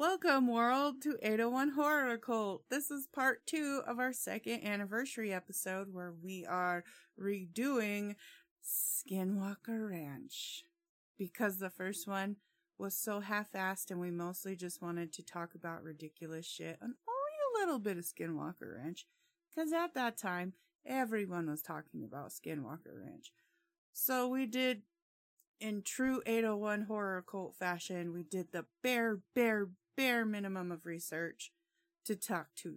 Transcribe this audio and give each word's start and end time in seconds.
Welcome, 0.00 0.46
world, 0.46 1.02
to 1.02 1.18
801 1.20 1.72
Horror 1.72 2.16
Cult. 2.16 2.62
This 2.70 2.90
is 2.90 3.06
part 3.06 3.46
two 3.46 3.82
of 3.86 3.98
our 3.98 4.14
second 4.14 4.64
anniversary 4.64 5.30
episode 5.30 5.88
where 5.92 6.10
we 6.10 6.46
are 6.46 6.84
redoing 7.20 8.14
Skinwalker 8.64 9.90
Ranch. 9.90 10.64
Because 11.18 11.58
the 11.58 11.68
first 11.68 12.08
one 12.08 12.36
was 12.78 12.96
so 12.96 13.20
half 13.20 13.52
assed 13.52 13.90
and 13.90 14.00
we 14.00 14.10
mostly 14.10 14.56
just 14.56 14.80
wanted 14.80 15.12
to 15.12 15.22
talk 15.22 15.54
about 15.54 15.82
ridiculous 15.82 16.46
shit 16.46 16.78
and 16.80 16.94
only 17.06 17.36
a 17.44 17.60
little 17.60 17.78
bit 17.78 17.98
of 17.98 18.04
Skinwalker 18.04 18.78
Ranch. 18.82 19.04
Because 19.54 19.70
at 19.70 19.92
that 19.92 20.16
time, 20.16 20.54
everyone 20.86 21.50
was 21.50 21.60
talking 21.60 22.04
about 22.04 22.30
Skinwalker 22.30 23.04
Ranch. 23.04 23.32
So 23.92 24.28
we 24.28 24.46
did 24.46 24.80
in 25.60 25.82
true 25.82 26.22
801 26.24 26.82
horror 26.84 27.22
cult 27.30 27.54
fashion, 27.54 28.12
we 28.12 28.22
did 28.22 28.52
the 28.52 28.64
bare, 28.82 29.18
bare, 29.34 29.68
bare 30.00 30.24
minimum 30.24 30.72
of 30.72 30.86
research 30.86 31.52
to 32.06 32.16
talk 32.16 32.46
to 32.56 32.76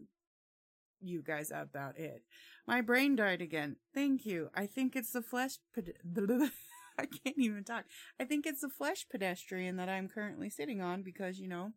you 1.00 1.22
guys 1.22 1.54
about 1.56 1.98
it. 1.98 2.24
My 2.68 2.82
brain 2.82 3.16
died 3.16 3.42
again. 3.42 3.78
Thank 3.94 4.26
you. 4.26 4.50
I 4.54 4.66
think 4.66 4.94
it's 4.94 5.14
the 5.14 5.22
flesh. 5.22 5.60
I 5.78 7.06
can't 7.06 7.38
even 7.38 7.64
talk. 7.64 7.86
I 8.20 8.26
think 8.26 8.46
it's 8.46 8.60
the 8.60 8.68
flesh 8.68 9.06
pedestrian 9.10 9.78
that 9.78 9.88
I'm 9.88 10.10
currently 10.10 10.50
sitting 10.50 10.82
on 10.82 11.02
because, 11.02 11.40
you 11.40 11.48
know, 11.48 11.72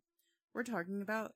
we're 0.53 0.63
talking 0.63 1.01
about 1.01 1.33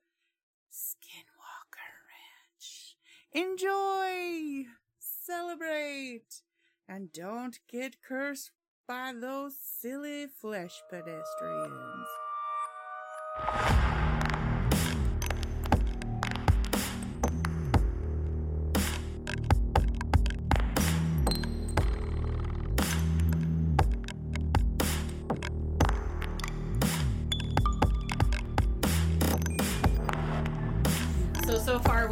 Skinwalker 0.70 1.88
Ranch. 2.10 2.96
Enjoy! 3.32 4.68
Celebrate! 4.98 6.42
And 6.86 7.10
don't 7.14 7.60
get 7.66 8.02
cursed 8.06 8.50
by 8.86 9.14
those 9.18 9.54
silly 9.58 10.26
flesh 10.26 10.82
pedestrians. 10.90 12.08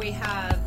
We 0.01 0.09
have 0.09 0.59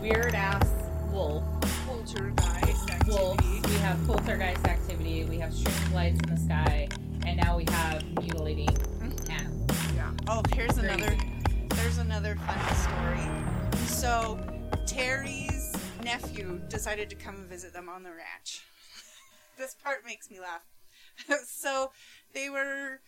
weird 0.00 0.32
ass 0.36 0.68
wolf, 1.10 1.42
Poltergeist 1.84 3.08
wolves. 3.08 3.42
We 3.66 3.74
have 3.78 3.98
poltergeist 4.06 4.64
activity. 4.64 5.24
We 5.24 5.38
have 5.38 5.52
strange 5.52 5.92
lights 5.92 6.20
in 6.20 6.32
the 6.32 6.40
sky, 6.40 6.88
and 7.26 7.36
now 7.36 7.56
we 7.56 7.64
have 7.68 8.04
mutilating 8.22 8.68
hmm. 8.68 9.10
animals. 9.28 9.70
Yeah. 9.96 10.12
Oh, 10.28 10.40
here's 10.54 10.78
Crazy. 10.78 10.86
another. 10.86 11.16
There's 11.70 11.98
another 11.98 12.36
funny 12.46 12.74
story. 12.76 13.86
So, 13.86 14.38
Terry's 14.86 15.74
nephew 16.04 16.60
decided 16.68 17.10
to 17.10 17.16
come 17.16 17.34
and 17.34 17.48
visit 17.48 17.72
them 17.72 17.88
on 17.88 18.04
the 18.04 18.10
ranch. 18.10 18.62
this 19.58 19.74
part 19.74 20.06
makes 20.06 20.30
me 20.30 20.38
laugh. 20.38 20.64
so, 21.44 21.90
they 22.34 22.50
were 22.50 23.00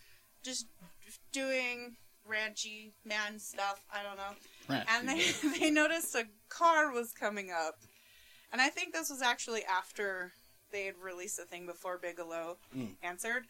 just 0.42 0.66
doing 1.30 1.98
ranchy 2.28 2.94
man 3.04 3.38
stuff. 3.38 3.84
I 3.94 4.02
don't 4.02 4.16
know. 4.16 4.34
And 4.88 5.08
they 5.08 5.22
they 5.58 5.70
noticed 5.70 6.14
a 6.14 6.24
car 6.48 6.92
was 6.92 7.12
coming 7.12 7.50
up, 7.50 7.77
and 8.52 8.61
I 8.61 8.69
think 8.69 8.92
this 8.92 9.11
was 9.11 9.22
actually 9.22 9.64
after 9.64 10.33
they 10.70 10.84
had 10.84 10.97
released 11.02 11.36
the 11.38 11.44
thing 11.44 11.66
before 11.66 11.98
Bigelow 11.98 12.58
Mm. 12.77 12.96
answered 13.02 13.46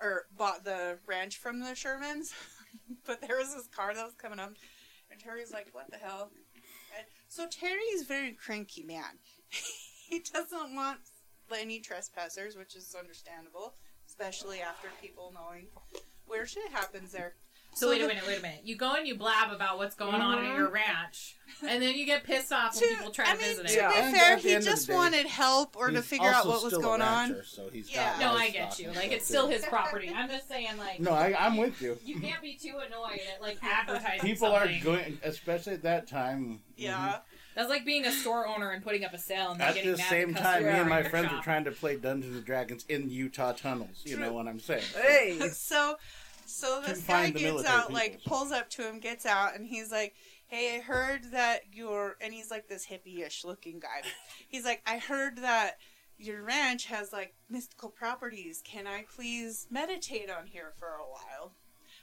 or 0.00 0.26
bought 0.36 0.64
the 0.64 0.98
ranch 1.06 1.36
from 1.36 1.60
the 1.60 1.74
Shermans. 1.74 2.32
but 3.06 3.20
there 3.20 3.36
was 3.36 3.54
this 3.54 3.66
car 3.68 3.94
that 3.94 4.04
was 4.04 4.14
coming 4.14 4.38
up, 4.38 4.52
and 5.10 5.20
Terry's 5.20 5.52
like, 5.52 5.68
"What 5.72 5.90
the 5.90 5.98
hell?" 5.98 6.30
And 6.96 7.06
so 7.28 7.46
Terry's 7.48 8.02
very 8.04 8.32
cranky 8.32 8.82
man. 8.82 9.18
he 10.08 10.20
doesn't 10.20 10.74
want 10.74 10.98
any 11.54 11.80
trespassers, 11.80 12.56
which 12.56 12.74
is 12.76 12.94
understandable, 12.98 13.74
especially 14.08 14.60
after 14.60 14.88
people 15.02 15.32
knowing 15.34 15.66
where 16.26 16.46
shit 16.46 16.70
happens 16.72 17.12
there. 17.12 17.34
So, 17.74 17.88
wait 17.88 18.02
a 18.02 18.06
minute, 18.06 18.24
wait 18.26 18.38
a 18.38 18.42
minute. 18.42 18.60
You 18.64 18.76
go 18.76 18.94
and 18.94 19.06
you 19.06 19.16
blab 19.16 19.50
about 19.50 19.78
what's 19.78 19.94
going 19.94 20.20
on 20.20 20.38
at 20.38 20.44
your 20.56 20.66
mm-hmm. 20.66 20.74
ranch, 20.74 21.36
and 21.66 21.82
then 21.82 21.94
you 21.94 22.04
get 22.04 22.22
pissed 22.22 22.52
off 22.52 22.74
when 22.74 22.82
To- 22.90 22.96
people 22.96 23.10
try 23.12 23.30
I 23.30 23.32
to 23.34 23.38
mean, 23.38 23.48
visit 23.48 23.66
to 23.68 23.72
it. 23.72 23.76
Yeah. 23.76 23.92
be 23.92 23.98
And 23.98 24.16
fair, 24.16 24.36
he 24.36 24.58
just 24.60 24.88
day, 24.88 24.94
wanted 24.94 25.26
help 25.26 25.76
or 25.76 25.90
to 25.90 26.02
figure 26.02 26.28
out 26.28 26.46
what 26.46 26.62
was 26.62 26.72
still 26.72 26.80
a 26.80 26.82
going 26.82 27.02
on. 27.02 27.36
So 27.44 27.70
he's 27.72 27.90
Yeah. 27.90 28.14
No, 28.20 28.32
I 28.34 28.50
get 28.50 28.78
you. 28.78 28.90
Like 28.92 29.10
it's 29.12 29.26
still 29.26 29.48
his 29.48 29.64
property. 29.64 30.12
I'm 30.14 30.28
just 30.28 30.48
saying, 30.48 30.76
like 30.78 31.00
No, 31.00 31.12
I, 31.12 31.34
I'm 31.38 31.56
with 31.56 31.80
you. 31.80 31.98
you 32.04 32.20
can't 32.20 32.42
be 32.42 32.54
too 32.54 32.74
annoyed 32.86 33.20
at 33.34 33.40
like 33.40 33.56
advertising. 33.62 34.20
People 34.20 34.50
something. 34.50 34.80
are 34.80 34.84
going, 34.84 35.18
especially 35.22 35.72
at 35.74 35.82
that 35.84 36.06
time. 36.06 36.44
Mm-hmm. 36.44 36.54
Yeah. 36.76 37.18
That's 37.54 37.68
like 37.68 37.84
being 37.84 38.06
a 38.06 38.12
store 38.12 38.46
owner 38.46 38.70
and 38.70 38.82
putting 38.82 39.04
up 39.04 39.12
a 39.12 39.18
sale 39.18 39.50
and 39.52 39.60
then 39.60 39.68
At 39.68 39.74
getting 39.74 39.92
the 39.92 39.98
mad 39.98 40.08
same 40.08 40.34
time, 40.34 40.62
me 40.62 40.68
and 40.70 40.88
my 40.88 41.02
friends 41.02 41.28
shop. 41.28 41.36
were 41.36 41.42
trying 41.42 41.64
to 41.64 41.70
play 41.70 41.96
Dungeons 41.96 42.34
and 42.36 42.44
Dragons 42.46 42.84
in 42.88 43.10
Utah 43.10 43.52
tunnels. 43.52 44.00
You 44.04 44.16
True. 44.16 44.24
know 44.24 44.32
what 44.32 44.48
I'm 44.48 44.58
saying? 44.60 44.84
Hey, 44.94 45.38
So, 45.52 45.96
so 46.52 46.80
this 46.86 47.00
guy 47.02 47.30
gets 47.30 47.42
military 47.42 47.74
out, 47.74 47.92
like 47.92 48.22
pulls 48.24 48.52
up 48.52 48.68
to 48.70 48.82
him, 48.88 48.98
gets 49.00 49.26
out, 49.26 49.54
and 49.54 49.66
he's 49.66 49.90
like, 49.90 50.14
"Hey, 50.46 50.76
I 50.76 50.80
heard 50.80 51.32
that 51.32 51.62
you're," 51.72 52.16
and 52.20 52.32
he's 52.32 52.50
like 52.50 52.68
this 52.68 52.86
hippie-ish 52.86 53.44
looking 53.44 53.80
guy. 53.80 54.02
He's 54.48 54.64
like, 54.64 54.82
"I 54.86 54.98
heard 54.98 55.38
that 55.38 55.78
your 56.18 56.42
ranch 56.42 56.86
has 56.86 57.12
like 57.12 57.34
mystical 57.50 57.88
properties. 57.88 58.62
Can 58.64 58.86
I 58.86 59.04
please 59.16 59.66
meditate 59.70 60.30
on 60.30 60.46
here 60.46 60.72
for 60.78 60.88
a 60.88 61.02
while?" 61.10 61.52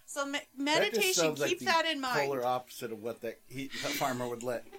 So 0.06 0.26
me- 0.26 0.40
That 0.40 0.40
just 0.48 0.58
meditation, 0.58 1.14
sounds 1.14 1.40
like 1.40 1.50
keep 1.52 1.60
the 1.60 1.66
that 1.66 1.86
in 1.86 2.02
mind. 2.02 2.22
Polar 2.28 2.44
opposite 2.44 2.92
of 2.92 3.04
what 3.04 3.22
that, 3.22 3.40
he, 3.48 3.68
that 3.84 3.92
farmer 3.92 4.28
would 4.28 4.42
let. 4.44 4.66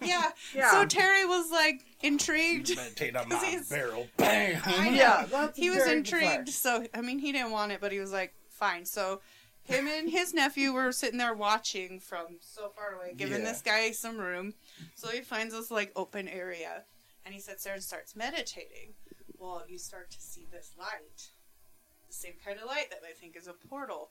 Yeah. 0.00 0.30
Yeah. 0.54 0.70
So 0.72 0.86
Terry 0.86 1.24
was 1.24 1.50
like 1.50 1.84
intrigued. 2.02 2.74
Meditate 2.76 3.14
on 3.16 3.24
'Cause 3.30 3.42
my 3.70 3.76
barrel. 3.76 4.06
Bam! 4.16 4.94
Yeah, 4.94 5.24
that's 5.30 5.56
he 5.56 5.70
was 5.70 5.86
intrigued, 5.86 6.46
bizarre. 6.46 6.82
so 6.84 6.86
I 6.94 7.00
mean, 7.00 7.18
he 7.20 7.30
didn't 7.32 7.50
want 7.52 7.70
it, 7.72 7.80
but 7.80 7.92
he 7.92 8.00
was 8.00 8.10
like, 8.12 8.34
"Fine." 8.52 8.86
So, 8.86 9.20
him 9.64 9.86
and 9.86 10.10
his 10.10 10.34
nephew 10.34 10.72
were 10.72 10.92
sitting 10.92 11.18
there 11.18 11.34
watching 11.34 12.00
from 12.00 12.38
so 12.40 12.70
far 12.70 12.94
away, 12.94 13.14
giving 13.14 13.42
Yeah. 13.42 13.52
this 13.52 13.62
guy 13.62 13.92
some 13.92 14.18
room. 14.18 14.54
So 14.94 15.08
he 15.08 15.20
finds 15.20 15.54
this 15.54 15.70
like 15.70 15.92
open 15.96 16.28
area, 16.28 16.84
and 17.24 17.34
he 17.34 17.40
sits 17.40 17.64
there 17.64 17.74
and 17.74 17.82
starts 17.82 18.16
meditating. 18.16 18.94
Well, 19.38 19.64
you 19.68 19.78
start 19.78 20.10
to 20.10 20.20
see 20.20 20.46
this 20.50 20.72
light, 20.76 21.30
the 22.06 22.12
same 22.12 22.34
kind 22.44 22.58
of 22.58 22.66
light 22.66 22.90
that 22.90 23.02
I 23.08 23.12
think 23.12 23.36
is 23.36 23.46
a 23.46 23.52
portal. 23.54 24.10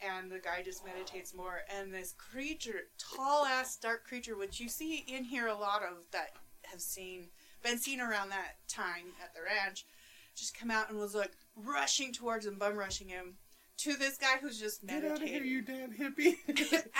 And 0.00 0.30
the 0.30 0.38
guy 0.40 0.62
just 0.62 0.84
meditates 0.84 1.32
more, 1.32 1.62
and 1.68 1.94
this 1.94 2.12
creature, 2.12 2.88
tall 2.98 3.46
ass 3.46 3.76
dark 3.76 4.04
creature, 4.04 4.36
which 4.36 4.58
you 4.60 4.68
see 4.68 4.96
in 5.06 5.24
here 5.24 5.46
a 5.46 5.54
lot 5.54 5.82
of 5.82 6.10
that 6.10 6.36
have 6.64 6.80
seen 6.82 7.30
been 7.62 7.78
seen 7.78 8.00
around 8.00 8.28
that 8.28 8.56
time 8.68 9.14
at 9.22 9.34
the 9.34 9.40
ranch, 9.40 9.86
just 10.34 10.54
come 10.54 10.70
out 10.70 10.90
and 10.90 10.98
was 10.98 11.14
like 11.14 11.32
rushing 11.56 12.12
towards 12.12 12.44
him, 12.44 12.58
bum 12.58 12.76
rushing 12.76 13.08
him 13.08 13.38
to 13.76 13.94
this 13.96 14.16
guy 14.16 14.36
who's 14.40 14.58
just 14.58 14.86
Get 14.86 15.04
out 15.04 15.16
of 15.20 15.28
here, 15.28 15.42
you 15.42 15.60
damn 15.60 15.90
hippie! 15.92 16.36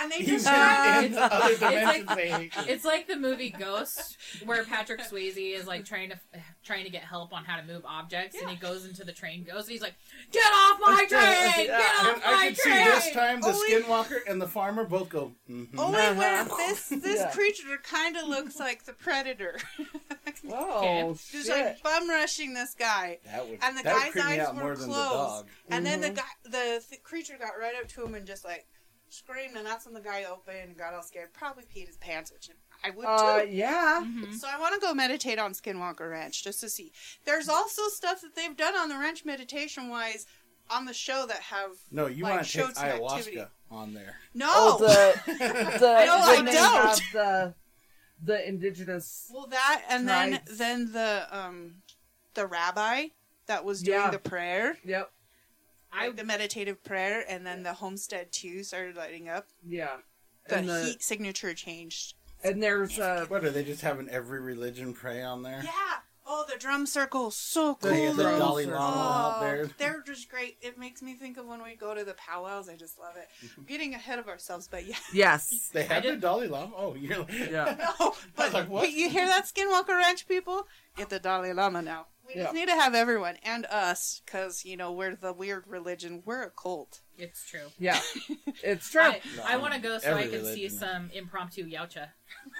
and 0.01 0.11
they 0.11 0.17
He's 0.17 0.43
just 0.43 0.47
in 1.05 1.11
the 1.13 1.21
other 1.21 1.51
It's 1.53 1.61
like- 1.61 2.05
dimensions. 2.05 2.15
they 2.15 2.27
hate 2.29 2.55
you. 2.55 2.61
It's 2.73 2.85
like 2.85 3.07
the 3.07 3.15
movie 3.15 3.49
Ghost, 3.49 4.17
where 4.45 4.63
Patrick 4.65 5.01
Swayze 5.01 5.37
is 5.37 5.65
like 5.67 5.85
trying 5.85 6.09
to 6.09 6.19
trying 6.63 6.83
to 6.83 6.89
get 6.89 7.03
help 7.03 7.31
on 7.33 7.45
how 7.45 7.55
to 7.57 7.63
move 7.63 7.83
objects, 7.85 8.35
and 8.39 8.49
he 8.49 8.55
goes 8.57 8.85
into 8.85 9.03
the 9.03 9.13
train 9.13 9.43
ghost, 9.43 9.67
and 9.67 9.71
he's 9.71 9.81
like, 9.81 9.95
"Get 10.31 10.45
off 10.53 10.79
my 10.81 11.05
train! 11.07 11.53
Get 11.55 11.67
Yeah. 11.67 11.81
off 12.01 12.13
And 12.15 12.23
I 12.25 12.31
my 12.33 12.45
can 12.47 12.55
see 12.55 12.69
train!" 12.69 12.85
this 12.85 13.11
time 13.11 13.41
the 13.41 13.47
Only- 13.47 13.71
skinwalker 13.71 14.17
and 14.27 14.41
the 14.41 14.47
farmer 14.47 14.83
both 14.83 15.09
go. 15.09 15.33
mhm. 15.49 15.67
only 15.77 15.99
Uh-huh. 15.99 16.13
when 16.15 16.47
this 16.67 16.89
this 16.89 17.19
Yeah. 17.21 17.31
creature 17.31 17.77
kind 17.83 18.17
of 18.17 18.27
looks 18.27 18.59
like 18.59 18.83
the 18.85 18.93
predator, 18.93 19.57
Oh 20.51 21.13
just 21.31 21.47
shit! 21.47 21.49
like 21.49 21.83
bum 21.83 22.09
rushing 22.09 22.53
this 22.53 22.75
guy. 22.77 23.19
That 23.25 23.47
would 23.47 23.59
And 23.61 23.77
the 23.77 23.83
that 23.83 23.93
would 23.93 24.03
guy's 24.03 24.11
creep 24.11 24.25
eyes 24.25 24.47
were 24.49 24.53
more 24.53 24.75
than 24.75 24.89
the 24.89 24.93
closed. 24.93 25.11
dog. 25.45 25.47
And 25.69 25.85
then 25.85 26.01
the 26.01 26.09
Mhm. 26.11 26.15
guy, 26.15 26.23
the 26.43 26.64
th- 26.89 27.03
creature 27.03 27.37
got 27.39 27.51
right 27.59 27.73
up 27.81 27.87
to 27.89 28.03
him 28.03 28.15
and 28.15 28.25
just 28.25 28.43
like 28.45 28.65
screamed, 29.09 29.55
and 29.55 29.65
that's 29.65 29.85
when 29.85 29.93
the 29.93 30.01
guy 30.01 30.23
opened 30.25 30.57
and 30.57 30.77
got 30.77 30.93
all 30.93 31.03
scared. 31.03 31.31
Probably 31.33 31.63
peed 31.63 31.87
his 31.87 31.97
pants, 31.97 32.31
which 32.31 32.49
I 32.83 32.89
would 32.89 33.05
Uh, 33.05 33.41
too. 33.43 33.49
yeah. 33.49 34.01
Mhm. 34.03 34.33
So 34.35 34.47
I 34.47 34.59
want 34.59 34.73
to 34.75 34.79
go 34.85 34.93
meditate 34.93 35.39
on 35.39 35.53
Skinwalker 35.53 36.09
Ranch 36.09 36.43
just 36.43 36.59
to 36.61 36.69
see. 36.69 36.91
There's 37.23 37.47
also 37.49 37.87
stuff 37.89 38.21
that 38.21 38.35
they've 38.35 38.55
done 38.57 38.75
on 38.75 38.89
the 38.89 38.97
ranch 38.97 39.23
meditation 39.25 39.89
wise 39.89 40.25
on 40.69 40.85
the 40.85 40.93
show 40.93 41.25
that 41.27 41.41
have 41.43 41.71
No, 41.91 42.07
you 42.07 42.23
Like, 42.23 42.33
want 42.37 42.47
to 42.47 42.51
take 42.57 42.65
ayahuasca 42.75 43.17
activity. 43.19 43.45
on 43.71 43.93
there. 43.93 44.15
no. 44.33 44.47
Oh, 44.51 44.77
the 44.79 45.21
the 45.79 46.05
No, 46.05 46.15
I 46.17 46.41
don't. 46.43 47.01
the 47.13 47.55
the 48.23 48.47
indigenous. 48.47 49.29
well, 49.33 49.47
that 49.47 49.83
and 49.89 50.07
then 50.07 50.41
then 50.47 50.91
the 50.91 51.27
um 51.31 51.83
the 52.33 52.47
rabbi 52.47 53.07
that 53.45 53.63
was 53.63 53.81
doing 53.83 53.99
Yeah. 53.99 54.09
the 54.09 54.19
prayer, 54.19 54.77
Yep. 54.83 55.11
I 55.97 56.11
the 56.11 56.23
meditative 56.23 56.83
prayer, 56.83 57.23
and 57.27 57.45
then 57.45 57.63
the 57.63 57.73
homestead 57.73 58.31
too 58.31 58.63
started 58.63 58.95
lighting 58.95 59.29
up. 59.29 59.47
Yeah. 59.67 59.97
The, 60.47 60.61
the 60.61 60.83
heat 60.85 61.03
signature 61.03 61.53
changed. 61.53 62.13
and 62.43 62.61
there's 62.61 62.99
uh 62.99 63.25
What 63.29 63.43
are 63.43 63.49
they 63.49 63.63
just 63.63 63.81
having 63.81 64.09
every 64.09 64.39
religion 64.39 64.93
pray 64.93 65.21
on 65.23 65.41
there? 65.41 65.61
Yeah. 65.63 65.71
Oh, 66.27 66.43
the 66.51 66.57
drum 66.57 66.87
circle, 66.87 67.29
so 67.29 67.75
cool. 67.75 67.91
The, 67.91 68.23
the 68.23 68.23
Dalai 68.23 68.63
circle. 68.63 68.79
Lama 68.79 68.97
out 68.97 69.35
Oh, 69.37 69.41
there. 69.41 69.69
they're 69.77 70.01
just 70.01 70.27
great. 70.27 70.57
It 70.59 70.75
makes 70.75 71.03
me 71.03 71.13
think 71.13 71.37
of 71.37 71.45
when 71.45 71.61
we 71.63 71.75
go 71.75 71.93
to 71.93 72.03
the 72.03 72.15
powwows. 72.15 72.67
I 72.67 72.75
just 72.75 72.97
love 72.97 73.13
it. 73.15 73.27
We're 73.55 73.63
getting 73.67 73.93
ahead 73.93 74.17
of 74.17 74.27
ourselves, 74.27 74.67
but 74.67 74.87
yeah. 74.87 74.95
Yes. 75.13 75.69
They 75.73 75.83
have 75.83 76.01
the 76.01 76.11
did- 76.13 76.21
Dalai 76.21 76.47
Lama. 76.47 76.73
Oh, 76.75 76.95
you're 76.95 77.19
like, 77.19 77.31
Yeah. 77.31 77.91
No, 77.99 78.13
but 78.35 78.53
like, 78.53 78.67
what? 78.69 78.91
you 78.91 79.07
hear 79.07 79.27
that, 79.27 79.45
Skinwalker 79.45 79.89
Ranch 79.95 80.27
people? 80.27 80.65
Get 80.97 81.09
the 81.09 81.19
Dalai 81.19 81.53
Lama 81.53 81.83
now. 81.83 82.07
We 82.27 82.35
Yeah. 82.35 82.43
just 82.43 82.55
need 82.55 82.67
to 82.67 82.73
have 82.75 82.95
everyone 82.95 83.37
and 83.43 83.65
us, 83.67 84.21
because 84.25 84.65
you 84.65 84.77
know 84.77 84.91
we're 84.91 85.15
the 85.15 85.33
weird 85.33 85.65
religion. 85.67 86.23
We're 86.25 86.43
a 86.43 86.49
cult. 86.51 87.01
It's 87.17 87.45
true. 87.47 87.67
Yeah. 87.79 87.99
It's 88.63 88.89
true. 88.89 89.01
I, 89.01 89.21
No, 89.37 89.43
I 89.45 89.57
want 89.57 89.73
to 89.73 89.79
go 89.79 89.97
so 89.99 90.15
I 90.15 90.21
every 90.23 90.37
can 90.39 90.45
see 90.45 90.69
some 90.69 91.09
impromptu 91.13 91.65
Yautja. 91.69 92.09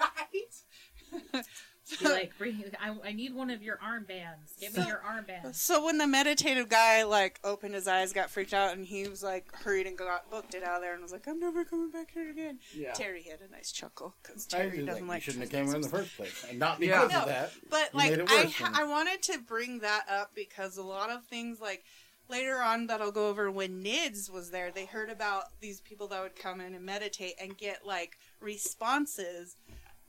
Right. 0.00 1.44
Be 2.00 2.08
like, 2.08 2.32
bring, 2.36 2.64
I, 2.80 2.96
I 3.08 3.12
need 3.12 3.32
one 3.34 3.48
of 3.48 3.62
your 3.62 3.76
armbands. 3.76 4.58
Give 4.60 4.76
me 4.76 4.84
your 4.86 5.00
armband. 5.06 5.54
So 5.54 5.84
when 5.84 5.98
the 5.98 6.06
meditative 6.06 6.68
guy 6.68 7.04
like 7.04 7.38
opened 7.44 7.74
his 7.74 7.86
eyes, 7.86 8.12
got 8.12 8.28
freaked 8.30 8.52
out, 8.52 8.76
and 8.76 8.84
he 8.84 9.06
was 9.06 9.22
like 9.22 9.54
hurried 9.54 9.86
and 9.86 9.96
got 9.96 10.28
booked 10.30 10.54
it 10.54 10.64
out 10.64 10.76
of 10.76 10.82
there, 10.82 10.94
and 10.94 11.02
was 11.02 11.12
like, 11.12 11.28
"I'm 11.28 11.38
never 11.38 11.64
coming 11.64 11.90
back 11.90 12.10
here 12.12 12.28
again." 12.30 12.58
yeah. 12.74 12.92
Terry 12.92 13.22
had 13.22 13.40
a 13.40 13.50
nice 13.52 13.70
chuckle 13.70 14.14
because 14.22 14.46
Terry 14.46 14.84
doesn't 14.84 15.06
like, 15.06 15.08
like. 15.08 15.16
you 15.26 15.32
shouldn't 15.32 15.42
have 15.44 15.52
came 15.66 15.74
in 15.74 15.80
the 15.80 15.88
first 15.88 16.16
place, 16.16 16.44
and 16.48 16.58
not 16.58 16.80
Yeah. 16.80 17.02
because 17.02 17.04
of 17.04 17.12
No, 17.12 17.26
that. 17.26 17.52
But 17.70 17.94
like 17.94 18.12
I, 18.12 18.22
worse 18.44 18.54
ha- 18.56 18.72
I 18.74 18.84
wanted 18.84 19.22
to 19.22 19.38
bring 19.38 19.78
that 19.80 20.06
up 20.10 20.32
because 20.34 20.76
a 20.76 20.82
lot 20.82 21.10
of 21.10 21.24
things 21.24 21.60
like 21.60 21.84
later 22.28 22.58
on 22.60 22.88
that 22.88 23.00
I'll 23.00 23.12
go 23.12 23.28
over 23.28 23.48
when 23.50 23.84
Nids 23.84 24.28
was 24.28 24.50
there, 24.50 24.72
they 24.72 24.86
heard 24.86 25.10
about 25.10 25.44
these 25.60 25.80
people 25.80 26.08
that 26.08 26.20
would 26.20 26.34
come 26.34 26.60
in 26.60 26.74
and 26.74 26.84
meditate 26.84 27.34
and 27.40 27.56
get 27.56 27.86
like 27.86 28.18
responses, 28.40 29.56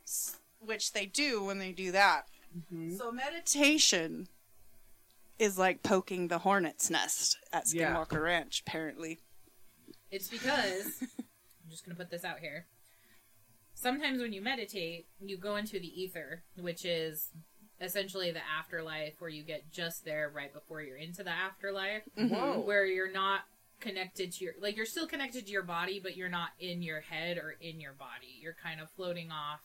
s- 0.04 0.38
which 0.60 0.94
they 0.94 1.06
do 1.06 1.44
when 1.44 1.60
they 1.60 1.72
do 1.72 1.92
that. 1.92 2.28
Mhm. 2.72 2.98
So 2.98 3.12
meditation 3.12 4.28
is 5.40 5.58
like 5.58 5.84
poking 5.84 6.28
the 6.28 6.40
hornet's 6.40 6.90
nest 6.90 7.38
at 7.54 7.72
Yeah. 7.72 7.94
Skinwalker 7.94 8.24
Ranch, 8.24 8.62
apparently. 8.66 9.20
It's 10.10 10.28
because 10.30 11.02
I'm 11.02 11.70
just 11.70 11.86
gonna 11.86 11.96
put 11.96 12.10
this 12.10 12.24
out 12.24 12.40
here. 12.40 12.66
Sometimes 13.76 14.20
when 14.22 14.34
you 14.34 14.42
meditate, 14.42 15.08
you 15.22 15.38
go 15.38 15.56
into 15.56 15.80
the 15.80 16.02
ether, 16.02 16.42
which 16.56 16.84
is 16.84 17.30
essentially 17.80 18.32
the 18.32 18.42
afterlife, 18.58 19.22
where 19.22 19.30
you 19.30 19.44
get 19.44 19.72
just 19.72 20.04
there 20.04 20.30
right 20.34 20.52
before 20.52 20.82
you're 20.82 20.98
into 20.98 21.24
the 21.24 21.30
afterlife, 21.30 22.02
Whoa. 22.16 22.60
where 22.62 22.86
you're 22.86 23.12
not 23.12 23.42
connected 23.80 24.32
to 24.32 24.44
your 24.44 24.54
like 24.60 24.76
you're 24.76 24.88
still 24.88 25.06
connected 25.06 25.46
to 25.46 25.52
your 25.52 25.62
body, 25.62 26.00
but 26.00 26.18
you're 26.18 26.30
not 26.30 26.50
in 26.60 26.82
your 26.82 27.02
head 27.02 27.38
or 27.38 27.52
in 27.62 27.80
your 27.80 27.94
body. 27.94 28.40
You're 28.42 28.56
kind 28.64 28.82
of 28.82 28.90
floating 28.90 29.30
off 29.30 29.62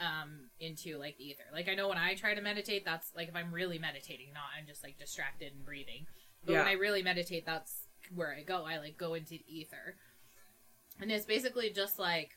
um 0.00 0.48
into 0.58 0.98
like 0.98 1.16
the 1.18 1.24
ether. 1.24 1.44
Like 1.52 1.68
I 1.68 1.74
know 1.74 1.88
when 1.88 1.98
I 1.98 2.14
try 2.14 2.34
to 2.34 2.40
meditate, 2.40 2.84
that's 2.84 3.12
like 3.14 3.28
if 3.28 3.36
I'm 3.36 3.52
really 3.52 3.78
meditating, 3.78 4.32
not 4.32 4.44
I'm 4.58 4.66
just 4.66 4.82
like 4.82 4.98
distracted 4.98 5.52
and 5.54 5.64
breathing. 5.64 6.06
But 6.44 6.54
when 6.56 6.66
I 6.66 6.72
really 6.72 7.02
meditate, 7.02 7.44
that's 7.44 7.82
where 8.14 8.34
I 8.34 8.42
go. 8.42 8.64
I 8.64 8.78
like 8.78 8.96
go 8.96 9.14
into 9.14 9.30
the 9.30 9.44
ether. 9.46 9.96
And 11.00 11.10
it's 11.12 11.26
basically 11.26 11.70
just 11.70 11.98
like 11.98 12.30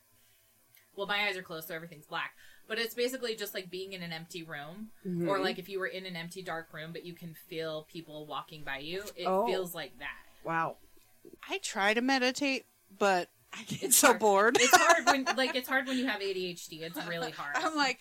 well, 0.95 1.07
my 1.07 1.25
eyes 1.27 1.35
are 1.37 1.41
closed, 1.41 1.67
so 1.69 1.73
everything's 1.73 2.05
black. 2.05 2.33
But 2.67 2.77
it's 2.77 2.93
basically 2.93 3.35
just 3.35 3.53
like 3.55 3.71
being 3.71 3.93
in 3.93 4.03
an 4.03 4.13
empty 4.13 4.43
room. 4.43 4.91
Mhm. 5.05 5.27
Or 5.27 5.39
like 5.39 5.57
if 5.57 5.67
you 5.67 5.79
were 5.79 5.87
in 5.87 6.05
an 6.05 6.15
empty 6.15 6.41
dark 6.43 6.71
room 6.73 6.91
but 6.91 7.03
you 7.03 7.13
can 7.13 7.33
feel 7.33 7.83
people 7.91 8.25
walking 8.27 8.63
by 8.63 8.77
you, 8.79 9.03
it 9.15 9.25
Oh. 9.25 9.45
feels 9.47 9.73
like 9.73 9.97
that. 9.99 10.19
Wow. 10.43 10.77
I 11.49 11.57
try 11.59 11.93
to 11.93 12.01
meditate, 12.01 12.65
but 12.99 13.29
It's 13.81 13.97
so 13.97 14.07
hard. 14.07 14.19
bored. 14.19 14.57
It's 14.59 14.75
hard 14.75 15.05
when 15.05 15.25
like 15.37 15.55
it's 15.55 15.67
hard 15.69 15.87
when 15.87 15.97
you 15.97 16.07
have 16.07 16.21
ADHD. 16.21 16.81
It's 16.81 17.05
really 17.07 17.31
hard. 17.31 17.55
I'm 17.55 17.75
like, 17.75 17.99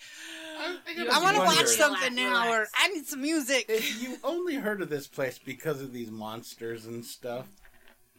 You 0.95 1.09
I 1.11 1.21
want 1.21 1.35
to 1.37 1.43
watch 1.43 1.67
something 1.67 2.15
Relax, 2.15 2.15
now, 2.15 2.51
or. 2.51 2.67
I 2.75 2.87
need 2.89 3.05
some 3.05 3.21
music. 3.21 3.65
If 3.69 4.01
you 4.01 4.17
only 4.23 4.55
heard 4.55 4.81
of 4.81 4.89
this 4.89 5.07
place 5.07 5.37
because 5.43 5.81
of 5.81 5.93
these 5.93 6.09
monsters 6.11 6.85
and 6.85 7.03
stuff, 7.05 7.45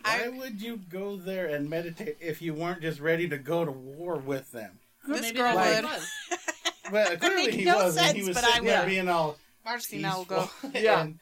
why 0.02 0.24
I- 0.26 0.28
would 0.28 0.60
you 0.62 0.80
go 0.88 1.16
there 1.16 1.46
and 1.46 1.68
meditate 1.68 2.16
if 2.20 2.40
you 2.42 2.54
weren't 2.54 2.82
just 2.82 3.00
ready 3.00 3.28
to 3.28 3.38
go 3.38 3.64
to 3.64 3.70
war 3.72 4.16
with 4.16 4.52
them? 4.52 4.78
This 5.06 5.20
Maybe 5.22 5.36
girl 5.38 5.54
that's 5.54 5.82
would. 5.82 5.90
what. 5.90 6.40
Well, 6.92 7.16
clearly 7.16 7.46
make 7.46 7.54
he 7.54 7.64
no 7.64 7.76
was, 7.78 7.96
and 7.96 8.14
he 8.14 8.22
was 8.22 8.34
but 8.36 8.44
sitting 8.44 8.68
I 8.68 8.72
there 8.76 8.86
being 8.86 9.08
all 9.08 9.38
Marcy 9.64 9.98
now 9.98 10.18
will 10.18 10.24
peaceful. 10.26 10.70
go. 10.70 10.78
Yeah. 10.78 11.00
and, 11.00 11.18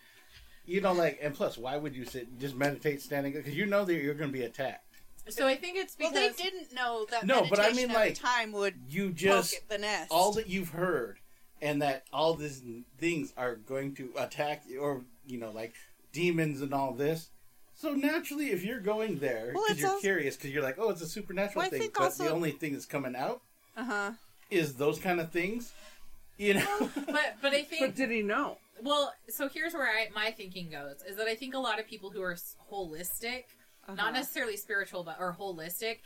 you 0.67 0.81
know, 0.81 0.93
like, 0.93 1.20
and 1.23 1.32
plus, 1.32 1.56
why 1.56 1.76
would 1.76 1.94
you 1.94 2.05
sit 2.05 2.37
just 2.41 2.56
meditate 2.56 3.00
standing? 3.00 3.32
Because 3.32 3.55
you 3.55 3.67
know 3.67 3.85
that 3.85 3.94
you're 3.94 4.15
going 4.15 4.31
to 4.31 4.37
be 4.37 4.43
attacked. 4.44 4.85
So 5.29 5.47
I 5.47 5.55
think 5.55 5.77
it's 5.77 5.97
Well, 5.99 6.11
because 6.11 6.37
they 6.37 6.43
didn't 6.43 6.73
know 6.75 7.07
that 7.11 7.25
No, 7.27 7.47
but 7.49 7.61
I 7.61 7.73
mean, 7.73 7.93
like, 7.93 8.15
time 8.17 8.53
would 8.53 8.75
You 8.89 9.09
poke 9.09 9.15
just 9.17 9.55
at 9.55 9.69
the 9.69 9.79
nest. 9.79 10.09
all 10.11 10.33
that 10.33 10.49
you've 10.49 10.71
heard, 10.71 11.19
and 11.61 11.81
that 11.81 12.05
all 12.13 12.35
these 12.35 12.63
things 12.99 13.33
are 13.37 13.55
going 13.55 13.95
to 13.97 14.11
attack 14.17 14.63
you, 14.69 14.81
or 14.81 15.03
you 15.27 15.39
know, 15.39 15.51
like 15.53 15.75
demons 16.13 16.61
and 16.61 16.75
all 16.75 16.93
this. 16.93 17.31
So 17.75 17.93
naturally, 17.95 18.51
if 18.51 18.65
you're 18.65 18.81
going 18.81 19.19
there 19.19 19.53
because 19.53 19.71
it's 19.71 19.81
you're 19.81 19.89
also- 19.91 20.01
curious, 20.01 20.37
because 20.37 20.51
you're 20.51 20.63
like, 20.63 20.77
oh, 20.79 20.91
it's 20.91 21.03
a 21.03 21.07
supernatural 21.09 21.63
Well, 21.63 21.71
thing, 21.71 21.91
but 21.95 22.03
also- 22.03 22.25
the 22.25 22.31
only 22.31 22.51
thing 22.51 22.73
that's 22.73 22.87
coming 22.87 23.15
out 23.17 23.41
uh 23.77 23.85
huh. 23.85 24.11
is 24.51 24.75
those 24.75 24.99
kind 24.99 25.21
of 25.21 25.31
things. 25.31 25.73
You 26.39 26.55
know, 26.55 26.91
but 27.07 27.37
but 27.41 27.53
I 27.53 27.63
think. 27.69 27.81
But 27.81 27.95
did 27.95 28.11
he 28.11 28.23
know? 28.23 28.59
well, 28.83 29.13
so 29.29 29.49
here's 29.49 29.75
where 29.75 29.87
I, 29.89 30.09
my 30.15 30.33
thinking 30.33 30.71
goes 30.71 30.97
is 31.09 31.17
that 31.17 31.29
I 31.29 31.37
think 31.37 31.55
a 31.55 31.59
lot 31.59 31.79
of 31.79 31.87
people 31.87 32.11
who 32.11 32.21
are 32.23 32.37
holistic, 32.73 33.45
Uh-huh. 33.88 33.94
not 33.96 34.12
necessarily 34.12 34.56
spiritual 34.56 35.02
but 35.05 35.17
or 35.19 35.34
holistic, 35.38 35.99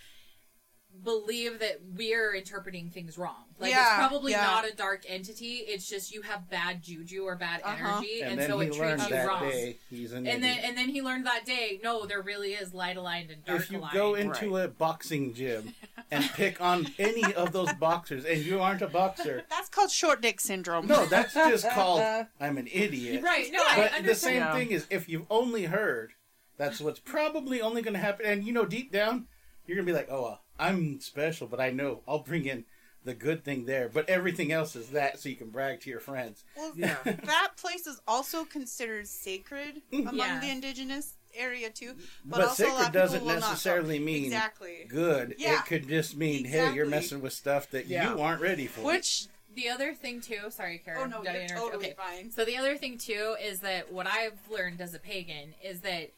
believe 1.05 1.59
that 1.59 1.79
we're 1.95 2.35
interpreting 2.35 2.89
things 2.89 3.19
wrong. 3.19 3.45
Like 3.59 3.73
it's 3.75 3.95
probably 3.97 4.33
yeah. 4.33 4.43
not 4.43 4.67
a 4.67 4.75
dark 4.75 5.03
entity. 5.07 5.57
It's 5.57 5.87
just 5.89 6.13
you 6.15 6.23
have 6.23 6.49
bad 6.49 6.83
juju 6.83 7.23
or 7.25 7.37
bad 7.37 7.61
Uh-huh. 7.63 7.99
energy, 7.99 8.23
and, 8.23 8.41
and, 8.41 8.51
so 8.51 8.61
it 8.61 8.73
treats 8.73 9.07
you 9.09 9.17
wrong. 9.17 9.41
day 9.51 9.77
he's 9.91 10.13
an 10.13 10.27
And 10.27 10.43
then 10.43 10.59
and 10.63 10.77
then 10.77 10.89
he 10.89 11.03
learned 11.03 11.27
that 11.27 11.45
day, 11.45 11.81
no, 11.83 12.07
there 12.07 12.23
really 12.23 12.53
is 12.55 12.73
light 12.73 12.97
aligned 12.97 13.31
and 13.31 13.45
dark 13.45 13.61
if 13.61 13.71
you 13.71 13.79
aligned. 13.79 13.93
go 13.93 14.15
into 14.15 14.57
a 14.57 14.69
boxing 14.69 15.35
gym 15.35 15.75
and 16.11 16.25
pick 16.35 16.61
on 16.63 16.87
any 16.99 17.35
of 17.35 17.53
those 17.53 17.73
boxers, 17.75 18.25
and 18.25 18.43
you 18.43 18.61
aren't 18.61 18.81
a 18.81 18.87
boxer, 18.89 19.43
That's 19.51 19.69
called 19.69 19.91
short 19.91 20.23
dick 20.23 20.41
syndrome. 20.41 20.87
no, 20.87 21.05
that's 21.07 21.35
just 21.35 21.69
called 21.73 22.01
I'm 22.41 22.57
an 22.57 22.69
idiot. 22.73 23.23
right, 23.23 23.49
no, 23.53 23.61
I 23.63 23.91
But 23.97 24.07
the 24.07 24.15
same 24.15 24.37
Yeah. 24.37 24.55
thing 24.55 24.71
is, 24.71 24.87
if 24.89 25.09
you've 25.11 25.27
only 25.29 25.65
heard, 25.65 26.15
that's 26.57 26.81
what's 26.81 27.01
probably 27.01 27.61
only 27.61 27.83
going 27.83 27.95
to 27.95 28.01
happen. 28.01 28.27
And 28.27 28.45
you 28.45 28.53
know, 28.53 28.65
deep 28.65 28.93
down, 28.93 29.27
you're 29.67 29.77
going 29.77 29.87
to 29.87 29.93
be 29.93 29.97
like, 29.97 30.09
oh, 30.11 30.23
well, 30.23 30.41
I'm 30.59 31.01
special, 31.01 31.47
but 31.47 31.61
I 31.61 31.71
know 31.71 32.01
I'll 32.07 32.21
bring 32.21 32.47
in 32.47 32.65
the 33.05 33.15
good 33.15 33.45
thing 33.45 33.65
there. 33.65 33.89
But 33.89 34.09
everything 34.09 34.53
else 34.53 34.77
is 34.77 34.89
that, 34.91 35.19
so 35.21 35.29
you 35.29 35.37
can 35.37 35.51
brag 35.51 35.81
to 35.83 35.91
your 35.91 36.01
friends. 36.01 36.45
Well, 36.57 36.73
Yeah. 36.75 36.97
that 37.05 37.53
place 37.57 37.87
is 37.87 38.01
also 38.07 38.45
considered 38.45 39.07
sacred 39.07 39.83
mm. 39.93 40.01
among 40.01 40.17
Yeah. 40.17 40.41
the 40.41 40.51
indigenous 40.51 41.15
area 41.35 41.71
too. 41.71 41.95
But, 42.25 42.39
But, 42.39 42.49
also 42.49 42.65
sacred 42.65 42.93
doesn't 42.93 43.21
will 43.21 43.29
not 43.29 43.41
go. 43.41 43.49
necessarily 43.49 43.99
mean 43.99 44.25
exactly. 44.25 44.87
good. 44.89 45.37
Yeah. 45.39 45.61
It 45.61 45.67
could 45.67 45.89
just 45.89 46.17
mean, 46.17 46.45
hey, 46.45 46.75
you're 46.75 46.87
messing 46.87 47.21
with 47.21 47.33
stuff 47.33 47.71
that 47.71 47.87
Yeah. 47.87 48.13
you 48.13 48.21
aren't 48.21 48.41
ready 48.41 48.67
for. 48.67 48.81
Which 48.83 49.29
the 49.55 49.69
other 49.71 49.95
thing 49.95 50.21
too, 50.21 50.51
sorry, 50.51 50.79
Karen. 50.85 51.13
oh 51.15 51.23
no, 51.23 51.31
you're 51.31 51.49
totally 51.49 51.87
okay. 51.87 51.95
fine. 51.97 52.31
So 52.31 52.45
the 52.45 52.57
other 52.57 52.77
thing 52.77 52.99
too 52.99 53.37
is 53.43 53.61
that 53.61 53.93
what 53.93 54.07
I've 54.07 54.39
learned 54.51 54.81
as 54.81 54.95
a 54.95 54.99
pagan 54.99 55.55
is 55.65 55.81
that 55.81 56.11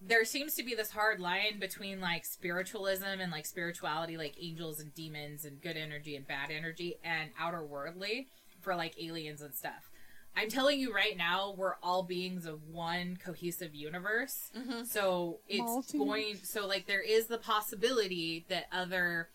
there 0.00 0.24
seems 0.24 0.54
to 0.54 0.62
be 0.62 0.74
this 0.74 0.90
hard 0.90 1.20
line 1.20 1.58
between 1.58 2.00
like 2.00 2.24
spiritualism 2.24 3.04
and 3.04 3.30
like 3.30 3.46
spirituality, 3.46 4.16
like 4.16 4.34
angels 4.40 4.80
and 4.80 4.94
demons 4.94 5.44
and 5.44 5.60
good 5.60 5.76
energy 5.76 6.16
and 6.16 6.26
bad 6.26 6.50
energy, 6.50 6.98
and 7.04 7.30
outer 7.38 7.62
worldly 7.64 8.28
for 8.60 8.74
like 8.74 8.94
aliens 9.02 9.42
and 9.42 9.54
stuff. 9.54 9.90
I'm 10.36 10.48
telling 10.48 10.78
you 10.78 10.94
right 10.94 11.16
now, 11.16 11.54
we're 11.56 11.74
all 11.82 12.02
beings 12.04 12.46
of 12.46 12.68
one 12.68 13.16
cohesive 13.22 13.74
universe. 13.74 14.50
Mhm. 14.56 14.86
So 14.86 15.40
it's 15.48 15.58
Multi- 15.60 15.98
going. 15.98 16.36
So 16.44 16.66
like 16.66 16.86
there 16.86 17.02
is 17.02 17.26
the 17.26 17.38
possibility 17.38 18.44
that 18.48 18.66
other 18.72 19.28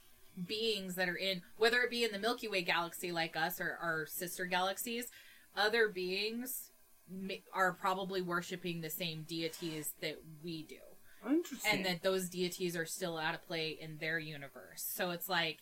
beings 0.48 0.95
that 0.95 1.07
are 1.10 1.15
in, 1.15 1.41
whether 1.57 1.81
it 1.81 1.89
be 1.89 2.03
in 2.03 2.12
the 2.12 2.19
Milky 2.19 2.48
Way 2.48 2.62
galaxy 2.62 3.12
like 3.12 3.36
us 3.36 3.60
or 3.62 3.77
our 3.81 4.05
sister 4.05 4.45
galaxies, 4.45 5.12
other 5.55 5.88
beings 5.89 6.72
ma- 6.74 6.75
are 7.53 7.74
probably 7.74 8.21
worshiping 8.21 8.81
the 8.81 8.89
same 8.89 9.24
deities 9.27 9.93
that 10.01 10.15
we 10.43 10.63
do 10.63 10.75
Interesting. 11.29 11.71
and 11.71 11.85
that 11.85 12.03
those 12.03 12.29
deities 12.29 12.75
are 12.75 12.85
still 12.85 13.17
out 13.17 13.35
of 13.35 13.45
play 13.45 13.77
in 13.79 13.97
their 14.00 14.19
universe 14.19 14.83
so 14.95 15.12
it's 15.12 15.29
like 15.29 15.59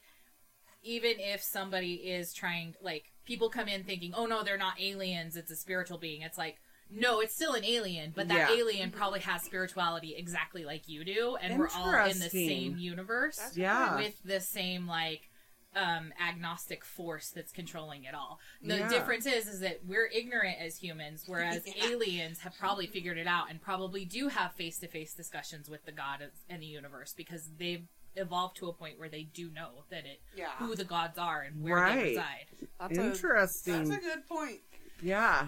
even 0.83 1.13
if 1.17 1.41
somebody 1.41 1.93
is 1.95 2.33
trying 2.33 2.75
like 2.81 3.05
people 3.25 3.49
come 3.49 3.67
in 3.67 3.83
thinking 3.83 4.13
oh 4.15 4.25
no 4.25 4.43
they're 4.43 4.57
not 4.57 4.79
aliens 4.81 5.35
it's 5.35 5.51
a 5.51 5.55
spiritual 5.55 5.97
being 5.97 6.21
it's 6.21 6.37
like 6.37 6.57
no 6.89 7.19
it's 7.21 7.33
still 7.33 7.53
an 7.53 7.63
alien 7.65 8.11
but 8.15 8.27
that 8.27 8.49
Yeah. 8.49 8.55
alien 8.57 8.91
probably 8.91 9.21
has 9.21 9.41
spirituality 9.43 10.15
exactly 10.17 10.65
like 10.65 10.87
you 10.87 11.03
do 11.05 11.37
and 11.41 11.57
we're 11.57 11.69
all 11.75 11.93
in 12.05 12.19
the 12.19 12.29
same 12.29 12.77
universe 12.77 13.37
That's 13.37 13.57
yeah. 13.57 13.95
with 13.95 14.21
the 14.23 14.39
same 14.41 14.87
like 14.87 15.29
um 15.75 16.13
agnostic 16.19 16.85
force 16.85 17.29
that's 17.29 17.51
controlling 17.51 18.03
it 18.03 18.13
all 18.13 18.39
the 18.61 18.77
Yeah. 18.77 18.89
difference 18.89 19.25
is 19.25 19.47
is 19.47 19.59
that 19.61 19.79
we're 19.87 20.07
ignorant 20.07 20.57
as 20.59 20.77
humans 20.77 21.23
whereas 21.27 21.63
Yeah. 21.67 21.87
aliens 21.87 22.39
have 22.39 22.53
probably 22.57 22.85
figured 22.87 23.17
it 23.17 23.27
out 23.27 23.49
and 23.49 23.61
probably 23.61 24.05
do 24.05 24.27
have 24.27 24.53
face-to-face 24.53 25.13
discussions 25.13 25.69
with 25.69 25.85
the 25.85 25.91
god 25.91 26.21
of- 26.21 26.31
and 26.49 26.61
the 26.61 26.67
universe 26.67 27.13
because 27.15 27.49
they've 27.57 27.85
evolved 28.15 28.55
to 28.57 28.67
a 28.69 28.73
point 28.73 28.99
where 28.99 29.09
they 29.09 29.23
do 29.23 29.49
know 29.49 29.83
that 29.89 30.05
it 30.05 30.21
Yeah, 30.35 30.51
who 30.59 30.75
the 30.75 30.83
gods 30.85 31.17
are 31.17 31.41
and 31.41 31.63
where 31.63 31.77
Right. 31.77 31.95
they 31.95 32.09
reside 32.09 32.45
that's 32.79 32.97
a, 32.97 33.01
Interesting. 33.05 33.73
that's 33.89 33.89
a 33.89 33.99
good 34.01 34.27
point. 34.27 34.61
Yeah. 35.01 35.47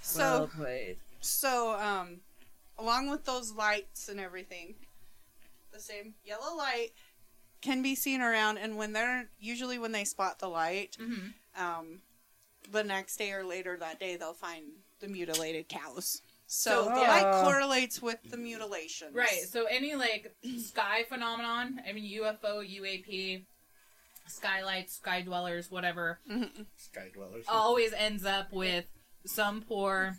So 0.00 0.20
well 0.20 0.46
played. 0.48 0.96
so 1.20 1.78
um 1.78 2.20
along 2.78 3.10
with 3.10 3.24
those 3.26 3.52
lights 3.52 4.08
and 4.08 4.18
everything, 4.18 4.74
the 5.72 5.80
same 5.80 6.14
yellow 6.24 6.56
light 6.56 6.92
can 7.60 7.82
be 7.82 7.94
seen 7.94 8.20
around 8.20 8.58
and 8.58 8.76
when 8.76 8.92
they're 8.92 9.28
usually 9.38 9.78
when 9.78 9.92
they 9.92 10.04
spot 10.04 10.38
the 10.38 10.48
light, 10.48 10.96
hmm 10.98 11.28
um 11.56 12.00
the 12.70 12.84
next 12.84 13.16
day 13.16 13.32
or 13.32 13.44
later 13.44 13.76
that 13.78 13.98
day 13.98 14.16
they'll 14.16 14.32
find 14.34 14.64
the 15.00 15.08
mutilated 15.08 15.68
cows. 15.68 16.22
So, 16.46 16.84
So, 16.86 16.94
the 16.94 17.00
yeah. 17.00 17.08
light 17.08 17.32
correlates 17.44 18.02
with 18.02 18.18
the 18.28 18.36
mutilations. 18.36 19.14
Right. 19.14 19.42
So 19.48 19.64
any 19.66 19.94
like 19.94 20.34
sky 20.58 21.04
phenomenon, 21.08 21.80
I 21.88 21.92
mean 21.92 22.04
UFO, 22.20 22.60
UAP, 22.62 23.44
skylights, 24.26 24.94
sky 24.96 25.22
dwellers, 25.22 25.70
whatever, 25.70 26.20
Mhm. 26.28 26.66
Sky 26.76 27.08
dwellers. 27.12 27.46
always 27.48 27.92
ends 27.92 28.24
up 28.24 28.52
with 28.52 28.86
some 29.26 29.62
poor 29.62 30.16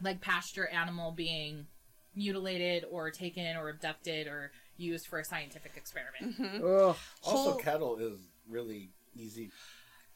like 0.00 0.20
pasture 0.20 0.66
animal 0.68 1.12
being 1.12 1.66
mutilated 2.14 2.84
or 2.90 3.10
taken 3.10 3.56
or 3.56 3.68
abducted 3.68 4.26
or 4.26 4.52
used 4.76 5.06
for 5.06 5.18
a 5.18 5.24
scientific 5.24 5.72
experiment. 5.76 6.38
Mhm. 6.38 6.56
Ugh. 6.90 6.96
Also, 7.22 7.52
Whole- 7.52 7.54
cattle 7.56 7.96
is 7.98 8.18
really 8.48 8.90
easy 9.14 9.50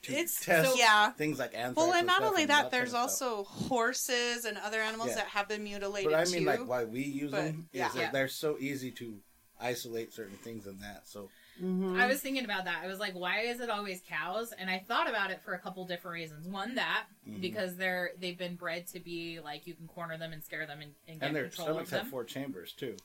to 0.02 0.12
It's 0.14 0.44
test. 0.44 0.70
so- 0.70 0.76
yeah. 0.76 1.12
things 1.12 1.38
like 1.38 1.54
anthrax. 1.54 1.76
Well, 1.76 1.92
and 1.92 2.06
not 2.06 2.22
only 2.22 2.42
and 2.42 2.50
that, 2.50 2.62
kind 2.62 2.72
there's 2.72 2.94
of 2.94 3.10
stuff. 3.10 3.28
also 3.28 3.44
horses 3.44 4.44
and 4.44 4.56
other 4.58 4.80
animals 4.80 5.10
Yeah. 5.10 5.16
that 5.16 5.26
have 5.28 5.48
been 5.48 5.62
mutilated 5.64 6.10
But 6.10 6.18
I 6.28 6.30
mean, 6.30 6.40
too. 6.42 6.46
like 6.46 6.66
why 6.66 6.84
we 6.84 7.02
use 7.02 7.30
But, 7.30 7.44
them 7.44 7.68
is 7.72 7.78
yeah. 7.78 7.88
that 7.88 7.96
Yeah. 7.98 8.10
they're 8.10 8.28
so 8.28 8.56
easy 8.58 8.90
to 8.92 9.20
isolate 9.58 10.12
certain 10.12 10.36
things 10.38 10.66
in 10.66 10.78
that. 10.80 11.06
So 11.06 11.28
Mhm. 11.60 12.00
I 12.00 12.06
was 12.06 12.22
thinking 12.22 12.44
about 12.46 12.64
that. 12.64 12.82
I 12.82 12.86
was 12.86 12.98
like, 12.98 13.12
why 13.14 13.40
is 13.40 13.60
it 13.60 13.68
always 13.68 14.00
cows? 14.08 14.52
And 14.52 14.70
I 14.70 14.78
thought 14.78 15.06
about 15.06 15.30
it 15.30 15.42
for 15.42 15.52
a 15.52 15.58
couple 15.58 15.84
different 15.84 16.14
reasons. 16.14 16.48
One, 16.48 16.76
that 16.76 17.04
Mhm. 17.28 17.42
because 17.42 17.76
they're 17.76 18.12
they've 18.18 18.38
been 18.38 18.56
bred 18.56 18.86
to 18.88 19.00
be 19.00 19.38
like 19.40 19.66
you 19.66 19.74
can 19.74 19.86
corner 19.86 20.16
them 20.16 20.32
and 20.32 20.42
scare 20.42 20.66
them 20.66 20.80
and, 20.80 20.94
and 21.06 21.20
get 21.20 21.26
and 21.26 21.36
their 21.36 21.44
control 21.48 21.66
stomachs 21.66 21.88
of 21.88 21.90
them. 21.90 22.00
have 22.04 22.10
four 22.10 22.24
chambers 22.24 22.72
too. 22.72 22.96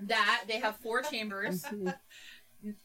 That 0.00 0.44
they 0.46 0.58
have 0.60 0.76
four 0.76 1.02
chambers 1.10 1.64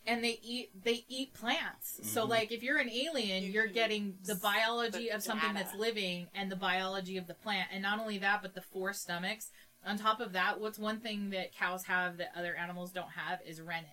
and 0.06 0.24
they 0.24 0.39
eat 0.44 0.70
they 0.84 1.06
eat 1.08 1.34
plants. 1.34 2.00
So 2.03 2.25
Mhm. 2.25 2.30
like 2.30 2.51
if 2.51 2.62
you're 2.63 2.77
an 2.77 2.89
alien, 2.89 3.44
You 3.44 3.51
you're 3.51 3.68
getting 3.68 4.18
the 4.24 4.36
biology 4.36 5.08
the 5.10 5.15
of 5.15 5.24
something 5.24 5.53
data. 5.53 5.63
that's 5.65 5.75
living 5.80 6.27
and 6.34 6.51
the 6.51 6.56
biology 6.56 7.18
of 7.18 7.27
the 7.27 7.34
plant. 7.34 7.70
And 7.72 7.82
not 7.82 8.00
only 8.00 8.18
that, 8.20 8.41
but 8.41 8.53
the 8.53 8.62
four 8.62 8.94
stomachs. 8.94 9.50
On 9.84 9.98
top 9.98 10.20
of 10.20 10.34
that, 10.34 10.60
what's 10.60 10.77
one 10.77 11.00
thing 11.00 11.32
that 11.32 11.53
cows 11.56 11.86
have 11.86 12.18
that 12.18 12.32
other 12.36 12.56
animals 12.56 12.91
don't 12.91 13.10
have 13.12 13.39
is 13.46 13.60
rennet. 13.60 13.89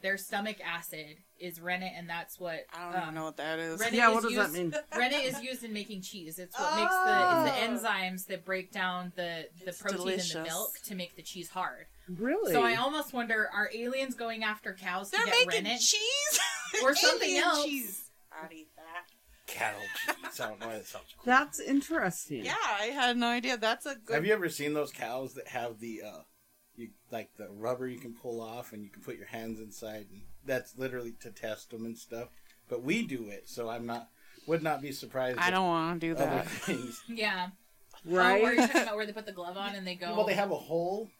Their 0.00 0.16
stomach 0.16 0.58
acid 0.64 1.16
is 1.40 1.60
rennet, 1.60 1.92
and 1.96 2.08
that's 2.08 2.38
what 2.38 2.60
I 2.72 2.84
don't 2.84 2.94
um, 2.96 3.02
even 3.02 3.14
know 3.16 3.24
what 3.24 3.36
that 3.38 3.58
is. 3.58 3.80
Rennet 3.80 3.94
Yeah, 3.94 4.08
is 4.10 4.14
what 4.14 4.22
does 4.22 4.34
that 4.34 4.42
used- 4.42 4.54
mean? 4.54 4.74
rennet 4.96 5.24
is 5.24 5.42
used 5.42 5.64
in 5.64 5.72
making 5.72 6.02
cheese. 6.02 6.38
It's 6.38 6.56
what 6.58 6.76
makes 6.76 6.94
the 6.94 7.10
it's 7.10 7.82
the 7.82 7.88
Oh. 7.88 7.90
enzymes 7.90 8.26
that 8.26 8.44
break 8.44 8.70
down 8.70 9.12
the 9.16 9.48
the 9.64 9.70
It's 9.70 9.82
protein 9.82 10.20
in 10.20 10.28
the 10.32 10.42
milk 10.44 10.78
to 10.84 10.94
make 10.94 11.16
the 11.16 11.22
cheese 11.22 11.48
hard. 11.50 11.86
Really? 12.08 12.52
So 12.52 12.62
I 12.62 12.76
almost 12.76 13.12
wonder: 13.12 13.48
Are 13.52 13.68
aliens 13.74 14.14
going 14.14 14.44
after 14.44 14.72
cows 14.74 15.10
to 15.10 15.16
They're 15.16 15.26
get 15.26 15.46
making 15.48 15.64
rennet? 15.64 15.80
cheese 15.80 16.40
Or 16.84 16.94
something 16.94 17.28
Alien 17.30 17.44
else. 17.44 17.64
Cheese. 17.64 18.10
I'd 18.30 18.52
eat 18.52 18.68
that. 18.76 19.52
Cattle 19.52 19.80
cheese. 19.80 20.40
I 20.40 20.48
don't 20.48 20.60
know. 20.60 20.68
That 20.70 20.86
sounds 20.86 21.06
cool. 21.16 21.22
That's 21.24 21.58
interesting. 21.58 22.44
Yeah, 22.44 22.54
I 22.80 22.86
had 22.86 23.16
no 23.16 23.26
idea. 23.28 23.56
That's 23.56 23.86
a 23.86 23.96
good. 23.96 24.14
Have 24.14 24.26
you 24.26 24.32
ever 24.32 24.48
seen 24.48 24.74
those 24.74 24.92
cows 24.92 25.34
that 25.34 25.48
have 25.48 25.80
the 25.80 26.02
uh, 26.06 26.18
you 26.78 26.88
like 27.10 27.36
the 27.36 27.48
rubber 27.50 27.86
you 27.88 27.98
can 27.98 28.14
pull 28.14 28.40
off 28.40 28.72
and 28.72 28.82
you 28.82 28.88
can 28.90 29.02
put 29.02 29.16
your 29.16 29.26
hands 29.26 29.58
inside 29.60 30.06
and 30.10 30.22
that's 30.46 30.78
literally 30.78 31.12
to 31.20 31.30
test 31.30 31.70
them 31.70 31.84
and 31.84 31.98
stuff. 31.98 32.28
But 32.68 32.82
we 32.82 33.02
do 33.06 33.28
it, 33.28 33.48
so 33.48 33.68
I'm 33.68 33.86
not 33.86 34.08
would 34.46 34.62
not 34.62 34.80
be 34.80 34.92
surprised. 34.92 35.38
I 35.38 35.50
don't 35.50 35.66
want 35.66 36.00
to 36.00 36.06
do 36.08 36.14
that. 36.14 36.46
things. 36.48 37.02
Yeah. 37.08 37.48
Right? 38.04 38.40
Oh, 38.42 38.46
are 38.46 38.54
you 38.54 38.60
talking 38.66 38.82
about 38.82 38.96
where 38.96 39.04
they 39.06 39.12
put 39.12 39.26
the 39.26 39.32
glove 39.32 39.56
on 39.56 39.74
and 39.74 39.86
they 39.86 39.94
go? 39.94 40.14
Well, 40.16 40.24
they 40.26 40.34
have 40.34 40.50
a 40.52 40.56
hole 40.56 41.10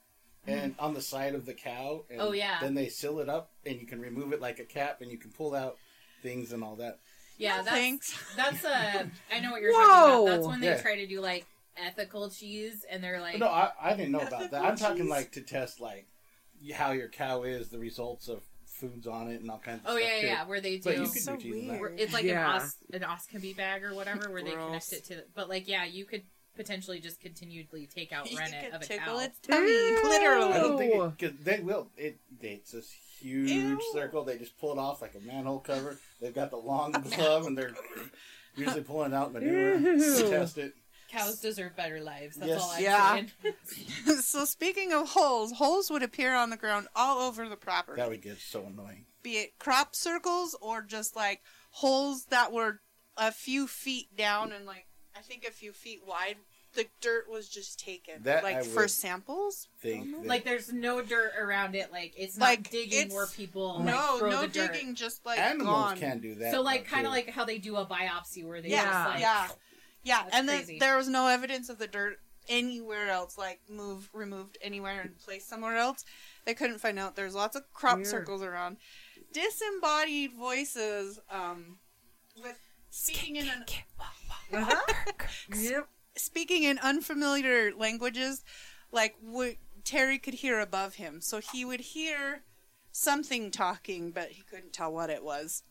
and 0.46 0.74
on 0.78 0.94
the 0.94 1.02
side 1.02 1.34
of 1.34 1.44
the 1.44 1.52
cow. 1.52 2.04
And 2.10 2.20
Oh, 2.20 2.32
yeah. 2.32 2.58
Then 2.60 2.74
they 2.74 2.88
seal 2.88 3.18
it 3.18 3.28
up 3.28 3.50
and 3.66 3.78
you 3.80 3.86
can 3.86 4.00
remove 4.00 4.32
it 4.32 4.40
like 4.40 4.58
a 4.60 4.64
cap 4.64 5.00
and 5.02 5.10
you 5.10 5.18
can 5.18 5.30
pull 5.30 5.54
out 5.54 5.76
things 6.22 6.52
and 6.52 6.62
all 6.64 6.76
that. 6.76 7.00
yeah, 7.36 7.56
No, 7.58 7.62
that's 7.64 7.76
thanks. 7.76 8.18
that's 8.36 8.64
a 8.64 9.10
i 9.32 9.40
know 9.40 9.50
what 9.52 9.60
you're 9.60 9.72
talking 9.72 10.24
about. 10.24 10.26
That's 10.26 10.46
when 10.46 10.60
they 10.60 10.68
Yeah. 10.68 10.80
try 10.80 10.96
to 10.96 11.06
do 11.06 11.20
like 11.20 11.44
ethical 11.85 12.30
cheese, 12.30 12.85
and 12.90 13.02
they're 13.02 13.20
like, 13.20 13.38
no, 13.38 13.47
I, 13.49 13.70
I 13.80 13.94
didn't 13.94 14.12
know 14.12 14.20
about 14.20 14.50
that. 14.50 14.64
I'm 14.64 14.76
talking 14.76 15.02
cheese. 15.04 15.11
like 15.11 15.32
to 15.32 15.40
test 15.40 15.80
like 15.80 16.06
how 16.75 16.92
your 16.92 17.08
cow 17.08 17.42
is, 17.44 17.68
the 17.68 17.78
results 17.78 18.28
of 18.28 18.42
foods 18.66 19.06
on 19.06 19.28
it, 19.28 19.40
and 19.40 19.50
all 19.50 19.58
kinds 19.58 19.80
of 19.85 19.90
oh 19.90 19.97
stuff. 19.99 20.08
yeah, 20.08 20.20
too. 20.20 20.26
yeah, 20.26 20.44
where 20.47 20.61
they 20.61 20.78
But 20.78 20.97
do. 20.97 21.02
you 21.02 21.08
could 21.08 21.23
So 21.23 21.37
do 21.37 21.42
cheese 21.42 21.70
weird. 21.70 21.99
It's 22.00 22.12
like 22.12 22.25
Yeah. 22.25 22.54
an, 22.56 22.62
os- 22.62 22.76
an 22.92 23.00
oscopy 23.02 23.56
bag 23.56 23.82
or 23.85 23.94
whatever, 23.94 24.30
where 24.30 24.42
they 24.42 24.52
connect 24.52 24.92
it 24.92 25.04
to. 25.06 25.25
But 25.35 25.49
like, 25.49 25.66
yeah, 25.68 25.85
you 25.85 26.04
could 26.04 26.23
potentially 26.56 26.99
just 27.00 27.20
continually 27.20 27.88
take 27.92 28.12
out 28.12 28.28
rennet 28.37 28.73
of 28.73 28.82
a 28.82 28.85
tickle 28.85 29.14
cow. 29.14 29.18
its 29.20 29.38
tummy, 29.40 29.66
Ew. 29.70 30.00
literally. 30.04 30.52
I 30.52 30.58
don't 30.58 30.76
think 30.78 30.94
it, 30.94 31.18
cause 31.18 31.38
they 31.44 31.61
will. 31.61 31.88
It 31.97 32.18
it's 32.40 32.73
this 32.73 32.90
huge 33.20 33.50
Ew. 33.50 33.80
circle. 33.92 34.25
They 34.25 34.38
just 34.38 34.58
pull 34.58 34.73
it 34.73 34.78
off 34.78 35.00
like 35.02 35.14
a 35.14 35.20
manhole 35.26 35.61
cover. 35.61 35.99
They've 36.20 36.35
got 36.35 36.50
the 36.50 36.56
long 36.56 36.92
glove, 37.16 37.47
and 37.47 37.56
they're 37.58 37.75
usually 38.56 38.82
pulling 38.82 39.12
out 39.14 39.32
manure 39.32 39.78
to 39.78 39.85
Ew. 39.99 40.30
test 40.30 40.58
it. 40.58 40.75
Cows 41.08 41.40
deserve 41.40 41.74
better 41.76 42.00
lives. 42.00 42.36
That's 42.36 42.48
Yes. 42.50 42.60
all 42.62 42.70
I'm 42.70 42.82
Yeah. 42.82 43.14
saying. 43.42 44.18
so 44.22 44.44
speaking 44.44 44.92
of 44.92 45.08
holes, 45.10 45.52
holes 45.52 45.90
would 45.90 46.02
appear 46.02 46.34
on 46.34 46.50
the 46.50 46.56
ground 46.56 46.88
all 46.94 47.26
over 47.26 47.48
the 47.48 47.56
property. 47.56 48.00
That 48.00 48.10
would 48.10 48.22
get 48.22 48.38
so 48.40 48.64
annoying. 48.66 49.06
be 49.22 49.32
it 49.38 49.58
crop 49.58 49.94
circles 49.96 50.54
or 50.60 50.80
just 50.82 51.16
like 51.16 51.42
holes 51.70 52.26
that 52.26 52.52
were 52.52 52.80
a 53.16 53.32
few 53.32 53.66
feet 53.66 54.14
down 54.16 54.52
and 54.52 54.64
like 54.66 54.86
I 55.16 55.20
think 55.20 55.44
a 55.44 55.50
few 55.50 55.72
feet 55.72 56.02
wide. 56.06 56.36
The 56.74 56.86
dirt 57.00 57.28
was 57.28 57.48
just 57.48 57.80
taken, 57.80 58.22
That 58.24 58.44
like 58.44 58.56
I 58.56 58.62
for 58.62 58.86
samples. 58.86 59.68
Think 59.80 60.12
that- 60.12 60.26
Like 60.26 60.44
there's 60.44 60.70
no 60.72 61.00
dirt 61.00 61.32
around 61.36 61.74
it. 61.74 61.90
Like 61.90 62.12
it's 62.16 62.36
not 62.36 62.44
Like, 62.44 62.70
digging 62.70 62.98
it's- 63.06 63.12
where 63.14 63.26
people 63.26 63.80
no, 63.80 63.92
like, 63.96 64.18
throw 64.18 64.30
no 64.30 64.40
the 64.42 64.48
dirt. 64.48 64.72
digging, 64.74 64.94
just 64.94 65.24
like 65.24 65.38
animals 65.40 65.66
gone. 65.74 65.98
can 65.98 66.20
do 66.20 66.34
that. 66.36 66.52
So 66.52 66.60
like 66.60 66.86
kind 66.86 67.06
of 67.06 67.12
like 67.12 67.30
how 67.30 67.44
they 67.46 67.56
do 67.58 67.76
a 67.76 67.86
biopsy 67.86 68.44
where 68.46 68.60
they 68.60 68.68
Yeah, 68.68 68.84
just 68.84 69.08
like 69.08 69.20
yeah, 69.20 69.48
yeah. 70.02 70.22
That's 70.24 70.36
and 70.36 70.48
then 70.48 70.64
there 70.78 70.96
was 70.96 71.08
no 71.08 71.26
evidence 71.28 71.68
of 71.68 71.78
the 71.78 71.86
dirt 71.86 72.18
anywhere 72.48 73.08
else, 73.10 73.36
like 73.36 73.60
moved, 73.68 74.08
removed 74.12 74.58
anywhere 74.62 75.00
and 75.00 75.18
placed 75.18 75.48
somewhere 75.48 75.76
else. 75.76 76.04
They 76.44 76.54
couldn't 76.54 76.78
find 76.78 76.98
out. 76.98 77.16
There's 77.16 77.34
lots 77.34 77.56
of 77.56 77.62
crop 77.72 77.96
Weird. 77.96 78.08
circles 78.08 78.42
around. 78.42 78.78
Disembodied 79.32 80.32
voices, 80.32 81.20
um, 81.30 81.78
with 82.42 82.58
speaking 82.90 83.36
in 83.36 83.48
an 83.48 83.64
Yep. 85.54 85.88
speaking 86.16 86.62
in 86.64 86.78
unfamiliar 86.78 87.72
languages, 87.76 88.42
like 88.90 89.16
what 89.20 89.56
Terry 89.84 90.18
could 90.18 90.34
hear 90.34 90.58
above 90.58 90.94
him. 90.94 91.20
So 91.20 91.40
he 91.40 91.64
would 91.64 91.80
hear 91.80 92.42
something 92.92 93.50
talking, 93.50 94.10
but 94.10 94.30
he 94.30 94.42
couldn't 94.42 94.72
tell 94.72 94.92
what 94.92 95.10
it 95.10 95.22
was. 95.22 95.62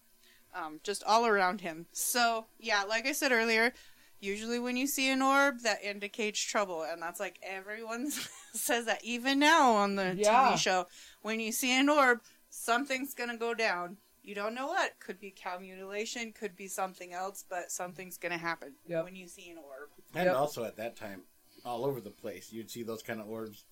Um, 0.56 0.80
just 0.84 1.04
all 1.04 1.26
around 1.26 1.62
him. 1.62 1.88
So 1.92 2.46
yeah, 2.60 2.84
like 2.84 3.06
I 3.06 3.12
said 3.12 3.32
earlier, 3.32 3.74
usually 4.20 4.60
when 4.60 4.78
you 4.78 4.88
see 4.88 5.10
an 5.10 5.22
orb, 5.22 5.60
that 5.62 5.84
indicates 5.84 6.40
trouble, 6.40 6.84
and 6.84 7.02
that's 7.02 7.20
like 7.20 7.40
everyone 7.44 8.10
says 8.54 8.86
that 8.86 9.04
even 9.04 9.40
now 9.40 9.74
on 9.74 9.96
the 9.96 10.16
Yeah. 10.18 10.52
TV 10.54 10.58
show. 10.58 10.86
When 11.22 11.40
you 11.40 11.52
see 11.52 11.78
an 11.78 11.90
orb, 11.90 12.20
something's 12.50 13.14
gonna 13.14 13.38
go 13.38 13.54
down. 13.54 13.98
You 14.24 14.36
don't 14.36 14.56
know 14.56 14.68
what. 14.68 15.00
Could 15.00 15.20
be 15.20 15.32
cow 15.36 15.58
mutilation, 15.60 16.34
could 16.34 16.56
be 16.56 16.68
something 16.68 17.14
else, 17.14 17.46
but 17.50 17.72
something's 17.72 18.18
gonna 18.18 18.38
happen 18.38 18.74
Yep. 18.88 19.04
when 19.06 19.16
you 19.16 19.28
see 19.28 19.50
an 19.50 19.58
orb. 19.58 19.90
and 20.14 20.26
Yep. 20.26 20.36
also 20.36 20.64
at 20.64 20.78
that 20.78 20.96
time, 20.96 21.24
all 21.66 21.86
over 21.86 22.00
the 22.02 22.12
place, 22.12 22.52
you'd 22.52 22.72
see 22.72 22.84
those 22.84 23.04
kind 23.04 23.20
of 23.22 23.28
orbs 23.30 23.66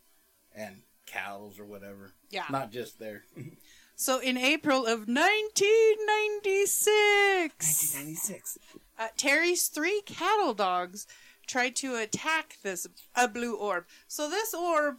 and 0.53 0.81
cows 1.05 1.59
or 1.59 1.65
whatever. 1.65 2.13
Yeah. 2.29 2.45
Not 2.49 2.71
just 2.71 2.99
there. 2.99 3.23
So 3.95 4.19
in 4.19 4.37
April 4.37 4.85
of 4.85 5.07
1996, 5.07 7.95
1996. 7.95 8.57
uh, 8.99 9.07
Terry's 9.15 9.67
three 9.67 10.01
cattle 10.05 10.53
dogs 10.53 11.07
tried 11.47 11.75
to 11.77 11.95
attack 11.95 12.57
this 12.61 12.85
a 13.15 13.27
blue 13.27 13.55
orb. 13.55 13.85
So 14.07 14.29
this 14.29 14.53
orb, 14.53 14.97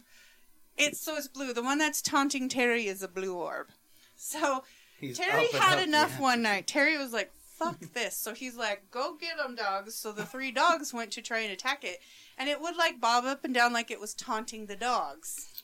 it's 0.77 0.99
so 0.99 1.15
it's 1.15 1.27
blue. 1.27 1.53
The 1.53 1.61
one 1.61 1.77
that's 1.77 2.01
taunting 2.01 2.49
Terry 2.49 2.87
is 2.87 3.03
a 3.03 3.07
blue 3.07 3.35
orb. 3.35 3.67
So 4.15 4.63
He's 4.99 5.17
Terry 5.17 5.47
had 5.53 5.77
up, 5.77 5.87
enough 5.87 6.13
yeah. 6.15 6.21
one 6.21 6.41
night. 6.41 6.65
Terry 6.65 6.97
was 6.97 7.13
like, 7.13 7.31
"Fuck 7.33 7.79
this!" 7.93 8.17
So 8.17 8.33
he's 8.33 8.55
like, 8.55 8.89
"Go 8.89 9.15
get 9.19 9.37
them, 9.37 9.55
dogs." 9.55 9.93
So 9.93 10.11
the 10.11 10.25
three 10.25 10.51
dogs 10.51 10.93
went 10.93 11.11
to 11.11 11.21
try 11.21 11.39
and 11.39 11.51
attack 11.51 11.83
it, 11.83 11.99
and 12.37 12.49
it 12.49 12.61
would 12.61 12.75
like 12.75 12.99
bob 12.99 13.25
up 13.25 13.45
and 13.45 13.53
down 13.53 13.73
like 13.73 13.91
it 13.91 13.99
was 13.99 14.15
taunting 14.15 14.65
the 14.65 14.75
dogs. 14.75 15.63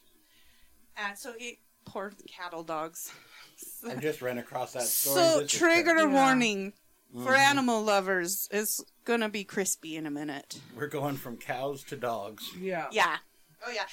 And 0.96 1.18
so 1.18 1.34
it 1.40 1.58
poor 1.86 2.14
cattle 2.28 2.64
dogs. 2.64 3.12
I 3.90 3.96
just 3.96 4.22
ran 4.22 4.38
across 4.38 4.74
that 4.74 4.84
story. 4.84 5.16
So 5.16 5.40
This 5.42 5.52
trigger 5.52 5.96
terrible. 5.96 6.14
warning 6.14 6.74
for 7.14 7.34
Mhm. 7.34 7.38
animal 7.38 7.84
lovers. 7.84 8.48
It's 8.52 8.84
gonna 9.06 9.30
be 9.30 9.44
crispy 9.44 9.96
in 9.96 10.06
a 10.06 10.12
minute. 10.12 10.60
We're 10.76 10.88
going 10.88 11.18
from 11.18 11.38
cows 11.38 11.84
to 11.86 11.96
dogs. 11.96 12.44
Yeah. 12.58 12.88
Yeah. 12.92 13.18
Oh 13.66 13.72
yeah. 13.72 13.86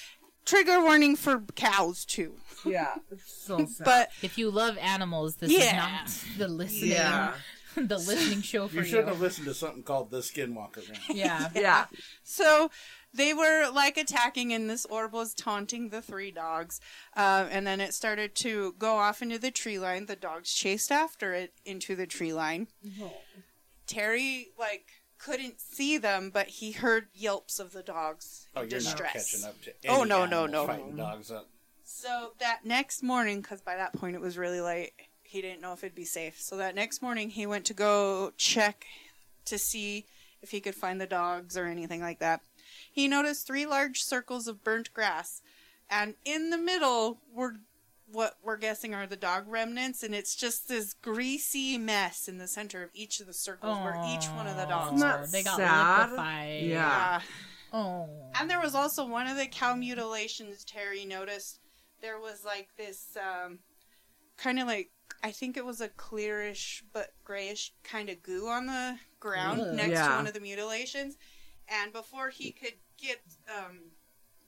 Trigger 0.46 0.80
warning 0.80 1.16
for 1.16 1.40
cows 1.54 2.04
too. 2.04 2.38
Yeah. 2.64 2.94
It's 3.10 3.30
so 3.44 3.66
sad. 3.66 3.84
But 3.84 4.10
If 4.22 4.38
you 4.38 4.50
love 4.50 4.78
animals, 4.78 5.36
this 5.36 5.50
Yeah. 5.50 5.66
is 6.04 6.24
not 6.24 6.38
the 6.38 6.48
listening 6.48 6.90
yeah. 6.92 7.34
the 7.76 7.98
listening 7.98 8.42
show 8.42 8.68
for 8.68 8.76
You 8.76 8.80
you. 8.82 8.86
shouldn't 8.86 9.08
have 9.08 9.20
listened 9.20 9.46
to 9.46 9.54
something 9.54 9.82
called 9.82 10.10
the 10.10 10.18
Skinwalker 10.18 10.88
Ranch. 10.88 11.00
Yeah. 11.10 11.48
Yeah. 11.54 11.86
So 12.22 12.70
they 13.12 13.34
were 13.34 13.68
like 13.72 13.96
attacking, 13.96 14.52
and 14.52 14.68
this 14.70 14.86
orb 14.86 15.12
was 15.12 15.34
taunting 15.34 15.88
the 15.88 16.00
three 16.02 16.30
dogs. 16.30 16.80
Uh, 17.16 17.46
and 17.50 17.66
then 17.66 17.80
it 17.80 17.92
started 17.94 18.34
to 18.36 18.74
go 18.78 18.96
off 18.96 19.20
into 19.22 19.38
the 19.38 19.50
tree 19.50 19.78
line. 19.78 20.06
The 20.06 20.16
dogs 20.16 20.52
chased 20.54 20.92
after 20.92 21.32
it 21.34 21.52
into 21.64 21.96
the 21.96 22.06
tree 22.06 22.32
line. 22.32 22.68
Terry 23.86 24.48
like 24.58 24.86
couldn't 25.18 25.60
see 25.60 25.98
them, 25.98 26.30
but 26.32 26.46
he 26.48 26.72
heard 26.72 27.08
yelps 27.12 27.58
of 27.58 27.72
the 27.72 27.82
dogs 27.82 28.48
Oh, 28.56 28.62
in 28.62 28.70
you're 28.70 28.80
not 28.82 28.96
catching 28.98 29.44
up 29.44 29.60
to 29.62 29.72
Oh, 29.88 30.00
any 30.00 30.08
no, 30.08 30.24
no, 30.26 30.44
animal 30.44 30.92
no. 30.92 30.96
Dogs 30.96 31.30
up. 31.30 31.48
So 31.84 32.32
that 32.38 32.60
next 32.64 33.02
morning, 33.02 33.40
because 33.42 33.60
by 33.60 33.76
that 33.76 33.92
point 33.94 34.14
it 34.14 34.20
was 34.20 34.38
really 34.38 34.60
late, 34.60 34.92
he 35.30 35.40
didn't 35.40 35.60
know 35.60 35.72
if 35.72 35.84
it'd 35.84 35.94
be 35.94 36.04
safe. 36.04 36.40
So 36.40 36.56
that 36.56 36.74
next 36.74 37.02
morning, 37.02 37.30
he 37.30 37.46
went 37.46 37.64
to 37.66 37.74
go 37.74 38.32
check 38.36 38.84
to 39.44 39.58
see 39.58 40.06
if 40.42 40.50
he 40.50 40.60
could 40.60 40.74
find 40.74 41.00
the 41.00 41.06
dogs 41.06 41.56
or 41.56 41.66
anything 41.66 42.00
like 42.00 42.18
that. 42.18 42.40
He 42.90 43.06
noticed 43.06 43.46
three 43.46 43.64
large 43.64 44.02
circles 44.02 44.48
of 44.48 44.64
burnt 44.64 44.92
grass, 44.92 45.40
and 45.88 46.14
in 46.24 46.50
the 46.50 46.58
middle 46.58 47.18
were 47.32 47.54
what 48.10 48.38
we're 48.42 48.56
guessing 48.56 48.92
are 48.92 49.06
the 49.06 49.14
dog 49.14 49.44
remnants, 49.46 50.02
and 50.02 50.16
it's 50.16 50.34
just 50.34 50.68
this 50.68 50.94
greasy 50.94 51.78
mess 51.78 52.26
in 52.26 52.38
the 52.38 52.48
center 52.48 52.82
of 52.82 52.90
each 52.92 53.20
of 53.20 53.28
the 53.28 53.32
circles 53.32 53.78
where 53.78 54.02
each 54.12 54.26
one 54.30 54.48
of 54.48 54.56
the 54.56 54.64
dogs 54.64 55.00
were. 55.00 55.26
they 55.30 55.44
got 55.44 55.58
sad? 55.58 56.10
liquefied. 56.10 56.62
Yeah. 56.62 56.70
Yeah. 56.70 57.20
Oh. 57.72 58.08
And 58.34 58.50
there 58.50 58.60
was 58.60 58.74
also 58.74 59.06
one 59.06 59.28
of 59.28 59.36
the 59.36 59.46
cow 59.46 59.76
mutilations 59.76 60.64
Terry 60.64 61.04
noticed. 61.04 61.60
There 62.02 62.18
was 62.18 62.44
like 62.44 62.68
this 62.76 63.16
um, 63.16 63.60
kind 64.36 64.58
of 64.58 64.66
like 64.66 64.90
I 65.22 65.30
think 65.32 65.56
it 65.56 65.64
was 65.64 65.80
a 65.80 65.88
clearish 65.88 66.82
but 66.92 67.12
grayish 67.24 67.72
kind 67.84 68.08
of 68.08 68.22
goo 68.22 68.48
on 68.48 68.66
the 68.66 68.96
ground 69.18 69.60
Ugh. 69.60 69.74
next 69.74 70.00
to 70.00 70.08
one 70.08 70.26
of 70.26 70.34
the 70.34 70.40
mutilations. 70.40 71.16
And 71.68 71.92
before 71.92 72.30
he 72.30 72.50
could 72.50 72.74
get 72.98 73.20
um, 73.48 73.78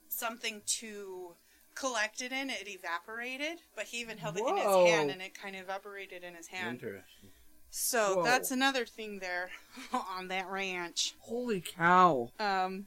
something 0.09 0.63
to 0.67 1.35
collect 1.75 2.23
it 2.23 2.33
in, 2.33 2.51
it 2.51 2.67
evaporated. 2.67 3.59
But 3.77 3.85
he 3.85 4.01
even 4.01 4.19
held 4.19 4.37
it 4.37 4.47
in 4.47 4.57
his 4.57 4.65
hand, 4.65 5.11
and 5.11 5.23
it 5.23 5.35
kind 5.35 5.55
of 5.55 5.63
evaporated 5.63 6.25
in 6.25 6.35
his 6.35 6.49
hand. 6.49 6.81
Interesting. 6.83 7.31
So 7.71 8.17
Whoa. 8.17 8.25
that's 8.25 8.51
another 8.51 8.85
thing 8.85 9.21
there 9.21 9.51
on 9.93 10.29
that 10.29 10.49
ranch. 10.49 11.15
Holy 11.21 11.61
cow. 11.61 12.31
Um, 12.39 12.87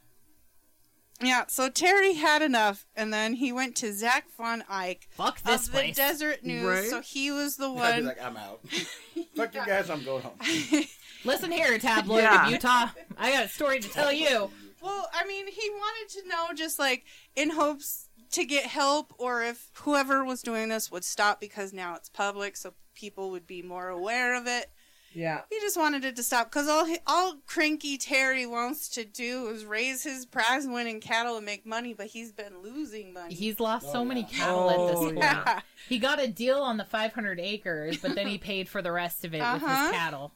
yeah, 1.21 1.45
so 1.47 1.69
Terry 1.69 2.13
had 2.15 2.41
enough, 2.41 2.85
and 2.95 3.13
then 3.13 3.33
he 3.35 3.51
went 3.51 3.75
to 3.77 3.93
Zach 3.93 4.25
Van 4.37 4.63
Eyck 4.69 5.07
Fuck 5.11 5.41
this 5.43 5.67
of 5.67 5.73
place. 5.73 5.95
the 5.95 6.01
Deseret 6.01 6.43
News. 6.45 6.65
Right. 6.65 6.89
So 6.89 7.01
he 7.01 7.31
was 7.31 7.55
the 7.57 7.69
I'd 7.69 7.73
be 7.73 7.79
one. 7.79 8.05
like, 8.05 8.21
I'm 8.23 8.37
out. 8.37 8.59
Fuck 9.35 9.55
you 9.55 9.65
guys, 9.65 9.89
I'm 9.89 10.03
going 10.03 10.23
home. 10.23 10.37
Listen 11.23 11.51
here, 11.51 11.77
tabloid 11.79 12.23
Yeah. 12.23 12.45
of 12.45 12.51
Utah. 12.51 12.87
I 13.17 13.31
got 13.31 13.45
a 13.45 13.49
story 13.49 13.79
to 13.79 13.89
tell 13.89 14.11
you. 14.11 14.49
well, 14.81 15.09
I 15.13 15.25
mean, 15.25 15.47
he 15.47 15.69
wanted 15.69 16.21
to 16.21 16.27
know 16.27 16.47
just 16.55 16.77
like 16.79 17.03
in 17.35 17.51
hopes 17.51 18.09
to 18.31 18.43
get 18.43 18.65
help, 18.65 19.13
or 19.17 19.41
if 19.43 19.71
whoever 19.81 20.25
was 20.25 20.41
doing 20.41 20.67
this 20.69 20.91
would 20.91 21.05
stop 21.05 21.39
because 21.39 21.71
now 21.71 21.95
it's 21.95 22.09
public, 22.09 22.57
so 22.57 22.73
people 22.93 23.31
would 23.31 23.47
be 23.47 23.61
more 23.61 23.87
aware 23.87 24.35
of 24.35 24.47
it. 24.47 24.67
Yeah. 25.15 25.41
He 25.49 25.59
just 25.61 25.77
wanted 25.77 26.03
it 26.05 26.15
to 26.17 26.23
stop 26.23 26.51
because 26.51 26.67
all 26.67 26.85
he, 26.85 26.97
all 27.07 27.35
cranky 27.47 27.97
Terry 27.97 28.45
wants 28.45 28.89
to 28.89 29.05
do 29.05 29.47
is 29.47 29.63
raise 29.65 30.03
his 30.03 30.25
prize 30.25 30.67
winning 30.67 30.99
cattle 30.99 31.37
and 31.37 31.45
make 31.45 31.65
money, 31.65 31.93
but 31.93 32.07
he's 32.07 32.31
been 32.33 32.61
losing 32.61 33.13
money. 33.13 33.33
He's 33.33 33.59
lost 33.59 33.91
so 33.91 33.99
Oh, 34.01 34.05
many 34.05 34.21
yeah. 34.21 34.27
cattle 34.27 34.69
at 34.69 34.77
this 34.87 34.99
Oh, 34.99 35.03
point. 35.05 35.17
yeah. 35.19 35.61
He 35.87 35.99
got 35.99 36.21
a 36.21 36.27
deal 36.27 36.59
on 36.61 36.77
the 36.77 36.83
500 36.85 37.39
acres, 37.39 37.97
but 38.01 38.13
then 38.15 38.27
he 38.27 38.37
paid 38.37 38.67
for 38.67 38.81
the 38.81 38.91
rest 38.91 39.23
of 39.23 39.33
it 39.33 39.39
with 39.39 39.63
Uh-huh. 39.63 39.83
his 39.87 39.91
cattle. 39.95 40.33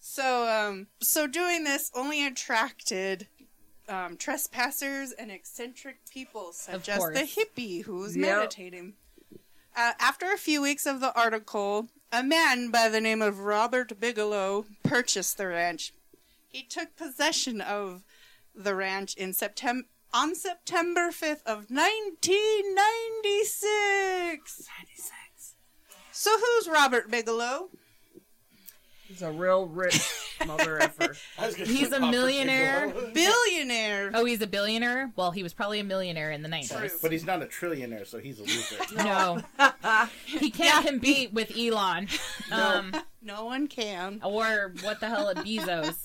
So, 0.00 0.46
um, 0.48 0.88
so 1.02 1.26
doing 1.26 1.64
this 1.64 1.90
only 1.94 2.26
attracted 2.26 3.26
um, 3.88 4.16
trespassers 4.16 5.12
and 5.12 5.30
eccentric 5.30 5.98
people, 6.10 6.52
such 6.52 6.88
as 6.88 7.02
the 7.10 7.20
hippie 7.22 7.82
who 7.84 7.96
was 7.96 8.16
Yep. 8.16 8.36
meditating. 8.38 8.94
Uh, 9.76 9.92
after 9.98 10.32
a 10.32 10.36
few 10.38 10.62
weeks 10.62 10.86
of 10.86 11.00
the 11.00 11.12
article, 11.18 11.88
a 12.12 12.22
man 12.22 12.70
by 12.70 12.88
the 12.88 13.00
name 13.00 13.20
of 13.22 13.40
Robert 13.40 13.98
Bigelow 14.00 14.66
purchased 14.82 15.36
the 15.36 15.46
ranch. 15.46 15.92
He 16.48 16.62
took 16.62 16.96
possession 16.96 17.60
of 17.60 18.02
the 18.54 18.74
ranch 18.74 19.14
in 19.14 19.32
September 19.32 19.86
on 20.12 20.34
September 20.34 21.10
5th 21.10 21.44
of 21.46 21.70
1996. 21.70 24.68
96. 24.80 25.54
So 26.10 26.36
who's 26.36 26.68
Robert 26.68 27.08
Bigelow? 27.10 27.68
He's 29.10 29.22
a 29.22 29.30
real 29.32 29.66
rich 29.66 30.00
mother 30.46 30.78
effer. 30.82 31.16
I 31.36 31.46
was 31.46 31.56
gonna 31.56 31.68
He's 31.68 31.90
a 31.90 31.98
millionaire. 31.98 32.92
Billionaire. 33.12 34.12
Oh, 34.14 34.24
he's 34.24 34.40
a 34.40 34.46
billionaire? 34.46 35.10
Well, 35.16 35.32
he 35.32 35.42
was 35.42 35.52
probably 35.52 35.80
a 35.80 35.84
millionaire 35.84 36.30
in 36.30 36.42
the 36.42 36.48
90s. 36.48 36.78
True. 36.78 36.88
But 37.02 37.10
he's 37.10 37.24
not 37.24 37.42
a 37.42 37.46
trillionaire, 37.46 38.06
so 38.06 38.18
he's 38.18 38.38
a 38.38 38.42
loser. 38.42 38.76
No. 38.96 39.42
he 40.26 40.50
can't 40.52 40.86
compete 40.86 41.32
with 41.32 41.52
Elon. 41.58 42.06
Um, 42.52 42.94
No 43.20 43.46
one 43.46 43.66
can. 43.66 44.20
or 44.22 44.74
what 44.82 45.00
the 45.00 45.08
hell 45.08 45.28
at 45.28 45.38
Bezos. 45.38 45.96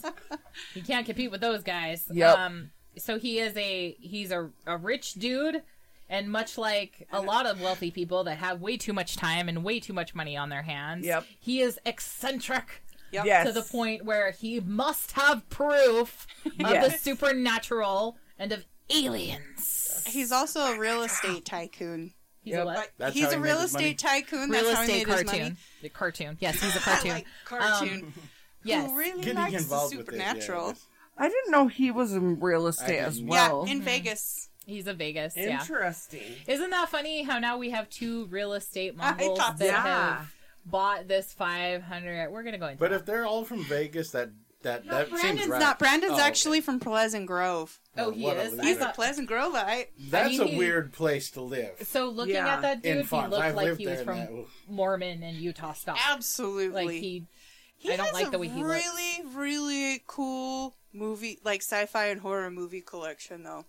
He 0.74 0.82
can't 0.82 1.06
compete 1.06 1.30
with 1.30 1.42
those 1.42 1.62
guys. 1.62 2.06
Yep. 2.12 2.38
Um, 2.40 2.72
so 2.98 3.20
he 3.20 3.38
is 3.40 3.56
a 3.56 3.96
he's 4.00 4.32
a, 4.32 4.50
a 4.66 4.78
rich 4.78 5.14
dude 5.14 5.62
and 6.10 6.32
much 6.32 6.58
like 6.58 7.08
a 7.12 7.20
lot 7.22 7.46
of 7.46 7.60
wealthy 7.62 7.92
people 7.92 8.24
that 8.26 8.38
have 8.38 8.62
way 8.62 8.78
too 8.78 8.94
much 8.94 9.16
time 9.18 9.50
and 9.50 9.64
way 9.64 9.80
too 9.80 9.92
much 9.94 10.14
money 10.16 10.38
on 10.38 10.50
their 10.50 10.62
hands, 10.62 11.04
Yep. 11.06 11.26
he 11.40 11.62
is 11.62 11.80
eccentric 11.86 12.84
Yep. 13.12 13.26
Yes. 13.26 13.48
to 13.48 13.54
the 13.54 13.62
point 13.62 14.04
where 14.06 14.32
he 14.32 14.60
must 14.60 15.14
have 15.14 15.48
proof 15.50 16.28
of 16.46 16.58
the 16.58 16.90
supernatural 16.90 18.18
and 18.38 18.52
of 18.52 18.66
aliens. 18.90 20.04
He's 20.08 20.32
also 20.32 20.62
a 20.62 20.80
real 20.80 21.02
estate 21.04 21.46
tycoon. 21.46 22.14
He's 22.42 22.54
Yep. 22.54 22.62
a 22.64 22.66
what? 22.66 22.92
That's 22.98 23.14
he's 23.14 23.24
how 23.26 23.30
he 23.32 23.36
a 23.36 23.40
made 23.40 23.46
real 23.46 23.56
money? 23.56 23.66
estate 23.66 23.98
tycoon. 24.00 24.50
Real 24.50 24.64
That's 24.64 24.76
how 24.78 24.84
he 24.84 24.92
estate 24.92 25.08
made 25.08 25.14
his 25.18 25.24
cartoon. 25.24 25.44
money. 25.44 25.56
The 25.82 25.90
cartoon. 25.90 26.38
Yes, 26.40 26.62
he's 26.62 26.76
a 26.76 26.80
cartoon. 26.90 27.12
like 27.12 27.26
cartoon. 27.46 28.00
Um, 28.06 28.14
yes. 28.64 28.90
Who 28.90 28.98
really 28.98 29.22
Getting 29.24 29.36
likes 29.36 29.52
the 29.54 29.58
involved 29.60 29.96
with 29.96 30.08
it. 30.08 30.12
supernatural. 30.12 30.68
Yeah, 30.68 30.74
I 31.18 31.30
didn't 31.30 31.52
know 31.52 31.68
he 31.68 31.92
was 31.92 32.14
in 32.14 32.40
real 32.40 32.68
estate 32.68 33.00
as 33.00 33.16
didn't. 33.16 33.32
Yeah, 33.32 33.48
well. 33.48 33.64
in 33.66 33.80
hmm. 33.80 33.84
Vegas. 33.86 34.50
He's 34.68 34.88
a 34.88 34.94
Vegas. 34.94 35.36
Yeah. 35.38 35.60
Interesting. 35.62 36.22
Isn't 36.48 36.72
that 36.72 36.90
funny 36.90 37.24
how 37.24 37.38
now 37.40 37.58
we 37.58 37.70
have 37.70 37.90
two 37.90 38.26
real 38.28 38.54
estate 38.54 38.96
I 39.00 39.12
mongols 39.12 39.38
that. 39.60 39.66
Yeah. 39.66 39.82
have 40.18 40.35
bought 40.66 41.08
this 41.08 41.32
500 41.34 42.32
we're 42.32 42.44
gonna 42.44 42.58
go 42.58 42.68
into 42.68 42.80
But 42.80 42.92
if 42.94 43.06
they're 43.06 43.26
all 43.26 43.46
from 43.46 43.64
Vegas, 43.66 44.12
that 44.12 44.30
that 44.64 44.84
No, 44.86 44.94
that 44.94 45.10
seems 45.10 45.22
Brandon's 45.22 45.48
right. 45.50 45.60
not. 45.60 45.78
Brandon's 45.80 46.14
Oh, 46.14 46.16
okay. 46.16 46.24
actually 46.24 46.62
from 46.62 46.80
Pleasant 46.80 47.28
Grove. 47.28 47.80
Oh, 47.98 48.06
oh 48.06 48.12
he 48.12 48.24
what 48.24 48.38
a 48.38 48.42
is? 48.42 48.60
He's 48.62 48.78
a 48.78 48.80
thought- 48.80 48.96
Pleasant 48.96 49.30
Groveite. 49.30 49.88
That's 50.10 50.40
I 50.40 50.44
mean, 50.44 50.56
a 50.56 50.58
weird 50.58 50.92
place 50.92 51.30
to 51.32 51.42
live. 51.42 51.76
so 51.84 52.10
looking 52.10 52.34
Yeah. 52.34 52.48
at 52.56 52.62
that 52.64 52.82
dude 52.82 52.92
In 52.94 52.98
he 53.02 53.04
farms, 53.08 53.32
looked 53.32 53.44
I've 53.44 53.54
like 53.56 53.78
he 53.78 53.86
was 53.86 54.02
from 54.02 54.18
that- 54.18 54.46
mormon 54.68 55.22
and 55.22 55.38
utah 55.38 55.74
stock 55.74 56.00
Absolutely. 56.10 56.86
like 56.86 56.96
he 56.96 57.28
He 57.78 57.92
I 57.94 57.98
don't 57.98 58.06
has 58.08 58.14
like 58.16 58.32
the 58.32 58.40
way 58.40 58.48
he 58.48 58.64
looks. 58.64 58.84
really, 58.88 59.36
really 59.36 60.04
cool 60.08 60.76
movie, 60.94 61.40
like 61.44 61.62
sci-fi 61.62 62.06
and 62.06 62.22
horror 62.22 62.50
movie 62.50 62.82
collection, 62.82 63.44
though. 63.44 63.66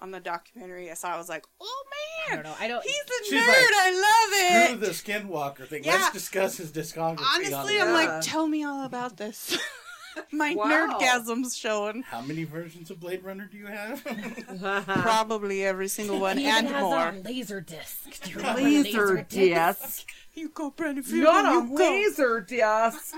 On 0.00 0.10
the 0.10 0.20
documentary 0.20 0.90
I 0.90 0.94
saw, 0.94 1.14
I 1.14 1.18
was 1.18 1.28
like, 1.28 1.44
"Oh 1.60 1.84
i 2.30 2.34
man, 2.34 2.42
don't 2.44 2.52
know 2.52 2.56
i 2.58 2.68
don't 2.68 2.82
he's 2.82 2.94
a 2.94 3.24
She's 3.24 3.42
nerd! 3.42 3.46
like, 3.48 3.56
I 3.58 4.66
Screw 4.66 4.72
love 4.72 4.80
the. 4.80 4.86
Skinwalker 4.88 5.66
thing. 5.68 5.84
Yeah. 5.84 5.92
Let's 5.96 6.12
discuss 6.12 6.56
his 6.56 6.72
discography. 6.72 7.20
Honestly, 7.34 7.78
I'm 7.80 7.88
Yeah. 7.88 7.92
like, 7.92 8.20
"Tell 8.22 8.48
me 8.48 8.64
all 8.64 8.84
about 8.86 9.16
this." 9.18 9.58
My 10.32 10.54
Wow. 10.56 10.98
nerdgasm's 10.98 11.56
showing. 11.56 12.02
How 12.02 12.20
many 12.22 12.42
versions 12.44 12.90
of 12.90 12.98
Blade 12.98 13.22
Runner 13.22 13.46
do 13.50 13.56
you 13.58 13.66
have? 13.66 14.02
Probably 14.86 15.64
every 15.64 15.86
single 15.88 16.18
one 16.18 16.36
he 16.38 16.46
and 16.46 16.64
even 16.66 16.72
has 16.74 16.82
more. 16.82 17.08
a 17.10 17.12
laser 17.20 17.60
disc 17.60 18.22
Do 18.24 18.30
you 18.30 18.36
remember 18.38 18.60
laser 18.62 19.22
disc. 19.28 20.08
You 20.34 20.48
go, 20.48 20.70
Brandon. 20.70 21.04
Field, 21.04 21.24
Not 21.24 21.44
a 21.44 21.68
you 21.70 21.76
go. 21.76 21.90
laser 21.90 22.40
disc. 22.40 23.16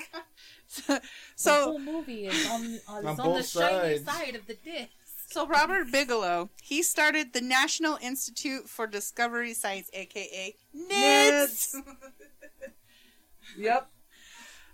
So 0.68 0.98
the 1.36 1.64
whole 1.64 1.78
movie 1.78 2.26
is 2.26 2.50
on, 2.50 2.64
is 2.64 2.82
On 2.88 3.06
on, 3.06 3.16
the 3.16 3.22
both 3.22 3.48
shiny 3.48 3.98
side 3.98 4.34
of 4.36 4.46
the 4.46 4.54
disc 4.54 4.88
so 5.32 5.46
Robert 5.46 5.90
Bigelow, 5.90 6.50
he 6.62 6.82
started 6.82 7.32
the 7.32 7.40
National 7.40 7.98
Institute 8.02 8.68
for 8.68 8.86
Discovery 8.86 9.54
Science, 9.54 9.90
aka 9.92 10.54
NIDS. 10.76 11.74
Yep. 13.58 13.90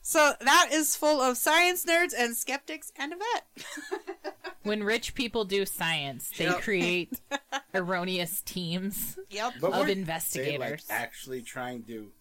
So 0.02 0.32
that 0.40 0.68
is 0.72 0.94
full 0.94 1.20
of 1.20 1.36
science 1.36 1.84
nerds 1.84 2.14
and 2.16 2.36
skeptics 2.36 2.92
and 2.96 3.12
a 3.12 3.16
vet. 3.16 4.34
when 4.62 4.84
rich 4.84 5.14
people 5.14 5.44
do 5.44 5.66
science 5.66 6.30
they 6.38 6.44
Yep. 6.44 6.60
create 6.62 7.20
erroneous 7.74 8.40
teams 8.42 9.18
yep. 9.30 9.54
But 9.60 9.68
of 9.72 9.72
weren't 9.72 9.86
They 9.86 9.92
like 9.94 9.98
investigators 9.98 10.86
actually 10.90 11.42
trying 11.42 11.82
to, 11.84 12.12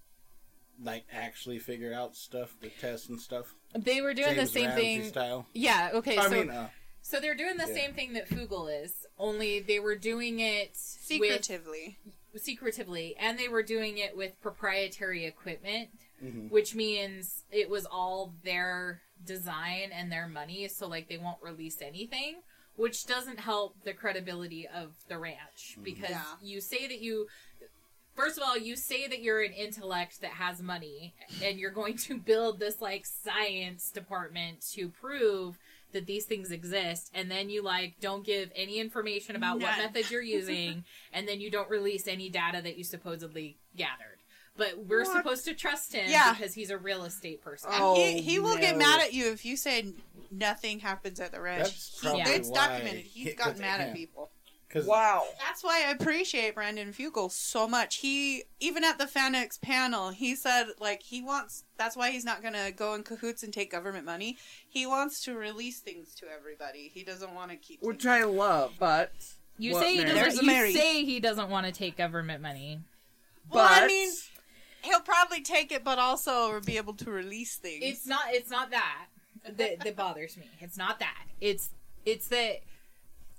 like, 0.82 1.06
actually 1.14 1.60
figure 1.60 1.94
out 1.94 2.16
stuff, 2.16 2.56
the 2.60 2.70
tests 2.70 3.08
and 3.10 3.20
stuff. 3.22 3.54
they 3.76 4.02
were 4.02 4.14
doing 4.16 4.36
James 4.36 4.52
the 4.52 4.60
same 4.60 4.66
Ramsey 4.70 4.82
thing 5.02 5.04
Style. 5.10 5.46
yeah 5.54 5.92
okay 5.94 6.18
I 6.18 6.24
so 6.24 6.30
mean, 6.32 6.50
uh, 6.50 6.70
So 7.08 7.22
they're 7.22 7.36
doing 7.36 7.56
the 7.56 7.68
Yeah. 7.70 7.74
same 7.74 7.94
thing 7.94 8.12
that 8.14 8.28
Fugal 8.28 8.68
is, 8.84 9.06
only 9.18 9.62
they 9.62 9.80
were 9.80 9.96
doing 9.96 10.42
it 10.42 10.72
with 10.72 10.78
Secretively. 10.78 11.98
secretively, 12.36 13.16
and 13.16 13.40
they 13.40 13.48
were 13.48 13.64
doing 13.64 13.98
it 13.98 14.18
with 14.18 14.40
proprietary 14.42 15.24
equipment, 15.24 15.90
Mhm. 16.22 16.50
which 16.52 16.76
means 16.76 17.46
it 17.50 17.70
was 17.70 17.86
all 17.86 18.34
their 18.44 19.04
design 19.24 19.94
and 19.94 20.12
their 20.12 20.28
money. 20.28 20.68
So 20.68 20.86
like 20.86 21.08
they 21.08 21.18
won't 21.18 21.42
release 21.42 21.82
anything, 21.82 22.44
which 22.76 23.06
doesn't 23.06 23.40
help 23.40 23.82
the 23.84 23.94
credibility 23.94 24.68
of 24.68 24.94
the 25.08 25.18
ranch 25.18 25.78
because 25.82 26.10
Yeah. 26.10 26.36
you 26.42 26.60
say 26.60 26.88
that 26.88 27.00
you. 27.00 27.30
First 28.16 28.36
of 28.38 28.44
all, 28.44 28.58
you 28.58 28.76
say 28.76 29.08
that 29.08 29.22
you're 29.22 29.44
an 29.44 29.54
intellect 29.54 30.20
that 30.22 30.32
has 30.32 30.62
money, 30.62 31.14
and 31.42 31.58
you're 31.60 31.72
going 31.72 31.96
to 32.00 32.18
build 32.18 32.60
this 32.60 32.82
like 32.82 33.06
science 33.06 33.92
department 33.92 34.62
to 34.74 34.90
prove 34.90 35.58
that 35.94 36.06
these 36.06 36.26
things 36.26 36.52
exist, 36.52 37.10
and 37.14 37.30
then 37.32 37.50
you 37.50 37.62
like 37.64 37.96
don't 38.02 38.26
give 38.26 38.52
any 38.56 38.80
information 38.80 39.36
about 39.36 39.56
what 39.56 39.66
None. 39.72 39.78
methods 39.80 40.12
you're 40.12 40.22
using, 40.40 40.84
and 41.14 41.28
then 41.28 41.40
you 41.42 41.50
don't 41.50 41.70
release 41.70 42.08
any 42.08 42.30
data 42.30 42.62
that 42.62 42.78
you 42.78 42.84
supposedly 42.84 43.58
gathered. 43.76 44.18
But 44.58 44.86
we're 44.88 45.04
What? 45.04 45.16
supposed 45.18 45.46
to 45.46 45.54
trust 45.54 45.94
him 45.94 46.10
Yeah. 46.10 46.34
because 46.34 46.56
he's 46.56 46.72
a 46.72 46.78
real 46.80 47.04
estate 47.04 47.44
person. 47.44 47.70
Oh, 47.74 47.96
he, 47.96 48.22
he 48.22 48.40
oh, 48.40 48.42
will 48.42 48.58
get 48.58 48.76
mad 48.76 49.02
at 49.02 49.14
you 49.14 49.32
if 49.32 49.46
you 49.46 49.56
say 49.56 49.94
nothing 50.32 50.80
happens 50.80 51.20
at 51.20 51.32
the 51.32 51.40
ranch. 51.40 51.64
That's 51.66 52.00
He- 52.02 52.08
probably 52.08 52.34
it's 52.34 52.50
why 52.50 52.68
documented. 52.68 53.02
He's 53.06 53.28
he- 53.30 53.34
gotten 53.36 53.54
'cause- 53.54 53.62
mad 53.62 53.82
at 53.82 53.94
people. 53.96 54.32
Because 54.78 54.88
Wow. 54.88 55.26
That's 55.46 55.64
why 55.64 55.84
I 55.88 55.92
appreciate 55.92 56.56
Brandon 56.56 56.94
Fugal 56.94 57.32
so 57.32 57.68
much. 57.68 57.98
He 57.98 58.44
even 58.60 58.84
at 58.84 58.98
the 58.98 59.06
FanX 59.06 59.60
panel, 59.62 60.10
he 60.10 60.36
said 60.36 60.68
like 60.80 61.04
he 61.04 61.22
wants. 61.22 61.64
That's 61.78 61.96
why 61.96 62.12
he's 62.12 62.26
not 62.26 62.42
gonna 62.42 62.72
go 62.72 62.94
in 62.94 63.04
cahoots 63.04 63.44
and 63.44 63.54
take 63.54 63.72
government 63.72 64.06
money. 64.06 64.38
He 64.68 64.86
wants 64.86 65.22
to 65.26 65.36
release 65.36 65.80
things 65.80 66.14
to 66.16 66.26
everybody. 66.28 66.92
He 66.94 67.04
doesn't 67.04 67.34
want 67.34 67.52
to 67.52 67.58
keep. 67.58 67.82
Which 67.82 68.06
I 68.06 68.24
love, 68.24 68.74
but 68.80 69.12
You 69.58 69.74
say 69.74 69.96
he 69.96 70.04
Mary? 70.06 70.20
Doesn't. 70.20 70.42
You 70.42 70.48
Mary. 70.48 70.74
say 70.74 71.04
he 71.06 71.20
doesn't 71.20 71.50
want 71.50 71.66
to 71.66 71.72
take 71.72 71.98
government 71.98 72.42
money. 72.42 72.80
well, 73.52 73.68
I 73.70 73.88
mean, 73.88 74.10
he'll 74.82 75.02
probably 75.02 75.42
take 75.42 75.72
it, 75.72 75.84
but 75.84 76.00
also 76.00 76.60
be 76.62 76.78
able 76.78 76.94
to 76.96 77.12
release 77.12 77.56
things. 77.58 77.84
It's 77.84 78.06
not. 78.06 78.22
It's 78.30 78.50
not 78.50 78.72
that 78.72 79.08
that, 79.56 79.80
that 79.82 79.96
bothers 79.96 80.38
me. 80.38 80.50
It's 80.60 80.78
not 80.78 81.00
that. 81.00 81.24
It's 81.40 81.70
it's 82.06 82.28
that. 82.30 82.62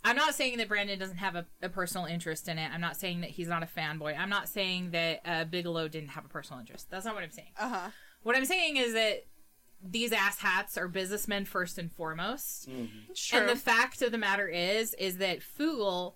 I'm 0.09 0.17
not 0.17 0.35
saying 0.35 0.59
that 0.59 0.69
Brandon 0.69 0.99
doesn't 0.99 1.19
have 1.19 1.37
a, 1.37 1.47
a 1.63 1.69
personal 1.69 2.07
interest 2.07 2.49
in 2.49 2.59
it. 2.59 2.71
I'm 2.73 2.81
not 2.81 2.97
saying 2.97 3.21
that 3.21 3.31
he's 3.31 3.49
not 3.49 3.63
a 3.63 3.67
fanboy. 3.67 4.19
I'm 4.19 4.31
not 4.31 4.49
saying 4.49 4.91
that 4.93 5.21
uh, 5.25 5.45
Bigelow 5.45 5.89
didn't 5.89 6.11
have 6.11 6.25
a 6.25 6.29
personal 6.29 6.61
interest. 6.61 6.91
That's 6.91 7.05
not 7.05 7.15
what 7.15 7.25
I'm 7.25 7.31
saying. 7.31 7.53
uh 7.59 7.69
huh. 7.69 7.91
What 8.23 8.37
I'm 8.37 8.45
saying 8.45 8.77
is 8.77 8.95
that 8.95 9.25
these 9.83 10.13
ass 10.13 10.39
hats 10.41 10.77
are 10.77 10.89
businessmen 10.89 11.45
first 11.45 11.79
and 11.79 11.93
foremost. 11.93 12.69
Sure. 13.15 13.41
And 13.41 13.49
the 13.49 13.57
fact 13.57 14.03
of 14.03 14.11
the 14.11 14.19
matter 14.19 14.49
is, 14.49 14.95
is 14.95 15.19
that 15.19 15.39
Fugal 15.41 16.15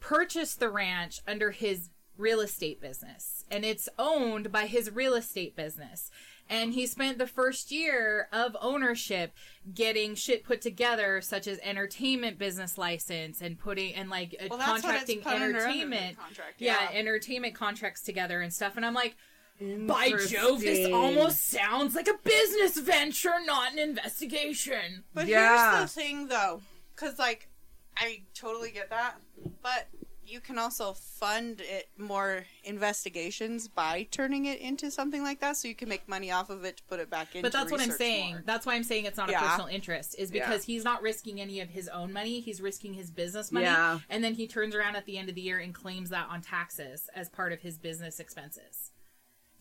purchased 0.00 0.58
the 0.60 0.70
ranch 0.70 1.20
under 1.26 1.50
his 1.50 1.90
real 2.16 2.40
estate 2.40 2.80
business, 2.80 3.44
and 3.50 3.64
it's 3.64 3.88
owned 3.98 4.50
by 4.52 4.66
his 4.66 4.90
real 4.90 5.14
estate 5.14 5.54
business. 5.56 6.10
And 6.50 6.74
he 6.74 6.86
spent 6.86 7.16
the 7.18 7.26
first 7.26 7.72
year 7.72 8.28
of 8.32 8.54
ownership 8.60 9.32
getting 9.72 10.14
shit 10.14 10.44
put 10.44 10.60
together, 10.60 11.20
such 11.22 11.46
as 11.46 11.58
entertainment 11.62 12.38
business 12.38 12.76
license 12.76 13.40
and 13.40 13.58
putting 13.58 13.94
and 13.94 14.10
like 14.10 14.36
uh, 14.38 14.46
well, 14.50 14.58
that's 14.58 14.68
what 14.68 14.76
it's 14.76 14.82
contracting 14.84 15.20
put 15.20 15.32
under 15.32 15.44
under 15.46 15.58
the 15.60 15.64
entertainment, 15.64 16.18
contract. 16.18 16.54
yeah, 16.58 16.88
entertainment 16.92 17.54
contracts 17.54 18.02
together 18.02 18.42
and 18.42 18.52
stuff. 18.52 18.76
And 18.76 18.84
I'm 18.84 18.92
like, 18.94 19.16
by 19.60 20.10
Jove, 20.28 20.60
this 20.60 20.92
almost 20.92 21.48
sounds 21.48 21.94
like 21.94 22.08
a 22.08 22.18
business 22.24 22.76
venture, 22.78 23.32
not 23.46 23.72
an 23.72 23.78
investigation. 23.78 25.04
But 25.14 25.26
Yeah. 25.28 25.78
here's 25.78 25.92
the 25.94 26.00
thing, 26.00 26.28
though, 26.28 26.60
because 26.94 27.18
like 27.18 27.48
I 27.96 28.22
totally 28.34 28.70
get 28.70 28.90
that, 28.90 29.14
but 29.62 29.86
you 30.26 30.40
can 30.40 30.58
also 30.58 30.92
fund 30.94 31.60
it 31.60 31.88
more 31.98 32.44
investigations 32.64 33.68
by 33.68 34.06
turning 34.10 34.46
it 34.46 34.58
into 34.60 34.90
something 34.90 35.22
like 35.22 35.40
that, 35.40 35.56
so 35.56 35.68
you 35.68 35.74
can 35.74 35.88
make 35.88 36.08
money 36.08 36.30
off 36.30 36.50
of 36.50 36.64
it 36.64 36.78
to 36.78 36.82
put 36.84 37.00
it 37.00 37.10
back 37.10 37.34
into. 37.34 37.42
But 37.42 37.52
that's 37.52 37.70
what 37.70 37.80
I'm 37.80 37.90
saying. 37.90 38.32
more. 38.34 38.42
That's 38.46 38.66
why 38.66 38.74
I'm 38.74 38.84
saying 38.84 39.04
it's 39.04 39.16
not 39.16 39.30
Yeah. 39.30 39.44
a 39.44 39.48
personal 39.48 39.66
interest, 39.68 40.14
is 40.18 40.30
Yeah. 40.30 40.44
because 40.46 40.64
he's 40.64 40.84
not 40.84 41.02
risking 41.02 41.40
any 41.40 41.60
of 41.60 41.70
his 41.70 41.88
own 41.88 42.12
money. 42.12 42.40
He's 42.40 42.60
risking 42.60 42.94
his 42.94 43.10
business 43.10 43.50
money. 43.52 43.66
Yeah. 43.66 44.00
And 44.08 44.22
then 44.24 44.34
he 44.34 44.46
turns 44.46 44.74
around 44.74 44.96
at 44.96 45.04
the 45.06 45.18
end 45.18 45.28
of 45.28 45.34
the 45.34 45.40
year 45.42 45.58
and 45.58 45.74
claims 45.74 46.10
that 46.10 46.28
on 46.28 46.40
taxes 46.42 47.08
as 47.14 47.28
part 47.28 47.52
of 47.52 47.60
his 47.60 47.78
business 47.78 48.20
expenses. 48.20 48.92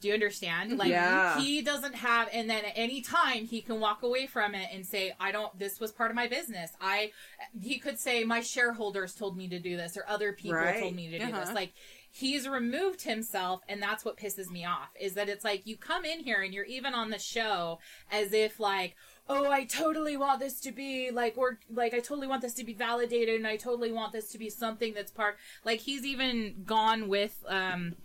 Do 0.04 0.10
you 0.10 0.14
understand? 0.14 0.78
Like 0.78 0.90
Yeah. 0.90 1.40
he 1.40 1.62
doesn't 1.62 1.96
have 1.96 2.28
and 2.34 2.50
then 2.50 2.66
at 2.66 2.74
any 2.76 3.02
time 3.02 3.46
he 3.46 3.62
can 3.62 3.80
walk 3.80 4.04
away 4.04 4.28
from 4.28 4.54
it 4.54 4.68
and 4.74 4.86
say, 4.86 5.16
I 5.20 5.32
don't 5.32 5.58
this 5.58 5.80
was 5.80 5.92
part 5.94 6.12
of 6.12 6.16
my 6.16 6.28
business. 6.28 6.72
I 6.82 7.12
he 7.60 7.80
could 7.80 7.98
say 7.98 8.24
my 8.26 8.42
shareholders 8.42 9.16
told 9.16 9.38
me 9.38 9.48
to 9.48 9.60
do 9.60 9.78
this 9.78 9.96
or 9.98 10.04
other 10.08 10.34
people 10.34 10.58
Right. 10.58 10.80
told 10.82 10.94
me 10.94 11.10
to 11.10 11.20
do 11.20 11.26
this. 11.28 11.34
Uh-huh. 11.36 11.54
Like 11.56 11.74
he's 12.12 12.48
removed 12.50 13.02
himself 13.04 13.62
and 13.70 13.82
that's 13.82 14.04
what 14.06 14.18
pisses 14.18 14.52
me 14.52 14.66
off 14.66 14.90
is 15.00 15.14
that 15.14 15.30
it's 15.30 15.44
like 15.46 15.66
you 15.66 15.76
come 15.78 16.04
in 16.06 16.20
here 16.20 16.42
and 16.42 16.54
you're 16.54 16.66
even 16.66 16.94
on 16.94 17.10
the 17.10 17.18
show 17.18 17.80
as 18.12 18.34
if 18.34 18.60
like 18.60 18.96
oh 19.28 19.50
i 19.50 19.64
totally 19.66 20.16
want 20.16 20.40
this 20.40 20.60
to 20.60 20.72
be 20.72 21.10
like 21.10 21.36
or 21.40 21.58
like 21.72 21.92
i 21.92 22.00
totally 22.00 22.28
want 22.28 22.42
this 22.44 22.54
to 22.54 22.64
be 22.64 22.74
validated 22.74 23.36
and 23.38 23.48
i 23.48 23.56
totally 23.58 23.92
want 23.92 24.12
this 24.14 24.30
to 24.32 24.38
be 24.38 24.48
something 24.48 24.94
that's 24.94 25.10
part 25.10 25.38
like 25.66 25.80
he's 25.80 26.06
even 26.06 26.54
gone 26.68 27.08
with 27.08 27.44
um 27.48 27.96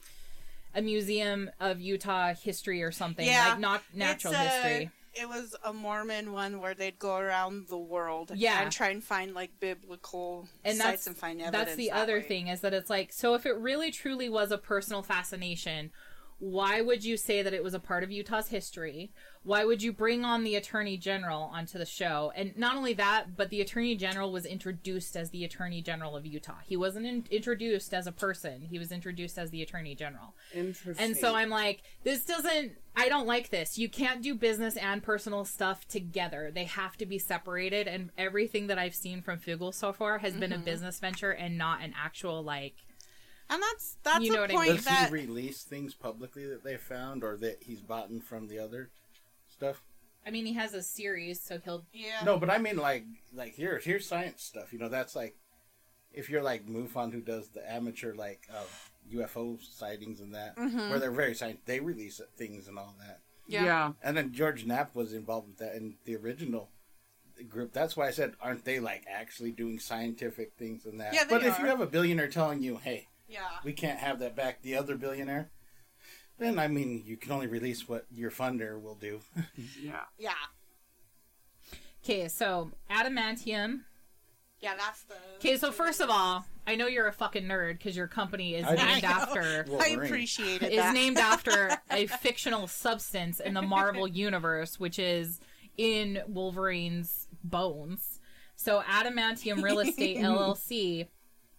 a 0.78 0.82
museum 0.82 1.50
of 1.60 1.80
utah 1.80 2.32
history 2.34 2.82
or 2.82 2.92
something 2.92 3.26
Yeah. 3.26 3.50
like 3.50 3.58
not 3.58 3.82
natural 3.92 4.34
uh, 4.34 4.38
history 4.38 4.90
It 5.14 5.28
was 5.28 5.56
a 5.64 5.72
Mormon 5.72 6.32
one 6.32 6.60
where 6.60 6.74
they'd 6.74 6.98
go 6.98 7.16
around 7.16 7.66
the 7.68 7.76
world, 7.78 8.30
Yeah. 8.36 8.62
and 8.62 8.70
try 8.70 8.90
and 8.90 9.02
find 9.02 9.34
like 9.34 9.50
biblical 9.58 10.46
And 10.64 10.76
sites 10.76 10.84
that's- 10.86 11.06
and 11.08 11.16
find 11.16 11.40
evidence. 11.40 11.64
that's 11.64 11.76
the 11.76 11.88
that 11.88 11.96
other 12.02 12.18
way. 12.18 12.22
thing 12.22 12.46
is 12.48 12.60
that 12.60 12.72
it's 12.72 12.88
like 12.90 13.12
so 13.12 13.34
if 13.34 13.44
it 13.44 13.56
really 13.56 13.90
truly 13.90 14.28
was 14.28 14.52
a 14.52 14.58
personal 14.58 15.02
fascination 15.02 15.90
why 16.38 16.80
would 16.80 17.02
you 17.04 17.16
say 17.16 17.42
that 17.42 17.52
it 17.52 17.64
was 17.64 17.74
a 17.74 17.80
part 17.80 18.04
of 18.04 18.12
Utah's 18.12 18.46
history? 18.48 19.10
Why 19.42 19.64
would 19.64 19.82
you 19.82 19.92
bring 19.92 20.24
on 20.24 20.44
the 20.44 20.56
Attorney 20.56 20.96
General 20.96 21.50
onto 21.52 21.78
the 21.78 21.86
show? 21.86 22.32
And 22.36 22.56
not 22.56 22.76
only 22.76 22.92
that, 22.94 23.36
but 23.36 23.50
the 23.50 23.60
Attorney 23.60 23.96
General 23.96 24.30
was 24.30 24.44
introduced 24.44 25.16
as 25.16 25.30
the 25.30 25.44
Attorney 25.44 25.80
General 25.80 26.16
of 26.16 26.26
Utah. 26.26 26.58
He 26.64 26.76
wasn't 26.76 27.06
in- 27.06 27.26
introduced 27.30 27.94
as 27.94 28.06
a 28.06 28.12
person. 28.12 28.66
He 28.70 28.78
was 28.78 28.92
introduced 28.92 29.38
as 29.38 29.50
the 29.50 29.62
Attorney 29.62 29.94
General. 29.94 30.34
Interesting. 30.52 31.04
And 31.04 31.16
so 31.16 31.34
I'm 31.34 31.50
like, 31.50 31.82
this 32.04 32.24
doesn't, 32.24 32.72
I 32.96 33.08
don't 33.08 33.26
like 33.26 33.50
this. 33.50 33.78
You 33.78 33.88
can't 33.88 34.22
do 34.22 34.34
business 34.34 34.76
and 34.76 35.02
personal 35.02 35.44
stuff 35.44 35.86
together. 35.88 36.50
They 36.54 36.64
have 36.64 36.96
to 36.98 37.06
be 37.06 37.18
separated. 37.18 37.88
And 37.88 38.10
everything 38.18 38.66
that 38.66 38.78
I've 38.78 38.94
seen 38.94 39.22
from 39.22 39.38
Fugal 39.38 39.72
so 39.72 39.92
far 39.92 40.18
has 40.18 40.34
been 40.34 40.52
a 40.52 40.56
mm-hmm. 40.56 40.64
business 40.64 40.98
venture 40.98 41.30
and 41.30 41.56
not 41.56 41.82
an 41.82 41.94
actual, 41.96 42.42
like, 42.42 42.74
and 43.50 43.62
that's 43.62 43.96
that's 44.02 44.24
You 44.24 44.32
know 44.32 44.36
the 44.36 44.40
what 44.42 44.50
I 44.50 44.54
point 44.54 44.68
mean. 44.68 44.76
Does 44.76 44.84
that 44.84 45.08
he 45.08 45.14
release 45.14 45.62
things 45.62 45.94
publicly 45.94 46.46
that 46.46 46.64
they 46.64 46.76
found, 46.76 47.24
or 47.24 47.36
that 47.38 47.62
he's 47.62 47.80
bought 47.80 48.10
from 48.22 48.48
the 48.48 48.58
other 48.58 48.90
stuff? 49.58 49.82
I 50.26 50.30
mean, 50.30 50.46
he 50.46 50.54
has 50.54 50.74
a 50.74 50.82
series, 50.82 51.40
so 51.40 51.58
he'll. 51.64 51.84
yeah. 51.92 52.20
No, 52.24 52.38
but 52.38 52.50
I 52.50 52.58
mean 52.58 52.76
like 52.76 53.04
like 53.34 53.54
here 53.54 53.80
here's 53.82 54.06
science 54.06 54.42
stuff. 54.42 54.72
You 54.72 54.78
know, 54.78 54.88
that's 54.88 55.16
like 55.16 55.36
if 56.12 56.28
you're 56.30 56.42
like 56.42 56.66
MUFON 56.66 57.12
who 57.12 57.20
does 57.20 57.48
the 57.48 57.70
amateur 57.70 58.14
like 58.14 58.46
uh, 58.52 58.64
UFO 59.14 59.58
sightings 59.62 60.20
and 60.20 60.34
that, 60.34 60.56
Mhm. 60.56 60.90
where 60.90 60.98
they're 60.98 61.10
very 61.10 61.34
science, 61.34 61.60
they 61.66 61.80
release 61.80 62.20
things 62.36 62.68
and 62.68 62.78
all 62.78 62.94
that. 63.00 63.20
Yeah. 63.46 63.64
yeah. 63.64 63.92
And 64.02 64.16
then 64.16 64.32
George 64.32 64.64
Knapp 64.66 64.94
was 64.94 65.12
involved 65.12 65.48
with 65.48 65.58
that 65.58 65.74
in 65.74 65.96
the 66.04 66.16
original 66.16 66.70
group. 67.48 67.72
That's 67.72 67.96
why 67.96 68.08
I 68.08 68.10
said, 68.10 68.34
aren't 68.40 68.64
they 68.64 68.80
like 68.80 69.04
actually 69.10 69.52
doing 69.52 69.78
scientific 69.78 70.52
things 70.58 70.84
and 70.86 71.00
that? 71.00 71.14
Yeah, 71.14 71.24
they 71.24 71.30
but 71.30 71.44
if 71.44 71.58
you 71.58 71.66
have 71.66 71.80
a 71.80 71.86
billionaire 71.86 72.28
telling 72.28 72.62
you, 72.62 72.76
hey, 72.76 73.08
yeah. 73.28 73.40
we 73.64 73.72
can't 73.72 73.98
have 74.00 74.18
that 74.18 74.34
back, 74.36 74.60
the 74.62 74.76
other 74.76 74.96
billionaire, 74.96 75.50
then 76.38 76.58
I 76.58 76.68
mean, 76.68 77.02
you 77.06 77.16
can 77.16 77.32
only 77.32 77.46
release 77.46 77.88
what 77.88 78.06
your 78.14 78.30
funder 78.30 78.80
will 78.80 78.94
do. 78.94 79.20
Yeah. 79.80 80.00
Yeah. 80.18 80.32
Okay, 82.04 82.28
so 82.28 82.70
adamantium. 82.90 83.80
Yeah, 84.60 84.74
that's 84.76 85.02
the. 85.02 85.14
Okay, 85.36 85.56
so 85.56 85.70
first 85.70 86.00
of 86.00 86.10
all, 86.10 86.44
I 86.66 86.74
know 86.74 86.86
you're 86.86 87.06
a 87.06 87.12
fucking 87.12 87.44
nerd 87.44 87.74
because 87.74 87.96
your 87.96 88.08
company 88.08 88.54
is 88.54 88.64
I 88.66 88.74
named 88.74 88.80
I 88.80 89.00
know. 89.00 89.08
after. 89.08 89.40
I 89.68 89.70
Wolverine. 89.70 90.00
appreciated 90.00 90.70
is 90.70 90.76
that. 90.78 90.94
named 90.94 91.18
after 91.18 91.70
a 91.90 92.06
fictional 92.06 92.66
substance 92.66 93.40
in 93.40 93.54
the 93.54 93.62
Marvel 93.62 94.08
universe, 94.08 94.78
which 94.80 94.98
is 94.98 95.40
in 95.76 96.20
Wolverine's 96.26 97.28
bones. 97.44 98.20
So, 98.56 98.82
Adamantium 98.82 99.62
Real 99.62 99.78
Estate 99.78 100.16
LLC 100.18 101.06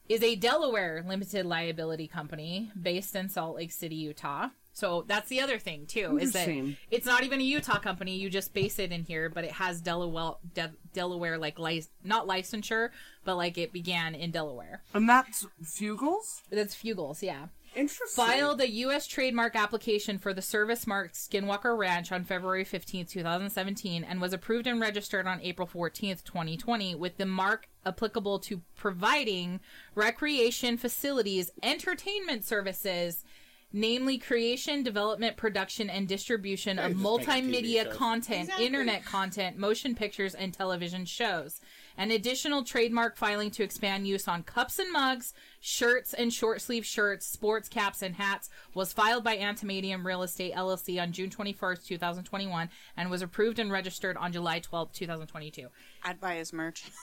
is 0.09 0.21
a 0.21 0.35
Delaware 0.35 1.03
limited 1.07 1.45
liability 1.45 2.07
company 2.07 2.71
based 2.79 3.15
in 3.15 3.29
Salt 3.29 3.55
Lake 3.55 3.71
City, 3.71 3.95
Utah. 3.95 4.49
So 4.79 5.03
that's 5.07 5.27
the 5.27 5.41
other 5.41 5.59
thing 5.59 5.85
too 5.85 6.17
is 6.21 6.31
that 6.31 6.47
it's 6.89 7.05
not 7.05 7.23
even 7.23 7.41
a 7.41 7.43
Utah 7.43 7.79
company. 7.79 8.15
You 8.15 8.29
just 8.29 8.53
base 8.53 8.79
it 8.79 8.91
in 8.91 9.03
here, 9.03 9.29
but 9.29 9.43
it 9.43 9.51
has 9.51 9.81
Delaware, 9.81 10.35
De- 10.53 10.71
Delaware 10.93 11.37
like 11.37 11.59
lic- 11.59 11.89
not 12.03 12.27
licensure, 12.27 12.89
but 13.25 13.35
like 13.35 13.57
it 13.57 13.73
began 13.73 14.15
in 14.15 14.31
Delaware. 14.31 14.81
And 14.93 15.09
that's 15.09 15.45
Fugal's. 15.63 16.43
That's 16.49 16.73
Fugal's, 16.73 17.21
yeah. 17.21 17.47
Interesting. 17.75 18.25
filed 18.25 18.61
a 18.61 18.69
U.S. 18.69 19.05
trademark 19.05 19.55
application 19.55 20.17
for 20.17 20.33
the 20.33 20.41
service 20.41 20.87
mark 20.87 21.13
Skinwalker 21.13 21.77
Ranch 21.77 22.11
on 22.11 22.23
February 22.23 22.63
15, 22.63 23.05
2017, 23.05 24.03
and 24.03 24.19
was 24.19 24.33
approved 24.33 24.65
and 24.65 24.81
registered 24.81 25.27
on 25.27 25.39
April 25.41 25.67
14, 25.67 26.17
2020, 26.23 26.95
with 26.95 27.17
the 27.17 27.27
mark 27.27 27.67
applicable 27.85 28.39
to 28.39 28.61
providing 28.75 29.59
recreation 29.93 30.77
facilities, 30.77 31.51
entertainment 31.61 32.43
services, 32.43 33.23
namely 33.71 34.17
creation, 34.17 34.81
development, 34.83 35.37
production, 35.37 35.89
and 35.89 36.07
distribution 36.07 36.77
Hey, 36.77 36.85
of 36.85 36.91
just 36.93 37.03
make 37.03 37.27
a 37.27 37.31
TV 37.31 37.51
multimedia 37.85 37.91
content, 37.91 38.41
Exactly. 38.43 38.65
internet 38.65 39.05
content, 39.05 39.57
motion 39.57 39.93
pictures, 39.95 40.33
and 40.33 40.53
television 40.53 41.05
shows. 41.05 41.61
An 41.97 42.11
additional 42.11 42.63
trademark 42.63 43.17
filing 43.17 43.51
to 43.51 43.63
expand 43.63 44.07
use 44.07 44.27
on 44.27 44.41
cups 44.43 44.79
and 44.79 44.91
mugs, 44.91 45.33
shirts 45.59 46.13
and 46.13 46.33
short 46.33 46.61
sleeve 46.61 46.85
shirts, 46.85 47.25
sports 47.27 47.67
caps, 47.69 48.01
and 48.01 48.15
hats 48.15 48.49
was 48.73 48.93
filed 48.93 49.23
by 49.23 49.37
Adamantium 49.37 50.03
Real 50.05 50.23
Estate 50.23 50.53
LLC 50.55 50.99
on 51.01 51.11
June 51.11 51.29
21st, 51.29 51.85
2021, 51.85 52.69
and 52.97 53.11
was 53.11 53.21
approved 53.21 53.59
and 53.59 53.71
registered 53.71 54.15
on 54.17 54.31
July 54.31 54.61
12th, 54.61 54.93
2022. 54.93 55.67
I'd 56.03 56.19
buy 56.19 56.35
his 56.35 56.53
merch. 56.53 56.83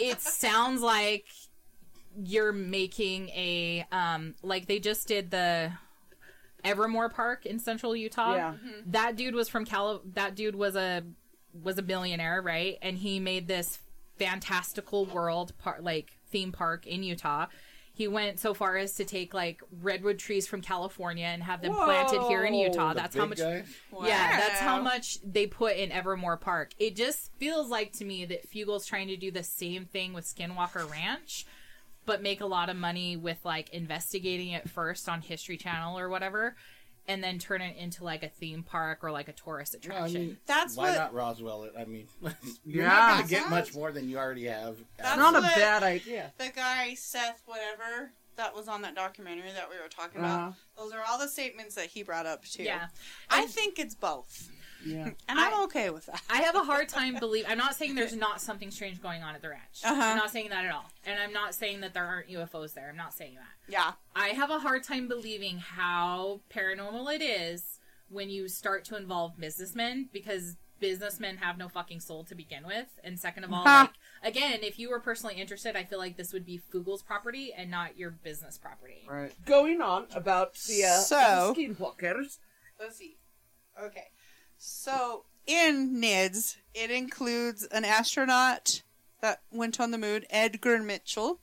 It 0.00 0.20
sounds 0.20 0.82
like 0.82 1.26
you're 2.22 2.52
making 2.52 3.28
a 3.30 3.86
um 3.92 4.34
like 4.42 4.66
they 4.66 4.80
just 4.80 5.06
did 5.06 5.30
the 5.30 5.72
Evermore 6.64 7.08
Park 7.08 7.46
in 7.46 7.58
Central 7.58 7.94
Utah. 7.94 8.34
Yeah. 8.34 8.52
Mm-hmm. 8.54 8.90
That 8.90 9.16
dude 9.16 9.34
was 9.34 9.48
from 9.48 9.64
Cal. 9.64 10.02
That 10.14 10.34
dude 10.34 10.56
was 10.56 10.76
a 10.76 11.02
was 11.62 11.78
a 11.78 11.82
billionaire, 11.82 12.42
right? 12.42 12.76
And 12.82 12.98
he 12.98 13.20
made 13.20 13.48
this 13.48 13.78
fantastical 14.18 15.06
world 15.06 15.52
par- 15.58 15.78
like 15.80 16.10
theme 16.30 16.52
park 16.52 16.86
in 16.86 17.02
Utah. 17.02 17.46
He 17.94 18.08
went 18.08 18.38
so 18.38 18.52
far 18.52 18.76
as 18.76 18.94
to 18.96 19.06
take 19.06 19.32
like 19.32 19.62
redwood 19.80 20.18
trees 20.18 20.46
from 20.46 20.60
California 20.60 21.24
and 21.24 21.42
have 21.42 21.62
them 21.62 21.74
planted 21.74 22.20
here 22.28 22.44
in 22.44 22.52
Utah. 22.52 22.92
That's 22.92 23.16
how 23.16 23.24
much. 23.24 23.38
guys? 23.38 23.66
Yeah, 24.04 24.36
that's 24.38 24.60
how 24.60 24.82
much 24.82 25.18
they 25.24 25.46
put 25.46 25.76
in 25.76 25.90
Evermore 25.90 26.36
Park. 26.36 26.72
It 26.78 26.94
just 26.94 27.30
feels 27.38 27.70
like 27.70 27.92
to 27.94 28.04
me 28.04 28.26
that 28.26 28.46
Fugal's 28.50 28.84
trying 28.84 29.08
to 29.08 29.16
do 29.16 29.30
the 29.30 29.42
same 29.42 29.86
thing 29.86 30.12
with 30.12 30.26
Skinwalker 30.26 30.90
Ranch, 30.90 31.46
but 32.06 32.22
make 32.22 32.40
a 32.40 32.46
lot 32.46 32.68
of 32.70 32.76
money 32.76 33.16
with 33.16 33.38
like 33.44 33.68
investigating 33.70 34.50
it 34.50 34.70
first 34.70 35.08
on 35.08 35.20
History 35.20 35.56
Channel 35.56 35.98
or 35.98 36.08
whatever, 36.08 36.56
and 37.08 37.22
then 37.22 37.38
turn 37.38 37.60
it 37.60 37.76
into 37.76 38.02
like 38.04 38.22
a 38.22 38.28
theme 38.28 38.62
park 38.62 39.00
or 39.02 39.10
like 39.12 39.28
a 39.28 39.32
tourist 39.32 39.74
Well, 39.74 39.92
I 39.92 39.96
attraction. 39.96 40.20
mean, 40.28 40.36
That's 40.46 40.76
why 40.76 40.90
what- 40.90 40.98
not 40.98 41.14
Roswell 41.14 41.64
it? 41.64 41.72
I 41.78 41.84
mean, 41.84 42.06
you're 42.22 42.32
Yeah. 42.84 42.88
not 42.88 43.10
going 43.18 43.22
to 43.28 43.34
get 43.34 43.50
much 43.50 43.74
more 43.74 43.92
than 43.92 44.08
you 44.08 44.16
already 44.18 44.46
have. 44.46 44.76
That's 44.96 45.16
Not 45.18 45.36
a 45.36 45.40
bad 45.42 45.82
idea. 45.82 46.32
The 46.38 46.50
guy 46.54 46.94
Seth, 46.94 47.42
whatever, 47.46 48.12
that 48.36 48.54
was 48.54 48.68
on 48.68 48.82
that 48.82 48.94
documentary 48.94 49.50
that 49.52 49.68
we 49.70 49.76
were 49.80 49.88
talking 49.88 50.20
Uh-huh. 50.20 50.34
about. 50.34 50.54
Those 50.76 50.92
are 50.92 51.02
all 51.08 51.18
the 51.18 51.28
statements 51.28 51.74
that 51.76 51.86
he 51.86 52.02
brought 52.02 52.26
up 52.26 52.44
too. 52.44 52.62
yeah, 52.64 52.88
I 53.30 53.46
think 53.46 53.78
it's 53.78 53.94
both, 53.94 54.50
Yeah. 54.86 55.04
and 55.28 55.38
I'm 55.40 55.54
I- 55.54 55.64
okay 55.64 55.90
with 55.90 56.06
that. 56.06 56.22
I 56.30 56.42
have 56.42 56.54
a 56.54 56.62
hard 56.64 56.88
time 56.88 57.16
believing. 57.20 57.50
I'm 57.50 57.58
not 57.58 57.74
saying 57.74 57.94
there's 57.94 58.14
not 58.16 58.40
something 58.40 58.70
strange 58.70 59.02
going 59.02 59.22
on 59.22 59.34
at 59.34 59.42
the 59.42 59.48
ranch. 59.50 59.80
Uh-huh. 59.84 60.00
I'm 60.00 60.16
not 60.16 60.30
saying 60.30 60.50
that 60.50 60.64
at 60.64 60.72
all, 60.72 60.86
and 61.04 61.18
I'm 61.20 61.32
not 61.32 61.54
saying 61.54 61.80
that 61.80 61.94
there 61.94 62.04
aren't 62.04 62.28
UFOs 62.28 62.74
there. 62.74 62.88
I'm 62.88 62.96
not 62.96 63.14
saying 63.14 63.34
that. 63.34 63.72
Yeah, 63.72 63.92
I 64.14 64.28
have 64.28 64.50
a 64.50 64.58
hard 64.60 64.82
time 64.84 65.08
believing 65.08 65.58
how 65.58 66.40
paranormal 66.54 67.14
it 67.14 67.22
is 67.22 67.78
when 68.08 68.30
you 68.30 68.48
start 68.48 68.84
to 68.86 68.96
involve 68.96 69.36
businessmen 69.38 70.08
because 70.12 70.56
businessmen 70.78 71.38
have 71.38 71.56
no 71.56 71.68
fucking 71.68 71.98
soul 71.98 72.22
to 72.22 72.34
begin 72.34 72.64
with. 72.66 72.86
And 73.02 73.18
second 73.18 73.44
of 73.44 73.52
all, 73.52 73.64
like 73.64 73.90
again, 74.22 74.58
if 74.62 74.78
you 74.78 74.90
were 74.90 75.00
personally 75.00 75.34
interested, 75.36 75.74
I 75.74 75.84
feel 75.84 75.98
like 75.98 76.16
this 76.18 76.32
would 76.34 76.44
be 76.44 76.58
Fugal's 76.58 77.02
property 77.02 77.52
and 77.56 77.70
not 77.70 77.96
your 77.98 78.10
business 78.10 78.58
property. 78.58 79.06
Right. 79.08 79.32
Going 79.46 79.80
on 79.80 80.06
about 80.14 80.54
the, 80.68 80.84
uh, 80.84 81.00
So- 81.00 81.54
the 81.56 81.66
skinwalkers. 81.68 82.38
let's 82.78 82.96
see. 82.98 83.16
Okay, 83.82 84.04
so 84.58 85.24
in 85.46 86.00
NIDS, 86.00 86.56
it 86.74 86.90
includes 86.90 87.64
an 87.64 87.84
astronaut 87.84 88.82
that 89.20 89.40
went 89.50 89.80
on 89.80 89.90
the 89.90 89.98
moon, 89.98 90.24
Edgar 90.30 90.82
Mitchell. 90.82 91.40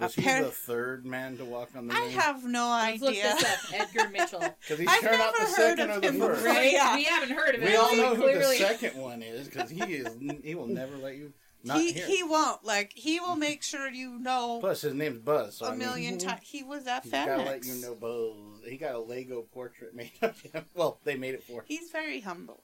Was 0.00 0.16
A 0.16 0.20
he 0.22 0.26
par- 0.26 0.42
the 0.44 0.50
third 0.50 1.04
man 1.04 1.36
to 1.36 1.44
walk 1.44 1.68
on 1.76 1.86
the 1.86 1.92
moon? 1.92 2.02
I 2.02 2.06
have 2.06 2.44
no 2.44 2.68
Let's 2.70 3.02
look 3.02 3.10
idea. 3.10 3.34
this 3.38 3.44
up. 3.44 3.80
Edgar 3.80 4.08
Mitchell. 4.08 4.40
Because 4.60 4.78
he's 4.78 4.88
I've 4.88 5.00
turned 5.02 5.20
out 5.20 5.34
the 5.34 5.40
never 5.42 5.54
heard 5.54 5.76
second 5.78 5.90
of 5.90 5.96
or 5.96 6.00
the 6.00 6.08
him 6.08 6.18
first. 6.20 6.42
before. 6.42 6.54
Right? 6.54 6.72
Yeah. 6.72 6.94
We 6.96 7.04
haven't 7.04 7.36
heard 7.36 7.54
of 7.56 7.62
it. 7.62 7.68
We 7.68 7.76
all 7.76 7.88
He 7.90 7.96
know 7.98 8.14
who 8.14 8.22
clearly- 8.22 8.58
the 8.58 8.64
second 8.64 8.96
one 9.00 9.22
is 9.22 9.48
because 9.48 9.68
he 9.68 9.82
is 9.82 10.08
he 10.42 10.54
will 10.54 10.66
never 10.66 10.96
let 10.96 11.16
you 11.16 11.34
not 11.64 11.78
he 11.78 11.92
hear. 11.92 12.06
he 12.06 12.22
won't 12.22 12.64
like 12.64 12.92
he 12.94 13.20
will 13.20 13.36
make 13.36 13.62
sure 13.62 13.88
you 13.90 14.18
know 14.18 14.58
Plus 14.60 14.80
his 14.82 14.94
name's 14.94 15.18
Buzz. 15.20 15.56
So 15.58 15.66
a 15.66 15.72
I 15.72 15.74
million 15.76 16.18
times. 16.18 16.40
He 16.42 16.62
was 16.62 16.86
at 16.86 17.02
He's 17.04 17.12
gotta 17.12 17.42
let 17.42 17.64
you 17.64 17.74
know 17.74 17.94
Buzz. 17.94 18.68
He 18.68 18.76
got 18.76 18.94
a 18.94 18.98
Lego 19.00 19.42
portrait 19.52 19.94
made 19.94 20.12
of 20.22 20.40
him. 20.40 20.64
Well, 20.74 20.98
they 21.04 21.16
made 21.16 21.34
it 21.34 21.42
for 21.44 21.60
him. 21.60 21.64
He's 21.66 21.90
very 21.90 22.20
humble. 22.20 22.62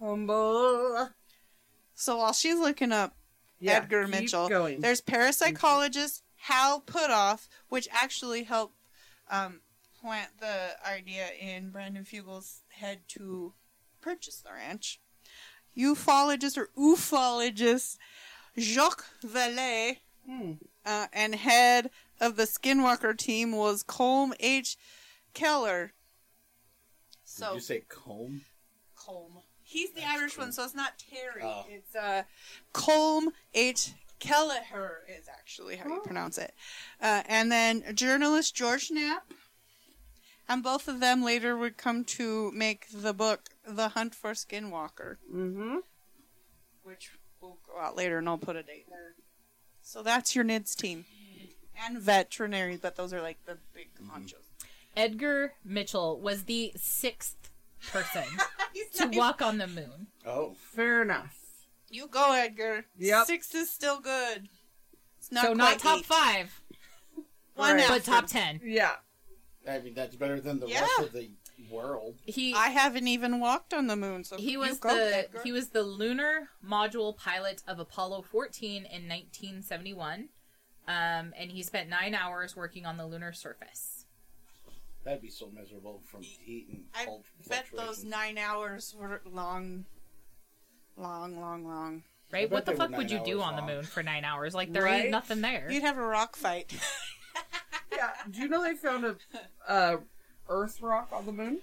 Humble. 0.00 1.08
So 1.94 2.18
while 2.18 2.32
she's 2.32 2.58
looking 2.58 2.92
up 2.92 3.16
Yeah, 3.58 3.78
Edgar 3.78 4.04
keep 4.04 4.20
Mitchell, 4.20 4.48
Going. 4.48 4.80
there's 4.80 5.00
parapsychologist 5.00 6.22
Hal 6.36 6.80
Puthoff, 6.82 7.48
which 7.68 7.88
actually 7.90 8.44
helped 8.44 8.76
um, 9.30 9.60
plant 10.00 10.30
the 10.38 10.76
idea 10.86 11.28
in 11.40 11.70
Brandon 11.70 12.04
Fugal's 12.04 12.62
head 12.68 13.00
to 13.08 13.54
purchase 14.00 14.36
the 14.40 14.52
ranch. 14.52 15.00
Ufologist 15.76 16.56
or 16.56 16.70
ufologist 16.76 17.98
Jacques 18.58 19.04
Vallée 19.24 19.98
Hmm. 20.26 20.52
uh, 20.84 21.06
and 21.12 21.34
head 21.36 21.90
of 22.20 22.36
the 22.36 22.44
Skinwalker 22.44 23.16
team 23.16 23.52
was 23.52 23.84
Colm 23.84 24.32
H. 24.40 24.76
Keller. 25.34 25.92
Did 27.38 27.54
you 27.54 27.60
say 27.60 27.82
comb? 27.88 28.40
Colm. 28.98 29.42
He's 29.62 29.90
the 29.92 30.00
That's 30.00 30.18
Irish 30.18 30.34
cool. 30.36 30.44
one, 30.44 30.52
so 30.52 30.64
it's 30.64 30.74
not 30.74 30.94
Terry. 30.98 31.42
Oh. 31.44 31.64
It's 31.68 31.94
uh, 31.94 32.22
Colm 32.72 33.28
H. 33.54 33.90
Kelleher 34.18 35.02
is 35.08 35.28
actually 35.28 35.76
how 35.76 35.88
you 35.88 35.96
Oh. 35.98 36.04
pronounce 36.04 36.38
it. 36.38 36.54
Uh, 37.00 37.22
and 37.26 37.52
then 37.52 37.94
journalist 37.94 38.54
George 38.54 38.90
Knapp. 38.90 39.32
And 40.48 40.62
both 40.62 40.88
of 40.88 41.00
them 41.00 41.22
later 41.22 41.56
would 41.56 41.76
come 41.76 42.04
to 42.04 42.50
make 42.52 42.86
the 42.92 43.12
book 43.12 43.50
The 43.66 43.88
Hunt 43.90 44.14
for 44.14 44.32
Skinwalker, 44.32 45.16
Mm-hmm. 45.32 45.76
which 46.82 47.10
will 47.40 47.58
go 47.66 47.80
out 47.80 47.96
later, 47.96 48.18
and 48.18 48.28
I'll 48.28 48.38
put 48.38 48.56
a 48.56 48.62
date 48.62 48.86
there. 48.88 49.14
So 49.82 50.02
that's 50.02 50.34
your 50.34 50.44
NIDS 50.44 50.74
team. 50.76 51.04
And 51.86 51.98
veterinary, 51.98 52.76
but 52.76 52.96
those 52.96 53.12
are 53.12 53.20
like 53.20 53.44
the 53.44 53.58
big 53.74 53.88
honchos. 54.10 54.34
Edgar 54.96 55.52
Mitchell 55.64 56.18
was 56.18 56.44
the 56.44 56.72
sixth 56.76 57.36
person 57.92 58.24
to 58.94 59.04
not- 59.06 59.14
walk 59.14 59.42
on 59.42 59.58
the 59.58 59.66
moon. 59.66 60.06
Oh, 60.24 60.54
Fair 60.58 61.02
enough. 61.02 61.36
You 61.90 62.08
go, 62.08 62.32
Edgar. 62.32 62.86
Yep. 62.98 63.26
Six 63.26 63.54
is 63.54 63.70
still 63.70 64.00
good. 64.00 64.48
It's 65.18 65.30
not 65.30 65.44
so 65.44 65.52
not 65.52 65.78
quite 65.78 65.78
top 65.80 65.98
eight. 65.98 66.04
five, 66.06 66.60
One 67.54 67.76
Right. 67.76 67.84
but 67.88 67.98
after. 67.98 68.10
top 68.10 68.26
ten. 68.26 68.60
Yeah. 68.64 68.92
I 69.68 69.78
mean 69.80 69.94
that's 69.94 70.16
better 70.16 70.40
than 70.40 70.60
the 70.60 70.68
Yeah. 70.68 70.80
rest 70.82 70.98
of 71.00 71.12
the 71.12 71.28
world. 71.70 72.16
He 72.24 72.54
I 72.54 72.68
haven't 72.68 73.06
even 73.08 73.40
walked 73.40 73.72
on 73.74 73.86
the 73.86 73.96
moon, 73.96 74.24
so 74.24 74.36
he 74.36 74.52
you 74.52 74.58
was 74.60 74.78
go, 74.78 74.94
the 74.94 75.16
Edgar. 75.18 75.40
he 75.44 75.52
was 75.52 75.68
the 75.70 75.82
lunar 75.82 76.48
module 76.66 77.16
pilot 77.16 77.62
of 77.66 77.78
Apollo 77.78 78.22
14 78.22 78.76
in 78.76 79.08
1971, 79.08 80.28
um, 80.88 81.32
and 81.36 81.50
he 81.50 81.62
spent 81.62 81.88
nine 81.88 82.14
hours 82.14 82.54
working 82.56 82.86
on 82.86 82.96
the 82.96 83.06
lunar 83.06 83.32
surface. 83.32 84.04
That'd 85.04 85.22
be 85.22 85.30
so 85.30 85.48
miserable 85.54 86.02
from 86.10 86.22
heat 86.22 86.66
and 86.68 86.84
I 86.94 87.04
cold 87.04 87.24
bet 87.48 87.66
those 87.76 88.02
nine 88.04 88.38
hours 88.38 88.94
were 88.98 89.22
long, 89.24 89.84
long, 90.96 91.40
long, 91.40 91.64
long. 91.64 92.02
Right? 92.32 92.50
What 92.50 92.66
the 92.66 92.72
fuck 92.72 92.90
would 92.96 93.10
you 93.10 93.20
do 93.24 93.40
hours 93.40 93.50
on 93.52 93.56
the 93.56 93.72
moon 93.72 93.84
for 93.84 94.02
nine 94.02 94.24
hours? 94.24 94.52
Like 94.52 94.72
there 94.72 94.82
Right? 94.82 95.02
ain't 95.04 95.10
nothing 95.12 95.42
there. 95.42 95.68
You'd 95.70 95.84
have 95.84 95.96
a 95.96 96.02
rock 96.04 96.36
fight. 96.36 96.72
Yeah. 97.92 98.10
Do 98.30 98.40
you 98.42 98.48
know 98.48 98.62
they 98.62 98.74
found 98.74 99.06
a 99.06 99.16
uh, 99.66 99.96
Earth 100.48 100.80
rock 100.82 101.08
on 101.12 101.26
the 101.26 101.32
moon? 101.32 101.58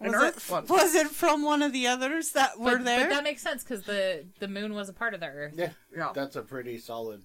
An 0.00 0.12
was, 0.12 0.14
Earth 0.22 0.48
it, 0.48 0.52
one. 0.52 0.66
was 0.66 0.94
it 0.94 1.06
from 1.08 1.42
one 1.42 1.62
of 1.62 1.72
the 1.72 1.86
others 1.86 2.32
that 2.32 2.58
were 2.58 2.76
but, 2.76 2.84
there? 2.84 3.00
but 3.08 3.14
that 3.14 3.24
makes 3.24 3.40
sense 3.42 3.62
because 3.64 3.82
the 3.82 4.24
the 4.40 4.48
moon 4.48 4.74
was 4.74 4.88
a 4.88 4.92
part 4.92 5.14
of 5.14 5.20
the 5.20 5.26
Earth. 5.26 5.54
Yeah, 5.56 5.70
Yeah. 5.96 6.10
that's 6.14 6.36
a 6.36 6.42
pretty 6.42 6.78
solid 6.78 7.22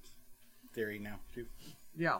theory 0.73 0.97
now 0.99 1.19
too. 1.33 1.47
Yeah. 1.97 2.19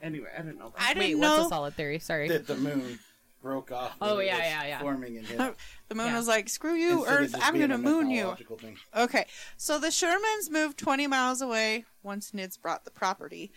Anyway, 0.00 0.28
I 0.36 0.42
didn't 0.42 0.58
know 0.58 0.72
that. 0.76 0.80
I 0.90 0.94
didn't 0.94 1.18
what's 1.20 1.36
know 1.38 1.46
a 1.46 1.48
solid 1.48 1.74
theory? 1.74 1.98
Sorry. 1.98 2.28
That 2.28 2.46
the 2.46 2.56
moon 2.56 2.98
broke 3.40 3.72
off. 3.72 3.94
when 3.98 4.10
Oh, 4.10 4.18
it 4.18 4.26
yeah, 4.26 4.36
was 4.36 4.44
yeah, 4.44 4.64
yeah. 4.66 4.80
Forming 4.80 5.16
and 5.18 5.26
hit. 5.28 5.54
the 5.88 5.94
moon 5.96 6.06
Yeah. 6.06 6.16
was 6.16 6.28
like, 6.28 6.48
"Screw 6.48 6.74
you, 6.74 6.98
Instead 7.00 7.20
Earth! 7.22 7.34
I'm 7.42 7.58
gonna 7.58 7.76
moon 7.78 8.08
you." 8.08 8.36
Thing. 8.60 8.78
Okay, 8.96 9.26
so 9.56 9.80
the 9.80 9.88
Shermans 9.88 10.48
moved 10.48 10.78
20 10.78 11.08
miles 11.08 11.40
away 11.42 11.84
once 12.04 12.30
Nids 12.30 12.60
brought 12.60 12.84
the 12.84 12.90
property. 12.92 13.50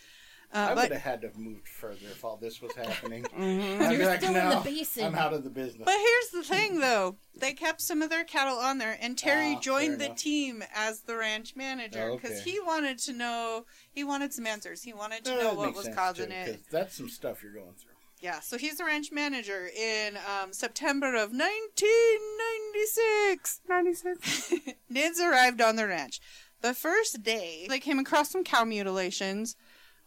Uh, 0.53 0.57
I 0.71 0.75
but 0.75 0.83
would 0.83 0.91
have 0.93 1.01
had 1.01 1.21
to 1.21 1.27
have 1.27 1.37
moved 1.37 1.67
further 1.67 2.05
if 2.05 2.23
all 2.23 2.37
this 2.37 2.61
was 2.61 2.73
happening. 2.75 3.25
Mm-hmm. 3.35 3.81
I'd 3.83 3.89
be 3.89 3.95
You're 3.97 4.05
like, 4.05 4.21
still 4.21 4.35
in 4.35 4.49
no, 4.49 4.61
the 4.61 4.69
basin." 4.69 5.03
I'm 5.05 5.15
out 5.15 5.33
of 5.33 5.43
the 5.43 5.49
business. 5.49 5.83
But 5.85 5.97
here's 5.97 6.29
the 6.29 6.43
thing, 6.43 6.79
though. 6.79 7.17
They 7.35 7.51
kept 7.53 7.81
some 7.81 8.01
of 8.01 8.09
their 8.09 8.23
cattle 8.23 8.57
on 8.57 8.77
there, 8.77 8.97
and 9.01 9.17
Terry 9.17 9.55
Ah, 9.57 9.59
joined 9.59 9.99
the 9.99 10.05
enough. 10.05 10.17
team 10.17 10.63
as 10.73 11.01
the 11.01 11.17
ranch 11.17 11.53
manager 11.55 12.09
Oh, 12.11 12.15
because 12.17 12.39
okay. 12.41 12.51
he 12.51 12.59
wanted 12.61 12.97
to 12.99 13.11
know. 13.13 13.65
He 13.91 14.03
wanted 14.05 14.33
some 14.33 14.47
answers. 14.47 14.83
He 14.83 14.93
wanted 14.93 15.25
to 15.25 15.33
Uh, 15.33 15.37
know 15.43 15.53
what 15.55 15.75
was 15.75 15.89
causing 15.93 16.27
too, 16.29 16.33
it. 16.33 16.45
'cause 16.45 16.57
That's 16.71 16.95
some 16.95 17.09
stuff 17.09 17.43
you're 17.43 17.51
going 17.53 17.73
through. 17.73 17.91
Yeah, 18.21 18.39
so 18.39 18.57
he's 18.57 18.77
the 18.77 18.85
ranch 18.85 19.11
manager 19.11 19.67
in 19.67 20.17
um, 20.17 20.53
September 20.53 21.15
of 21.15 21.31
1996. 21.33 23.61
96. 23.67 24.53
Nids 24.91 25.19
arrived 25.19 25.61
on 25.61 25.75
the 25.75 25.87
ranch. 25.87 26.19
The 26.61 26.73
first 26.73 27.21
day, 27.23 27.65
they 27.69 27.79
came 27.79 27.99
across 27.99 28.31
some 28.31 28.43
cow 28.43 28.63
mutilations. 28.63 29.55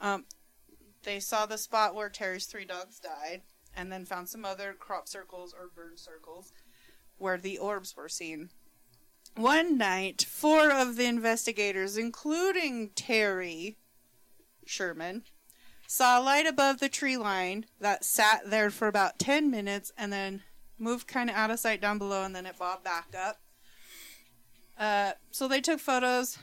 Um, 0.00 0.24
they 1.04 1.20
saw 1.20 1.46
the 1.46 1.58
spot 1.58 1.94
where 1.94 2.08
Terry's 2.08 2.46
three 2.46 2.64
dogs 2.64 3.00
died, 3.00 3.42
and 3.76 3.92
then 3.92 4.04
found 4.04 4.28
some 4.28 4.44
other 4.44 4.74
crop 4.78 5.08
circles 5.08 5.54
or 5.54 5.70
burn 5.74 5.96
circles 5.96 6.52
where 7.16 7.38
the 7.38 7.58
orbs 7.58 7.96
were 7.96 8.08
seen. 8.08 8.50
One 9.37 9.78
night, 9.78 10.26
four 10.28 10.70
of 10.70 10.96
the 10.96 11.04
investigators, 11.04 11.96
including 11.96 12.90
Terry 12.94 13.76
Sherman, 14.66 15.24
saw 15.87 16.20
a 16.20 16.22
light 16.22 16.46
above 16.46 16.80
the 16.80 16.88
tree 16.88 17.16
line 17.16 17.66
that 17.80 18.04
sat 18.04 18.42
there 18.50 18.70
for 18.70 18.88
about 18.88 19.18
10 19.18 19.50
minutes 19.50 19.92
and 19.96 20.12
then 20.12 20.42
moved 20.78 21.06
kind 21.06 21.30
of 21.30 21.37
out 21.37 21.50
of 21.50 21.58
sight 21.58 21.80
down 21.80 21.98
below 21.98 22.22
and 22.24 22.34
then 22.34 22.46
it 22.46 22.58
bobbed 22.58 22.84
back 22.84 23.14
up. 23.16 23.40
Uh, 24.78 25.12
so 25.30 25.48
they 25.48 25.61
took 25.61 25.80
photos, 25.80 26.38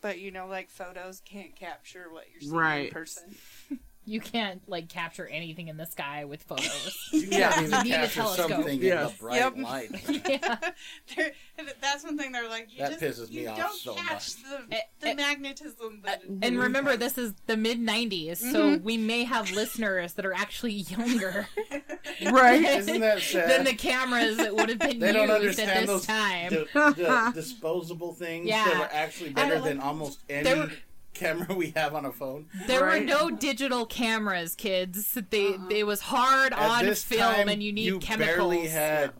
but 0.00 0.18
you 0.18 0.30
know, 0.30 0.46
like 0.46 0.70
photos 0.70 1.20
can't 1.24 1.54
capture 1.56 2.06
what 2.10 2.24
you're 2.32 2.40
seeing 2.40 2.52
in 2.54 2.58
Right. 2.58 2.92
person. 2.92 3.34
You 4.08 4.20
can't 4.20 4.62
like 4.68 4.88
capture 4.88 5.26
anything 5.26 5.68
in 5.68 5.76
the 5.76 5.86
sky 5.86 6.24
with 6.24 6.42
photos. 6.44 6.96
You 7.12 7.28
Yeah. 7.30 7.50
can't 7.52 7.66
even 7.66 7.78
You 7.78 7.84
need 7.84 7.92
a 7.92 7.96
capture 7.98 8.20
telescope. 8.20 8.50
something 8.50 8.80
Yeah. 8.82 9.02
in 9.02 9.08
the 9.08 9.14
bright 9.20 9.36
Yep. 9.36 9.56
light. 9.58 9.90
yeah. 10.28 10.56
That's 11.80 12.04
one 12.04 12.16
thing 12.16 12.32
they're 12.32 12.48
like. 12.48 12.68
You 12.72 12.78
That 12.78 12.98
just, 13.00 13.20
pisses 13.20 13.30
me 13.30 13.42
you 13.42 13.48
off 13.48 13.58
don't 13.58 13.74
so 13.78 13.94
catch 13.94 14.34
the, 14.36 14.64
Eh, 14.76 14.80
the 15.00 15.08
eh, 15.08 15.14
magnetism. 15.14 16.02
That 16.04 16.22
And 16.42 16.58
remember, 16.58 16.96
this 16.96 17.18
is 17.18 17.34
the 17.46 17.56
mid 17.56 17.78
'90s, 17.80 18.38
so 18.38 18.76
we 18.78 18.96
may 18.96 19.24
have 19.24 19.50
listeners 19.52 20.14
that 20.14 20.24
are 20.24 20.34
actually 20.34 20.72
younger 20.72 21.48
Right. 22.30 22.62
Isn't 22.64 23.00
that 23.00 23.20
sad? 23.20 23.50
than 23.50 23.64
the 23.64 23.74
cameras 23.74 24.36
that 24.38 24.54
would 24.54 24.68
have 24.68 24.78
been 24.78 24.98
they 24.98 25.12
don't 25.12 25.42
used 25.42 25.58
at 25.60 25.80
this 25.80 25.86
those 25.86 26.06
time. 26.06 26.50
the, 26.50 26.66
the 26.96 27.32
disposable 27.34 28.12
things 28.14 28.48
that 28.48 28.66
Yeah. 28.72 28.78
were 28.80 28.88
actually 28.92 29.30
better 29.30 29.54
And, 29.56 29.64
than 29.64 29.80
almost 29.80 30.20
any 30.28 30.44
there 30.44 30.56
were- 30.56 30.72
camera 31.18 31.54
we 31.54 31.70
have 31.76 31.94
on 31.94 32.04
a 32.04 32.12
phone. 32.12 32.46
There 32.66 32.84
Right. 32.84 33.00
were 33.00 33.06
no 33.06 33.30
digital 33.30 33.84
cameras, 33.86 34.54
kids. 34.54 35.18
They 35.30 35.48
Uh-uh. 35.54 35.68
it 35.70 35.86
was 35.86 36.00
hard 36.00 36.52
At 36.52 36.58
on 36.58 36.84
this 36.86 37.04
film, 37.04 37.34
time, 37.34 37.48
and 37.48 37.62
you 37.62 37.72
need 37.72 37.84
you 37.86 37.98
chemicals. 37.98 38.36
barely 38.36 38.66
had 38.68 39.12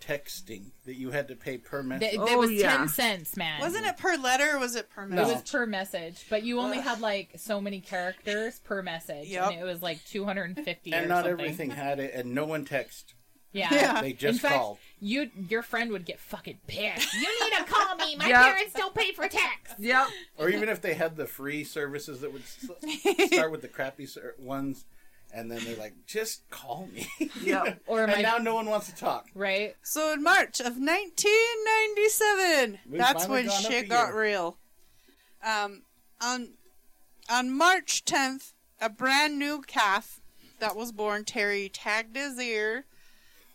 texting 0.00 0.70
that 0.84 0.94
you 0.94 1.10
had 1.10 1.26
to 1.28 1.34
pay 1.34 1.58
per 1.58 1.82
message. 1.82 2.10
Th- 2.10 2.20
Oh, 2.20 2.26
it 2.32 2.38
was 2.38 2.52
yeah. 2.52 2.76
ten 2.76 2.88
cents, 2.88 3.36
man. 3.36 3.60
Wasn't 3.60 3.84
it 3.84 3.96
per 3.96 4.16
letter 4.16 4.54
or 4.54 4.58
was 4.60 4.76
it 4.76 4.88
per 4.88 5.04
No. 5.06 5.22
It 5.28 5.34
was 5.34 5.50
per 5.50 5.66
message, 5.66 6.24
but 6.30 6.44
you 6.44 6.60
only 6.60 6.78
Ugh. 6.78 6.84
had 6.84 7.00
like 7.00 7.32
so 7.36 7.60
many 7.60 7.80
characters 7.80 8.60
per 8.60 8.82
message, 8.82 9.26
Yep. 9.26 9.50
and 9.50 9.60
it 9.60 9.64
was 9.64 9.82
like 9.82 10.04
two 10.04 10.24
hundred 10.24 10.56
and 10.56 10.64
fifty. 10.64 10.92
and 10.92 11.08
not 11.08 11.24
something. 11.24 11.32
everything 11.46 11.70
had 11.70 11.98
it, 11.98 12.14
and 12.14 12.34
no 12.34 12.44
one 12.44 12.64
text. 12.64 13.14
Yeah. 13.52 13.68
Yeah. 13.72 14.00
They 14.02 14.10
In 14.10 14.16
just 14.16 14.40
fact, 14.40 14.54
called. 14.54 14.78
you 15.00 15.30
your 15.48 15.62
friend 15.62 15.90
would 15.92 16.04
get 16.04 16.20
fucking 16.20 16.58
pissed. 16.66 17.14
You 17.14 17.20
need 17.50 17.56
to 17.56 17.64
call 17.64 17.96
me. 17.96 18.16
My 18.16 18.28
Yep. 18.28 18.42
parents 18.42 18.72
don't 18.74 18.94
pay 18.94 19.12
for 19.12 19.28
text. 19.28 19.74
Yep. 19.78 20.08
Or 20.38 20.50
even 20.50 20.68
if 20.68 20.80
they 20.82 20.94
had 20.94 21.16
the 21.16 21.26
free 21.26 21.64
services 21.64 22.20
that 22.20 22.32
would 22.32 22.42
start 22.46 23.50
with 23.50 23.62
the 23.62 23.68
crappy 23.68 24.06
ser- 24.06 24.34
ones, 24.38 24.84
and 25.32 25.50
then 25.50 25.64
they're 25.64 25.76
like, 25.76 25.94
just 26.06 26.48
call 26.50 26.88
me. 26.92 27.08
Yep. 27.42 27.82
Or 27.86 28.02
and 28.02 28.12
my 28.12 28.20
now 28.20 28.38
no 28.38 28.54
one 28.54 28.66
wants 28.66 28.90
to 28.90 28.94
talk. 28.96 29.26
right. 29.34 29.74
So 29.82 30.12
in 30.12 30.22
March 30.22 30.60
of 30.60 30.76
1997, 30.78 32.78
We've 32.88 32.98
that's 32.98 33.28
when 33.28 33.48
shit 33.50 33.88
got 33.88 34.08
year. 34.08 34.20
real. 34.20 34.58
Um, 35.44 35.82
on 36.20 36.54
on 37.30 37.50
March 37.56 38.04
10th, 38.04 38.52
a 38.80 38.88
brand 38.88 39.38
new 39.38 39.62
calf 39.66 40.20
that 40.60 40.76
was 40.76 40.92
born, 40.92 41.24
Terry 41.24 41.68
tagged 41.68 42.16
his 42.16 42.38
ear, 42.40 42.86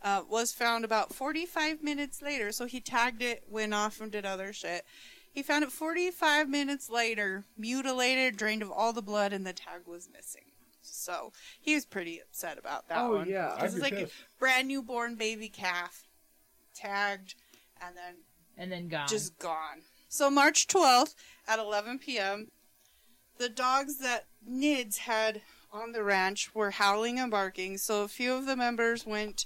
uh, 0.04 0.24
was 0.30 0.52
found 0.52 0.84
about 0.86 1.14
45 1.14 1.84
minutes 1.84 2.22
later. 2.22 2.52
So 2.52 2.66
he 2.66 2.80
tagged 2.80 3.22
it, 3.22 3.44
went 3.50 3.74
off 3.74 4.02
and 4.02 4.12
did 4.12 4.26
other 4.26 4.52
shit. 4.54 4.84
He 5.32 5.44
found 5.44 5.64
it 5.64 5.72
45 5.72 6.50
minutes 6.50 6.90
later, 6.90 7.46
mutilated, 7.58 8.36
drained 8.36 8.62
of 8.62 8.72
all 8.72 8.92
the 8.94 9.02
blood, 9.02 9.32
and 9.32 9.46
the 9.46 9.54
tag 9.54 9.82
was 9.88 10.10
missing. 10.12 10.44
So 10.82 11.32
he 11.60 11.74
was 11.76 11.86
pretty 11.86 12.20
upset 12.20 12.58
about 12.58 12.90
that 12.90 13.00
Oh, 13.00 13.16
one. 13.18 13.30
yeah. 13.30 13.54
I'd 13.58 13.66
This 13.66 13.72
be 13.74 13.78
is 13.78 13.82
like 13.84 13.94
a 13.94 13.96
pissed. 14.06 14.14
brand 14.40 14.68
new 14.68 14.82
born 14.82 15.16
baby 15.16 15.48
calf, 15.48 16.08
tagged, 16.76 17.36
and 17.82 17.96
then 17.96 18.16
And 18.58 18.72
then 18.72 18.88
gone. 18.90 19.08
just 19.08 19.38
gone. 19.40 19.84
So 20.10 20.30
March 20.30 20.68
12th 20.68 21.16
at 21.48 21.60
11 21.60 22.00
p.m., 22.00 22.50
the 23.38 23.48
dogs 23.50 23.98
that 24.00 24.26
Nids 24.48 24.98
had 24.98 25.42
on 25.72 25.94
the 25.94 26.04
ranch 26.04 26.54
were 26.54 26.72
howling 26.72 27.18
and 27.20 27.32
barking. 27.32 27.78
So 27.78 28.04
a 28.04 28.08
few 28.10 28.34
of 28.34 28.46
the 28.46 28.56
members 28.58 29.06
went. 29.06 29.46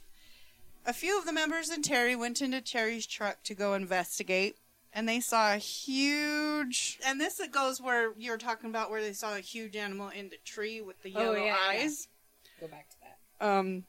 A 0.86 0.94
few 0.94 1.18
of 1.18 1.26
the 1.26 1.34
members 1.34 1.70
and 1.70 1.84
Terry 1.84 2.16
went 2.16 2.42
into 2.42 2.62
Terry's 2.62 3.08
truck 3.08 3.42
to 3.44 3.56
go 3.56 3.74
investigate, 3.74 4.58
and 4.94 5.10
they 5.10 5.20
saw 5.20 5.54
a 5.54 5.58
huge. 5.58 7.00
And 7.06 7.20
this 7.20 7.40
it 7.40 7.52
goes 7.52 7.82
where 7.82 8.14
you 8.18 8.32
were 8.32 8.38
talking 8.38 8.70
about, 8.70 8.92
where 8.92 9.02
they 9.02 9.14
saw 9.14 9.36
a 9.36 9.40
huge 9.40 9.76
animal 9.76 10.10
in 10.10 10.30
the 10.30 10.38
tree 10.46 10.82
with 10.82 11.02
the 11.02 11.14
Oh, 11.16 11.22
yellow 11.22 11.36
yeah, 11.36 11.46
yeah. 11.74 11.82
eyes. 11.84 12.08
go 12.62 12.68
back 12.68 12.88
to 12.90 12.96
that. 13.02 13.46
Um, 13.48 13.86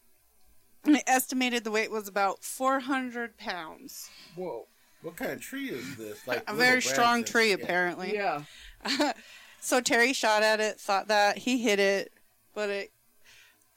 they 0.84 1.02
estimated 1.06 1.64
the 1.64 1.70
weight 1.70 1.90
was 1.90 2.08
about 2.08 2.42
400 2.42 3.36
pounds. 3.36 4.08
Whoa. 4.34 4.66
What 5.02 5.16
kind 5.16 5.32
of 5.32 5.40
tree 5.40 5.68
is 5.68 5.96
this? 5.96 6.26
Like 6.26 6.38
A 6.48 6.52
little 6.52 6.66
very 6.66 6.82
strong 6.82 7.16
branches. 7.18 7.30
tree, 7.32 7.48
Yeah. 7.50 7.54
apparently. 7.56 8.14
Yeah. 8.14 8.42
so 9.60 9.80
Terry 9.80 10.12
shot 10.14 10.42
at 10.42 10.60
it, 10.60 10.80
thought 10.80 11.08
that 11.08 11.38
he 11.38 11.58
hit 11.58 11.78
it, 11.78 12.12
but 12.54 12.70
it 12.70 12.92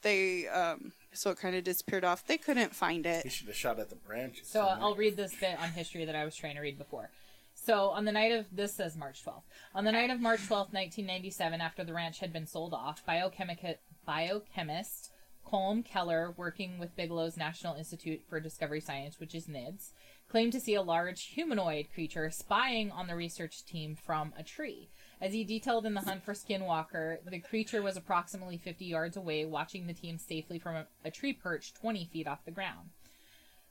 they 0.02 0.48
um 0.48 0.92
so 1.12 1.30
it 1.30 1.38
kind 1.38 1.56
of 1.56 1.64
disappeared 1.64 2.04
off. 2.04 2.26
They 2.26 2.38
couldn't 2.38 2.74
find 2.74 3.06
it. 3.06 3.22
He 3.22 3.28
it. 3.28 3.32
should 3.32 3.46
have 3.48 3.56
shot 3.56 3.78
at 3.78 3.88
the 3.88 3.96
branches. 3.96 4.46
So 4.46 4.60
somewhere. 4.60 4.78
I'll 4.80 4.94
read 4.94 5.16
this 5.16 5.34
bit 5.34 5.58
on 5.60 5.70
history 5.70 6.04
that 6.04 6.16
I 6.16 6.24
was 6.24 6.36
trying 6.36 6.56
to 6.56 6.60
read 6.60 6.78
before. 6.78 7.10
So 7.54 7.90
on 7.90 8.04
the 8.04 8.12
night 8.12 8.32
of 8.32 8.46
this 8.52 8.74
says 8.74 8.96
March 8.96 9.24
12th. 9.24 9.42
On 9.74 9.84
the 9.84 9.92
night 9.92 10.10
of 10.10 10.20
March 10.20 10.40
12th, 10.40 10.72
1997, 10.72 11.60
after 11.60 11.84
the 11.84 11.92
ranch 11.92 12.20
had 12.20 12.32
been 12.32 12.46
sold 12.46 12.72
off, 12.72 13.02
biochemic- 13.06 13.78
biochemist 14.06 15.10
Colm 15.46 15.84
Kelleher, 15.84 16.32
working 16.36 16.78
with 16.78 16.96
Bigelow's 16.96 17.36
National 17.36 17.74
Institute 17.74 18.22
for 18.28 18.40
Discovery 18.40 18.80
Science, 18.80 19.18
which 19.18 19.34
is 19.34 19.48
NIDS, 19.48 19.92
claimed 20.28 20.52
to 20.52 20.60
see 20.60 20.74
a 20.74 20.82
large 20.82 21.24
humanoid 21.24 21.88
creature 21.92 22.30
spying 22.30 22.90
on 22.92 23.08
the 23.08 23.16
research 23.16 23.64
team 23.64 23.96
from 23.96 24.32
a 24.38 24.44
tree. 24.44 24.90
As 25.20 25.34
he 25.34 25.44
detailed 25.44 25.84
in 25.84 25.92
The 25.92 26.00
Hunt 26.00 26.24
for 26.24 26.32
Skinwalker, 26.32 27.18
the 27.28 27.40
creature 27.40 27.82
was 27.82 27.96
approximately 27.96 28.56
50 28.56 28.86
yards 28.86 29.16
away, 29.16 29.44
watching 29.44 29.86
the 29.86 29.92
team 29.92 30.16
safely 30.16 30.58
from 30.58 30.76
a, 30.76 30.86
a 31.04 31.10
tree 31.10 31.34
perch 31.34 31.74
20 31.74 32.06
feet 32.06 32.26
off 32.26 32.44
the 32.44 32.50
ground. 32.50 32.90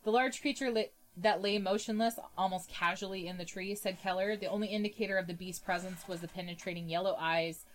The 0.04 0.12
large 0.12 0.42
creature 0.42 0.70
lit, 0.70 0.94
that 1.18 1.42
lay 1.42 1.58
motionless, 1.58 2.20
almost 2.38 2.70
casually 2.70 3.28
in 3.28 3.38
the 3.38 3.46
tree, 3.46 3.74
said 3.74 4.00
Kelleher. 4.00 4.38
The 4.38 4.48
only 4.48 4.68
indicator 4.68 5.18
of 5.18 5.26
the 5.26 5.34
beast's 5.34 5.62
presence 5.62 6.08
was 6.08 6.22
the 6.22 6.28
penetrating 6.28 6.88
yellow 6.88 7.16
eyes, 7.20 7.66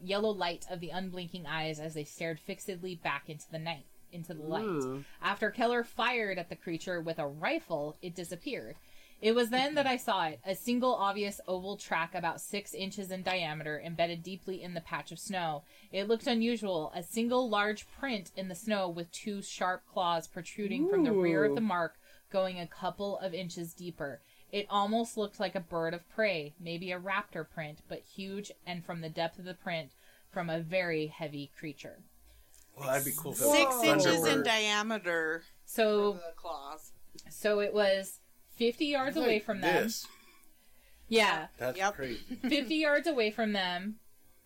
yellow 0.00 0.30
light 0.30 0.66
of 0.70 0.78
the 0.78 0.90
unblinking 0.90 1.44
eyes 1.44 1.80
as 1.80 1.94
they 1.94 2.04
stared 2.04 2.38
fixedly 2.38 2.94
back 2.94 3.28
into 3.28 3.50
the 3.50 3.58
night, 3.58 3.86
into 4.12 4.32
the 4.32 4.44
light. 4.44 4.64
Ooh. 4.64 5.04
After 5.20 5.50
Kelleher 5.50 5.82
fired 5.82 6.38
at 6.38 6.48
the 6.48 6.56
creature 6.56 7.00
with 7.00 7.18
a 7.18 7.26
rifle, 7.26 7.96
it 8.00 8.14
disappeared. 8.14 8.76
It 9.20 9.34
was 9.34 9.50
then 9.50 9.74
that 9.74 9.86
I 9.86 9.96
saw 9.96 10.26
it, 10.26 10.38
a 10.46 10.54
single 10.54 10.94
obvious 10.94 11.40
oval 11.48 11.76
track 11.76 12.14
about 12.14 12.40
six 12.40 12.72
inches 12.72 13.10
in 13.10 13.22
diameter, 13.24 13.80
embedded 13.84 14.22
deeply 14.22 14.62
in 14.62 14.74
the 14.74 14.80
patch 14.80 15.10
of 15.10 15.18
snow. 15.18 15.64
It 15.90 16.06
looked 16.06 16.28
unusual, 16.28 16.92
a 16.94 17.02
single 17.02 17.48
large 17.48 17.86
print 17.98 18.30
in 18.36 18.48
the 18.48 18.54
snow 18.54 18.88
with 18.88 19.10
two 19.10 19.42
sharp 19.42 19.82
claws 19.92 20.28
protruding 20.28 20.88
from 20.88 21.02
the 21.02 21.12
rear 21.12 21.44
of 21.44 21.56
the 21.56 21.60
mark, 21.60 21.96
going 22.30 22.60
a 22.60 22.66
couple 22.66 23.18
of 23.18 23.34
inches 23.34 23.74
deeper. 23.74 24.20
It 24.52 24.66
almost 24.70 25.16
looked 25.16 25.40
like 25.40 25.56
a 25.56 25.60
bird 25.60 25.94
of 25.94 26.08
prey, 26.08 26.54
maybe 26.60 26.92
a 26.92 27.00
raptor 27.00 27.48
print, 27.48 27.80
but 27.88 28.00
huge 28.00 28.52
and 28.64 28.84
from 28.84 29.00
the 29.00 29.10
depth 29.10 29.38
of 29.40 29.44
the 29.44 29.54
print, 29.54 29.90
from 30.30 30.48
a 30.48 30.60
very 30.60 31.08
heavy 31.08 31.50
creature. 31.58 31.98
Well, 32.76 32.88
that'd 32.88 33.04
be 33.04 33.12
cool. 33.16 33.32
If 33.32 33.38
Six 33.38 33.82
inches 33.82 34.26
in 34.26 34.44
diameter. 34.44 35.42
So, 35.64 36.12
the 36.12 36.32
claws. 36.36 36.92
so 37.28 37.60
it 37.60 37.74
was 37.74 38.20
50 38.58 38.84
yards 38.86 39.16
Like 39.16 39.24
away 39.24 39.38
from 39.38 39.60
them. 39.60 39.84
This. 39.84 40.06
Yeah. 41.08 41.46
That's 41.56 41.78
Yep. 41.78 41.94
crazy. 41.94 42.20
50 42.48 42.74
yards 42.74 43.06
away 43.06 43.30
from 43.30 43.52
them, 43.52 43.96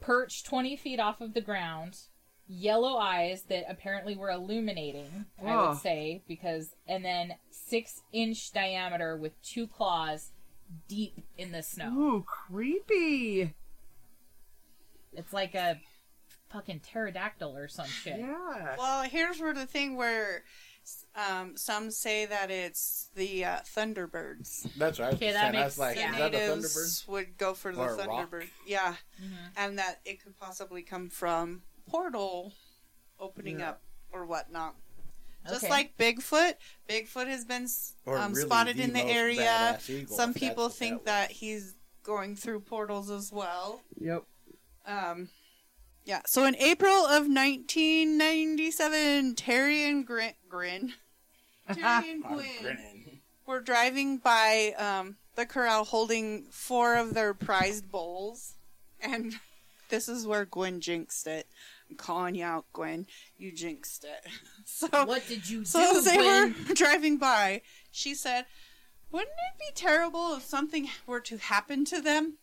perched 0.01 0.47
20 0.47 0.77
feet 0.77 1.01
off 1.01 1.21
of 1.21 1.35
the 1.35 1.41
ground, 1.41 1.97
yellow 2.47 2.97
eyes 2.99 3.45
that 3.45 3.65
apparently 3.69 4.15
were 4.17 4.31
illuminating, 4.31 5.27
I 5.43 5.53
Oh. 5.55 5.69
would 5.71 5.79
say, 5.79 6.23
because, 6.29 6.75
and 6.87 7.05
then 7.05 7.35
six 7.51 8.03
inch 8.13 8.53
diameter 8.53 9.17
with 9.17 9.41
two 9.43 9.67
claws 9.67 10.31
deep 10.89 11.25
in 11.37 11.53
the 11.53 11.63
snow. 11.63 11.89
Ooh, 11.91 12.23
creepy. 12.27 13.55
It's 15.15 15.33
like 15.33 15.55
a 15.55 15.81
fucking 16.51 16.81
pterodactyl 16.81 17.57
or 17.57 17.69
some 17.69 17.87
shit. 17.87 18.19
Yeah. 18.19 18.77
Well, 18.79 19.03
here's 19.05 19.41
where 19.41 19.55
the 19.55 19.67
thing 19.67 19.97
where 19.97 20.45
um, 21.15 21.57
some 21.57 21.91
say 21.91 22.27
that 22.27 22.51
it's 22.51 23.11
the 23.15 23.45
uh, 23.45 23.61
Thunderbirds. 23.61 24.67
That's 24.77 24.99
what 24.99 25.07
I 25.07 25.11
was 25.11 25.17
Okay, 25.17 25.33
that 25.33 25.53
makes- 25.53 25.65
was 25.65 25.79
like, 25.79 25.95
The 25.97 26.01
yeah. 26.01 26.13
is 26.13 26.19
that 26.19 26.33
natives 26.33 27.05
would 27.09 27.37
go 27.39 27.55
for 27.55 27.73
the 27.73 27.81
Or 27.81 27.97
rock? 27.97 28.09
Thunderbird. 28.31 28.49
Yeah, 28.67 28.97
Mhm. 29.23 29.37
and 29.57 29.79
that 29.79 30.01
it 30.05 30.23
could 30.23 30.39
possibly 30.39 30.83
come 30.83 31.09
from 31.11 31.63
portal 31.87 32.53
opening 33.21 33.61
Yeah. 33.61 33.71
up 33.71 33.83
or 34.11 34.25
whatnot. 34.27 34.75
Just 35.49 35.65
Okay. 35.65 35.71
like 35.71 35.97
Bigfoot, 35.99 36.55
Bigfoot 36.89 37.27
has 37.27 37.45
been 37.45 37.67
um, 38.07 38.33
really 38.33 38.47
spotted 38.47 38.77
the 38.77 38.83
in 38.85 38.93
the 38.93 39.03
area. 39.03 39.79
eagle, 39.89 40.17
Some 40.17 40.35
people 40.35 40.69
think 40.69 41.05
that 41.05 41.29
that 41.29 41.31
he's 41.33 41.75
going 42.05 42.37
through 42.37 42.61
portals 42.61 43.11
as 43.11 43.33
well. 43.33 43.83
Yep. 44.01 44.23
Um, 44.87 45.31
yeah. 46.05 46.23
So 46.27 46.45
in 46.45 46.55
April 46.57 47.07
of 47.07 47.27
1997, 47.29 49.35
Terry 49.35 49.83
and 49.85 50.07
Grin, 50.07 50.35
Grin 50.49 50.95
Terry 51.75 52.11
and 52.11 52.25
I'm 52.25 52.33
Gwyn 52.35 52.47
grinning. 52.61 53.21
were 53.47 53.61
driving 53.61 54.19
by 54.19 54.75
um, 54.79 55.17
the 55.35 55.47
corral 55.47 55.85
holding 55.85 56.45
four 56.51 56.97
of 56.97 57.15
their 57.15 57.35
prized 57.35 57.91
bulls, 57.91 58.55
and 59.01 59.35
this 59.89 60.09
is 60.09 60.27
where 60.27 60.45
Gwen 60.45 60.81
jinxed 60.81 61.27
it. 61.27 61.47
I'm 61.91 61.97
calling 61.97 62.35
you 62.35 62.45
out, 62.45 62.65
Gwen. 62.73 63.07
You 63.37 63.53
jinxed 63.53 64.05
it. 64.05 64.31
So, 64.65 64.87
What 65.05 65.27
did 65.29 65.49
you 65.51 65.65
say? 65.65 65.85
so 65.85 65.93
do, 65.93 65.99
as 65.99 66.05
they 66.05 66.17
Gwen? 66.17 66.55
were 66.69 66.75
driving 66.75 67.19
by, 67.19 67.63
she 67.91 68.15
said, 68.15 68.47
"Wouldn't 69.11 69.29
it 69.31 69.59
be 69.59 69.73
terrible 69.75 70.35
if 70.37 70.45
something 70.45 70.89
were 71.07 71.21
to 71.21 71.37
happen 71.37 71.85
to 71.87 72.01
them?" 72.01 72.39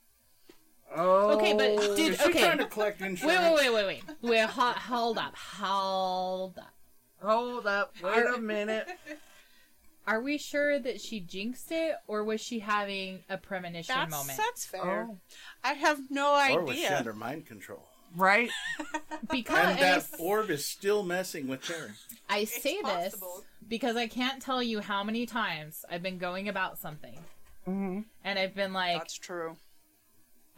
Oh. 0.95 1.31
Okay, 1.37 1.53
but 1.53 1.95
did- 1.95 2.13
Is 2.13 2.19
she 2.21 2.29
okay. 2.29 2.39
trying 2.43 2.57
to 2.59 2.65
collect 2.65 2.99
Wait, 3.01 3.07
insurance? 3.11 3.59
wait, 3.59 3.69
wait, 3.71 3.73
wait, 3.73 3.85
wait. 3.85 4.03
Wait, 4.21 4.41
ho- 4.49 4.71
hold 4.73 5.17
up, 5.17 5.35
hold 5.35 6.57
up. 6.59 6.73
Hold 7.21 7.67
up. 7.67 7.93
Wait 8.03 8.25
a 8.25 8.39
minute. 8.39 8.87
Are 10.07 10.21
we 10.21 10.37
sure 10.39 10.79
that 10.79 10.99
she 11.01 11.19
jinxed 11.19 11.71
it, 11.71 11.95
or 12.07 12.23
was 12.23 12.41
she 12.41 12.59
having 12.59 13.19
a 13.29 13.37
premonition 13.37 13.93
That's 13.95 14.09
moment? 14.11 14.37
that's 14.39 14.65
fair. 14.65 15.07
Oh. 15.07 15.17
I 15.63 15.73
have 15.73 15.99
no 16.09 16.33
idea. 16.33 16.57
Or 16.57 16.63
was 16.63 16.77
she 16.77 16.87
under 16.87 17.13
mind 17.13 17.45
control? 17.45 17.85
Right? 18.15 18.49
Because 19.31 19.67
And 19.67 19.77
that 19.79 20.07
orb 20.17 20.49
is 20.49 20.65
still 20.65 21.03
messing 21.03 21.47
with 21.47 21.61
Terry. 21.63 21.91
I 22.27 22.45
say 22.45 22.71
It's 22.71 22.87
this 22.87 23.11
possible. 23.11 23.43
because 23.67 23.95
I 23.95 24.07
can't 24.07 24.41
tell 24.41 24.63
you 24.63 24.79
how 24.79 25.03
many 25.03 25.27
times 25.27 25.85
I've 25.91 26.01
been 26.01 26.17
going 26.17 26.49
about 26.49 26.79
something, 26.79 27.19
Mm-hmm. 27.67 27.99
and 28.23 28.39
I've 28.39 28.55
been 28.55 28.73
like, 28.73 28.97
That's 28.97 29.13
true. 29.19 29.57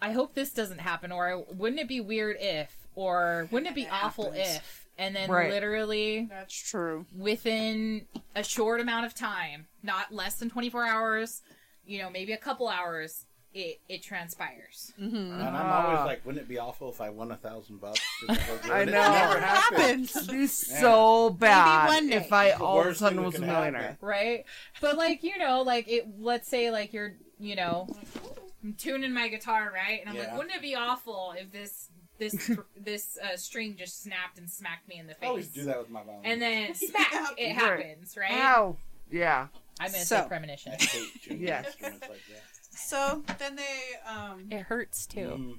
I 0.01 0.13
hope 0.13 0.33
this 0.33 0.53
doesn't 0.53 0.79
happen, 0.79 1.11
or 1.11 1.43
wouldn't 1.51 1.81
it 1.81 1.89
be 1.89 1.99
weird 1.99 2.37
if, 2.39 2.73
or 2.95 3.49
wouldn't 3.51 3.69
it 3.71 3.75
be 3.75 3.83
It 3.83 3.89
awful 3.91 4.31
happens. 4.31 4.55
if, 4.57 4.80
and 4.97 5.15
then 5.15 5.29
Right. 5.29 5.49
literally 5.49 6.27
That's 6.29 6.53
true. 6.53 7.05
within 7.17 8.05
a 8.35 8.43
short 8.43 8.79
amount 8.81 9.05
of 9.05 9.13
time, 9.15 9.67
not 9.83 10.13
less 10.13 10.35
than 10.35 10.49
24 10.49 10.85
hours, 10.85 11.41
you 11.85 11.99
know, 11.99 12.09
maybe 12.09 12.33
a 12.33 12.37
couple 12.37 12.67
hours, 12.67 13.25
it, 13.53 13.81
it 13.89 14.01
transpires. 14.01 14.93
Mm-hmm. 15.01 15.15
And 15.15 15.43
I'm 15.57 15.85
always 15.85 16.05
like, 16.05 16.25
wouldn't 16.25 16.41
it 16.43 16.47
be 16.47 16.57
awful 16.57 16.89
if 16.89 17.01
I 17.01 17.09
won 17.09 17.31
a 17.31 17.35
thousand 17.35 17.81
bucks? 17.81 17.99
just 18.25 18.39
to 18.39 18.47
go 18.47 18.57
do 18.59 18.69
it? 18.69 18.71
I 18.73 18.81
And 18.81 18.89
it 18.89 18.93
know. 18.93 19.11
never 19.11 19.33
Never 19.33 19.39
happens. 19.45 20.13
happens. 20.13 20.15
It'd 20.15 20.29
be 20.31 20.47
so 20.47 21.29
bad 21.31 21.87
one 21.87 22.07
day. 22.09 22.15
if 22.15 22.31
I 22.31 22.51
all 22.51 22.79
of 22.81 22.87
a 22.87 22.95
sudden 22.95 23.21
was 23.23 23.35
a 23.35 23.39
millionaire. 23.39 23.81
happen. 23.81 23.97
Right? 23.99 24.45
But 24.79 24.95
like, 24.97 25.23
you 25.23 25.37
know, 25.37 25.63
like 25.63 25.89
it 25.89 26.07
let's 26.19 26.47
say 26.47 26.71
like 26.71 26.93
you're, 26.93 27.15
you 27.39 27.55
know, 27.57 27.87
I'm 28.63 28.73
tuning 28.75 29.11
my 29.13 29.27
guitar, 29.27 29.69
right? 29.73 29.99
And 29.99 30.09
I'm 30.09 30.15
Yeah. 30.15 30.27
like, 30.29 30.37
wouldn't 30.37 30.55
it 30.55 30.61
be 30.61 30.75
awful 30.75 31.33
if 31.37 31.51
this 31.51 31.89
this 32.21 32.51
this 32.79 33.17
uh, 33.21 33.35
string 33.35 33.75
just 33.77 34.01
snapped 34.01 34.37
and 34.37 34.49
smacked 34.49 34.87
me 34.87 34.97
in 34.99 35.07
the 35.07 35.13
face. 35.15 35.23
I 35.23 35.27
always 35.27 35.47
do 35.49 35.63
that 35.65 35.77
with 35.79 35.89
my 35.89 36.03
violin. 36.03 36.21
And 36.23 36.41
then 36.41 36.73
smack, 36.75 37.11
it 37.37 37.53
happens, 37.53 38.15
right? 38.15 38.31
Ow. 38.31 38.77
Yeah. 39.11 39.47
I'm 39.79 39.91
gonna 39.91 40.05
So- 40.05 40.21
say 40.21 40.27
premonition. 40.27 40.73
I 40.79 40.83
hate 40.83 41.21
tuning 41.23 41.41
Yes. 41.47 41.65
instruments 41.65 42.07
like 42.07 42.21
that. 42.29 42.43
So 42.77 43.23
then 43.39 43.55
they 43.57 44.09
um 44.09 44.45
It 44.51 44.61
hurts 44.61 45.05
too. 45.07 45.19
Mm. 45.19 45.57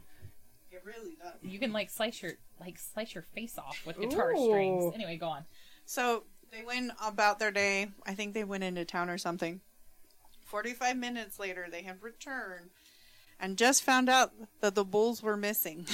it 0.70 0.82
really 0.84 1.16
does. 1.22 1.34
You 1.42 1.58
can 1.58 1.72
like 1.72 1.90
slice 1.90 2.22
your 2.22 2.32
like 2.60 2.78
slice 2.78 3.14
your 3.14 3.24
face 3.34 3.58
off 3.58 3.82
with 3.84 3.98
guitar 4.00 4.32
Ooh. 4.32 4.46
strings. 4.48 4.94
Anyway, 4.94 5.16
go 5.16 5.26
on. 5.26 5.44
So 5.84 6.24
they 6.52 6.62
went 6.64 6.92
about 7.02 7.38
their 7.40 7.50
day. 7.50 7.88
I 8.06 8.14
think 8.14 8.32
they 8.34 8.44
went 8.44 8.62
into 8.64 8.84
town 8.84 9.10
or 9.10 9.18
something. 9.18 9.60
45 10.44 10.96
minutes 10.98 11.38
later, 11.40 11.66
they 11.70 11.82
have 11.82 12.02
returned 12.02 12.70
and 13.40 13.56
just 13.56 13.82
found 13.82 14.08
out 14.08 14.32
that 14.60 14.74
the 14.74 14.84
bulls 14.84 15.22
were 15.22 15.36
missing. 15.36 15.86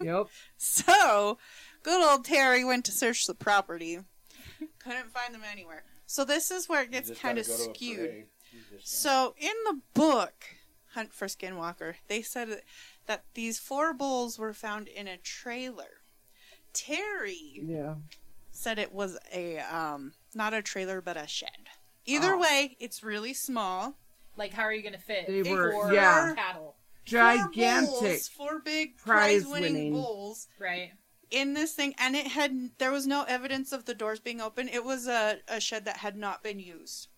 Yep. 0.00 0.26
so, 0.56 1.38
good 1.82 2.02
old 2.08 2.24
Terry 2.24 2.64
went 2.64 2.84
to 2.86 2.92
search 2.92 3.26
the 3.26 3.34
property. 3.34 3.98
Couldn't 4.78 5.10
find 5.12 5.34
them 5.34 5.42
anywhere. 5.50 5.84
So, 6.06 6.24
this 6.24 6.50
is 6.50 6.68
where 6.68 6.82
it 6.82 6.90
gets 6.90 7.10
kind 7.18 7.38
of 7.38 7.46
gotta 7.46 7.58
go 7.58 7.64
to 7.64 7.70
a 7.70 7.74
skewed. 7.74 7.98
parade. 7.98 8.26
You 8.52 8.60
just- 8.78 9.02
So, 9.02 9.34
in 9.38 9.52
the 9.66 9.80
book, 9.94 10.44
Hunt 10.94 11.12
for 11.12 11.26
Skinwalker, 11.26 11.94
they 12.08 12.22
said 12.22 12.62
that 13.06 13.24
these 13.34 13.58
four 13.58 13.92
bulls 13.92 14.38
were 14.38 14.52
found 14.54 14.88
in 14.88 15.06
a 15.08 15.16
trailer. 15.18 16.00
Terry 16.72 17.60
Yeah. 17.62 17.94
said 18.50 18.78
it 18.78 18.92
was 18.92 19.18
a 19.32 19.58
um 19.58 20.12
not 20.34 20.52
a 20.54 20.62
trailer 20.62 21.00
but 21.00 21.16
a 21.16 21.26
shed. 21.26 21.68
Either 22.04 22.34
Oh. 22.34 22.38
way, 22.38 22.76
it's 22.80 23.02
really 23.02 23.34
small. 23.34 23.96
Like, 24.36 24.52
how 24.52 24.62
are 24.64 24.72
you 24.72 24.82
gonna 24.82 24.98
fit 24.98 25.26
They 25.26 25.42
were- 25.42 25.92
yeah. 25.92 26.34
cattle, 26.34 26.76
Four 27.08 27.20
Gigantic. 27.20 28.20
four 28.22 28.58
big 28.60 28.96
prize 28.96 29.42
prize-winning 29.44 29.74
winning. 29.74 29.92
bulls 29.92 30.48
right? 30.58 30.92
in 31.30 31.54
this 31.54 31.72
thing, 31.72 31.94
and 31.98 32.16
it 32.16 32.28
had 32.28 32.70
there 32.78 32.90
was 32.90 33.06
no 33.06 33.24
evidence 33.24 33.72
of 33.72 33.84
the 33.84 33.94
doors 33.94 34.20
being 34.20 34.40
open. 34.40 34.68
It 34.68 34.84
was 34.84 35.06
a, 35.06 35.38
a 35.48 35.60
shed 35.60 35.84
that 35.84 35.98
had 35.98 36.16
not 36.16 36.42
been 36.42 36.58
used. 36.58 37.08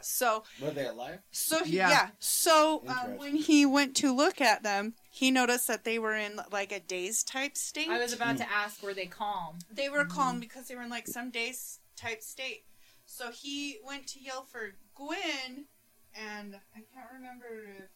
So 0.00 0.42
Were 0.60 0.70
they 0.70 0.86
alive? 0.86 1.20
so 1.30 1.64
he, 1.64 1.76
Yeah. 1.76 1.88
yeah. 1.90 2.08
So 2.18 2.82
um, 2.88 3.16
when 3.16 3.36
he 3.36 3.64
went 3.64 3.94
to 3.96 4.14
look 4.14 4.40
at 4.40 4.62
them, 4.62 4.94
he 5.08 5.30
noticed 5.30 5.68
that 5.68 5.84
they 5.84 5.98
were 5.98 6.14
in 6.14 6.40
like 6.52 6.72
a 6.72 6.80
dazed 6.80 7.28
type 7.28 7.56
state. 7.56 7.88
I 7.88 7.98
was 8.00 8.12
about 8.12 8.36
to 8.38 8.50
ask, 8.50 8.82
were 8.82 8.92
they 8.92 9.06
calm? 9.06 9.58
They 9.72 9.88
were 9.88 10.04
calm 10.04 10.40
because 10.40 10.68
they 10.68 10.74
were 10.74 10.82
in 10.82 10.90
like 10.90 11.06
some 11.06 11.30
daze 11.30 11.78
type 11.96 12.22
state. 12.22 12.64
So 13.06 13.30
he 13.30 13.78
went 13.86 14.06
to 14.08 14.20
yell 14.20 14.44
for 14.44 14.74
Gwen, 14.94 15.66
and 16.14 16.56
I 16.74 16.80
can't 16.92 17.08
remember 17.14 17.46
if. 17.78 17.90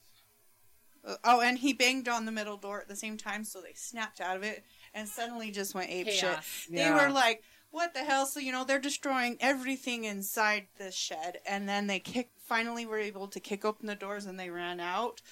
Uh, 1.09 1.17
oh, 1.25 1.41
and 1.41 1.59
he 1.59 1.73
banged 1.73 2.07
on 2.07 2.27
the 2.27 2.33
middle 2.33 2.59
door 2.59 2.81
at 2.81 2.89
the 2.89 2.97
same 2.97 3.17
time, 3.17 3.43
so 3.43 3.63
they 3.63 3.73
snapped 3.75 4.21
out 4.21 4.37
of 4.37 4.43
it 4.43 4.63
and 4.93 5.09
suddenly 5.09 5.51
just 5.51 5.75
went 5.75 5.91
ape 5.91 6.09
shit. 6.09 6.39
They 6.71 6.83
Yeah. 6.83 6.95
were 6.95 7.11
like, 7.11 7.43
"What 7.71 7.95
the 7.95 8.05
hell?" 8.05 8.27
So 8.27 8.41
you 8.41 8.53
know 8.53 8.65
they're 8.65 8.79
destroying 8.79 9.39
everything 9.41 10.05
inside 10.05 10.69
the 10.77 10.93
shed, 10.93 11.41
and 11.47 11.67
then 11.69 11.87
they 11.87 11.99
kick. 11.99 12.31
Finally, 12.45 12.85
were 12.87 12.99
able 12.99 13.29
to 13.29 13.41
kick 13.41 13.65
open 13.65 13.87
the 13.87 13.95
doors, 13.95 14.27
and 14.27 14.39
they 14.39 14.51
ran 14.51 14.81
out. 14.81 15.23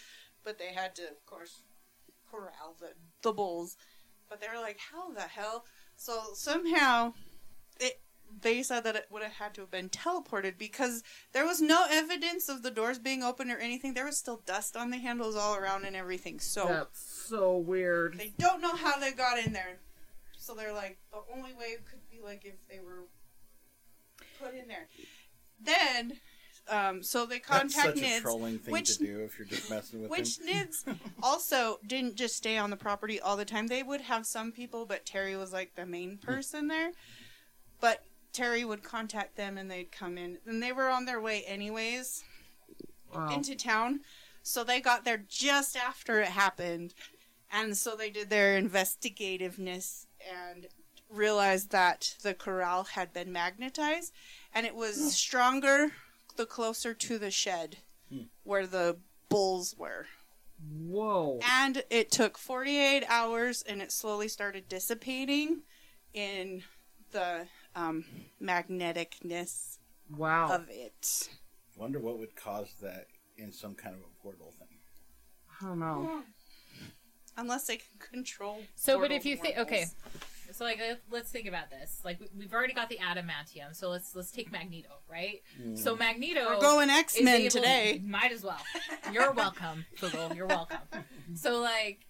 But 0.42 0.58
they 0.58 0.72
had 0.72 0.94
to, 0.96 1.02
of 1.02 1.24
course, 1.26 1.62
corral 2.30 2.76
the 2.80 2.94
the 3.22 3.32
bulls. 3.32 3.76
But 4.28 4.40
they 4.40 4.48
were 4.48 4.60
like, 4.60 4.78
"How 4.78 5.12
the 5.12 5.22
hell?" 5.22 5.66
So 5.96 6.32
somehow, 6.34 7.14
it 7.80 8.00
they 8.42 8.62
said 8.62 8.84
that 8.84 8.96
it 8.96 9.06
would 9.10 9.22
have 9.22 9.32
had 9.32 9.54
to 9.54 9.62
have 9.62 9.70
been 9.70 9.88
teleported 9.88 10.58
because 10.58 11.02
there 11.32 11.44
was 11.46 11.60
no 11.60 11.86
evidence 11.90 12.48
of 12.48 12.62
the 12.62 12.70
doors 12.70 12.98
being 12.98 13.22
open 13.22 13.50
or 13.50 13.56
anything. 13.56 13.94
There 13.94 14.04
was 14.04 14.18
still 14.18 14.42
dust 14.46 14.76
on 14.76 14.90
the 14.90 14.98
handles 14.98 15.36
all 15.36 15.54
around 15.56 15.84
and 15.84 15.96
everything. 15.96 16.38
So 16.40 16.66
That's 16.68 17.00
so 17.28 17.56
weird. 17.56 18.18
they 18.18 18.32
don't 18.38 18.60
know 18.60 18.74
how 18.76 18.98
they 18.98 19.12
got 19.12 19.38
in 19.38 19.52
there. 19.52 19.78
So 20.36 20.54
they're 20.54 20.72
like, 20.74 20.98
the 21.12 21.18
only 21.34 21.54
way 21.54 21.76
could 21.90 22.08
be 22.10 22.20
like 22.22 22.44
if 22.44 22.54
they 22.68 22.78
were 22.78 23.04
put 24.40 24.54
in 24.54 24.68
there. 24.68 24.86
Then, 25.60 26.18
um, 26.68 27.02
so 27.02 27.26
they 27.26 27.36
That's 27.38 27.74
contact 27.74 27.96
such 27.96 27.98
a 27.98 28.00
NIDS, 28.00 28.20
trolling 28.22 28.58
thing 28.58 28.72
which- 28.72 28.98
to 28.98 29.04
do 29.04 29.20
if 29.24 29.38
you're 29.38 29.48
just 29.48 29.70
messing 29.70 30.02
with 30.02 30.10
which 30.10 30.38
them. 30.38 30.48
NIDS 30.48 30.96
also 31.22 31.78
didn't 31.86 32.16
just 32.16 32.36
stay 32.36 32.58
on 32.58 32.70
the 32.70 32.76
property 32.76 33.18
all 33.20 33.36
the 33.36 33.44
time. 33.44 33.66
They 33.68 33.82
would 33.82 34.02
have 34.02 34.26
some 34.26 34.52
people, 34.52 34.84
but 34.86 35.04
Terry 35.06 35.36
was 35.36 35.52
like 35.52 35.74
the 35.74 35.86
main 35.86 36.18
person 36.22 36.68
there. 36.68 36.92
But 37.80 38.04
Terry 38.36 38.64
would 38.66 38.82
contact 38.82 39.34
them 39.36 39.56
and 39.56 39.70
they'd 39.70 39.90
come 39.90 40.18
in. 40.18 40.36
And 40.46 40.62
they 40.62 40.70
were 40.72 40.88
on 40.90 41.06
their 41.06 41.20
way 41.20 41.42
anyways 41.46 42.22
Wow. 43.12 43.30
into 43.30 43.56
town. 43.56 44.00
So 44.42 44.62
they 44.62 44.80
got 44.80 45.04
there 45.04 45.16
just 45.26 45.74
after 45.76 46.20
it 46.20 46.28
happened. 46.28 46.92
And 47.50 47.76
so 47.76 47.96
they 47.96 48.10
did 48.10 48.28
their 48.28 48.60
investigativeness 48.60 50.06
and 50.30 50.66
realized 51.08 51.70
that 51.70 52.16
the 52.22 52.34
corral 52.34 52.84
had 52.84 53.12
been 53.12 53.32
magnetized 53.32 54.12
and 54.52 54.66
it 54.66 54.74
was 54.74 55.14
stronger 55.14 55.92
the 56.36 56.44
closer 56.46 56.92
to 56.92 57.18
the 57.18 57.30
shed 57.30 57.78
Hmm. 58.10 58.24
where 58.44 58.66
the 58.66 58.98
bulls 59.30 59.74
were. 59.78 60.06
Whoa. 60.86 61.40
And 61.42 61.84
it 61.90 62.10
took 62.10 62.36
48 62.36 63.04
hours 63.08 63.62
and 63.62 63.80
it 63.80 63.90
slowly 63.92 64.28
started 64.28 64.68
dissipating 64.68 65.62
in 66.12 66.64
the 67.12 67.46
um, 67.76 68.04
magneticness 68.42 69.78
Wow. 70.16 70.52
of 70.54 70.66
it. 70.70 71.28
Wonder 71.76 71.98
what 72.00 72.18
would 72.18 72.34
cause 72.36 72.74
that 72.82 73.06
in 73.36 73.52
some 73.52 73.74
kind 73.74 73.94
of 73.94 74.00
a 74.00 74.22
portal 74.22 74.52
thing. 74.58 74.78
I 75.60 75.66
don't 75.66 75.78
know. 75.78 76.22
Unless 77.36 77.66
they 77.66 77.76
can 77.76 77.88
control. 77.98 78.58
So, 78.76 78.98
but 78.98 79.12
if 79.12 79.26
you 79.26 79.36
think, 79.36 79.58
okay, 79.58 79.84
so 80.52 80.64
like 80.64 80.80
uh, 80.80 80.94
let's 81.10 81.30
think 81.30 81.46
about 81.46 81.68
this. 81.70 82.00
Like 82.02 82.18
we- 82.18 82.28
we've 82.34 82.54
already 82.54 82.72
got 82.72 82.88
the 82.88 82.96
adamantium, 82.96 83.74
so 83.76 83.90
let's 83.90 84.14
let's 84.16 84.30
take 84.30 84.50
Magneto, 84.50 84.88
right? 85.10 85.42
So 85.74 85.94
Magneto, 85.94 86.46
We're 86.48 86.60
going 86.62 86.88
X 86.88 87.20
Men 87.20 87.50
today. 87.50 88.00
Might 88.02 88.32
as 88.32 88.42
well. 88.42 88.60
You're 89.12 89.32
welcome, 89.44 89.84
Google. 90.00 90.34
You're 90.34 90.46
welcome. 90.46 90.78
So 91.34 91.60
like, 91.60 92.06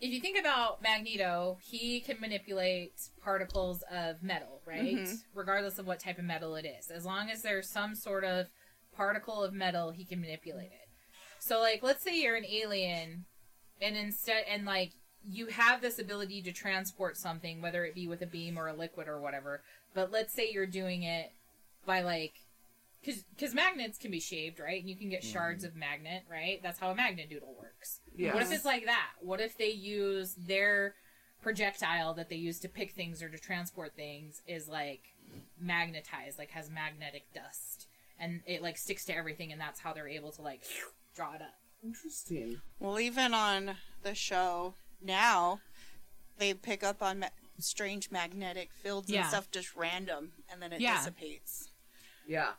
if 0.00 0.12
you 0.12 0.20
think 0.20 0.38
about 0.38 0.80
Magneto, 0.82 1.58
he 1.62 2.00
can 2.00 2.20
manipulate 2.20 2.92
particles 3.22 3.82
of 3.90 4.22
metal, 4.22 4.60
right? 4.64 4.96
Mhm. 4.96 5.22
Regardless 5.34 5.78
of 5.78 5.86
what 5.86 6.00
type 6.00 6.18
of 6.18 6.24
metal 6.24 6.54
it 6.56 6.64
is. 6.64 6.90
As 6.90 7.04
long 7.04 7.30
as 7.30 7.42
there's 7.42 7.68
some 7.68 7.94
sort 7.94 8.24
of 8.24 8.46
particle 8.92 9.42
of 9.42 9.52
metal, 9.52 9.90
he 9.90 10.04
can 10.04 10.20
manipulate 10.20 10.72
it. 10.72 10.88
So 11.40 11.60
like 11.60 11.82
let's 11.82 12.02
say 12.02 12.20
you're 12.20 12.36
an 12.36 12.44
alien 12.44 13.26
and 13.80 13.96
instead 13.96 14.44
and 14.48 14.64
like 14.64 14.92
you 15.24 15.46
have 15.46 15.80
this 15.80 15.98
ability 15.98 16.42
to 16.42 16.52
transport 16.52 17.16
something 17.16 17.60
whether 17.60 17.84
it 17.84 17.94
be 17.94 18.06
with 18.06 18.22
a 18.22 18.26
beam 18.26 18.58
or 18.58 18.68
a 18.68 18.74
liquid 18.74 19.08
or 19.08 19.20
whatever, 19.20 19.62
but 19.94 20.10
let's 20.10 20.32
say 20.32 20.50
you're 20.50 20.66
doing 20.66 21.02
it 21.02 21.32
by 21.86 22.00
like 22.02 22.34
because 23.02 23.54
magnets 23.54 23.98
can 23.98 24.10
be 24.10 24.20
shaved, 24.20 24.60
right? 24.60 24.80
And 24.80 24.88
you 24.88 24.96
can 24.96 25.08
get 25.08 25.22
mm-hmm. 25.22 25.32
shards 25.32 25.64
of 25.64 25.76
magnet, 25.76 26.24
right? 26.30 26.60
That's 26.62 26.78
how 26.78 26.90
a 26.90 26.94
magnet 26.94 27.30
doodle 27.30 27.54
works. 27.58 28.00
Yeah. 28.16 28.34
What 28.34 28.42
if 28.42 28.52
it's 28.52 28.64
like 28.64 28.84
that? 28.86 29.10
What 29.20 29.40
if 29.40 29.56
they 29.56 29.70
use 29.70 30.34
their 30.34 30.94
projectile 31.40 32.14
that 32.14 32.28
they 32.28 32.36
use 32.36 32.58
to 32.60 32.68
pick 32.68 32.92
things 32.92 33.22
or 33.22 33.28
to 33.28 33.38
transport 33.38 33.94
things 33.94 34.42
is 34.46 34.68
like 34.68 35.14
magnetized, 35.60 36.38
like 36.38 36.50
has 36.50 36.70
magnetic 36.70 37.32
dust, 37.32 37.86
and 38.18 38.40
it 38.46 38.62
like 38.62 38.76
sticks 38.76 39.04
to 39.06 39.16
everything, 39.16 39.52
and 39.52 39.60
that's 39.60 39.80
how 39.80 39.92
they're 39.92 40.08
able 40.08 40.32
to 40.32 40.42
like 40.42 40.62
draw 41.14 41.34
it 41.34 41.42
up. 41.42 41.54
Interesting. 41.84 42.60
Well, 42.80 42.98
even 42.98 43.32
on 43.32 43.76
the 44.02 44.14
show 44.14 44.74
now, 45.00 45.60
they 46.38 46.54
pick 46.54 46.82
up 46.82 47.02
on 47.02 47.20
ma- 47.20 47.28
strange 47.60 48.10
magnetic 48.10 48.70
fields 48.72 49.08
Yeah. 49.08 49.20
and 49.20 49.28
stuff 49.28 49.50
just 49.50 49.76
random, 49.76 50.32
and 50.50 50.60
then 50.60 50.72
it 50.72 50.80
Yeah. 50.80 50.98
dissipates. 50.98 51.68
Yeah. 52.26 52.52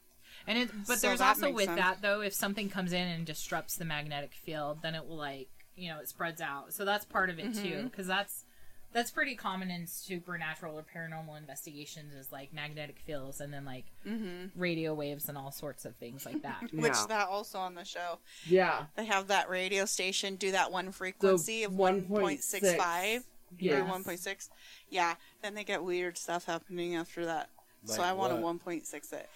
And 0.49 0.57
it, 0.57 0.69
but 0.87 0.97
So 0.99 1.07
there's 1.07 1.21
also 1.21 1.51
with 1.51 1.65
sense. 1.65 1.79
that 1.79 2.01
though, 2.01 2.21
if 2.21 2.33
something 2.33 2.69
comes 2.69 2.91
in 2.91 3.07
and 3.07 3.25
disrupts 3.25 3.75
the 3.77 3.85
magnetic 3.85 4.33
field, 4.33 4.79
then 4.81 4.95
it 4.95 5.05
will 5.07 5.15
like 5.17 5.47
you 5.75 5.89
know 5.89 5.99
it 5.99 6.09
spreads 6.09 6.41
out. 6.41 6.73
So 6.73 6.83
that's 6.83 7.05
part 7.05 7.29
of 7.29 7.37
it 7.39 7.53
too, 7.53 7.61
Mhm. 7.61 7.83
because 7.91 8.07
that's 8.07 8.45
that's 8.91 9.11
pretty 9.11 9.35
common 9.35 9.69
in 9.69 9.85
supernatural 9.85 10.75
or 10.75 10.81
paranormal 10.83 11.37
investigations 11.37 12.11
is 12.15 12.31
like 12.31 12.51
magnetic 12.51 12.97
fields 12.99 13.39
and 13.39 13.53
then 13.53 13.63
like 13.63 13.85
Mm-hmm. 14.07 14.59
radio 14.59 14.95
waves 14.95 15.29
and 15.29 15.37
all 15.37 15.51
sorts 15.51 15.85
of 15.85 15.95
things 15.97 16.25
like 16.25 16.41
that. 16.41 16.63
Which 16.73 16.97
that 17.07 17.27
also 17.27 17.59
on 17.59 17.75
the 17.75 17.85
show, 17.85 18.17
Yeah. 18.47 18.87
they 18.95 19.05
have 19.05 19.27
that 19.27 19.47
radio 19.49 19.85
station 19.85 20.35
do 20.37 20.51
that 20.53 20.71
one 20.71 20.91
frequency 20.91 21.63
of 21.63 21.75
one 21.75 22.01
point 22.07 22.43
six 22.43 22.73
five 22.73 23.21
or 23.21 23.25
Yes. 23.59 23.87
one 23.87 24.03
point 24.03 24.19
six. 24.19 24.49
Yeah, 24.89 25.13
then 25.43 25.53
they 25.53 25.63
get 25.63 25.83
weird 25.83 26.17
stuff 26.17 26.45
happening 26.45 26.95
after 26.95 27.25
that. 27.27 27.51
so 27.85 28.01
I 28.01 28.11
want 28.13 28.31
a 28.33 28.35
what? 28.35 28.43
one 28.43 28.59
point 28.59 28.85
six 28.87 29.13
it. 29.13 29.29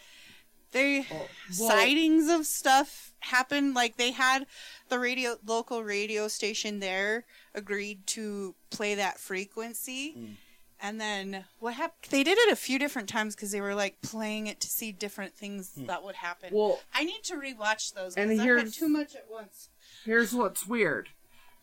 They 0.73 1.05
Oh, 1.11 1.27
sightings 1.51 2.27
of 2.29 2.45
stuff 2.45 3.13
happened 3.19 3.73
like 3.73 3.95
they 3.97 4.11
had 4.11 4.45
the 4.89 4.99
radio 4.99 5.37
local 5.45 5.83
radio 5.83 6.27
station 6.27 6.79
there 6.79 7.25
agreed 7.55 8.05
to 8.07 8.53
play 8.69 8.95
that 8.95 9.17
frequency 9.19 10.13
Mm. 10.17 10.35
and 10.81 10.99
then 10.99 11.45
what 11.59 11.75
happened 11.75 12.11
they 12.11 12.23
did 12.23 12.37
it 12.37 12.51
a 12.51 12.55
few 12.57 12.77
different 12.77 13.07
times 13.07 13.33
because 13.33 13.51
they 13.51 13.61
were 13.61 13.75
like 13.75 14.01
playing 14.01 14.47
it 14.47 14.59
to 14.59 14.67
see 14.67 14.91
different 14.91 15.33
things 15.35 15.71
Hmm. 15.75 15.85
that 15.85 16.03
would 16.03 16.15
happen 16.15 16.49
Well, 16.53 16.81
i 16.93 17.05
need 17.05 17.23
to 17.23 17.35
rewatch 17.35 17.93
those 17.93 18.15
And 18.17 18.29
because 18.29 18.39
i 18.41 18.43
had 18.43 18.57
here's- 18.57 18.75
too 18.75 18.89
much 18.89 19.15
at 19.15 19.29
once 19.31 19.69
here's 20.03 20.33
what's 20.33 20.67
weird. 20.67 21.09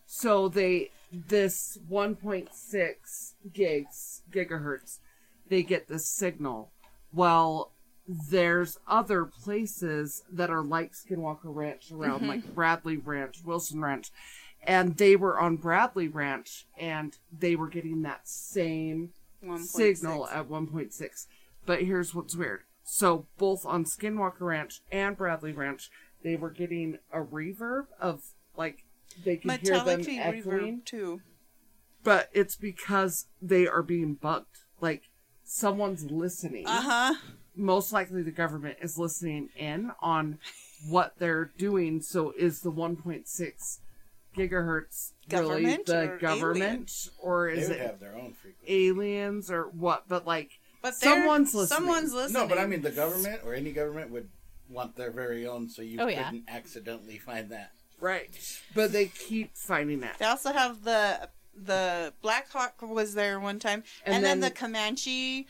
So 0.07 0.49
they 0.49 0.91
this 1.13 1.77
1.6 1.89 3.35
gigs 3.53 4.23
gigahertz, 4.31 4.99
they 5.49 5.63
get 5.63 5.89
this 5.89 6.09
signal. 6.09 6.73
Well, 7.13 7.73
there's 8.29 8.79
other 8.87 9.25
places 9.25 10.23
that 10.33 10.51
are 10.51 10.63
like 10.63 10.93
Skinwalker 10.93 11.41
Ranch 11.45 11.91
around, 11.93 12.27
like 12.27 12.55
Bradley 12.55 12.97
Ranch, 12.97 13.43
Wilson 13.45 13.81
Ranch, 13.81 14.11
and 14.63 14.97
they 14.97 15.17
were 15.17 15.39
on 15.39 15.57
Bradley 15.57 16.09
Ranch, 16.09 16.67
and 16.79 17.17
they 17.37 17.57
were 17.57 17.69
getting 17.69 18.03
that 18.03 18.27
same 18.27 19.11
1.6. 19.45 19.61
signal 19.65 20.29
at 20.29 20.49
1.6. 20.49 21.27
But 21.67 21.83
here's 21.83 22.15
what's 22.15 22.37
weird. 22.37 22.63
So 22.83 23.27
both 23.39 23.65
on 23.65 23.85
Skinwalker 23.85 24.41
Ranch 24.41 24.81
and 24.91 25.17
Bradley 25.17 25.53
Ranch, 25.53 25.91
they 26.23 26.37
were 26.37 26.51
getting 26.51 26.99
a 27.13 27.21
reverb 27.21 27.87
of 28.01 28.23
like 28.57 28.85
they 29.25 29.37
could 29.37 29.61
hear 29.61 29.81
them 29.81 30.01
echoing, 30.01 30.43
reverb 30.43 30.85
too 30.85 31.21
but 32.03 32.31
it's 32.33 32.57
because 32.57 33.27
they 33.41 33.67
are 33.67 33.83
being 33.83 34.15
bugged. 34.15 34.65
Like 34.81 35.11
someone's 35.45 36.11
listening. 36.11 36.67
uh-huh 36.67 37.15
Most 37.61 37.93
likely 37.93 38.23
the 38.23 38.31
government 38.31 38.79
is 38.81 38.99
listening 38.99 39.51
in 39.57 39.93
on 40.01 40.39
what 40.89 41.15
they're 41.19 41.51
doing. 41.59 42.01
So 42.01 42.33
is 42.37 42.61
the 42.63 42.73
1.6 42.73 43.79
gigahertz 44.37 45.13
really 45.31 45.43
Government 45.65 45.87
the 45.87 46.11
or 46.13 46.19
government 46.19 47.09
or 47.21 47.51
They 47.53 47.61
is 47.61 47.69
would 47.69 47.77
it 47.79 47.87
have 47.87 48.01
their 48.01 48.15
own 48.15 48.33
frequency. 48.33 48.89
aliens 48.89 49.51
or 49.51 49.65
what? 49.65 50.05
But 50.09 50.27
like 50.27 50.59
but 50.83 50.99
they're- 51.01 51.11
Someone's 51.13 51.55
listening. 51.55 51.77
someone's 51.79 52.13
listening 52.15 52.43
No, 52.43 52.49
but 52.49 52.59
I 52.59 52.67
mean 52.67 52.83
the 52.83 52.91
government 52.93 53.43
or 53.45 53.55
any 53.55 53.73
government 53.73 54.11
would 54.11 54.29
want 54.69 54.97
their 54.97 55.11
very 55.11 55.47
own, 55.47 55.69
so 55.69 55.83
you 55.83 56.01
Oh, 56.01 56.07
yeah. 56.07 56.25
couldn't 56.31 56.45
accidentally 56.49 57.19
find 57.19 57.51
that. 57.51 57.73
Right. 57.99 58.31
But 58.75 58.93
they 58.93 59.07
keep 59.07 59.57
finding 59.57 60.01
that. 60.01 60.19
They 60.19 60.25
also 60.27 60.53
have 60.53 60.85
the 60.85 61.29
the 61.55 62.15
Black 62.23 62.49
Hawk 62.51 62.81
was 62.81 63.13
there 63.15 63.39
one 63.41 63.59
time, 63.59 63.83
and, 64.07 64.15
And 64.15 64.25
then, 64.25 64.41
then- 64.41 64.51
the 64.51 64.57
Comanche 64.57 65.47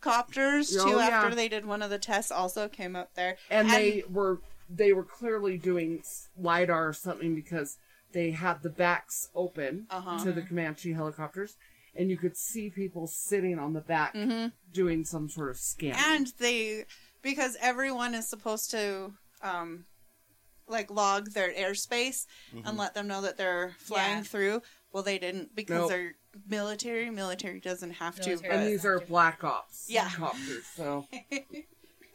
copters 0.00 0.76
Oh, 0.76 0.84
too. 0.84 0.90
yeah. 0.96 1.08
After 1.08 1.34
they 1.34 1.48
did 1.48 1.64
one 1.66 1.82
of 1.82 1.90
the 1.90 1.98
tests, 1.98 2.30
also 2.30 2.68
came 2.68 2.94
up 2.96 3.14
there, 3.14 3.36
And 3.50 3.70
they 3.70 4.04
were 4.08 4.40
they 4.70 4.92
were 4.92 5.04
clearly 5.04 5.56
doing 5.56 6.02
lidar 6.36 6.88
or 6.88 6.92
something 6.92 7.34
because 7.34 7.78
they 8.12 8.30
had 8.32 8.62
the 8.62 8.68
backs 8.70 9.28
open 9.34 9.86
Uh-huh. 9.90 10.22
to 10.24 10.32
the 10.32 10.42
Comanche 10.42 10.92
helicopters, 10.92 11.56
and 11.94 12.10
you 12.10 12.18
could 12.18 12.36
see 12.36 12.68
people 12.70 13.06
sitting 13.06 13.58
on 13.58 13.72
the 13.72 13.80
back 13.80 14.12
Mhm. 14.14 14.52
doing 14.72 15.04
some 15.04 15.28
sort 15.30 15.50
of 15.50 15.56
scan. 15.56 15.96
and 15.98 16.32
they 16.38 16.84
because 17.22 17.56
everyone 17.60 18.14
is 18.14 18.28
supposed 18.28 18.70
to 18.70 19.14
um 19.42 19.86
like 20.66 20.90
log 20.90 21.30
their 21.32 21.50
airspace 21.54 22.26
and 22.64 22.76
let 22.76 22.92
them 22.92 23.06
know 23.08 23.22
that 23.22 23.38
they're 23.38 23.74
flying 23.78 24.18
Yeah. 24.18 24.22
through. 24.24 24.62
Well, 24.92 25.02
they 25.02 25.18
didn't 25.18 25.54
because 25.54 25.80
Nope. 25.80 25.88
they're 25.90 26.14
military. 26.48 27.10
Military 27.10 27.60
doesn't 27.60 27.92
have 27.92 28.16
Military. 28.18 28.36
to. 28.38 28.44
And 28.50 28.60
but- 28.62 28.66
these 28.66 28.84
are 28.86 29.00
black 29.00 29.44
ops 29.44 29.86
Yeah. 29.88 30.08
copters. 30.08 30.64
So 30.74 31.06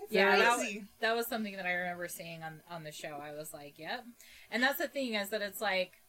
Yeah, 0.10 0.36
that, 0.38 0.58
Crazy. 0.58 0.80
was- 0.80 0.88
that 1.00 1.16
was 1.16 1.28
something 1.28 1.56
that 1.56 1.66
I 1.66 1.72
remember 1.74 2.08
seeing 2.08 2.44
on 2.44 2.62
on 2.70 2.84
the 2.84 2.92
show. 2.92 3.20
I 3.22 3.32
was 3.32 3.54
like, 3.54 3.80
"Yep," 3.80 4.04
and 4.52 4.62
that's 4.62 4.78
the 4.78 4.88
thing 4.88 5.14
is 5.16 5.30
that 5.30 5.42
it's 5.42 5.62
like, 5.62 6.02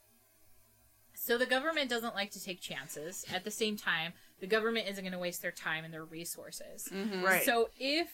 so 1.15 1.39
the 1.39 1.47
government 1.47 1.89
doesn't 1.91 2.15
like 2.15 2.31
to 2.33 2.43
take 2.43 2.61
chances. 2.61 3.25
At 3.33 3.45
the 3.45 3.51
same 3.51 3.77
time, 3.77 4.13
the 4.41 4.47
government 4.47 4.89
isn't 4.89 5.03
going 5.05 5.13
to 5.13 5.19
waste 5.19 5.43
their 5.43 5.53
time 5.53 5.85
and 5.85 5.95
their 5.95 6.05
resources. 6.05 6.89
Mhm. 6.93 7.23
right. 7.23 7.45
So 7.45 7.71
if 7.79 8.09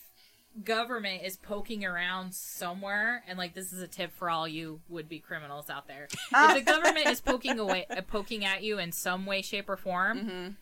government 0.64 1.22
is 1.24 1.36
poking 1.36 1.84
around 1.84 2.34
somewhere, 2.34 3.22
and 3.28 3.38
like 3.38 3.55
this 3.55 3.72
is 3.72 3.80
a 3.82 3.88
tip 3.88 4.12
for 4.14 4.28
all 4.28 4.46
you 4.48 4.80
would 4.88 5.09
be 5.09 5.18
criminals 5.18 5.70
out 5.70 5.86
there, 5.86 6.09
if 6.32 6.55
the 6.55 6.61
government 6.62 7.07
is 7.07 7.20
poking 7.24 7.59
away, 7.59 7.86
uh, 7.90 8.01
poking 8.03 8.44
at 8.44 8.62
you 8.62 8.78
in 8.78 8.92
some 8.92 9.26
way, 9.26 9.42
shape, 9.42 9.68
or 9.68 9.76
form, 9.76 10.18
Mhm. 10.18 10.55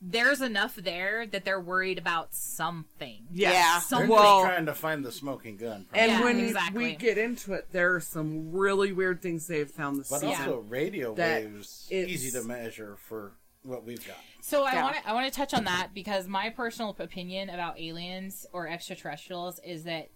there's 0.00 0.40
enough 0.40 0.76
there 0.76 1.26
that 1.26 1.44
they're 1.44 1.60
worried 1.60 1.98
about 1.98 2.34
something. 2.34 3.26
yes. 3.32 3.88
Yeah. 3.90 3.98
They're 3.98 4.08
Well, 4.08 4.42
trying 4.42 4.66
to 4.66 4.74
find 4.74 5.04
the 5.04 5.12
smoking 5.12 5.56
gun. 5.56 5.86
and 5.92 6.12
Yeah, 6.12 6.24
when 6.24 6.38
exactly. 6.40 6.84
we 6.84 6.94
get 6.96 7.18
into 7.18 7.54
it, 7.54 7.68
there 7.72 7.94
are 7.94 8.00
some 8.00 8.52
really 8.52 8.92
weird 8.92 9.20
things 9.22 9.46
they've 9.46 9.70
found 9.70 9.98
this 9.98 10.10
but 10.10 10.20
season. 10.20 10.36
also 10.36 10.58
radio 10.60 11.12
waves 11.12 11.88
easy 11.90 12.30
to 12.32 12.44
measure 12.46 12.96
for 12.96 13.32
what 13.64 13.84
we've 13.84 14.06
got. 14.06 14.18
So 14.40 14.64
I 14.64 14.74
Yeah. 14.74 14.82
want 14.84 14.96
to 14.96 15.08
I 15.08 15.12
want 15.12 15.32
to 15.32 15.36
touch 15.36 15.54
on 15.54 15.64
that 15.64 15.90
because 15.94 16.28
my 16.28 16.50
personal 16.50 16.94
opinion 16.98 17.50
about 17.50 17.80
aliens 17.80 18.46
or 18.52 18.68
extraterrestrials 18.68 19.58
is 19.64 19.84
that 19.84 20.10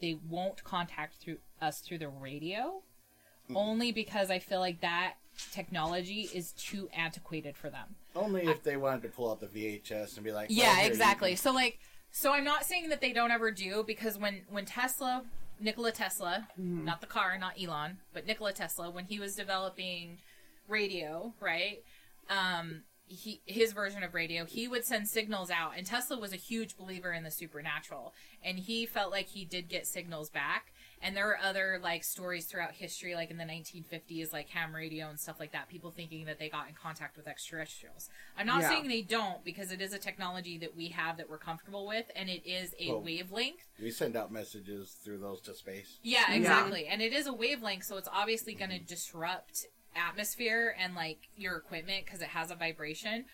they 0.00 0.14
won't 0.28 0.64
contact 0.64 1.16
through 1.16 1.38
us 1.60 1.80
through 1.80 1.98
the 1.98 2.08
radio, 2.08 2.82
only 3.54 3.92
because 3.92 4.30
I 4.30 4.38
feel 4.38 4.60
like 4.60 4.80
that 4.80 5.14
technology 5.52 6.28
is 6.34 6.52
too 6.52 6.88
antiquated 6.92 7.56
for 7.56 7.70
them. 7.70 7.96
Only 8.16 8.46
if 8.46 8.62
they 8.62 8.76
wanted 8.76 9.02
to 9.02 9.08
pull 9.08 9.30
out 9.30 9.40
the 9.40 9.46
VHS 9.46 10.16
and 10.16 10.24
be 10.24 10.32
like, 10.32 10.48
well, 10.48 10.58
Yeah, 10.58 10.82
exactly. 10.82 11.36
So 11.36 11.52
like, 11.52 11.78
so 12.10 12.32
I'm 12.32 12.44
not 12.44 12.64
saying 12.64 12.88
that 12.88 13.00
they 13.00 13.12
don't 13.12 13.30
ever 13.30 13.50
do 13.50 13.84
because 13.86 14.18
when 14.18 14.42
when 14.48 14.64
Tesla, 14.64 15.24
Nikola 15.60 15.92
Tesla, 15.92 16.48
mm-hmm. 16.58 16.84
not 16.84 17.00
the 17.00 17.06
car, 17.06 17.36
not 17.38 17.60
Elon, 17.60 17.98
but 18.12 18.26
Nikola 18.26 18.52
Tesla, 18.52 18.90
when 18.90 19.04
he 19.04 19.18
was 19.18 19.34
developing 19.34 20.18
radio, 20.68 21.34
right? 21.40 21.82
Um, 22.28 22.82
he 23.10 23.40
his 23.46 23.72
version 23.72 24.02
of 24.02 24.12
radio, 24.12 24.44
he 24.44 24.68
would 24.68 24.84
send 24.84 25.08
signals 25.08 25.50
out, 25.50 25.72
and 25.78 25.86
Tesla 25.86 26.18
was 26.18 26.32
a 26.34 26.36
huge 26.36 26.76
believer 26.76 27.10
in 27.12 27.24
the 27.24 27.30
supernatural, 27.30 28.12
and 28.44 28.58
he 28.58 28.84
felt 28.84 29.10
like 29.10 29.28
he 29.28 29.46
did 29.46 29.68
get 29.68 29.86
signals 29.86 30.28
back. 30.28 30.72
And 31.00 31.16
there 31.16 31.28
are 31.30 31.38
other 31.38 31.78
like 31.82 32.02
stories 32.04 32.44
throughout 32.46 32.72
history, 32.72 33.14
like 33.14 33.30
in 33.30 33.38
the 33.38 33.44
1950s, 33.44 34.32
like 34.32 34.48
ham 34.50 34.74
radio 34.74 35.08
and 35.08 35.18
stuff 35.18 35.38
like 35.40 35.52
that. 35.52 35.68
People 35.68 35.90
thinking 35.92 36.26
that 36.26 36.38
they 36.40 36.48
got 36.50 36.68
in 36.68 36.74
contact 36.74 37.16
with 37.16 37.28
extraterrestrials. 37.28 38.10
I'm 38.36 38.46
not 38.48 38.62
Yeah. 38.62 38.68
saying 38.70 38.88
they 38.88 39.02
don't 39.02 39.42
because 39.44 39.70
it 39.72 39.80
is 39.80 39.92
a 39.94 39.98
technology 39.98 40.58
that 40.58 40.74
we 40.76 40.88
have 40.88 41.16
that 41.18 41.30
we're 41.30 41.38
comfortable 41.38 41.86
with, 41.86 42.10
and 42.16 42.28
it 42.28 42.44
is 42.44 42.74
a 42.80 42.88
Well- 42.90 43.00
wavelength. 43.02 43.64
we 43.80 43.90
send 43.92 44.16
out 44.16 44.30
messages 44.32 44.98
through 45.02 45.18
those 45.20 45.40
to 45.42 45.54
space. 45.54 45.98
Yeah, 46.02 46.24
Yeah. 46.28 46.34
exactly. 46.34 46.86
And 46.88 47.00
it 47.00 47.12
is 47.14 47.26
a 47.26 47.32
wavelength, 47.32 47.84
so 47.84 47.96
it's 47.96 48.08
obviously 48.12 48.52
going 48.54 48.70
to 48.70 48.80
disrupt 48.80 49.66
atmosphere 49.98 50.74
and 50.78 50.94
like 50.94 51.28
your 51.36 51.56
equipment 51.56 52.04
because 52.06 52.22
it 52.22 52.28
has 52.28 52.50
a 52.50 52.54
vibration. 52.54 53.24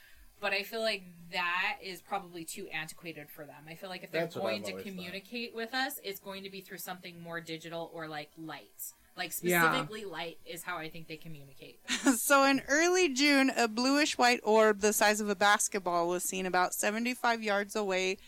But 0.41 0.53
I 0.53 0.63
feel 0.63 0.81
like 0.81 1.05
that 1.33 1.79
is 1.83 2.03
probably 2.03 2.45
too 2.45 2.67
antiquated 2.73 3.31
for 3.31 3.45
them. 3.45 3.65
I 3.69 3.77
feel 3.77 3.89
like 3.89 4.03
if 4.03 4.11
they're 4.11 4.23
That's 4.23 4.35
what 4.37 4.43
going 4.43 4.59
I've 4.61 4.65
to 4.67 4.71
always 4.73 4.85
thought. 4.85 4.93
communicate 4.95 5.55
with 5.55 5.73
us, 5.75 6.01
it's 6.03 6.21
going 6.21 6.43
to 6.43 6.51
be 6.51 6.61
through 6.61 6.79
something 6.79 7.23
more 7.23 7.41
digital 7.41 7.91
or 7.95 8.09
like 8.09 8.31
light. 8.37 8.93
Like 9.17 9.33
Yeah. 9.41 9.63
specifically 9.63 10.05
light 10.05 10.39
is 10.45 10.65
how 10.65 10.77
I 10.77 10.91
think 10.91 11.07
they 11.07 11.17
communicate. 11.17 11.79
so 12.19 12.45
in 12.45 12.63
early 12.69 13.09
June, 13.15 13.53
a 13.57 13.69
bluish 13.69 14.19
white 14.19 14.41
orb 14.43 14.81
the 14.81 14.93
size 14.93 15.21
of 15.21 15.29
a 15.29 15.37
basketball 15.37 16.09
was 16.09 16.25
seen 16.25 16.47
about 16.47 16.75
75 16.75 17.43
yards 17.43 17.77
away 17.77 18.19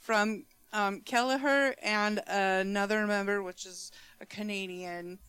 from 0.00 0.44
um, 0.72 1.00
Kelleher 1.02 1.76
and 1.82 2.20
another 2.26 3.06
member, 3.06 3.42
which 3.42 3.64
is 3.64 3.92
a 4.20 4.26
Canadian 4.26 5.20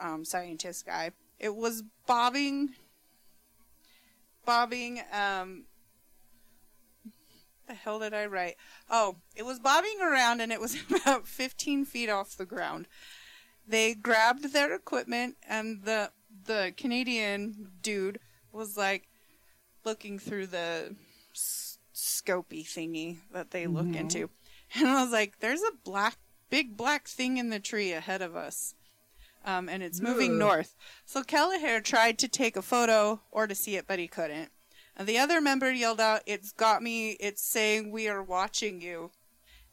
um, 0.00 0.24
scientist 0.24 0.86
guy. 0.86 1.10
It 1.42 1.54
was 1.56 1.82
bobbing, 2.06 2.70
bobbing. 4.46 5.00
Um, 5.12 5.64
the 7.66 7.74
hell 7.74 7.98
did 7.98 8.14
I 8.14 8.26
write? 8.26 8.54
Oh, 8.88 9.16
it 9.36 9.44
was 9.44 9.58
bobbing 9.58 9.98
around 10.00 10.40
and 10.40 10.52
it 10.52 10.60
was 10.60 10.76
about 11.02 11.26
15 11.26 11.84
feet 11.84 12.08
off 12.08 12.36
the 12.36 12.46
ground. 12.46 12.86
They 13.66 13.94
grabbed 13.94 14.52
their 14.52 14.72
equipment 14.74 15.36
and 15.48 15.82
the 15.84 16.10
the 16.46 16.72
Canadian 16.76 17.72
dude 17.82 18.18
was 18.52 18.76
like 18.76 19.08
looking 19.84 20.18
through 20.18 20.46
the 20.46 20.96
s- 21.34 21.78
scopy 21.94 22.64
thingy 22.64 23.18
that 23.32 23.50
they 23.50 23.66
look 23.66 23.86
Mhm. 23.86 23.96
into. 23.96 24.30
And 24.74 24.88
I 24.88 25.02
was 25.02 25.12
like, 25.12 25.38
there's 25.40 25.60
a 25.60 25.76
black, 25.84 26.16
big 26.50 26.76
black 26.76 27.06
thing 27.06 27.36
in 27.36 27.50
the 27.50 27.60
tree 27.60 27.92
ahead 27.92 28.22
of 28.22 28.34
us. 28.34 28.74
Um, 29.44 29.68
and 29.68 29.82
it's 29.82 30.00
moving 30.00 30.32
Ugh. 30.32 30.38
north. 30.38 30.76
So 31.04 31.22
Kelleher 31.22 31.80
tried 31.80 32.18
to 32.20 32.28
take 32.28 32.56
a 32.56 32.62
photo 32.62 33.20
or 33.30 33.46
to 33.46 33.54
see 33.54 33.76
it, 33.76 33.86
but 33.88 33.98
he 33.98 34.06
couldn't. 34.06 34.50
And 34.96 35.08
the 35.08 35.18
other 35.18 35.40
member 35.40 35.72
yelled 35.72 36.00
out, 36.00 36.22
It's 36.26 36.52
got 36.52 36.82
me. 36.82 37.12
It's 37.12 37.42
saying 37.42 37.90
we 37.90 38.08
are 38.08 38.22
watching 38.22 38.80
you. 38.80 39.10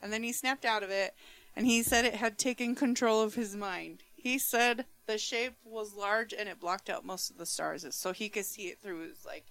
And 0.02 0.12
then 0.12 0.24
he 0.24 0.32
snapped 0.32 0.66
out 0.66 0.82
of 0.82 0.90
it 0.90 1.14
and 1.56 1.68
he 1.68 1.84
said 1.84 2.06
it 2.06 2.16
had 2.16 2.38
taken 2.38 2.74
control 2.74 3.22
of 3.22 3.36
his 3.36 3.56
mind. 3.56 4.04
He 4.16 4.38
said 4.38 4.86
the 5.08 5.18
shape 5.18 5.56
was 5.64 5.94
large 5.94 6.34
and 6.34 6.48
it 6.48 6.60
blocked 6.60 6.90
out 6.90 7.06
most 7.06 7.30
of 7.30 7.38
the 7.38 7.46
stars, 7.46 7.86
so 7.92 8.12
he 8.14 8.30
could 8.30 8.46
see 8.46 8.64
it 8.64 8.80
through 8.82 9.08
his 9.08 9.26
like. 9.26 9.46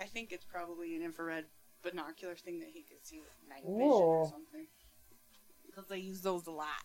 I 0.00 0.04
think 0.04 0.30
it's 0.30 0.44
probably 0.44 0.94
an 0.94 1.02
infrared 1.02 1.46
binocular 1.82 2.36
thing 2.36 2.60
that 2.60 2.68
he 2.72 2.82
could 2.82 3.04
see 3.04 3.18
with 3.18 3.28
night 3.48 3.64
vision 3.64 3.80
or 3.80 4.26
something. 4.26 4.66
Because 5.66 5.88
they 5.88 5.98
use 5.98 6.20
those 6.20 6.46
a 6.46 6.52
lot. 6.52 6.84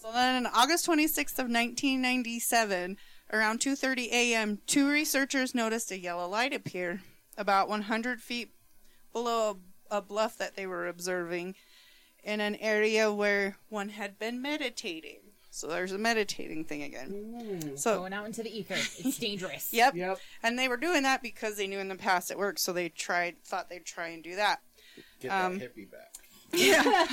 So 0.00 0.12
then, 0.12 0.46
on 0.46 0.52
August 0.54 0.86
26th 0.86 1.38
of 1.38 1.50
1997, 1.50 2.96
around 3.32 3.60
2:30 3.60 4.10
a.m., 4.12 4.58
two 4.66 4.88
researchers 4.88 5.54
noticed 5.54 5.90
a 5.90 5.98
yellow 5.98 6.28
light 6.28 6.54
appear 6.54 7.02
about 7.36 7.68
100 7.68 8.20
feet 8.20 8.50
below 9.12 9.58
a, 9.90 9.96
a 9.96 10.02
bluff 10.02 10.36
that 10.38 10.54
they 10.56 10.66
were 10.66 10.86
observing 10.86 11.54
in 12.22 12.40
an 12.40 12.54
area 12.56 13.12
where 13.12 13.56
one 13.68 13.88
had 13.90 14.18
been 14.18 14.40
meditating. 14.40 15.18
So 15.50 15.66
there's 15.66 15.92
a 15.92 15.98
meditating 15.98 16.64
thing 16.66 16.82
again. 16.82 17.60
Ooh. 17.72 17.76
So 17.76 17.98
Going 17.98 18.12
out 18.12 18.26
into 18.26 18.42
the 18.44 18.56
ether, 18.56 18.74
it's 18.98 19.18
dangerous. 19.20 19.72
yep, 19.72 19.94
Yep. 19.96 20.18
and 20.42 20.56
they 20.58 20.68
were 20.68 20.76
doing 20.76 21.02
that 21.02 21.22
because 21.22 21.56
they 21.56 21.66
knew 21.66 21.78
in 21.80 21.88
the 21.88 21.96
past 21.96 22.30
it 22.30 22.38
worked, 22.38 22.60
so 22.60 22.72
they 22.72 22.88
tried 22.88 23.42
thought 23.44 23.68
they'd 23.68 23.84
try 23.84 24.08
and 24.08 24.22
do 24.22 24.36
that. 24.36 24.60
Get 25.20 25.30
Um, 25.32 25.58
that 25.58 25.74
hippie 25.76 25.90
back. 25.90 26.14
Yeah. 26.52 27.06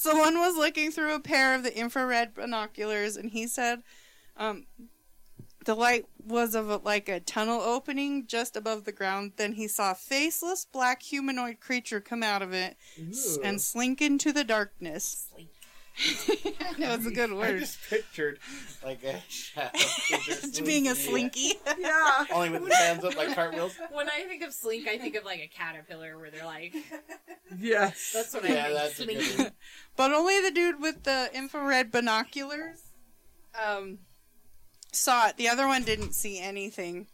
So 0.00 0.16
one 0.16 0.38
was 0.38 0.56
looking 0.56 0.90
through 0.90 1.14
a 1.14 1.20
pair 1.20 1.54
of 1.54 1.62
the 1.62 1.78
infrared 1.78 2.32
binoculars, 2.32 3.18
and 3.18 3.32
he 3.32 3.46
said, 3.46 3.82
um, 4.34 4.64
the 5.66 5.74
light 5.74 6.06
was 6.26 6.54
of 6.54 6.70
a, 6.70 6.78
like 6.78 7.06
a 7.10 7.20
tunnel 7.20 7.60
opening 7.60 8.26
just 8.26 8.56
above 8.56 8.84
the 8.84 8.92
ground. 8.92 9.32
Then 9.36 9.52
he 9.52 9.68
saw 9.68 9.90
a 9.90 9.94
faceless 9.94 10.64
black 10.64 11.02
humanoid 11.02 11.60
creature 11.60 12.00
come 12.00 12.22
out 12.22 12.40
of 12.40 12.54
it 12.54 12.78
Ooh. 12.98 13.42
and 13.44 13.60
slink 13.60 14.00
into 14.00 14.32
the 14.32 14.42
darkness. 14.42 15.28
Slink. 15.34 15.50
no, 16.78 16.94
it's 16.94 17.06
a 17.06 17.10
good 17.10 17.32
word. 17.32 17.56
I 17.56 17.58
just 17.58 17.78
pictured 17.90 18.38
like 18.84 19.02
a 19.04 19.20
shadow. 19.28 19.78
Being 20.64 20.88
a 20.88 20.94
slinky. 20.94 21.54
yeah. 21.78 22.24
Only 22.32 22.50
with 22.50 22.66
the 22.68 22.74
hands 22.74 23.04
up 23.04 23.16
like 23.16 23.34
cartwheels. 23.34 23.74
When 23.92 24.08
I 24.08 24.22
think 24.24 24.42
of 24.42 24.54
slink, 24.54 24.88
I 24.88 24.96
think 24.98 25.14
of 25.16 25.24
like 25.24 25.40
a 25.40 25.48
caterpillar 25.48 26.16
where 26.18 26.30
they're 26.30 26.46
like, 26.46 26.74
Yes. 27.58 28.12
that's 28.14 28.32
what 28.32 28.44
Yeah, 28.44 28.50
I 28.50 28.62
think. 28.64 28.74
that's 28.74 29.00
a 29.00 29.06
good 29.06 29.22
Slink. 29.22 29.38
one. 29.38 29.52
But 29.96 30.12
only 30.12 30.40
the 30.40 30.50
dude 30.50 30.80
with 30.80 31.02
the 31.02 31.28
infrared 31.34 31.90
binoculars 31.90 32.80
um, 33.62 33.98
saw 34.92 35.28
it. 35.28 35.36
The 35.36 35.48
other 35.48 35.66
one 35.66 35.82
didn't 35.82 36.12
see 36.14 36.38
anything. 36.40 37.08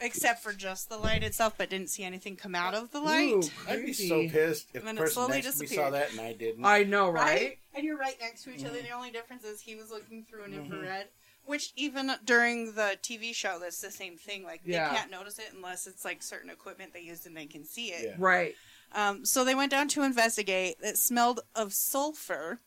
Except 0.00 0.42
for 0.42 0.52
just 0.52 0.88
the 0.88 0.96
light 0.96 1.22
itself, 1.24 1.54
but 1.58 1.70
didn't 1.70 1.90
see 1.90 2.04
anything 2.04 2.36
come 2.36 2.54
out 2.54 2.72
of 2.74 2.92
the 2.92 3.00
light. 3.00 3.32
Ooh, 3.34 3.42
I'd 3.68 3.84
be 3.84 3.92
so 3.92 4.14
creepy. 4.20 4.30
pissed 4.30 4.68
if 4.72 4.76
And 4.80 4.86
then 4.86 4.94
the 4.94 5.00
it 5.00 5.04
person 5.04 5.14
slowly 5.14 5.42
next 5.42 5.54
to 5.54 5.60
me 5.60 5.66
saw 5.66 5.90
disappeared. 5.90 5.92
that 5.94 6.10
and 6.12 6.20
I 6.20 6.32
didn't. 6.34 6.64
I 6.64 6.82
know, 6.84 7.10
right? 7.10 7.58
And 7.74 7.84
you're 7.84 7.98
right 7.98 8.16
next 8.20 8.44
to 8.44 8.54
each 8.54 8.64
other. 8.64 8.80
The 8.80 8.90
only 8.90 9.10
difference 9.10 9.42
is 9.44 9.60
he 9.60 9.74
was 9.74 9.90
looking 9.90 10.24
through 10.24 10.44
an 10.44 10.52
Mhm. 10.52 10.64
infrared, 10.70 11.08
which 11.46 11.72
even 11.74 12.12
during 12.24 12.74
the 12.74 12.96
TV 13.02 13.32
show, 13.32 13.58
that's 13.58 13.80
the 13.80 13.90
same 13.90 14.16
thing. 14.16 14.44
Like 14.44 14.60
Yeah. 14.64 14.90
they 14.90 14.96
can't 14.96 15.10
notice 15.10 15.38
it 15.40 15.52
unless 15.52 15.86
it's 15.88 16.04
like 16.04 16.22
certain 16.22 16.50
equipment 16.50 16.92
they 16.92 17.00
used 17.02 17.26
and 17.26 17.36
they 17.36 17.46
can 17.46 17.64
see 17.64 17.86
it. 17.92 18.04
Yeah. 18.04 18.14
Right. 18.18 18.54
Um, 18.92 19.24
so 19.24 19.44
they 19.44 19.54
went 19.56 19.70
down 19.72 19.88
to 19.88 20.02
investigate. 20.02 20.76
It 20.80 20.96
smelled 20.96 21.40
of 21.56 21.74
sulfur, 21.74 22.60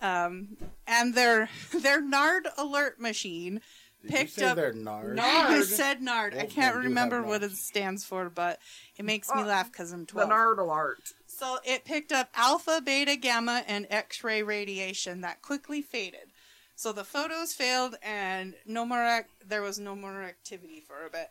um, 0.00 0.56
and 0.86 1.14
their 1.14 1.48
their 1.72 2.00
Nard 2.00 2.48
alert 2.56 3.00
machine 3.00 3.54
Did 3.54 3.62
picked 4.08 4.36
you 4.36 4.42
say 4.42 4.46
up- 4.46 4.56
they're 4.56 4.72
Nard? 4.72 5.16
Nard. 5.16 5.50
I 5.52 5.62
said 5.62 6.02
Nard. 6.02 6.34
I 6.36 6.46
can't 6.46 6.76
remember 6.76 7.22
what 7.22 7.42
it 7.42 7.52
stands 7.52 8.04
for, 8.04 8.28
but 8.30 8.58
it 8.96 9.04
makes 9.04 9.28
me 9.28 9.42
Oh, 9.42 9.46
laugh 9.46 9.70
because 9.70 9.92
I'm 9.92 10.00
The 10.00 10.12
12. 10.12 10.28
Nard 10.28 10.58
alert. 10.58 11.12
So 11.26 11.58
it 11.64 11.84
picked 11.84 12.12
up 12.12 12.28
alpha, 12.34 12.80
beta, 12.84 13.16
gamma, 13.16 13.64
and 13.66 13.86
X 13.90 14.22
ray 14.22 14.42
radiation 14.42 15.20
that 15.22 15.42
quickly 15.42 15.82
faded. 15.82 16.30
So 16.76 16.92
the 16.92 17.04
photos 17.04 17.52
failed, 17.52 17.96
and 18.02 18.54
no 18.66 18.84
more 18.84 19.04
ac- 19.04 19.26
there 19.46 19.62
was 19.62 19.78
no 19.78 19.94
more 19.94 20.22
activity 20.22 20.80
for 20.86 21.04
a 21.06 21.10
bit. 21.10 21.30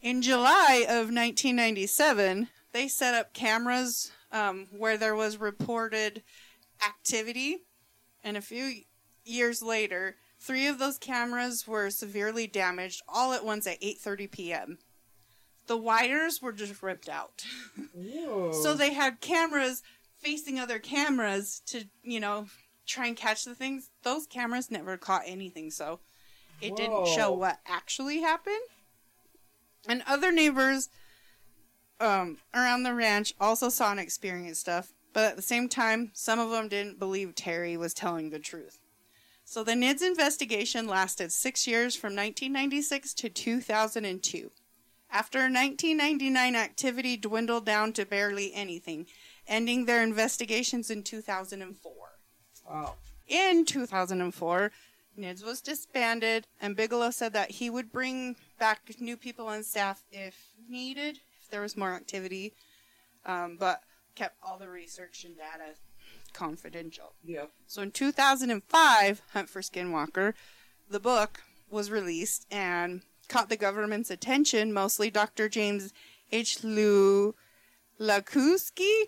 In 0.00 0.20
July 0.20 0.84
of 0.88 1.10
1997, 1.10 2.48
they 2.72 2.88
set 2.88 3.14
up 3.14 3.32
cameras 3.32 4.10
um, 4.32 4.66
where 4.76 4.96
there 4.96 5.14
was 5.14 5.36
reported 5.38 6.22
activity, 6.86 7.58
and 8.24 8.36
a 8.36 8.40
few 8.42 8.72
years 9.24 9.62
later, 9.62 10.16
three 10.42 10.66
of 10.66 10.78
those 10.78 10.98
cameras 10.98 11.66
were 11.66 11.88
severely 11.90 12.46
damaged 12.46 13.02
all 13.08 13.32
at 13.32 13.44
once 13.44 13.66
at 13.66 13.80
8:30 13.80 14.30
p.m. 14.30 14.78
The 15.68 15.76
wires 15.76 16.42
were 16.42 16.52
just 16.52 16.82
ripped 16.82 17.08
out. 17.08 17.44
So 18.52 18.74
they 18.74 18.92
had 18.92 19.20
cameras 19.20 19.82
facing 20.18 20.58
other 20.58 20.78
cameras 20.80 21.62
to, 21.66 21.84
you 22.02 22.18
know, 22.20 22.46
try 22.86 23.06
and 23.06 23.16
catch 23.16 23.44
the 23.44 23.54
things. 23.54 23.90
Those 24.02 24.26
cameras 24.26 24.70
never 24.70 24.96
caught 24.96 25.22
anything, 25.26 25.70
so 25.70 26.00
it 26.60 26.74
didn't 26.76 27.06
show 27.06 27.32
what 27.32 27.60
actually 27.66 28.20
happened. 28.20 28.56
And 29.88 30.02
other 30.06 30.30
neighbors 30.32 30.88
um, 32.00 32.38
around 32.54 32.82
the 32.82 32.94
ranch 32.94 33.34
also 33.40 33.68
saw 33.68 33.92
and 33.92 34.00
experienced 34.00 34.60
stuff, 34.60 34.92
but 35.12 35.30
at 35.30 35.36
the 35.36 35.42
same 35.42 35.68
time, 35.68 36.10
some 36.12 36.38
of 36.40 36.50
them 36.50 36.68
didn't 36.68 36.98
believe 36.98 37.34
Terry 37.34 37.76
was 37.76 37.94
telling 37.94 38.30
the 38.30 38.38
truth. 38.40 38.78
So 39.52 39.62
the 39.62 39.72
NIDS 39.72 40.00
investigation 40.00 40.86
lasted 40.86 41.30
six 41.30 41.66
years 41.66 41.94
from 41.94 42.16
1996 42.16 43.12
to 43.12 43.28
2002. 43.28 44.50
After 45.10 45.40
1999, 45.40 46.56
activity 46.56 47.18
dwindled 47.18 47.66
down 47.66 47.92
to 47.92 48.06
barely 48.06 48.54
anything, 48.54 49.08
ending 49.46 49.84
their 49.84 50.02
investigations 50.02 50.90
in 50.90 51.02
2004. 51.02 51.92
Oh. 52.70 52.94
In 53.28 53.66
2004, 53.66 54.72
NIDS 55.18 55.44
was 55.44 55.60
disbanded, 55.60 56.46
and 56.58 56.74
Bigelow 56.74 57.10
said 57.10 57.34
that 57.34 57.50
he 57.50 57.68
would 57.68 57.92
bring 57.92 58.36
back 58.58 58.80
new 59.00 59.18
people 59.18 59.50
and 59.50 59.66
staff 59.66 60.02
if 60.10 60.34
needed, 60.66 61.20
if 61.42 61.50
there 61.50 61.60
was 61.60 61.76
more 61.76 61.92
activity, 61.92 62.54
um, 63.26 63.58
but 63.60 63.82
kept 64.14 64.36
all 64.42 64.56
the 64.56 64.70
research 64.70 65.24
and 65.24 65.36
data 65.36 65.74
confidential. 66.32 67.14
Yep. 67.24 67.50
So 67.66 67.82
in 67.82 67.90
2005, 67.90 69.22
Hunt 69.32 69.48
for 69.48 69.60
Skinwalker, 69.60 70.34
the 70.90 71.00
book 71.00 71.42
was 71.70 71.90
released 71.90 72.46
and 72.50 73.02
caught 73.28 73.48
the 73.48 73.56
government's 73.56 74.10
attention, 74.10 74.72
mostly 74.72 75.10
Dr. 75.10 75.48
James 75.48 75.92
H. 76.30 76.62
Lu 76.62 77.34
Lakuski. 77.98 79.04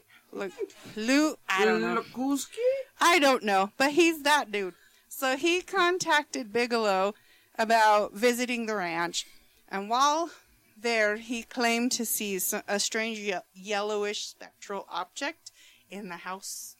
Lu, 0.97 1.37
I 1.49 1.64
don't 1.64 1.81
know. 1.81 2.03
Lukuski? 2.03 2.59
I 3.01 3.18
don't 3.18 3.45
know, 3.45 3.70
but 3.77 3.93
he's 3.93 4.22
that 4.22 4.51
dude. 4.51 4.75
So 5.09 5.37
he 5.37 5.61
contacted 5.61 6.53
Bigelow 6.53 7.14
about 7.57 8.14
visiting 8.14 8.66
the 8.66 8.75
ranch, 8.75 9.27
and 9.68 9.89
while 9.89 10.31
there, 10.77 11.16
he 11.16 11.45
claimed 11.45 11.93
to 11.93 12.05
see 12.05 12.39
a 12.66 12.81
strange 12.81 13.18
ye- 13.18 13.35
yellowish 13.55 14.27
spectral 14.27 14.87
object 14.91 15.53
in 15.89 16.09
the 16.09 16.16
house. 16.16 16.74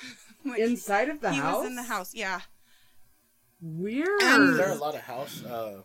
Like, 0.44 0.60
Inside 0.60 1.08
of 1.08 1.20
the 1.20 1.30
he 1.32 1.38
house? 1.38 1.58
was 1.58 1.66
in 1.66 1.74
the 1.76 1.82
house, 1.82 2.14
yeah. 2.14 2.40
Weird. 3.60 4.08
And- 4.22 4.50
Is 4.50 4.56
there 4.56 4.70
a 4.70 4.74
lot 4.76 4.94
of 4.94 5.00
house 5.02 5.44
uh, 5.44 5.82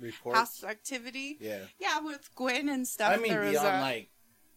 Reports. 0.00 0.36
house 0.38 0.64
activity. 0.64 1.36
Yeah. 1.40 1.60
Yeah, 1.78 2.00
with 2.00 2.28
Gwen 2.34 2.68
and 2.68 2.86
stuff. 2.86 3.12
I 3.12 3.16
mean, 3.20 3.30
there 3.32 3.42
was 3.42 3.52
beyond 3.52 3.68
a- 3.76 3.80
like 3.80 4.10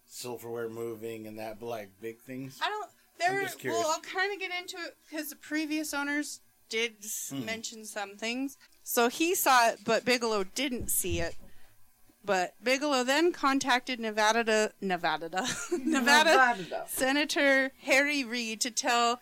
silverware 0.08 0.70
moving 0.70 1.28
and 1.28 1.38
that, 1.40 1.60
but 1.60 1.68
like 1.68 1.92
big 2.02 2.20
things. 2.20 2.60
I 2.64 2.70
don't. 2.70 2.90
There. 3.20 3.44
just 3.44 3.60
curious. 3.60 3.82
Well, 3.82 3.92
I'll 3.92 4.02
kind 4.02 4.34
of 4.34 4.40
get 4.40 4.52
into 4.60 4.76
it 4.78 4.98
because 5.10 5.30
the 5.30 5.36
previous 5.38 5.94
owners 5.94 6.42
did 6.68 6.96
Hmm. 7.30 7.46
mention 7.46 7.86
some 7.86 8.18
things. 8.18 8.58
So 8.84 9.08
he 9.08 9.36
saw 9.36 9.70
it, 9.70 9.80
but 9.86 10.04
Bigelow 10.04 10.44
didn't 10.56 10.90
see 10.90 11.20
it. 11.22 11.36
But 12.26 12.56
Bigelow 12.64 13.04
then 13.04 13.32
contacted 13.32 14.00
Nevada, 14.00 14.72
Nevada, 14.82 15.30
Nevada 15.72 16.56
Nevada. 16.58 16.86
Senator 16.88 17.72
Harry 17.84 18.24
Reid 18.24 18.62
to 18.62 18.72
tell 18.72 19.20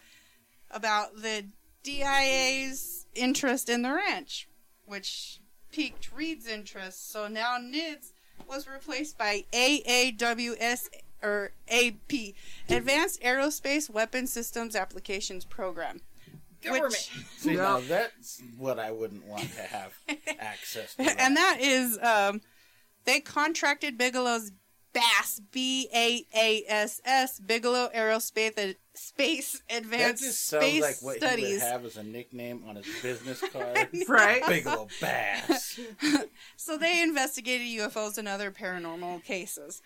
about 0.72 1.18
the 1.22 1.46
DIA's 1.84 3.06
interest 3.14 3.70
in 3.70 3.82
the 3.82 3.92
ranch, 3.94 4.48
which 4.86 5.40
piqued 5.72 6.12
Reid's 6.14 6.48
interest. 6.48 7.12
So 7.12 7.28
now 7.28 7.58
NIDS 7.60 8.12
was 8.48 8.68
replaced 8.68 9.18
by 9.18 9.44
AAWS 9.52 10.88
or 11.22 11.52
AP, 11.70 12.36
Advanced 12.70 13.22
Aerospace 13.22 13.90
Weapon 13.90 14.28
Systems 14.28 14.76
Applications 14.76 15.46
Program. 15.46 16.02
Government. 16.62 16.94
See, 17.38 17.56
now 17.56 17.82
that's 17.82 18.42
what 18.58 18.80
I 18.80 18.92
wouldn't 18.92 19.26
want 19.26 19.52
to 19.54 19.62
have 19.62 19.94
access 20.40 20.96
to. 20.96 21.22
and 21.22 21.36
that 21.36 21.58
is 21.60 21.98
um, 22.02 22.42
they 23.06 23.20
contracted 23.20 23.98
Bigelow's 23.98 24.52
BASS 24.94 25.42
B 25.52 25.90
A 25.94 26.26
A 26.36 26.64
S 26.68 27.02
S 27.04 27.40
Bigelow 27.40 27.90
Aerospace 27.96 28.76
Space 28.94 29.64
that 29.68 29.78
Advanced 29.80 30.24
just 30.24 30.46
sounds 30.46 30.66
Space 30.66 30.82
like 30.82 30.96
what 31.02 31.16
he 31.16 31.20
Studies. 31.20 31.62
would 31.62 31.72
have 31.72 31.86
as 31.86 31.98
a 31.98 32.04
nickname 32.04 32.64
on 32.68 32.76
his 32.76 32.86
business 33.02 33.42
card. 33.52 33.90
Right? 34.08 34.46
Bigelow 34.48 34.88
Bass. 35.02 35.80
So 36.56 36.78
they 36.78 37.02
investigated 37.02 37.68
UFOs 37.80 38.18
and 38.18 38.28
other 38.28 38.52
paranormal 38.52 39.24
cases. 39.24 39.82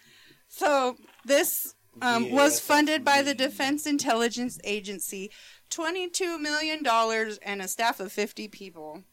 So 0.49 0.97
this 1.26 1.74
um, 2.01 2.32
was 2.32 2.59
funded 2.59 3.03
by 3.03 3.22
the 3.22 3.34
Defense 3.34 3.88
Intelligence 3.88 4.59
Agency, 4.63 5.32
twenty-two 5.70 6.38
million 6.38 6.84
dollars 6.84 7.39
and 7.41 7.61
a 7.61 7.68
staff 7.68 7.99
of 7.99 8.11
fifty 8.11 8.47
people. 8.47 9.03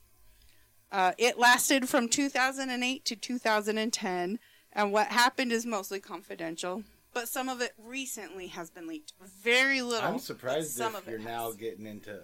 Uh, 0.94 1.10
it 1.18 1.36
lasted 1.36 1.88
from 1.88 2.08
2008 2.08 3.04
to 3.04 3.16
2010, 3.16 4.38
and 4.72 4.92
what 4.92 5.08
happened 5.08 5.50
is 5.50 5.66
mostly 5.66 5.98
confidential. 5.98 6.84
But 7.12 7.26
some 7.26 7.48
of 7.48 7.60
it 7.60 7.72
recently 7.76 8.46
has 8.46 8.70
been 8.70 8.86
leaked. 8.86 9.12
Very 9.20 9.82
little. 9.82 10.08
I'm 10.08 10.20
surprised 10.20 10.70
some 10.70 10.94
if 10.94 11.00
of 11.00 11.08
you're 11.08 11.18
has. 11.18 11.26
now 11.26 11.50
getting 11.50 11.86
into 11.86 12.20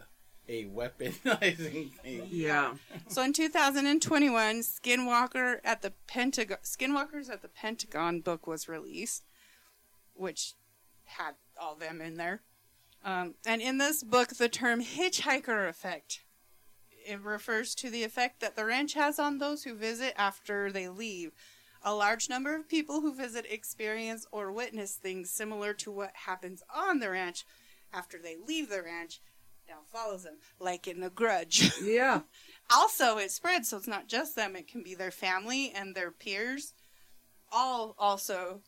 a 0.48 0.66
weaponizing 0.66 1.90
thing. 2.02 2.28
Yeah. 2.30 2.74
So 3.08 3.24
in 3.24 3.32
2021, 3.32 4.60
Skinwalker 4.60 5.58
at 5.64 5.82
the 5.82 5.92
Pentagon, 6.06 6.58
Skinwalkers 6.62 7.28
at 7.28 7.42
the 7.42 7.48
Pentagon 7.48 8.20
book 8.20 8.46
was 8.46 8.68
released, 8.68 9.24
which 10.14 10.54
had 11.06 11.34
all 11.60 11.74
them 11.74 12.00
in 12.00 12.14
there. 12.14 12.42
Um, 13.04 13.34
and 13.44 13.60
in 13.60 13.78
this 13.78 14.04
book, 14.04 14.28
the 14.36 14.48
term 14.48 14.80
hitchhiker 14.80 15.68
effect 15.68 16.20
it 17.04 17.20
refers 17.22 17.74
to 17.76 17.90
the 17.90 18.04
effect 18.04 18.40
that 18.40 18.56
the 18.56 18.64
ranch 18.64 18.94
has 18.94 19.18
on 19.18 19.38
those 19.38 19.64
who 19.64 19.74
visit 19.74 20.14
after 20.16 20.70
they 20.70 20.88
leave. 20.88 21.32
A 21.82 21.94
large 21.94 22.28
number 22.28 22.54
of 22.54 22.68
people 22.68 23.00
who 23.00 23.14
visit 23.14 23.46
experience 23.48 24.26
or 24.30 24.52
witness 24.52 24.94
things 24.96 25.30
similar 25.30 25.72
to 25.74 25.90
what 25.90 26.10
happens 26.26 26.62
on 26.74 26.98
the 26.98 27.10
ranch 27.10 27.44
after 27.92 28.18
they 28.18 28.36
leave 28.46 28.68
the 28.68 28.82
ranch. 28.82 29.20
Now 29.68 29.76
follows 29.92 30.24
them, 30.24 30.38
like 30.58 30.86
in 30.88 31.00
The 31.00 31.10
Grudge. 31.10 31.70
Yeah. 31.82 32.20
also 32.70 33.16
it 33.18 33.30
spreads 33.30 33.68
so 33.70 33.76
it's 33.78 33.86
not 33.88 34.08
just 34.08 34.36
them 34.36 34.54
it 34.56 34.68
can 34.68 34.82
be 34.82 34.94
their 34.94 35.10
family 35.10 35.72
and 35.74 35.94
their 35.94 36.10
peers 36.10 36.72
all 37.50 37.94
also 37.98 38.60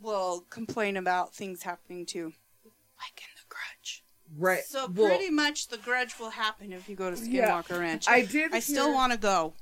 will 0.00 0.46
complain 0.48 0.96
about 0.96 1.34
things 1.34 1.62
happening 1.64 2.06
too 2.06 2.32
like 2.64 3.18
in 3.20 3.28
the 3.36 3.46
grudge 3.48 4.02
Right. 4.36 4.62
so 4.64 4.86
Well, 4.88 5.08
pretty 5.08 5.30
much 5.30 5.68
the 5.68 5.78
grudge 5.78 6.18
will 6.18 6.30
happen 6.30 6.72
if 6.72 6.88
you 6.88 6.96
go 6.96 7.10
to 7.14 7.16
Yeah. 7.28 7.48
skinwalker 7.62 7.78
ranch 7.80 8.06
I 8.08 8.24
did. 8.24 8.52
i 8.54 8.60
still 8.60 8.92
want 8.92 9.12
to 9.12 9.18
go 9.18 9.54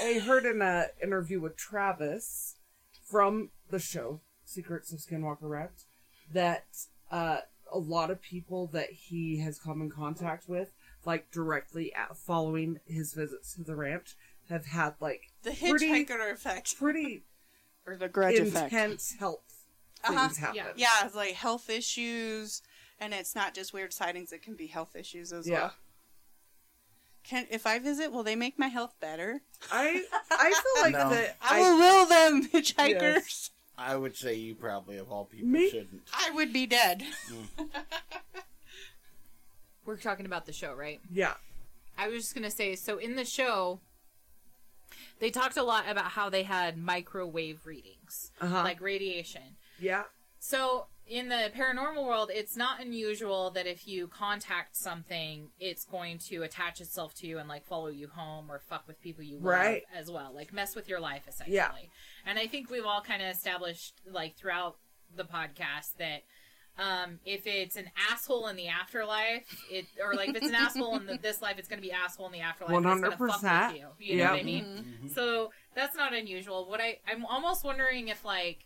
I 0.00 0.14
heard 0.24 0.46
in 0.46 0.62
an 0.62 0.86
interview 1.02 1.40
with 1.40 1.56
Travis 1.56 2.54
from 3.04 3.50
the 3.70 3.78
show 3.78 4.20
Secrets 4.44 4.92
of 4.92 5.00
Skinwalker 5.00 5.42
Ranch 5.42 5.72
that 6.32 6.64
uh, 7.10 7.38
a 7.70 7.78
lot 7.78 8.10
of 8.10 8.22
people 8.22 8.66
that 8.68 8.90
he 8.92 9.38
has 9.40 9.58
come 9.58 9.82
in 9.82 9.90
contact 9.90 10.48
with, 10.48 10.70
like 11.04 11.30
directly 11.30 11.92
at, 11.94 12.16
following 12.16 12.80
his 12.86 13.12
visits 13.12 13.54
to 13.54 13.62
the 13.62 13.74
ranch, 13.76 14.14
have 14.48 14.66
had 14.66 14.94
like 15.00 15.22
the 15.42 15.50
Pretty- 15.50 15.88
hitchhiker 15.88 16.32
effect 16.32 16.78
pretty 16.78 17.24
or 17.86 17.96
the 17.96 18.08
grudge 18.08 18.38
effect 18.38 18.72
intense 18.72 19.16
health 19.18 19.64
Uh-huh. 20.04 20.28
things 20.28 20.38
happen. 20.38 20.56
Yeah. 20.76 20.88
yeah 21.02 21.08
like 21.14 21.34
health 21.34 21.68
issues 21.68 22.62
and 23.00 23.12
it's 23.14 23.34
not 23.34 23.54
just 23.54 23.72
weird 23.72 23.92
sightings 23.92 24.32
it 24.32 24.42
can 24.42 24.54
be 24.54 24.66
health 24.66 24.94
issues 24.96 25.32
as 25.32 25.46
Yeah. 25.48 25.60
well 25.60 25.74
can 27.24 27.46
if 27.50 27.66
i 27.66 27.78
visit 27.78 28.12
will 28.12 28.22
they 28.22 28.36
make 28.36 28.58
my 28.58 28.68
health 28.68 28.94
better 29.00 29.40
I 29.72 30.04
I 30.30 30.50
feel 30.52 30.82
like 30.82 30.92
No. 30.92 31.10
that 31.10 31.36
I, 31.42 31.58
I, 31.58 31.60
will 31.60 31.78
will 31.78 32.06
them, 32.06 32.48
hitchhikers. 32.52 33.00
Yes. 33.00 33.50
I 33.76 33.96
would 33.96 34.16
say 34.16 34.34
you 34.34 34.54
probably, 34.54 34.98
of 34.98 35.10
all 35.10 35.24
people, 35.24 35.48
Me? 35.48 35.68
shouldn't. 35.68 36.02
I 36.12 36.30
would 36.32 36.52
be 36.52 36.64
dead. 36.64 37.02
We're 39.84 39.96
talking 39.96 40.26
about 40.26 40.46
the 40.46 40.52
show, 40.52 40.74
right? 40.74 41.00
yeah 41.12 41.34
I 41.98 42.08
was 42.08 42.22
just 42.22 42.34
gonna 42.34 42.50
say, 42.50 42.74
so 42.76 42.98
in 42.98 43.16
the 43.16 43.24
show, 43.24 43.80
they 45.20 45.30
talked 45.30 45.56
a 45.56 45.62
lot 45.62 45.84
about 45.88 46.06
how 46.06 46.28
they 46.28 46.42
had 46.42 46.76
microwave 46.76 47.66
readings, 47.66 48.32
uh-huh 48.40 48.62
like 48.64 48.80
radiation. 48.80 49.56
yeah 49.78 50.04
So 50.40 50.86
in 51.06 51.28
the 51.28 51.50
paranormal 51.54 52.04
world, 52.04 52.30
it's 52.32 52.56
not 52.56 52.80
unusual 52.80 53.50
that 53.50 53.66
if 53.66 53.86
you 53.86 54.06
contact 54.08 54.74
something, 54.76 55.48
it's 55.60 55.84
going 55.84 56.18
to 56.30 56.42
attach 56.42 56.80
itself 56.80 57.14
to 57.16 57.26
you 57.26 57.38
and 57.38 57.48
like 57.48 57.64
follow 57.66 57.88
you 57.88 58.08
home 58.08 58.50
or 58.50 58.58
fuck 58.58 58.84
with 58.86 59.00
people 59.00 59.22
you 59.22 59.36
love 59.36 59.44
Right. 59.44 59.82
as 59.94 60.10
well, 60.10 60.32
like 60.34 60.52
mess 60.52 60.74
with 60.74 60.88
your 60.88 61.00
life 61.00 61.24
essentially. 61.28 61.56
Yeah. 61.56 61.70
And 62.26 62.38
I 62.38 62.46
think 62.46 62.70
we've 62.70 62.86
all 62.86 63.02
kind 63.02 63.22
of 63.22 63.28
established 63.28 64.00
like 64.10 64.36
throughout 64.36 64.76
the 65.14 65.24
podcast 65.24 65.96
that 65.98 66.22
um, 66.76 67.20
if 67.24 67.46
it's 67.46 67.76
an 67.76 67.88
asshole 68.10 68.48
in 68.48 68.56
the 68.56 68.66
afterlife, 68.68 69.46
it 69.70 69.84
or 70.02 70.14
like 70.14 70.30
if 70.30 70.36
it's 70.36 70.48
an 70.48 70.56
asshole 70.56 70.96
in 70.96 71.06
the, 71.06 71.18
this 71.22 71.40
life, 71.40 71.56
it's 71.58 71.68
going 71.68 71.80
to 71.80 71.86
be 71.86 71.92
asshole 71.92 72.26
in 72.26 72.32
the 72.32 72.40
afterlife. 72.40 72.74
and 72.76 72.84
It's 72.86 73.00
gonna 73.00 73.16
fuck 73.32 73.42
100%. 73.42 73.68
with 73.72 73.80
you. 73.80 73.86
You 74.14 74.16
know 74.24 74.30
what 74.32 74.40
I 74.40 74.42
mean? 74.42 74.64
Mm-hmm. 74.64 75.08
So 75.14 75.50
that's 75.76 75.94
not 75.96 76.12
unusual. 76.14 76.68
What 76.68 76.80
I 76.80 76.98
I'm 77.06 77.24
almost 77.26 77.62
wondering 77.62 78.08
if 78.08 78.24
like 78.24 78.64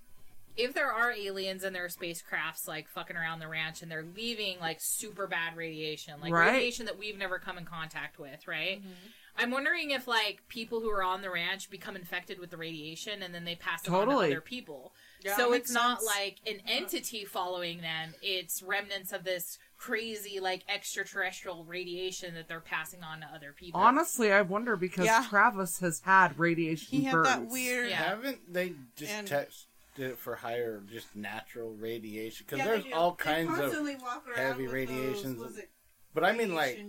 if 0.59 0.75
there 0.75 0.93
are 0.93 1.13
aliens 1.13 1.63
in 1.65 1.73
their 1.73 1.87
spacecrafts 1.87 2.67
like 2.69 2.89
fucking 2.89 3.17
around 3.17 3.39
the 3.39 3.49
ranch 3.49 3.81
and 3.81 3.91
they're 3.91 4.05
leaving 4.17 4.59
like 4.61 4.79
super 4.81 5.27
bad 5.27 5.57
radiation, 5.57 6.21
like 6.21 6.33
Right. 6.33 6.53
radiation 6.53 6.85
that 6.87 6.99
we've 6.99 7.17
never 7.17 7.39
come 7.39 7.57
in 7.57 7.65
contact 7.65 8.19
with, 8.19 8.47
right? 8.47 8.81
Mm-hmm. 8.81 8.91
I'm 9.41 9.53
wondering 9.53 9.93
if 9.93 10.09
like 10.09 10.43
people 10.49 10.81
who 10.81 10.91
are 10.91 11.03
on 11.05 11.23
the 11.23 11.31
ranch 11.31 11.71
become 11.71 11.95
infected 11.95 12.41
with 12.41 12.51
the 12.51 12.57
radiation 12.57 13.23
and 13.23 13.33
then 13.33 13.45
they 13.45 13.55
pass 13.55 13.87
it 13.87 13.91
on 13.95 14.09
to 14.09 14.13
other 14.17 14.41
people. 14.41 14.93
Yeah, 15.25 15.37
so 15.37 15.53
it's 15.53 15.71
makes 15.71 15.73
not 15.73 16.01
sense. 16.03 16.13
like 16.17 16.37
an 16.47 16.61
entity 16.67 17.25
following 17.25 17.81
them; 17.81 18.15
it's 18.23 18.63
remnants 18.63 19.13
of 19.13 19.23
this 19.25 19.59
crazy 19.77 20.41
like 20.41 20.65
extraterrestrial 20.69 21.65
radiation 21.65 22.35
that 22.35 22.49
they're 22.49 22.61
passing 22.61 23.05
on 23.05 23.21
to 23.21 23.27
other 23.33 23.53
people. 23.57 23.81
honestly 23.81 24.33
I 24.33 24.43
wonder 24.43 24.75
because 24.77 25.07
Yeah. 25.07 25.25
Travis 25.29 25.79
has 25.81 26.01
had 26.01 26.37
radiation 26.37 26.99
He 26.99 27.05
had 27.05 27.13
burns. 27.13 27.29
that 27.29 27.47
weird. 27.47 27.91
Yeah. 27.91 27.97
Haven't 27.97 28.53
they 28.53 28.75
just 28.97 29.13
And- 29.13 29.29
tested 29.99 30.13
it 30.13 30.19
for 30.19 30.37
higher, 30.37 30.83
just 30.91 31.15
natural 31.17 31.75
radiation? 31.75 32.47
Because 32.47 32.59
Yeah, 32.59 32.65
they 32.65 32.71
there's 32.73 32.85
do. 32.85 32.93
all 32.95 33.11
They 33.13 33.25
kinds 33.25 33.59
of. 33.59 33.73
walk 34.01 34.27
around 34.29 34.37
heavy 34.37 34.65
with 34.65 34.73
radiations. 34.73 35.39
those, 35.39 35.47
was 35.49 35.59
it 35.59 35.71
But 36.15 36.25
I 36.25 36.33
mean, 36.33 36.55
like, 36.55 36.85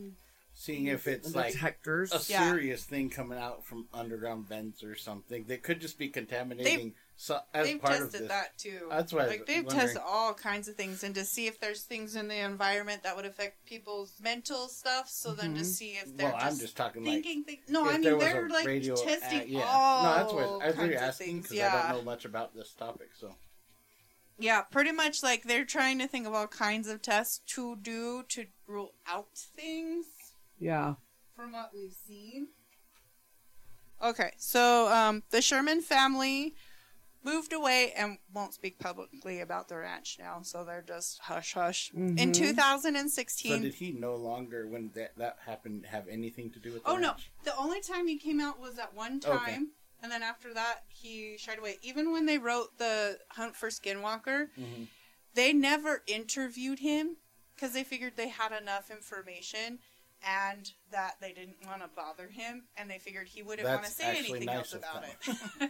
seeing 0.54 0.88
if 0.88 1.08
it's 1.08 1.36
like 1.36 1.54
detectors. 1.54 2.12
a 2.14 2.32
Yeah. 2.32 2.50
serious 2.50 2.84
thing 2.84 3.10
coming 3.10 3.38
out 3.38 3.66
from 3.66 3.88
underground 3.94 4.48
vents 4.48 4.84
or 4.84 4.96
something 4.96 5.46
that 5.46 5.64
could 5.64 5.82
just 5.82 5.98
be 5.98 6.10
contaminating 6.10 6.96
so, 7.22 7.38
as 7.54 7.68
they've 7.68 7.82
part 7.82 7.96
of 7.96 8.00
tested 8.04 8.22
this. 8.22 8.28
that 8.30 8.58
too. 8.58 8.88
That's 8.90 9.12
why 9.12 9.26
like 9.28 9.46
they've 9.46 9.66
wondering. 9.66 9.88
tested 9.88 10.02
all 10.08 10.34
kinds 10.34 10.70
of 10.70 10.76
things 10.76 11.04
and 11.04 11.14
to 11.16 11.26
see 11.26 11.48
if 11.48 11.60
there's 11.60 11.84
things 11.84 12.16
in 12.16 12.30
the 12.30 12.38
environment 12.38 13.04
that 13.04 13.14
would 13.18 13.26
affect 13.26 13.66
people's 13.66 14.14
mental 14.24 14.70
stuff. 14.70 15.10
So 15.10 15.34
then 15.34 15.54
to 15.56 15.62
Mhm. 15.62 15.66
see 15.66 15.90
if 15.98 16.16
they're 16.16 16.30
Well, 16.30 16.40
just, 16.40 16.46
I'm 16.54 16.58
just 16.60 16.78
talking 16.78 17.04
like 17.04 17.16
thinking 17.16 17.44
things. 17.44 17.64
No, 17.68 17.90
I 17.90 17.98
mean 17.98 18.18
they're 18.18 18.48
like 18.48 18.66
radio 18.66 18.96
testing 18.96 19.42
uh, 19.42 19.60
yeah. 19.60 19.66
all 19.70 20.04
no, 20.04 20.16
that's 20.16 20.34
what 20.34 20.44
I 20.64 20.68
was 20.68 20.78
really 20.78 20.96
asking 20.96 21.42
because 21.42 21.58
Yeah, 21.58 21.76
I 21.76 21.92
don't 21.92 21.98
know 22.06 22.12
much 22.12 22.24
about 22.24 22.56
this 22.56 22.72
topic. 22.74 23.10
So 23.20 23.36
yeah, 24.38 24.62
pretty 24.62 24.94
much 24.94 25.22
like 25.22 25.44
they're 25.44 25.66
trying 25.66 26.00
to 26.00 26.08
think 26.08 26.26
of 26.26 26.34
all 26.34 26.48
kinds 26.48 26.88
of 26.88 27.02
tests 27.02 27.40
to 27.56 27.76
do 27.76 28.24
to 28.30 28.46
rule 28.66 28.94
out 29.06 29.28
things. 29.38 30.06
yeah. 30.58 30.94
from 31.36 31.52
what 31.52 31.72
we've 31.74 31.92
seen. 32.08 32.48
Okay, 34.02 34.32
so 34.38 34.88
um, 34.94 35.24
the 35.32 35.42
Sherman 35.42 35.82
family 35.82 36.56
moved 37.24 37.54
away 37.54 37.92
and 37.94 38.18
won't 38.34 38.54
speak 38.54 38.80
publicly 38.80 39.40
about 39.40 39.68
the 39.68 39.78
ranch 39.78 40.18
now. 40.20 40.42
So 40.42 40.64
they're 40.64 40.82
just 40.82 41.20
hush 41.20 41.54
hush. 41.54 41.92
In 41.94 42.16
Mhm. 42.16 42.34
2016. 42.34 43.52
So 43.52 43.60
did 43.62 43.76
he 43.76 43.92
no 43.92 44.16
longer, 44.16 44.68
when 44.68 44.90
that 44.96 45.16
that 45.18 45.40
happened, 45.46 45.86
have 45.88 46.08
anything 46.08 46.52
to 46.52 46.60
do 46.60 46.74
with? 46.74 46.84
The 46.84 46.90
oh 46.92 46.98
no, 46.98 47.16
the 47.44 47.56
only 47.58 47.82
time 47.82 48.08
he 48.08 48.18
came 48.18 48.40
out 48.40 48.60
was 48.60 48.78
at 48.80 48.94
one 48.94 49.18
Okay. 49.18 49.30
time. 49.54 49.72
And 50.02 50.10
then 50.12 50.24
after 50.24 50.54
that, 50.54 50.86
he 50.88 51.38
shied 51.38 51.60
away. 51.60 51.78
Even 51.82 52.12
when 52.14 52.26
they 52.26 52.38
wrote 52.38 52.78
the 52.78 53.20
Hunt 53.32 53.56
for 53.58 53.68
Skinwalker, 53.70 54.50
Mhm. 54.58 54.88
they 55.34 55.52
never 55.52 56.04
interviewed 56.08 56.80
him 56.80 57.18
because 57.54 57.74
they 57.74 57.84
figured 57.84 58.16
they 58.16 58.30
had 58.30 58.54
enough 58.54 58.90
information 58.90 59.80
and 60.26 60.72
that 60.92 61.16
they 61.22 61.32
didn't 61.34 61.56
want 61.66 61.82
to 61.82 61.90
bother 61.96 62.28
him 62.28 62.64
and 62.78 62.90
they 62.90 62.98
figured 63.00 63.28
he 63.28 63.42
wouldn't 63.42 63.68
want 63.68 63.84
to 63.84 63.90
say 63.92 64.18
anything 64.18 64.46
nice 64.46 64.58
else 64.58 64.74
about 64.74 65.02
them. 65.04 65.12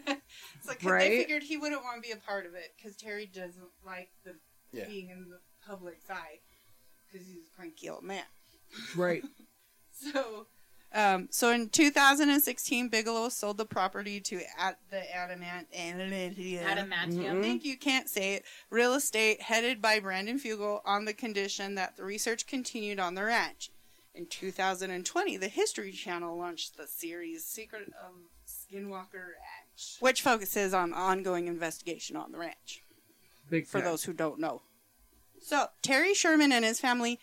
it. 0.07 0.21
it's 0.57 0.67
like 0.67 0.79
'cause 0.79 0.91
Right? 0.91 1.09
they 1.09 1.17
figured 1.21 1.43
he 1.43 1.57
wouldn't 1.57 1.83
want 1.83 2.01
to 2.03 2.07
be 2.07 2.11
a 2.13 2.17
part 2.17 2.45
of 2.45 2.53
it 2.55 2.73
because 2.77 2.95
Terry 2.95 3.25
doesn't 3.27 3.69
like 3.85 4.09
the 4.23 4.35
Yeah. 4.71 4.85
being 4.85 5.09
in 5.09 5.29
the 5.29 5.39
public's 5.65 6.09
eye 6.09 6.39
because 7.11 7.27
he's 7.27 7.47
a 7.51 7.55
cranky 7.55 7.89
old 7.89 8.03
man. 8.03 8.23
Right. 8.95 9.23
So, 9.91 10.47
um, 10.93 11.27
so 11.29 11.49
in 11.51 11.67
2016, 11.67 12.87
Bigelow 12.87 13.27
sold 13.27 13.57
the 13.57 13.65
property 13.65 14.21
to 14.21 14.41
at 14.57 14.79
the 14.89 15.13
Adamant 15.13 15.67
Adamantium. 15.73 16.63
Mhm. 16.63 17.39
I 17.39 17.41
think 17.41 17.65
you 17.65 17.77
can't 17.77 18.09
say 18.09 18.35
it. 18.35 18.45
Real 18.69 18.93
estate 18.93 19.41
headed 19.41 19.81
by 19.81 19.99
Brandon 19.99 20.39
Fugal 20.39 20.81
on 20.85 21.03
the 21.03 21.13
condition 21.13 21.75
that 21.75 21.97
the 21.97 22.05
research 22.05 22.47
continued 22.47 22.97
on 22.99 23.15
the 23.15 23.23
ranch. 23.25 23.71
In 24.15 24.25
2020, 24.25 25.37
the 25.37 25.47
History 25.47 25.91
Channel 25.91 26.37
launched 26.37 26.77
the 26.77 26.87
series 26.87 27.45
Secret 27.45 27.93
of 28.03 28.15
Skinwalker 28.45 29.13
Ranch, 29.13 29.97
which 29.99 30.21
focuses 30.21 30.73
on 30.73 30.93
ongoing 30.93 31.47
investigation 31.47 32.15
on 32.15 32.31
the 32.31 32.39
ranch 32.39 32.83
Big 33.49 33.67
for 33.67 33.81
those 33.81 34.03
who 34.03 34.13
don't 34.13 34.39
know. 34.39 34.63
So, 35.41 35.67
Terry 35.81 36.13
Sherman 36.13 36.51
and 36.51 36.65
his 36.65 36.79
family, 36.79 37.19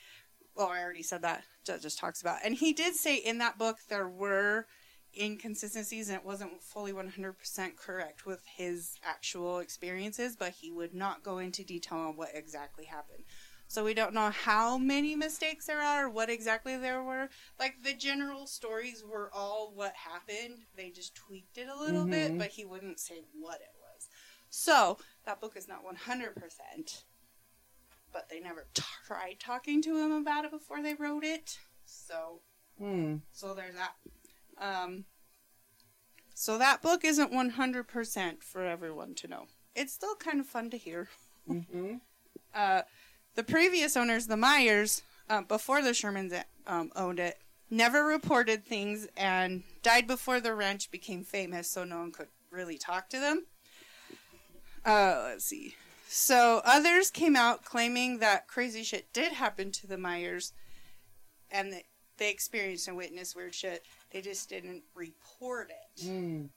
well, 0.57 0.69
I 0.69 0.83
already 0.83 1.03
said 1.03 1.23
that, 1.23 1.45
that 1.67 1.83
just 1.83 1.99
talks 1.99 2.21
about. 2.21 2.39
And 2.45 2.55
he 2.55 2.73
did 2.73 2.95
say 2.95 3.17
in 3.17 3.39
that 3.39 3.59
book 3.59 3.79
there 3.89 4.09
were 4.09 4.67
inconsistencies 5.19 6.09
and 6.09 6.19
it 6.19 6.25
wasn't 6.25 6.63
fully 6.63 6.93
100% 6.93 7.77
correct 7.77 8.27
with 8.27 8.43
his 8.57 8.97
actual 9.05 9.59
experiences, 9.59 10.37
but 10.37 10.53
he 10.61 10.71
would 10.71 10.95
not 10.95 11.23
go 11.23 11.39
into 11.39 11.65
detail 11.65 11.99
on 11.99 12.17
what 12.17 12.31
exactly 12.35 12.85
happened. 12.85 13.25
So 13.69 13.85
we 13.85 13.95
don't 13.95 14.15
know 14.15 14.31
how 14.31 14.79
many 14.79 15.17
mistakes 15.17 15.67
there 15.67 15.81
are, 15.81 16.09
what 16.09 16.31
exactly 16.31 16.77
there 16.77 17.03
were. 17.03 17.29
Like 17.59 17.83
the 17.83 17.95
general 17.95 18.47
stories 18.47 19.03
were 19.05 19.31
all 19.35 19.73
what 19.75 19.93
happened. 19.95 20.61
They 20.77 20.91
just 20.91 21.15
tweaked 21.15 21.59
it 21.59 21.69
a 21.69 21.77
little 21.79 22.07
bit, 22.07 22.33
Mhm. 22.33 22.39
but 22.39 22.49
he 22.49 22.65
wouldn't 22.65 23.01
say 23.01 23.25
what 23.33 23.61
it 23.61 23.75
was. 23.81 24.09
So 24.51 24.99
that 25.25 25.41
book 25.41 25.57
is 25.57 25.67
not 25.69 25.85
100%. 25.85 27.05
But 28.13 28.29
they 28.29 28.41
never 28.41 28.69
tried 29.05 29.41
talking 29.41 29.83
to 29.83 29.99
him 29.99 30.13
about 30.13 30.45
it 30.45 30.51
before 30.53 30.81
they 30.83 30.95
wrote 30.95 31.25
it. 31.25 31.59
So 31.85 32.43
Hmm. 32.79 33.17
so 33.33 33.53
there's 33.55 33.75
that. 33.75 33.95
Um, 34.59 35.07
so 36.35 36.57
that 36.59 36.83
book 36.83 37.05
isn't 37.05 37.33
100% 37.33 38.43
for 38.43 38.65
everyone 38.65 39.15
to 39.17 39.29
know. 39.29 39.49
It's 39.75 39.93
still 39.93 40.15
kind 40.17 40.41
of 40.41 40.47
fun 40.47 40.71
to 40.71 40.79
hear. 40.79 41.09
Mm-hmm. 41.49 41.97
Uh, 42.55 42.83
the 43.37 43.45
previous 43.45 43.97
owners, 43.97 44.27
the 44.27 44.37
Myers, 44.37 45.03
uh, 45.31 45.43
before 45.43 45.83
the 45.83 45.91
Shermans 45.91 46.43
um, 46.67 46.91
owned 46.97 47.21
it, 47.21 47.39
never 47.71 48.05
reported 48.05 48.65
things 48.65 49.07
and 49.17 49.63
died 49.83 50.07
before 50.07 50.41
the 50.41 50.55
ranch 50.55 50.91
became 50.91 51.23
famous, 51.25 51.71
so 51.71 51.85
no 51.85 51.99
one 51.99 52.13
could 52.13 52.29
really 52.51 52.79
talk 52.79 53.09
to 53.11 53.19
them. 53.21 53.47
Uh, 54.85 55.23
let's 55.31 55.45
see. 55.45 55.75
So 56.09 56.63
others 56.65 57.11
came 57.11 57.35
out 57.37 57.65
claiming 57.65 58.19
that 58.19 58.47
crazy 58.47 58.83
shit 58.85 59.13
did 59.13 59.33
happen 59.33 59.73
to 59.73 59.87
the 59.87 59.99
Myers, 59.99 60.53
and 61.51 61.73
that 61.73 61.83
they 62.19 62.31
experienced 62.31 62.89
and 62.89 62.97
witnessed 62.97 63.35
weird 63.37 63.55
shit. 63.55 63.85
They 64.13 64.21
just 64.23 64.49
didn't 64.49 64.83
report 64.95 65.71
it 65.71 66.05
Mm. 66.07 66.49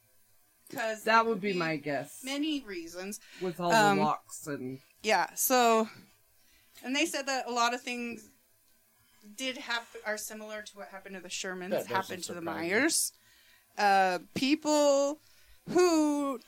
because 0.70 1.04
That 1.04 1.26
would 1.26 1.42
be 1.42 1.54
my 1.54 1.76
guess. 1.78 2.20
many 2.24 2.62
reasons. 2.62 3.20
With 3.42 3.60
all 3.60 3.74
Um, 3.74 3.98
the 3.98 4.04
locks 4.04 4.46
and 4.48 4.80
Yeah, 5.02 5.34
so 5.36 5.90
and 6.84 6.96
they 6.96 7.06
said 7.06 7.26
that 7.28 7.48
a 7.48 7.52
lot 7.52 7.74
of 7.74 7.82
things 7.82 8.30
did 9.36 9.58
happen 9.58 10.02
are 10.06 10.18
similar 10.18 10.62
to 10.62 10.78
what 10.78 10.88
happened 10.90 11.16
to 11.16 11.22
the 11.22 11.30
Shermans 11.30 11.70
That 11.70 11.88
doesn't 11.88 11.96
happened 11.96 12.24
to 12.24 12.34
the 12.34 12.40
surprise 12.40 12.62
me. 12.64 12.70
Myers. 12.70 13.12
Uh, 13.78 14.20
people 14.34 15.20
who 15.70 16.40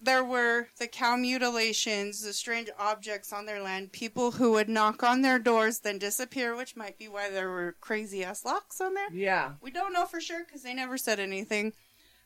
there 0.00 0.24
were 0.24 0.68
the 0.78 0.86
cow 0.86 1.16
mutilations, 1.16 2.22
the 2.22 2.32
strange 2.32 2.68
objects 2.78 3.32
on 3.32 3.46
their 3.46 3.62
land, 3.62 3.92
people 3.92 4.32
who 4.32 4.52
would 4.52 4.68
knock 4.68 5.02
on 5.02 5.22
their 5.22 5.38
doors 5.38 5.78
then 5.80 5.98
disappear, 5.98 6.54
which 6.54 6.76
might 6.76 6.98
be 6.98 7.08
why 7.08 7.30
there 7.30 7.48
were 7.48 7.76
crazy 7.80 8.22
ass 8.24 8.44
locks 8.44 8.80
on 8.80 8.94
there. 8.94 9.12
yeah. 9.12 9.52
We 9.62 9.70
don't 9.70 9.92
know 9.92 10.04
for 10.06 10.20
sure 10.20 10.44
because 10.44 10.62
they 10.62 10.74
never 10.74 10.98
said 10.98 11.18
anything. 11.20 11.72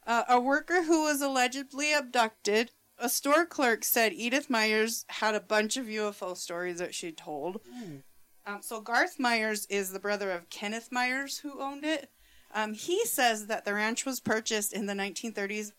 Uh, 0.07 0.25
a 0.29 0.41
worker 0.41 0.85
who 0.85 1.03
was 1.03 1.21
allegedly 1.21 1.93
abducted. 1.93 2.73
A 2.99 3.09
store 3.09 3.47
clerk 3.47 3.85
said 3.85 4.13
Edith 4.13 4.51
Myers 4.51 5.05
had 5.09 5.35
a 5.35 5.41
bunch 5.41 5.77
of 5.77 5.87
UFO 5.87 6.37
stories 6.37 6.79
that 6.79 6.95
she 6.95 7.13
told. 7.13 7.61
Hmm. 7.73 7.97
Um, 8.47 8.63
so 8.63 8.81
Garth 8.81 9.19
Myers 9.19 9.67
is 9.67 9.93
the 9.93 10.01
brother 10.01 10.31
of 10.31 10.49
Kenneth 10.51 10.91
Myers 10.91 11.39
who 11.39 11.61
owned 11.61 11.85
it. 11.85 12.11
Um, 12.55 12.73
he 12.73 13.05
says 13.05 13.47
that 13.47 13.65
the 13.65 13.75
ranch 13.75 14.07
was 14.07 14.21
purchased 14.21 14.73
in 14.73 14.87
the 14.87 14.95
1930s, 14.95 15.73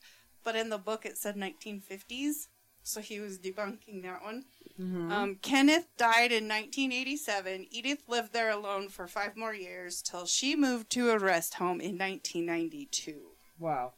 but 0.44 0.56
in 0.56 0.70
the 0.70 0.78
book 0.78 1.06
it 1.06 1.18
said 1.18 1.36
1950s. 1.36 2.48
So 2.84 3.02
he 3.02 3.20
was 3.20 3.38
debunking 3.40 4.04
that 4.04 4.24
one. 4.24 4.46
Mhm. 4.80 5.12
Um, 5.12 5.36
Kenneth 5.42 5.88
died 5.98 6.32
in 6.32 6.48
1987. 6.48 7.68
Edith 7.72 8.04
lived 8.08 8.34
there 8.34 8.50
alone 8.50 8.88
for 8.88 9.08
five 9.08 9.36
more 9.36 9.54
years 9.54 10.02
till 10.02 10.26
she 10.26 10.56
moved 10.56 10.90
to 10.92 11.10
a 11.10 11.20
rest 11.20 11.56
home 11.56 11.82
in 11.82 11.98
1992. 11.98 13.32
wow. 13.58 13.94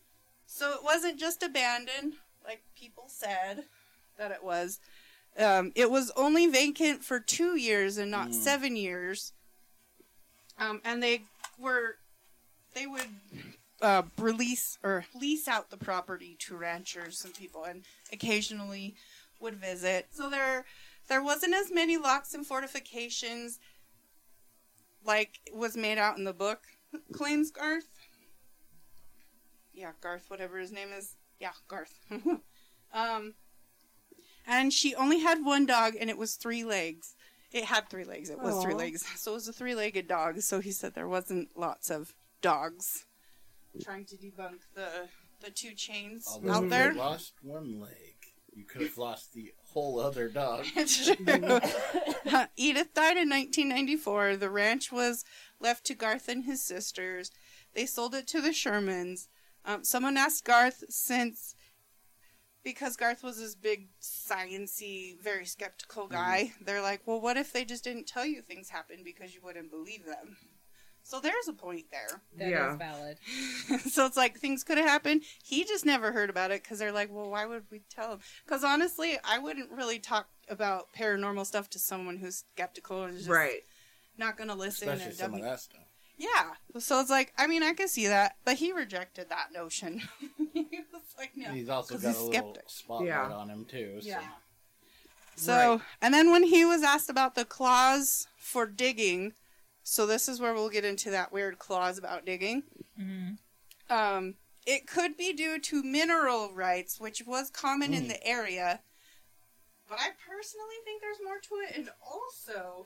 So 0.48 0.74
it 0.74 0.84
wasn't 0.84 1.18
just 1.20 1.44
abandoned, 1.44 2.16
like 2.52 2.64
people 2.76 3.06
said 3.08 3.64
that 4.18 4.32
it 4.32 4.44
was. 4.44 4.80
Um, 5.38 5.72
it 5.76 5.90
was 5.90 6.12
only 6.18 6.48
vacant 6.48 7.02
for 7.06 7.18
two 7.22 7.56
years 7.58 7.98
and 7.98 8.12
not 8.12 8.30
Mm. 8.30 8.34
seven 8.34 8.76
years. 8.76 9.32
Um, 10.58 10.82
and 10.84 11.02
they 11.02 11.24
were, 11.58 11.96
they 12.74 12.86
would 12.86 13.08
uh, 13.82 14.04
release 14.18 14.78
or 14.84 15.06
lease 15.16 15.48
out 15.48 15.70
the 15.70 15.78
property 15.78 16.36
to 16.40 16.58
ranchers 16.58 17.24
and 17.24 17.34
people, 17.34 17.64
and 17.64 17.84
occasionally 18.12 18.96
would 19.40 19.56
visit. 19.56 20.08
So 20.12 20.30
there, 20.30 20.66
there 21.08 21.24
wasn't 21.24 21.54
as 21.54 21.72
many 21.72 21.96
locks 21.98 22.34
and 22.34 22.46
fortifications 22.46 23.60
like 25.06 25.40
was 25.54 25.78
made 25.78 25.98
out 25.98 26.18
in 26.18 26.26
the 26.26 26.34
book. 26.34 26.60
Claims 27.14 27.50
Garth. 27.52 27.88
Yeah, 29.74 29.92
Garth, 30.02 30.26
whatever 30.30 30.60
his 30.60 30.74
name 30.74 30.90
is. 30.92 31.16
Yeah, 31.42 31.54
Garth. 31.68 32.00
um, 32.94 33.34
and 34.46 34.72
she 34.72 34.94
only 34.94 35.20
had 35.20 35.44
one 35.44 35.66
dog, 35.66 35.96
and 36.00 36.08
it 36.10 36.18
was 36.18 36.36
three 36.36 36.64
legs. 36.64 37.16
It 37.52 37.66
had 37.66 37.90
three 37.90 38.06
legs. 38.06 38.30
It 38.30 38.40
was 38.40 38.64
three 38.64 38.76
legs. 38.76 39.06
So 39.18 39.32
it 39.32 39.36
was 39.36 39.48
a 39.48 39.54
three-legged 39.54 40.08
dog. 40.08 40.40
So 40.42 40.62
he 40.62 40.72
said 40.72 40.94
there 40.94 41.08
wasn't 41.08 41.50
lots 41.56 41.90
of 41.90 42.14
dogs. 42.42 43.06
Trying 43.84 44.06
to 44.06 44.16
debunk 44.16 44.62
the 44.74 45.10
the 45.42 45.52
two 45.52 45.74
chains 45.74 46.28
Although 46.32 46.52
out 46.52 46.70
there. 46.70 46.94
lost 46.94 47.34
one 47.42 47.82
leg, 47.82 48.16
you 48.54 48.64
could 48.64 48.84
have 48.84 48.98
lost 48.98 49.34
the 49.34 49.52
whole 49.74 50.00
other 50.00 50.30
dog. 50.30 50.66
It's 50.76 51.08
true. 51.08 51.16
Edith 52.56 52.94
died 52.94 53.18
in 53.18 53.30
1994. 53.30 54.38
The 54.38 54.50
ranch 54.50 54.92
was 54.92 55.26
left 55.60 55.86
to 55.86 55.96
Garth 55.96 56.28
and 56.30 56.46
his 56.46 56.64
sisters. 56.64 57.32
They 57.74 57.86
sold 57.86 58.14
it 58.14 58.28
to 58.28 58.42
the 58.42 58.50
Shermans. 58.50 59.28
Um, 59.66 59.84
someone 59.84 60.18
asked 60.18 60.46
Garth 60.46 60.84
since 60.90 61.56
because 62.64 62.96
Garth 62.96 63.24
was 63.24 63.38
this 63.40 63.56
big 63.56 63.90
sciency, 64.02 65.20
very 65.20 65.46
skeptical 65.46 66.08
guy. 66.08 66.54
They're 66.62 66.82
like, 66.82 67.02
"Well, 67.06 67.20
what 67.22 67.38
if 67.38 67.52
they 67.54 67.66
just 67.66 67.84
didn't 67.84 68.08
tell 68.08 68.26
you 68.26 68.42
things 68.42 68.70
happened 68.70 69.04
because 69.04 69.34
you 69.34 69.42
wouldn't 69.42 69.72
believe 69.72 70.06
them?" 70.06 70.38
So 71.04 71.20
there's 71.20 71.48
a 71.48 71.54
point 71.54 71.86
there. 71.92 72.22
That 72.38 72.46
is 72.46 72.52
Yeah. 72.52 72.76
valid. 72.78 73.18
so 73.90 74.06
it's 74.06 74.18
like 74.18 74.38
things 74.38 74.64
could 74.64 74.78
have 74.78 74.88
happened. 74.88 75.24
He 75.44 75.64
just 75.64 75.86
never 75.86 76.12
heard 76.12 76.30
about 76.30 76.52
it 76.52 76.62
because 76.64 76.78
they're 76.78 76.92
like, 76.92 77.10
well, 77.12 77.30
why 77.30 77.46
would 77.46 77.66
we 77.72 77.82
tell 77.90 78.14
him? 78.14 78.20
Because 78.46 78.64
honestly, 78.64 79.18
I 79.24 79.40
wouldn't 79.40 79.72
really 79.72 79.98
talk 79.98 80.30
about 80.48 80.94
paranormal 80.94 81.46
stuff 81.48 81.70
to 81.72 81.80
someone 81.80 82.18
who's 82.18 82.44
skeptical 82.54 83.04
and 83.04 83.18
just 83.18 83.30
Right. 83.30 83.62
not 84.18 84.38
going 84.38 84.50
to 84.50 84.56
listen. 84.56 84.90
Especially 84.90 85.10
and 85.10 85.18
some 85.18 85.34
of 85.34 85.42
that 85.42 85.60
stuff. 85.60 85.88
Yeah. 86.22 86.80
So 86.80 87.00
it's 87.00 87.10
like, 87.10 87.34
I 87.38 87.48
mean, 87.48 87.64
I 87.64 87.74
can 87.74 87.88
see 87.88 88.06
that, 88.08 88.36
but 88.46 88.58
he 88.58 88.72
rejected 88.72 89.30
that 89.30 89.48
notion. 89.54 90.02
he 90.54 90.68
was 90.94 91.02
like, 91.18 91.32
no. 91.36 91.52
He's 91.52 91.68
also 91.70 91.96
got 91.98 92.08
he's 92.10 92.18
a 92.18 92.24
little 92.24 92.32
skeptic. 92.54 92.64
spotlight 92.70 93.08
Yeah. 93.08 93.32
on 93.34 93.50
him 93.50 93.66
too. 93.66 93.98
So. 94.02 94.08
Yeah. 94.08 94.22
So, 95.36 95.54
Right. 95.56 95.82
and 96.02 96.14
then 96.14 96.30
when 96.30 96.44
he 96.44 96.64
was 96.64 96.84
asked 96.84 97.10
about 97.10 97.34
the 97.34 97.46
clause 97.46 98.28
for 98.38 98.68
digging, 98.68 99.34
so 99.82 100.06
this 100.06 100.30
is 100.30 100.40
where 100.40 100.54
we'll 100.54 100.70
get 100.70 100.86
into 100.86 101.10
that 101.10 101.32
weird 101.32 101.58
clause 101.58 101.98
about 101.98 102.26
digging. 102.26 102.64
hmm 102.96 103.32
Um, 103.90 104.36
it 104.68 104.86
could 104.88 105.18
be 105.18 105.34
due 105.34 105.58
to 105.60 105.82
mineral 105.82 106.54
rights, 106.54 107.00
which 107.00 107.24
was 107.26 107.50
common 107.50 107.94
in 107.96 108.04
Mm. 108.04 108.10
the 108.10 108.24
area. 108.28 108.82
But 109.90 110.00
I 110.00 110.10
personally 110.26 110.76
think 110.86 111.02
there's 111.02 111.18
more 111.24 111.40
to 111.40 111.56
it, 111.68 111.76
and 111.78 111.90
also 112.06 112.86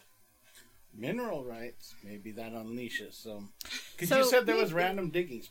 Mineral 0.98 1.44
rights, 1.44 1.94
maybe 2.04 2.32
that 2.32 2.54
unleashes 2.54 3.14
some. 3.14 3.50
Because 3.92 4.10
So- 4.10 4.18
you 4.20 4.26
said 4.30 4.46
there 4.46 4.56
was 4.56 4.72
random 4.74 5.10
diggings, 5.10 5.50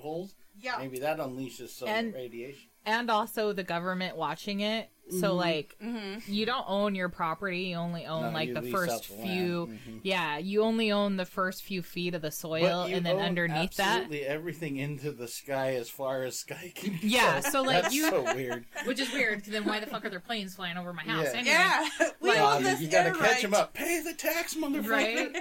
holes. 0.00 0.34
yeah, 0.60 0.76
Maybe 0.78 0.98
that 1.00 1.18
unleashes 1.18 1.70
some 1.70 1.88
And- 1.88 2.14
radiation. 2.14 2.68
And 2.86 3.10
also 3.10 3.52
the 3.52 3.64
government 3.64 4.16
watching 4.16 4.60
it. 4.60 4.88
So 5.10 5.32
Mhm. 5.32 5.36
like 5.36 5.76
hmm 5.80 6.18
you 6.28 6.46
don't 6.46 6.64
own 6.68 6.94
your 6.94 7.08
property, 7.08 7.58
you 7.64 7.76
only 7.76 8.06
own 8.06 8.22
No, 8.22 8.30
like 8.30 8.54
the 8.54 8.62
first 8.62 9.06
few 9.06 9.64
land. 9.66 9.80
Mhm. 9.86 10.00
Yeah, 10.04 10.38
you 10.38 10.62
only 10.62 10.92
own 10.92 11.16
the 11.16 11.24
first 11.26 11.64
few 11.64 11.82
feet 11.82 12.14
of 12.14 12.22
the 12.22 12.30
soil 12.30 12.84
But 12.84 12.90
you 12.90 12.96
and 12.96 13.04
then 13.04 13.16
own 13.16 13.22
underneath 13.22 13.74
that 13.76 14.02
absolutely 14.02 14.24
everything 14.24 14.76
into 14.76 15.10
the 15.10 15.26
sky 15.26 15.74
as 15.74 15.90
far 15.90 16.22
as 16.22 16.38
sky 16.38 16.72
can 16.74 16.92
go. 16.92 16.98
Yeah, 17.02 17.40
so, 17.40 17.62
like, 17.62 17.82
That's 17.82 17.94
you- 17.94 18.08
so 18.10 18.22
weird. 18.34 18.64
which 18.84 19.00
is 19.00 19.12
weird 19.12 19.38
because 19.40 19.52
then 19.52 19.64
why 19.64 19.80
the 19.80 19.86
fuck 19.86 20.04
are 20.04 20.08
there 20.08 20.20
planes 20.20 20.54
flying 20.54 20.78
over 20.78 20.92
my 20.92 21.02
house 21.02 21.26
Yeah. 21.34 21.40
anyway? 21.40 21.50
yeah, 21.50 21.88
we 22.20 22.28
Like- 22.30 22.40
own 22.40 22.62
this 22.62 22.80
you 22.80 22.88
gotta 22.88 23.10
catch 23.10 23.20
right. 23.20 23.44
him 23.44 23.54
up. 23.54 23.74
Pay 23.74 24.00
the 24.00 24.14
tax, 24.14 24.54
motherfucker. 24.54 24.88
Right? 24.88 25.36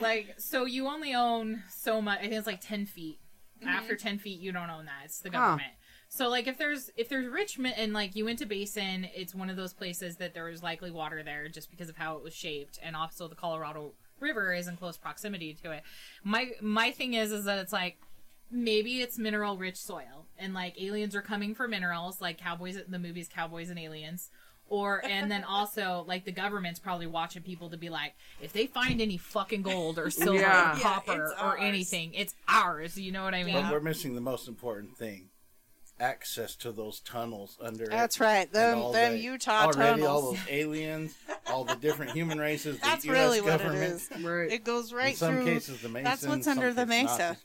Like 0.00 0.34
so 0.38 0.64
you 0.64 0.88
only 0.88 1.14
own 1.14 1.62
so 1.68 2.02
much 2.02 2.18
I 2.18 2.22
think 2.22 2.34
it's 2.34 2.46
like 2.48 2.60
ten 2.60 2.84
feet. 2.84 3.20
Mm-hmm. 3.60 3.68
After 3.68 3.94
ten 3.96 4.18
feet 4.18 4.40
you 4.40 4.50
don't 4.52 4.68
own 4.70 4.86
that. 4.86 5.02
It's 5.04 5.20
the 5.20 5.30
Huh. 5.30 5.56
Government. 6.14 6.28
So 6.28 6.30
like 6.30 6.46
if 6.46 6.58
there's 6.58 6.90
if 6.96 7.08
there's 7.08 7.26
Richmond 7.26 7.74
and 7.76 7.92
like 7.92 8.14
Uinta 8.16 8.46
Basin, 8.46 9.06
it's 9.14 9.34
one 9.34 9.50
of 9.50 9.56
those 9.56 9.72
places 9.72 10.16
that 10.16 10.34
there 10.34 10.44
was 10.44 10.62
likely 10.62 10.90
water 10.90 11.22
there 11.22 11.48
just 11.48 11.70
because 11.70 11.88
of 11.88 11.96
how 11.96 12.16
it 12.16 12.22
was 12.22 12.34
shaped, 12.34 12.78
and 12.82 12.94
also 12.96 13.28
the 13.28 13.34
Colorado 13.34 13.92
River 14.20 14.52
is 14.52 14.68
in 14.68 14.76
close 14.76 14.96
proximity 14.96 15.54
to 15.62 15.70
it. 15.72 15.82
My 16.22 16.52
my 16.60 16.90
thing 16.90 17.14
is 17.14 17.32
is 17.32 17.44
that 17.44 17.58
it's 17.58 17.72
like 17.72 17.98
maybe 18.50 19.00
it's 19.00 19.18
mineral 19.18 19.56
rich 19.56 19.76
soil 19.76 20.26
and 20.38 20.54
like 20.54 20.80
aliens 20.80 21.16
are 21.16 21.22
coming 21.22 21.54
for 21.54 21.66
minerals 21.66 22.20
like 22.20 22.38
cowboys 22.38 22.78
the 22.86 22.98
movies 22.98 23.26
cowboys 23.26 23.70
and 23.70 23.78
aliens 23.78 24.28
or 24.68 25.02
and 25.04 25.30
then 25.30 25.42
also 25.48 26.04
like 26.06 26.24
the 26.24 26.30
government's 26.30 26.78
probably 26.78 27.06
watching 27.06 27.42
people 27.42 27.70
to 27.70 27.76
be 27.76 27.88
like 27.88 28.14
if 28.40 28.52
they 28.52 28.66
find 28.66 29.00
any 29.00 29.16
fucking 29.16 29.62
gold 29.62 29.98
or 29.98 30.08
silver 30.10 30.38
Yeah. 30.38 30.74
or 30.74 30.76
Yeah, 30.76 30.82
copper 30.82 31.24
it's 31.24 31.32
or 31.32 31.44
ours. 31.46 31.58
anything 31.62 32.12
it's 32.14 32.34
ours 32.46 32.96
you 32.98 33.10
know 33.10 33.24
what 33.24 33.34
i 33.34 33.42
mean 33.42 33.54
But 33.54 33.72
we're 33.72 33.80
missing 33.80 34.14
the 34.14 34.20
most 34.20 34.46
important 34.46 34.96
thing: 34.96 35.30
access 36.00 36.56
to 36.56 36.72
those 36.72 37.00
tunnels 37.00 37.56
under. 37.60 37.84
it. 37.84 37.90
That's 37.90 38.18
right. 38.20 38.44
And 38.46 38.52
Them, 38.52 38.78
all 38.78 38.92
them 38.92 39.12
the- 39.12 39.18
Utah 39.20 39.66
already 39.66 40.00
tunnels. 40.02 40.08
all 40.08 40.32
those 40.32 40.40
aliens, 40.48 41.14
all 41.46 41.64
the 41.64 41.76
different 41.76 42.12
human 42.12 42.38
races. 42.38 42.78
The 42.80 42.86
That's 42.86 43.04
US 43.06 43.10
really 43.12 43.40
what 43.40 43.60
it 43.60 43.64
government. 43.64 43.92
is. 43.94 44.08
Right. 44.22 44.50
It 44.50 44.64
goes 44.64 44.92
right 44.92 45.10
In 45.12 45.16
some 45.16 45.34
through. 45.36 45.44
cases, 45.46 45.80
the 45.82 45.88
Masons. 45.88 46.04
that's 46.20 46.26
what's 46.26 46.46
under 46.46 46.72
the 46.72 46.86
mesa. 46.86 47.36
Nazis. 47.36 47.44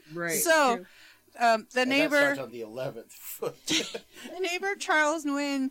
right. 0.14 0.32
So, 0.38 0.84
um, 1.38 1.66
the 1.72 1.80
And 1.82 1.90
that 1.90 1.96
neighbor, 1.98 2.16
starts 2.20 2.40
on 2.40 2.50
the 2.50 2.60
eleventh 2.62 3.12
foot. 3.12 3.56
the 3.66 4.40
neighbor 4.40 4.74
Charles 4.76 5.24
Winn, 5.24 5.70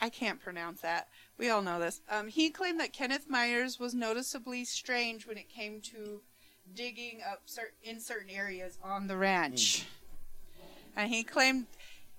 I 0.00 0.08
can't 0.10 0.40
pronounce 0.40 0.80
that. 0.82 1.08
We 1.38 1.48
all 1.50 1.62
know 1.62 1.78
this. 1.78 2.00
Um, 2.10 2.28
he 2.28 2.50
claimed 2.50 2.80
that 2.80 2.92
Kenneth 2.92 3.28
Myers 3.28 3.78
was 3.78 3.94
noticeably 3.94 4.64
strange 4.64 5.26
when 5.26 5.36
it 5.38 5.48
came 5.48 5.80
to 5.82 6.22
digging 6.74 7.20
up 7.30 7.42
cer- 7.46 7.72
in 7.82 8.00
certain 8.00 8.30
areas 8.30 8.78
on 8.82 9.06
the 9.06 9.16
ranch, 9.16 9.86
and 10.96 11.10
he 11.12 11.22
claimed 11.22 11.66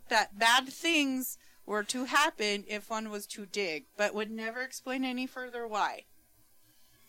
that 0.09 0.38
bad 0.38 0.67
things 0.69 1.38
were 1.65 1.84
to 1.84 2.05
happen 2.05 2.63
if 2.67 2.89
one 2.89 3.09
was 3.09 3.25
to 3.28 3.45
dig, 3.45 3.86
but 3.97 4.13
would 4.13 4.32
never 4.32 4.61
explain 4.61 5.03
any 5.03 5.28
further 5.28 5.67
why. 5.67 6.05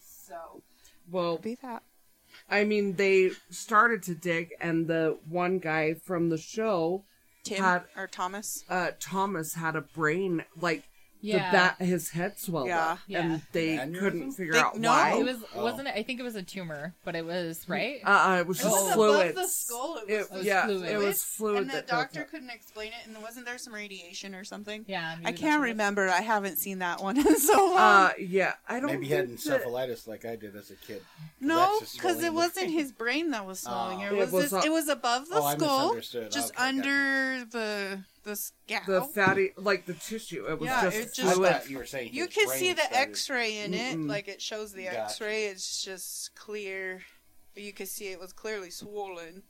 So, 0.00 0.62
well, 1.10 1.38
be 1.38 1.56
that. 1.62 1.82
I 2.50 2.64
mean, 2.64 2.96
they 2.96 3.30
started 3.50 4.02
to 4.04 4.14
dig, 4.14 4.50
and 4.60 4.86
the 4.86 5.18
one 5.28 5.58
guy 5.58 5.94
from 5.94 6.28
the 6.28 6.38
show, 6.38 7.04
Tim 7.44 7.62
Had- 7.62 7.84
or 7.96 8.06
Thomas. 8.06 8.64
uh, 8.68 8.92
Thomas, 8.98 9.54
had 9.54 9.76
a 9.76 9.80
brain 9.80 10.44
like 10.60 10.87
yeah 11.20 11.50
the 11.50 11.56
bat. 11.56 11.76
His 11.80 12.10
head 12.10 12.38
swelled 12.38 12.68
Yeah. 12.68 12.92
up, 12.92 12.98
and 13.10 13.42
they 13.52 13.76
Aneurysm? 13.76 13.98
couldn't 13.98 14.32
figure 14.32 14.52
They- 14.54 14.58
out 14.60 14.78
no. 14.78 14.90
why. 14.90 15.18
it 15.18 15.24
was 15.24 15.36
Oh. 15.54 15.62
wasn't 15.64 15.88
it 15.88 15.94
i 15.96 16.02
think 16.02 16.20
it 16.20 16.22
was 16.22 16.36
a 16.36 16.42
tumor 16.42 16.94
but 17.04 17.14
it 17.16 17.24
was 17.24 17.68
right 17.68 18.00
uh, 18.04 18.08
uh, 18.30 18.36
it 18.40 18.46
was 18.46 18.60
It 18.60 18.62
just 18.64 18.84
was 18.86 18.94
fluids. 18.94 19.34
the 19.34 19.46
skull. 19.48 19.96
It 20.06 20.18
was, 20.18 20.26
It- 20.26 20.32
was 20.32 20.44
yeah, 20.46 20.66
fluid. 20.66 20.90
it 20.90 20.96
was 20.98 21.22
fluid. 21.22 21.56
and 21.62 21.70
the 21.70 21.72
that 21.74 21.86
doctor 21.88 22.24
couldn't 22.24 22.50
explain 22.50 22.88
it. 22.88 23.06
And 23.06 23.20
wasn't 23.22 23.46
there 23.46 23.58
some 23.58 23.74
radiation 23.74 24.34
or 24.34 24.44
something? 24.44 24.84
yeah 24.88 25.16
I 25.24 25.32
can't 25.32 25.60
what 25.60 25.68
it 25.68 25.72
was. 25.72 25.76
remember. 25.76 26.08
I 26.08 26.20
haven't 26.20 26.56
seen 26.58 26.78
that 26.80 27.02
one 27.02 27.16
in 27.26 27.38
so 27.38 27.56
long. 27.66 27.76
Uh, 27.78 28.10
yeah, 28.18 28.54
I 28.68 28.80
don't. 28.80 28.90
Maybe 28.90 29.06
he 29.06 29.12
had 29.14 29.26
think 29.28 29.40
that- 29.42 29.64
encephalitis 29.64 30.06
like 30.06 30.24
I 30.24 30.36
did 30.36 30.54
as 30.56 30.70
a 30.70 30.76
kid. 30.76 31.02
no, 31.40 31.78
because 31.94 32.22
it 32.22 32.32
wasn't 32.32 32.66
brain. 32.66 32.70
his 32.78 32.92
brain 32.92 33.30
that 33.30 33.46
was 33.46 33.60
swelling. 33.64 34.00
Oh. 34.02 34.06
it 34.06 34.12
It 34.12 34.16
was, 34.18 34.32
was 34.32 34.50
this, 34.50 34.64
a- 34.64 34.66
it 34.66 34.72
was 34.72 34.88
above 34.88 35.28
the 35.28 35.36
oh, 35.40 35.54
skull, 35.56 36.28
just 36.30 36.52
under 36.58 37.44
the 37.44 38.00
the 38.24 38.36
scalp. 38.36 38.86
the 38.86 39.02
fatty, 39.02 39.52
like 39.56 39.86
the 39.86 39.94
tissue. 39.94 40.46
It 40.48 40.58
was 40.58 40.66
Yeah, 40.68 40.82
just 40.82 40.96
it 40.96 41.14
just- 41.14 41.34
fluid. 41.34 41.52
thought 41.52 41.70
you 41.70 41.78
were 41.78 41.86
saying 41.86 42.12
you 42.12 42.26
can 42.26 42.48
see 42.50 42.72
the 42.72 42.82
started- 42.82 42.98
X-ray 43.10 43.58
in 43.58 43.74
it, 43.74 43.96
Mm-mm. 43.96 44.08
like 44.08 44.28
it 44.28 44.40
shows 44.42 44.72
the 44.72 44.84
Gotcha. 44.84 45.00
X-ray. 45.02 45.46
It's 45.46 45.82
just 45.84 46.34
clear, 46.34 47.02
but 47.54 47.62
you 47.62 47.72
can 47.72 47.86
see 47.86 48.08
it 48.08 48.20
was 48.20 48.32
clearly 48.32 48.70
swollen. 48.70 49.42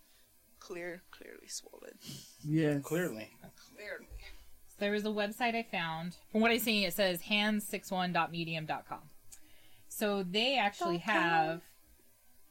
Clear, 0.60 1.02
clearly 1.10 1.48
swollen. 1.48 1.98
Yes. 2.44 2.82
Clearly, 2.82 3.36
Clearly. 3.74 4.06
There 4.78 4.92
was 4.92 5.04
a 5.04 5.08
website 5.08 5.54
I 5.56 5.62
found. 5.64 6.16
From 6.30 6.40
what 6.40 6.50
I'm 6.50 6.58
see, 6.60 6.84
it 6.84 6.92
says 6.94 7.22
hands61.medium.com. 7.22 9.10
So 9.88 10.22
they 10.22 10.56
actually 10.58 10.98
Dot 10.98 11.06
com. 11.06 11.14
have 11.14 11.62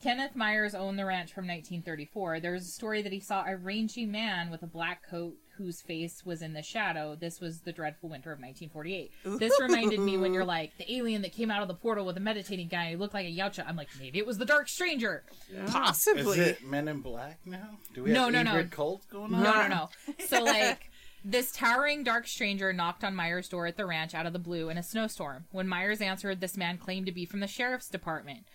Kenneth 0.02 0.36
Myers 0.36 0.76
owned 0.76 1.00
the 1.00 1.06
ranch 1.06 1.32
from 1.34 1.48
1934. 1.48 2.40
There 2.40 2.52
was 2.52 2.68
a 2.68 2.72
story 2.72 3.02
that 3.02 3.12
he 3.14 3.20
saw 3.20 3.46
a 3.46 3.56
rangy 3.56 4.06
man 4.06 4.50
with 4.50 4.62
a 4.64 4.68
black 4.68 5.08
coat 5.08 5.36
whose 5.58 5.82
face 5.82 6.26
was 6.26 6.42
in 6.42 6.54
the 6.54 6.62
shadow. 6.62 7.16
This 7.16 7.40
was 7.40 7.62
the 7.62 7.72
dreadful 7.72 8.10
winter 8.10 8.32
of 8.32 8.40
1948. 8.40 9.12
This 9.40 9.60
reminded 9.60 10.00
me 10.00 10.18
when 10.18 10.34
you're 10.34 10.46
like 10.58 10.78
the 10.78 10.92
alien 10.94 11.22
that 11.24 11.34
came 11.34 11.52
out 11.52 11.62
of 11.62 11.68
the 11.68 11.74
portal 11.74 12.06
with 12.06 12.18
a 12.18 12.22
meditating 12.22 12.68
guy 12.68 12.92
who 12.92 12.98
looked 12.98 13.14
like 13.14 13.26
a 13.26 13.36
Yautja. 13.36 13.64
I'm 13.68 13.76
like, 13.76 13.90
maybe 14.00 14.20
it 14.20 14.26
was 14.28 14.38
the 14.38 14.46
Dark 14.46 14.70
Stranger. 14.70 15.24
Yeah. 15.54 15.92
is 15.92 16.08
it 16.38 16.66
Men 16.66 16.88
in 16.88 17.02
Black 17.02 17.40
now? 17.46 17.70
Do 17.94 18.04
we 18.04 18.12
No, 18.12 18.26
have 18.26 18.34
no, 18.34 18.44
no. 18.44 18.52
Indrid 18.54 18.72
Cold 18.72 19.02
going 19.12 19.34
on? 19.34 19.44
No, 19.44 19.54
no, 19.54 19.68
no. 19.68 19.90
So 20.28 20.44
like 20.44 20.90
this 21.26 21.52
towering 21.52 22.04
dark 22.04 22.28
stranger 22.28 22.72
knocked 22.72 23.04
on 23.04 23.14
Myers' 23.16 23.50
door 23.50 23.68
at 23.68 23.76
the 23.76 23.86
ranch 23.86 24.14
out 24.14 24.26
of 24.26 24.34
the 24.34 24.40
blue 24.40 24.70
in 24.70 24.78
a 24.78 24.84
snowstorm. 24.84 25.46
When 25.52 25.68
Myers 25.68 26.00
answered, 26.02 26.40
this 26.40 26.56
man 26.56 26.78
claimed 26.78 27.06
to 27.08 27.12
be 27.12 27.26
from 27.26 27.40
the 27.42 27.48
sheriff's 27.48 27.90
department. 27.90 28.46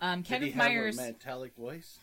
Um, 0.00 0.22
Did 0.22 0.26
he 0.42 0.50
Kenneth 0.50 0.54
have 0.54 0.64
Myers. 0.70 0.98
a 0.98 1.02
metallic 1.02 1.54
voice? 1.56 1.98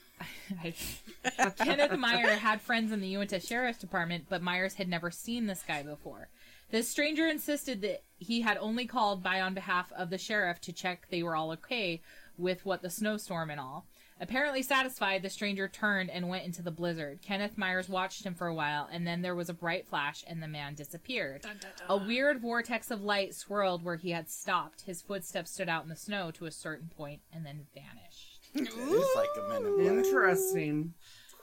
Kenneth 1.57 1.97
Meyer 1.97 2.35
had 2.35 2.61
friends 2.61 2.91
in 2.91 3.01
the 3.01 3.07
Uinta 3.07 3.39
Sheriff's 3.39 3.79
Department, 3.79 4.25
but 4.29 4.41
Myers 4.41 4.75
had 4.75 4.87
never 4.87 5.11
seen 5.11 5.47
this 5.47 5.63
guy 5.67 5.83
before. 5.83 6.29
This 6.71 6.87
stranger 6.89 7.27
insisted 7.27 7.81
that 7.81 8.03
he 8.17 8.41
had 8.41 8.57
only 8.57 8.85
called 8.85 9.21
by 9.21 9.41
on 9.41 9.53
behalf 9.53 9.91
of 9.91 10.09
the 10.09 10.17
sheriff 10.17 10.61
to 10.61 10.71
check 10.71 11.07
they 11.09 11.21
were 11.21 11.35
all 11.35 11.51
okay 11.51 12.01
with 12.37 12.65
what 12.65 12.81
the 12.81 12.89
snowstorm 12.89 13.49
and 13.49 13.59
all. 13.59 13.85
Apparently 14.21 14.61
satisfied, 14.61 15.23
the 15.23 15.29
stranger 15.31 15.67
turned 15.67 16.11
and 16.11 16.29
went 16.29 16.45
into 16.45 16.61
the 16.61 16.69
blizzard. 16.69 17.23
Kenneth 17.23 17.57
Myers 17.57 17.89
watched 17.89 18.23
him 18.23 18.35
for 18.35 18.45
a 18.45 18.53
while, 18.53 18.87
and 18.91 19.05
then 19.05 19.23
there 19.23 19.33
was 19.33 19.49
a 19.49 19.53
bright 19.53 19.87
flash, 19.87 20.23
and 20.27 20.43
the 20.43 20.47
man 20.47 20.75
disappeared. 20.75 21.43
A 21.89 21.97
weird 21.97 22.39
vortex 22.39 22.91
of 22.91 23.01
light 23.01 23.33
swirled 23.33 23.83
where 23.83 23.95
he 23.95 24.11
had 24.11 24.29
stopped. 24.29 24.81
His 24.81 25.01
footsteps 25.01 25.49
stood 25.49 25.69
out 25.69 25.83
in 25.83 25.89
the 25.89 25.95
snow 25.95 26.29
to 26.31 26.45
a 26.45 26.51
certain 26.51 26.91
point 26.95 27.21
and 27.33 27.43
then 27.43 27.65
vanished. 27.73 28.10
It 28.53 28.67
is 28.67 29.07
like 29.15 29.29
a 29.37 29.49
Men 29.49 29.65
in 29.65 29.75
Black. 29.75 29.87
Interesting. 30.05 30.93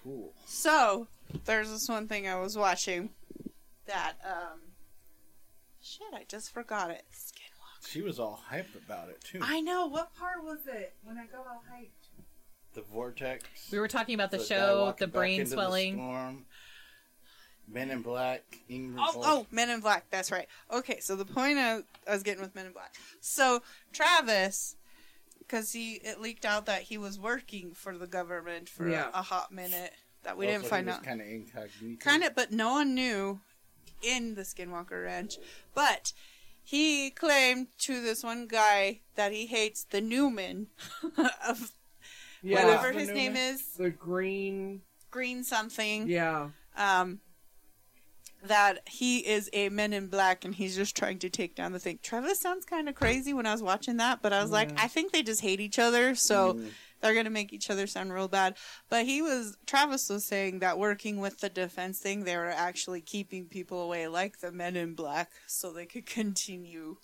Cool. 0.02 0.32
So 0.46 1.08
there's 1.44 1.70
this 1.70 1.88
one 1.88 2.06
thing 2.08 2.28
I 2.28 2.36
was 2.36 2.56
watching 2.56 3.10
that 3.86 4.14
um 4.24 4.60
shit 5.80 6.06
I 6.14 6.24
just 6.28 6.52
forgot 6.52 6.90
it. 6.90 7.02
Skinwalker. 7.12 7.88
She 7.88 8.02
was 8.02 8.18
all 8.18 8.40
hype 8.48 8.68
about 8.86 9.08
it 9.08 9.22
too. 9.24 9.40
I 9.42 9.60
know 9.60 9.86
what 9.86 10.14
part 10.14 10.44
was 10.44 10.58
it 10.66 10.94
when 11.02 11.16
I 11.18 11.24
got 11.26 11.46
all 11.46 11.62
hyped. 11.72 11.88
The 12.74 12.82
vortex. 12.82 13.44
We 13.72 13.78
were 13.78 13.88
talking 13.88 14.14
about 14.14 14.30
the 14.30 14.38
guy 14.38 14.44
show, 14.44 14.94
the 14.98 15.06
brain 15.06 15.40
into 15.40 15.50
the 15.50 15.56
swelling. 15.56 15.94
storm, 15.94 16.44
Men 17.66 17.90
in 17.90 18.02
Black. 18.02 18.42
Indrid 18.70 18.96
Oh, 18.98 19.10
Cold. 19.12 19.24
oh, 19.26 19.46
Men 19.50 19.70
in 19.70 19.80
Black. 19.80 20.04
That's 20.10 20.30
right. 20.30 20.46
Okay, 20.72 21.00
so 21.00 21.16
the 21.16 21.24
point 21.24 21.58
I, 21.58 21.78
I 22.06 22.12
was 22.12 22.22
getting 22.22 22.42
with 22.42 22.54
Men 22.54 22.66
in 22.66 22.72
Black. 22.72 22.94
So 23.20 23.62
Travis, 23.92 24.76
because 25.48 25.72
he 25.72 25.94
it 26.04 26.20
leaked 26.20 26.44
out 26.44 26.66
that 26.66 26.82
he 26.82 26.98
was 26.98 27.18
working 27.18 27.72
for 27.72 27.96
the 27.96 28.06
government 28.06 28.68
for 28.68 28.88
Yeah. 28.88 29.08
a, 29.14 29.20
a 29.20 29.22
hot 29.22 29.50
minute 29.50 29.92
that 30.22 30.36
we 30.36 30.46
didn't 30.46 30.64
so 30.64 30.68
find 30.68 30.86
he 30.86 30.90
was 30.90 30.96
out. 30.98 31.04
Kind 31.04 31.20
of 31.22 31.26
incognito. 31.26 31.98
kind 32.04 32.22
of, 32.22 32.34
but 32.34 32.52
no 32.52 32.72
one 32.72 32.94
knew 32.94 33.40
in 34.02 34.34
the 34.34 34.42
Skinwalker 34.42 35.04
Ranch. 35.04 35.38
But 35.74 36.12
he 36.62 37.10
claimed 37.10 37.68
to 37.78 38.02
this 38.02 38.22
one 38.22 38.46
guy 38.46 39.00
that 39.14 39.32
he 39.32 39.46
hates 39.46 39.84
the 39.84 40.00
Newman 40.02 40.66
of 41.48 41.72
Yeah. 42.42 42.64
whatever 42.64 42.92
his 42.92 43.08
Newman? 43.08 43.24
name 43.34 43.36
is, 43.36 43.62
The 43.78 43.90
green. 43.90 44.82
Green 45.10 45.42
something. 45.44 46.06
Yeah. 46.08 46.50
Um, 46.76 47.20
that 48.44 48.86
he 48.88 49.18
is 49.26 49.50
a 49.52 49.68
Men 49.68 49.92
in 49.92 50.06
Black 50.06 50.44
and 50.44 50.54
he's 50.54 50.76
just 50.76 50.96
trying 50.96 51.18
to 51.20 51.28
take 51.30 51.54
down 51.54 51.72
the 51.72 51.78
thing. 51.78 51.98
Travis 52.02 52.40
sounds 52.40 52.64
kind 52.64 52.88
of 52.88 52.94
crazy 52.94 53.32
when 53.34 53.46
I 53.46 53.52
was 53.52 53.62
watching 53.62 53.96
that, 53.96 54.22
but 54.22 54.32
I 54.32 54.40
was 54.42 54.50
like, 54.50 54.70
I 54.78 54.86
think 54.88 55.12
they 55.12 55.22
just 55.22 55.40
hate 55.40 55.60
each 55.60 55.78
other. 55.78 56.14
So 56.14 56.54
Mm. 56.54 56.70
they're 57.00 57.14
gonna 57.14 57.30
make 57.30 57.52
each 57.52 57.68
other 57.70 57.86
sound 57.86 58.12
real 58.12 58.28
bad. 58.28 58.56
But 58.88 59.06
he 59.06 59.22
was 59.22 59.56
Travis 59.66 60.08
was 60.08 60.24
saying 60.24 60.60
that 60.60 60.78
working 60.78 61.18
with 61.18 61.38
the 61.40 61.48
defense 61.48 61.98
thing, 61.98 62.24
they 62.24 62.36
were 62.36 62.46
actually 62.50 63.00
keeping 63.00 63.46
people 63.46 63.80
away, 63.82 64.06
like 64.08 64.38
the 64.40 64.52
Men 64.52 64.76
in 64.76 64.94
Black, 64.94 65.30
so 65.46 65.72
they 65.72 65.86
could 65.86 66.06
continue 66.06 66.96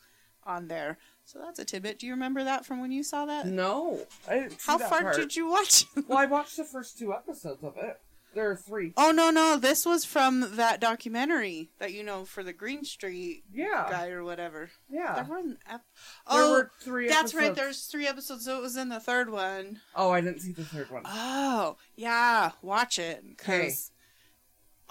on 0.44 0.68
there. 0.68 0.98
So 1.24 1.38
that's 1.38 1.58
a 1.58 1.64
tidbit. 1.64 1.98
Do 1.98 2.06
you 2.06 2.12
remember 2.12 2.44
that 2.44 2.66
from 2.66 2.80
when 2.80 2.92
you 2.92 3.02
saw 3.02 3.24
that? 3.26 3.46
No, 3.46 4.06
I 4.28 4.34
didn't 4.40 4.60
see 4.60 4.70
How 4.70 4.78
far 4.78 5.02
part. 5.02 5.16
did 5.16 5.34
you 5.34 5.48
watch? 5.48 5.86
Well, 6.06 6.18
I 6.18 6.26
watched 6.26 6.56
the 6.58 6.64
first 6.64 6.98
two 6.98 7.12
episodes 7.14 7.64
of 7.64 7.76
it. 7.78 7.98
There 8.34 8.50
are 8.50 8.56
three. 8.56 8.92
oh 8.96 9.10
no, 9.12 9.30
no, 9.30 9.56
this 9.56 9.86
was 9.86 10.04
from 10.04 10.56
that 10.56 10.80
documentary 10.80 11.70
that 11.78 11.92
you 11.92 12.02
know 12.02 12.24
for 12.24 12.42
the 12.42 12.52
Green 12.52 12.84
Street 12.84 13.44
Yeah, 13.52 13.86
guy 13.90 14.08
or 14.10 14.24
whatever. 14.24 14.70
There 14.90 15.00
yeah. 15.00 15.26
were 15.26 15.38
an 15.38 15.58
ep- 15.68 15.82
There 16.30 16.42
oh, 16.42 16.50
were 16.52 16.70
three. 16.80 17.08
that's 17.08 17.34
right. 17.34 17.54
There's 17.54 17.86
three 17.86 18.06
episodes, 18.06 18.44
so 18.44 18.58
it 18.58 18.62
was 18.62 18.76
in 18.76 18.88
the 18.88 19.00
third 19.00 19.30
one. 19.30 19.80
Oh, 19.94 20.10
I 20.10 20.20
didn't 20.20 20.40
see 20.40 20.52
the 20.52 20.64
third 20.64 20.90
one. 20.90 21.02
Oh, 21.04 21.76
yeah, 21.96 22.52
watch 22.62 22.98
it. 22.98 23.24
Okay. 23.32 23.64
Cause 23.68 23.90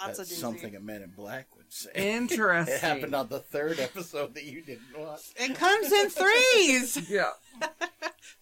lots 0.05 0.17
That's 0.17 0.31
of 0.31 0.37
something 0.37 0.75
a 0.75 0.79
Men 0.79 1.01
in 1.01 1.11
Black 1.11 1.55
would 1.55 1.71
say. 1.71 1.89
Interesting. 1.95 2.75
It 2.75 2.81
happened 2.81 3.15
on 3.15 3.27
the 3.29 3.39
third 3.39 3.79
episode 3.79 4.33
that 4.35 4.43
you 4.43 4.61
didn't 4.61 4.97
watch. 4.97 5.21
It 5.35 5.55
comes 5.55 5.91
in 5.91 6.09
threes. 6.09 7.09
Yeah, 7.09 7.31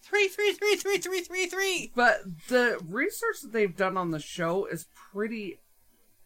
three, 0.02 0.28
three, 0.28 0.52
three, 0.52 0.76
three, 0.76 0.98
three, 0.98 1.20
three, 1.20 1.46
three. 1.46 1.92
but 1.94 2.20
the 2.48 2.78
research 2.88 3.42
that 3.42 3.52
they've 3.52 3.76
done 3.76 3.96
on 3.96 4.10
the 4.10 4.20
show 4.20 4.66
is 4.66 4.86
pretty. 5.12 5.58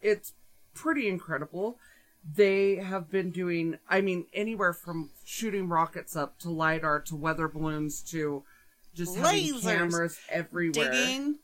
It's 0.00 0.34
pretty 0.74 1.08
incredible. 1.08 1.78
They 2.34 2.76
have 2.76 3.10
been 3.10 3.30
doing, 3.30 3.78
I 3.88 4.00
mean, 4.00 4.26
anywhere 4.34 4.72
from 4.72 5.10
shooting 5.24 5.68
rockets 5.68 6.16
up 6.16 6.38
to 6.40 6.50
lidar 6.50 7.00
to 7.02 7.16
weather 7.16 7.48
balloons 7.48 8.02
to 8.10 8.42
just 8.94 9.16
having 9.16 9.54
Lasers. 9.54 9.62
cameras 9.62 10.18
everywhere. 10.28 10.90
Digging 10.90 11.38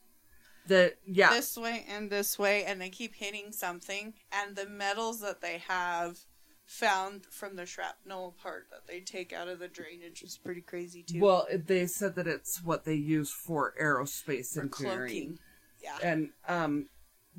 That 0.69 0.95
yeah, 1.07 1.31
this 1.31 1.57
way 1.57 1.85
and 1.89 2.09
this 2.09 2.39
way, 2.39 2.65
and 2.65 2.81
they 2.81 2.89
keep 2.89 3.15
hitting 3.17 3.51
something. 3.53 4.15
And 4.33 4.55
the 4.55 4.69
metals 4.69 5.21
that 5.21 5.41
they 5.41 5.59
have 5.67 6.19
found 6.67 7.27
from 7.27 7.57
the 7.57 7.67
shrapnel 7.67 8.35
part 8.41 8.67
that 8.71 8.87
they 8.87 9.01
take 9.01 9.33
out 9.33 9.49
of 9.49 9.59
the 9.59 9.69
drainage 9.69 10.23
is 10.23 10.39
pretty 10.39 10.61
crazy 10.61 11.03
too. 11.03 11.21
Well, 11.21 11.47
they 11.53 11.87
said 11.87 12.15
that 12.15 12.27
it's 12.29 12.63
what 12.63 12.85
they 12.85 12.95
use 12.95 13.31
for 13.33 13.75
aerospace 13.81 14.55
for 14.55 14.63
engineering, 14.63 14.69
cloaking. 14.71 15.39
Yeah. 15.83 15.99
and 16.03 16.31
um, 16.47 16.89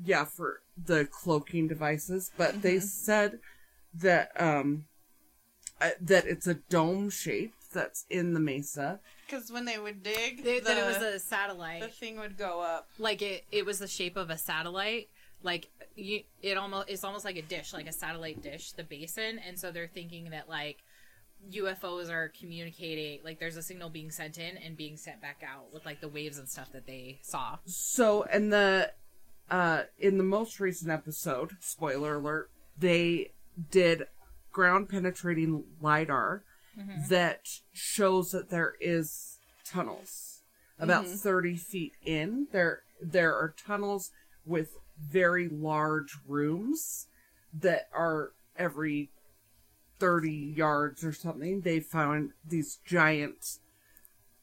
yeah, 0.04 0.24
for 0.26 0.60
the 0.76 1.06
cloaking 1.06 1.68
devices. 1.68 2.30
But 2.36 2.60
they 2.62 2.76
Mhm. 2.76 2.82
said 2.82 3.40
that 3.94 4.38
um, 4.40 4.84
uh, 5.80 5.90
that 6.00 6.26
it's 6.26 6.46
a 6.46 6.54
dome 6.54 7.08
shape 7.10 7.54
that's 7.74 8.06
in 8.08 8.32
the 8.32 8.40
mesa. 8.40 9.00
Because 9.26 9.52
when 9.52 9.66
they 9.66 9.78
would 9.78 10.02
dig, 10.02 10.42
They, 10.42 10.60
the, 10.60 10.66
that 10.66 10.78
it 10.78 10.86
was 10.86 10.96
a 11.02 11.18
satellite. 11.18 11.82
the 11.82 11.88
thing 11.88 12.18
would 12.18 12.38
go 12.38 12.60
up. 12.62 12.88
like 12.98 13.20
it 13.20 13.44
it 13.52 13.66
was 13.66 13.78
the 13.80 13.88
shape 13.88 14.16
of 14.16 14.30
a 14.30 14.38
satellite 14.38 15.08
like 15.42 15.68
you 15.94 16.22
it 16.42 16.56
almost 16.56 16.88
it's 16.88 17.04
almost 17.04 17.24
like 17.26 17.36
a 17.36 17.42
dish 17.42 17.74
like 17.74 17.86
a 17.86 17.92
satellite 17.92 18.40
dish 18.40 18.72
the 18.72 18.82
basin 18.82 19.38
and 19.46 19.58
so 19.60 19.70
they're 19.70 19.86
thinking 19.92 20.30
that 20.30 20.48
like 20.48 20.78
ufos 21.52 22.08
are 22.10 22.32
communicating 22.40 23.20
like 23.22 23.38
there's 23.38 23.56
a 23.58 23.62
signal 23.62 23.90
being 23.90 24.10
sent 24.10 24.38
in 24.38 24.56
and 24.56 24.74
being 24.74 24.96
sent 24.96 25.20
back 25.20 25.42
out 25.46 25.70
with 25.74 25.84
like 25.84 26.00
the 26.00 26.08
waves 26.08 26.38
and 26.38 26.48
stuff 26.48 26.72
that 26.72 26.86
they 26.86 27.18
saw 27.22 27.58
So, 27.66 28.22
and 28.24 28.50
the 28.52 28.92
uh, 29.50 29.82
in 29.98 30.16
the 30.16 30.24
most 30.24 30.58
recent 30.58 30.90
episode, 30.90 31.58
spoiler 31.60 32.14
alert, 32.14 32.50
they 32.78 33.32
did 33.70 34.06
ground 34.50 34.88
penetrating 34.88 35.64
lidar 35.82 36.42
that 37.08 37.60
shows 37.72 38.30
that 38.32 38.50
there 38.50 38.74
is 38.80 39.38
tunnels 39.64 40.42
about 40.78 41.04
Mhm. 41.04 41.18
30 41.18 41.56
feet 41.56 41.94
in 42.02 42.48
there 42.52 42.82
there 43.00 43.34
are 43.34 43.54
tunnels 43.56 44.10
with 44.44 44.76
very 44.98 45.48
large 45.48 46.16
rooms 46.26 47.06
that 47.52 47.88
are 47.92 48.32
every 48.56 49.10
30 49.98 50.30
yards 50.56 51.04
or 51.04 51.12
something 51.12 51.60
they 51.60 51.80
found 51.80 52.32
these 52.44 52.76
giant 52.84 53.58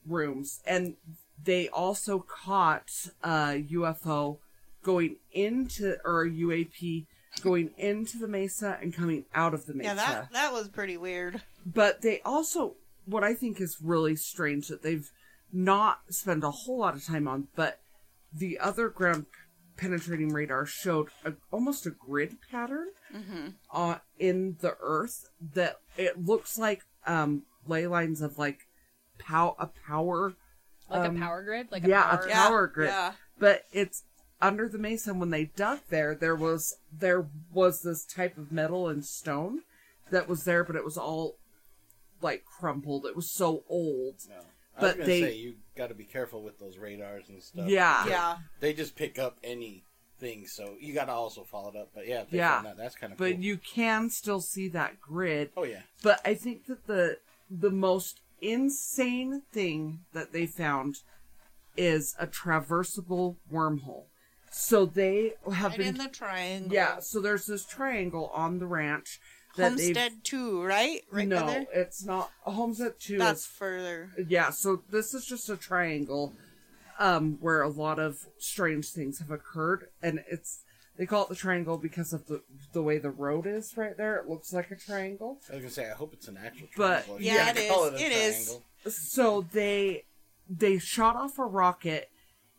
rooms 0.05 0.61
and 0.65 0.95
they 1.43 1.67
also 1.69 2.19
caught 2.19 3.07
a 3.23 3.63
UFO 3.71 4.39
going 4.83 5.17
into 5.31 5.97
or 6.05 6.23
a 6.23 6.29
UAP 6.29 7.07
going 7.41 7.71
into 7.77 8.17
the 8.17 8.27
mesa 8.27 8.77
and 8.81 8.93
coming 8.93 9.25
out 9.33 9.53
of 9.53 9.65
the 9.65 9.73
mesa 9.73 9.89
Yeah, 9.89 9.95
that 9.95 10.31
that 10.31 10.53
was 10.53 10.67
pretty 10.69 10.97
weird. 10.97 11.41
But 11.65 12.01
they 12.01 12.21
also 12.21 12.75
what 13.05 13.23
i 13.23 13.33
think 13.33 13.59
is 13.61 13.77
really 13.81 14.15
strange 14.15 14.67
that 14.67 14.83
they've 14.83 15.09
not 15.53 15.99
spent 16.09 16.43
a 16.43 16.51
whole 16.51 16.79
lot 16.79 16.95
of 16.95 17.05
time 17.05 17.27
on 17.27 17.47
but 17.55 17.79
the 18.33 18.57
other 18.59 18.87
ground 18.89 19.25
penetrating 19.77 20.29
radar 20.31 20.65
showed 20.65 21.09
a, 21.25 21.33
almost 21.51 21.85
a 21.85 21.89
grid 21.91 22.37
pattern 22.49 22.87
Mm-hmm. 23.13 23.47
uh, 23.73 23.95
in 24.19 24.55
the 24.61 24.77
earth 24.81 25.27
that 25.53 25.77
it 25.97 26.23
looks 26.25 26.57
like 26.57 26.83
um 27.05 27.43
ley 27.67 27.85
lines 27.87 28.21
of 28.21 28.37
like 28.37 28.59
pow 29.19 29.55
a 29.59 29.67
power 29.67 30.33
like 30.89 31.09
Um, 31.09 31.17
a 31.17 31.19
power 31.19 31.43
grid 31.43 31.67
like 31.71 31.83
yeah, 31.85 32.09
a 32.11 32.25
a 32.25 32.29
power 32.31 32.67
Yeah. 32.69 32.73
Grid. 32.73 32.89
Yeah. 32.89 33.11
but 33.37 33.63
it's 33.73 34.03
under 34.41 34.69
the 34.69 34.77
mesa 34.77 35.13
when 35.13 35.29
they 35.29 35.45
dug 35.45 35.79
there 35.89 36.15
there 36.15 36.35
was 36.35 36.77
there 36.91 37.27
was 37.51 37.81
this 37.81 38.05
type 38.05 38.37
of 38.37 38.51
metal 38.51 38.87
and 38.87 39.03
stone 39.05 39.59
that 40.09 40.29
was 40.29 40.45
there 40.45 40.63
but 40.63 40.75
it 40.77 40.85
was 40.85 40.97
all 40.97 41.37
like 42.21 42.45
crumpled 42.45 43.05
it 43.05 43.15
was 43.15 43.29
so 43.31 43.63
old 43.69 44.15
No. 44.29 44.35
I 44.77 44.79
But 44.81 44.81
was 44.81 44.93
gonna 44.95 45.05
they- 45.05 45.21
say 45.21 45.35
you 45.35 45.55
got 45.75 45.87
to 45.89 45.95
be 45.95 46.05
careful 46.05 46.41
with 46.43 46.57
those 46.59 46.77
radars 46.77 47.27
and 47.29 47.41
stuff. 47.43 47.67
Yeah. 47.67 48.07
Yeah. 48.07 48.37
They 48.61 48.73
just 48.73 48.95
pick 48.95 49.19
up 49.19 49.37
any 49.43 49.83
anything, 50.23 50.45
so 50.45 50.75
you 50.79 50.93
got 50.93 51.05
to 51.05 51.11
also 51.13 51.43
follow 51.43 51.69
it 51.71 51.75
up. 51.75 51.89
But 51.95 52.07
yeah, 52.07 52.25
Yeah. 52.29 52.61
that, 52.63 52.77
that's 52.77 52.93
kind 52.95 53.11
of 53.11 53.17
but 53.17 53.31
cool. 53.31 53.41
you 53.41 53.57
can 53.57 54.09
still 54.11 54.39
see 54.39 54.67
that 54.69 55.01
grid 55.01 55.49
oh 55.57 55.63
yeah, 55.63 55.81
but 56.03 56.21
i 56.23 56.35
think 56.35 56.67
that 56.67 56.85
the 56.85 57.17
the 57.49 57.71
most 57.71 58.21
insane 58.39 59.41
thing 59.51 60.01
that 60.13 60.31
they 60.31 60.45
found 60.45 60.97
is 61.75 62.15
a 62.19 62.27
traversable 62.27 63.37
wormhole 63.51 64.03
so 64.51 64.85
they 64.85 65.33
have 65.53 65.71
Right 65.71 65.77
been 65.79 65.87
in 65.87 65.97
the 65.97 66.07
triangle. 66.09 66.71
yeah 66.73 66.99
so 66.99 67.19
there's 67.19 67.45
this 67.47 67.65
triangle 67.65 68.29
on 68.33 68.59
the 68.59 68.67
ranch 68.67 69.19
that 69.19 69.19
they've 69.19 69.19
Homestead 69.55 70.23
two, 70.23 70.63
right? 70.63 71.01
Right 71.11 71.27
no, 71.27 71.45
there? 71.45 71.65
it's 71.73 72.03
not. 72.05 72.31
Homestead 72.41 72.99
Two 72.99 73.17
That's 73.17 73.41
is 73.41 73.45
further. 73.47 74.11
yeah. 74.27 74.49
So 74.49 74.81
this 74.89 75.13
is 75.13 75.25
just 75.25 75.49
a 75.49 75.57
triangle, 75.57 76.33
um, 76.99 77.37
where 77.41 77.61
a 77.61 77.69
lot 77.69 77.99
of 77.99 78.25
strange 78.37 78.89
things 78.91 79.19
have 79.19 79.31
occurred, 79.31 79.87
and 80.01 80.23
it's 80.29 80.63
they 80.97 81.05
call 81.05 81.23
it 81.23 81.29
the 81.29 81.35
triangle 81.35 81.77
because 81.77 82.13
of 82.13 82.27
the 82.27 82.41
the 82.73 82.81
way 82.81 82.97
the 82.97 83.09
road 83.09 83.45
is 83.45 83.75
right 83.75 83.97
there. 83.97 84.17
It 84.17 84.29
looks 84.29 84.53
like 84.53 84.71
a 84.71 84.75
triangle. 84.75 85.39
I 85.49 85.55
was 85.55 85.61
gonna 85.63 85.71
say 85.73 85.89
I 85.89 85.93
hope 85.95 86.13
it's 86.13 86.27
an 86.27 86.37
actual 86.43 86.67
But- 86.77 87.05
triangle. 87.05 87.21
Yeah, 87.21 87.53
You 87.53 87.59
it 87.61 87.69
call 87.69 87.85
is. 87.85 88.01
a 88.01 88.05
It 88.05 88.11
is. 88.11 88.59
So 88.95 89.45
they 89.51 90.05
they 90.49 90.77
shot 90.79 91.15
off 91.15 91.37
a 91.39 91.45
rocket 91.45 92.09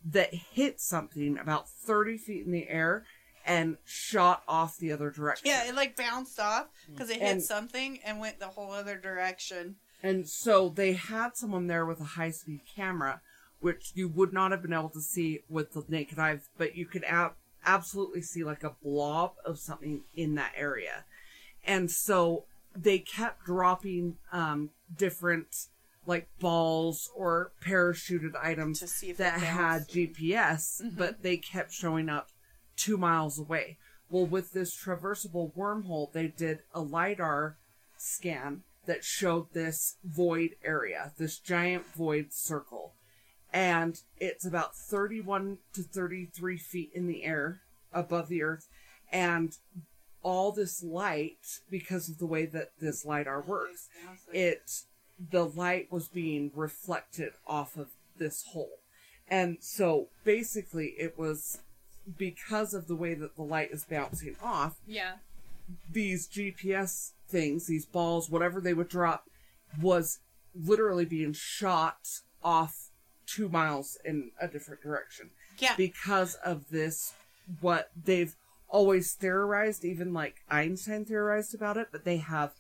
that 0.05 0.35
hit 0.35 0.81
something 0.81 1.39
about 1.39 1.69
thirty 1.69 2.19
feet 2.19 2.45
in 2.45 2.53
the 2.53 2.69
air 2.69 3.05
and 3.45 3.77
shot 3.85 4.43
off 4.47 4.77
the 4.79 4.93
other 4.93 5.11
direction. 5.11 5.47
Yeah, 5.49 5.65
it 5.69 5.75
like 5.75 5.97
bounced 5.97 6.39
off 6.41 6.69
because 6.91 7.11
it 7.11 7.19
hit 7.21 7.23
And- 7.33 7.43
something 7.43 8.01
and 8.05 8.19
went 8.21 8.39
the 8.39 8.49
whole 8.49 8.73
other 8.73 8.97
direction. 8.99 9.77
And 10.03 10.29
so 10.29 10.69
they 10.69 10.95
had 10.95 11.37
someone 11.37 11.67
there 11.69 11.87
with 11.87 12.01
a 12.01 12.05
high 12.05 12.31
speed 12.33 12.63
camera, 12.75 13.21
which 13.61 13.93
you 13.95 14.09
would 14.09 14.33
not 14.33 14.51
have 14.51 14.63
been 14.63 14.73
able 14.73 14.89
to 14.91 15.01
see 15.01 15.41
with 15.49 15.73
the 15.73 15.85
naked 15.89 16.19
eye, 16.19 16.41
but 16.59 16.75
you 16.77 16.87
could 16.87 17.05
ab- 17.05 17.35
absolutely 17.65 18.23
see 18.23 18.43
like 18.43 18.65
a 18.65 18.75
blob 18.83 19.35
of 19.45 19.59
something 19.61 20.03
in 20.15 20.35
that 20.35 20.53
area. 20.57 21.05
And 21.65 21.89
so 21.91 22.47
they 22.75 22.99
kept 22.99 23.45
dropping 23.45 24.17
um, 24.33 24.71
different 24.97 25.69
like 26.05 26.27
balls 26.41 27.09
or 27.15 27.53
parachuted 27.65 28.33
items 28.43 28.81
To 28.81 28.89
see 28.89 29.11
if 29.11 29.19
that 29.19 29.39
had. 29.39 29.89
GPS, 29.89 30.83
Mhm. 30.85 30.97
but 30.97 31.23
they 31.23 31.37
kept 31.37 31.71
showing 31.73 32.09
up 32.09 32.32
two 32.83 32.97
miles 32.97 33.39
away. 33.39 33.79
Well, 34.11 34.27
with 34.27 34.53
this 34.53 34.77
traversable 34.77 35.55
wormhole, 35.55 36.13
they 36.13 36.29
did 36.29 36.61
a 36.75 36.81
LiDAR 36.81 37.57
scan 37.97 38.63
that 38.87 39.05
showed 39.05 39.53
this 39.53 39.97
void 40.05 40.57
area, 40.65 41.13
this 41.17 41.39
giant 41.39 41.87
void 41.95 42.33
circle. 42.33 42.95
And 43.53 44.01
it's 44.19 44.45
about 44.45 44.75
31 44.75 45.59
to 45.75 45.83
33 45.83 46.57
feet 46.57 46.91
in 46.95 47.07
the 47.07 47.25
air 47.25 47.61
above 47.93 48.29
the 48.29 48.43
earth. 48.43 48.69
And 49.13 49.57
all 50.23 50.53
this 50.53 50.83
light, 50.83 51.61
because 51.71 52.09
of 52.09 52.19
the 52.19 52.27
way 52.27 52.47
that 52.47 52.73
this 52.81 53.05
LiDAR 53.05 53.43
works, 53.43 53.89
it 54.33 54.83
the 55.31 55.45
light 55.45 55.93
was 55.93 56.09
being 56.09 56.51
reflected 56.55 57.33
off 57.47 57.77
of 57.77 57.91
this 58.19 58.45
hole 58.49 58.81
and 59.29 59.59
so 59.61 60.09
basically 60.25 60.95
it 60.99 61.19
was 61.19 61.59
because 62.19 62.75
of 62.75 62.87
the 62.89 62.97
way 62.97 63.15
that 63.15 63.37
the 63.37 63.43
light 63.43 63.71
is 63.71 63.85
bouncing 63.85 64.37
off 64.43 64.77
yeah 64.87 65.13
these 65.91 66.29
gps 66.29 67.13
things 67.29 67.67
these 67.67 67.87
balls 67.87 68.29
whatever 68.29 68.61
they 68.61 68.75
would 68.75 68.89
drop 68.89 69.29
was 69.81 70.19
literally 70.55 71.05
being 71.05 71.33
shot 71.33 71.99
off 72.43 72.91
two 73.27 73.49
miles 73.49 73.97
in 74.05 74.31
a 74.41 74.49
different 74.49 74.83
direction 74.83 75.31
Yeah. 75.59 75.75
because 75.77 76.35
of 76.45 76.69
this 76.71 77.13
what 77.61 77.91
they've 78.05 78.35
always 78.69 79.13
theorized 79.13 79.85
even 79.85 80.13
like 80.13 80.37
einstein 80.51 81.05
theorized 81.05 81.55
about 81.55 81.77
it 81.77 81.89
but 81.93 82.05
they 82.05 82.17
have 82.19 82.53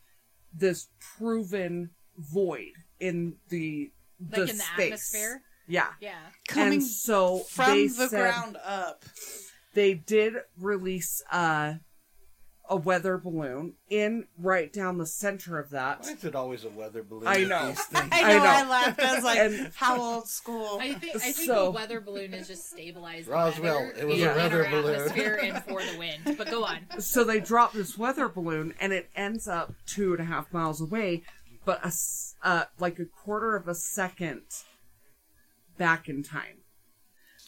this 0.54 0.88
proven 1.18 1.90
void 2.16 2.72
in 3.00 3.34
the 3.48 3.90
Like 4.20 4.30
the 4.30 4.40
in 4.42 4.46
the 4.58 4.62
space. 4.62 4.84
atmosphere? 4.86 5.42
Yeah 5.68 5.88
Yeah. 6.00 6.18
Coming 6.48 6.74
and 6.74 6.82
so 6.82 7.38
from 7.40 7.70
they 7.70 7.86
the 7.88 8.08
said 8.08 8.18
ground 8.18 8.56
up. 8.64 9.04
they 9.74 9.94
did 9.94 10.34
release 10.58 11.22
uh, 11.30 11.74
a 12.68 12.76
weather 12.76 13.18
balloon 13.18 13.74
in 13.90 14.26
right 14.38 14.72
down 14.72 14.96
the 14.96 15.04
center 15.06 15.58
of 15.58 15.70
that 15.70 16.02
Why 16.04 16.12
is 16.12 16.24
it 16.24 16.34
always 16.34 16.64
a 16.64 16.70
weather 16.70 17.02
balloon? 17.02 17.26
I 17.26 17.44
know. 17.44 17.68
these 17.68 17.84
things? 17.84 18.08
I 18.12 18.22
know, 18.22 18.44
I 18.44 18.60
I, 18.62 18.68
laughed. 18.68 19.00
I 19.00 19.14
was 19.16 19.24
like, 19.24 19.38
And- 19.38 19.72
how 19.74 20.00
old 20.00 20.28
school? 20.28 20.78
I 20.80 20.94
think 20.94 21.16
I 21.16 21.18
think 21.18 21.34
So- 21.48 21.66
a 21.66 21.70
weather 21.70 22.00
balloon 22.00 22.32
is 22.34 22.48
just 22.48 22.70
stabilized 22.70 23.28
Roswell, 23.28 23.90
it 23.98 24.06
was 24.06 24.20
in, 24.20 24.28
a 24.28 24.34
weather 24.34 24.64
our 24.64 24.70
balloon. 24.70 24.94
atmosphere 24.94 25.40
and 25.42 25.62
for 25.64 25.82
the 25.82 25.98
wind. 25.98 26.36
But 26.38 26.50
go 26.50 26.64
on. 26.64 26.78
so 27.00 27.24
they 27.24 27.40
drop 27.40 27.72
this 27.72 27.98
weather 27.98 28.28
balloon 28.28 28.74
and 28.80 28.92
it 28.92 29.10
ends 29.16 29.46
up 29.48 29.74
two 29.86 30.12
and 30.12 30.20
a 30.22 30.24
half 30.24 30.52
miles 30.52 30.80
away 30.80 31.22
but 31.64 31.80
a 31.84 31.88
s- 31.88 32.34
uh, 32.42 32.64
like 32.80 32.98
a 32.98 33.04
quarter 33.04 33.54
of 33.54 33.68
a 33.68 33.74
second 33.74 34.42
back 35.78 36.08
in 36.08 36.22
time 36.22 36.58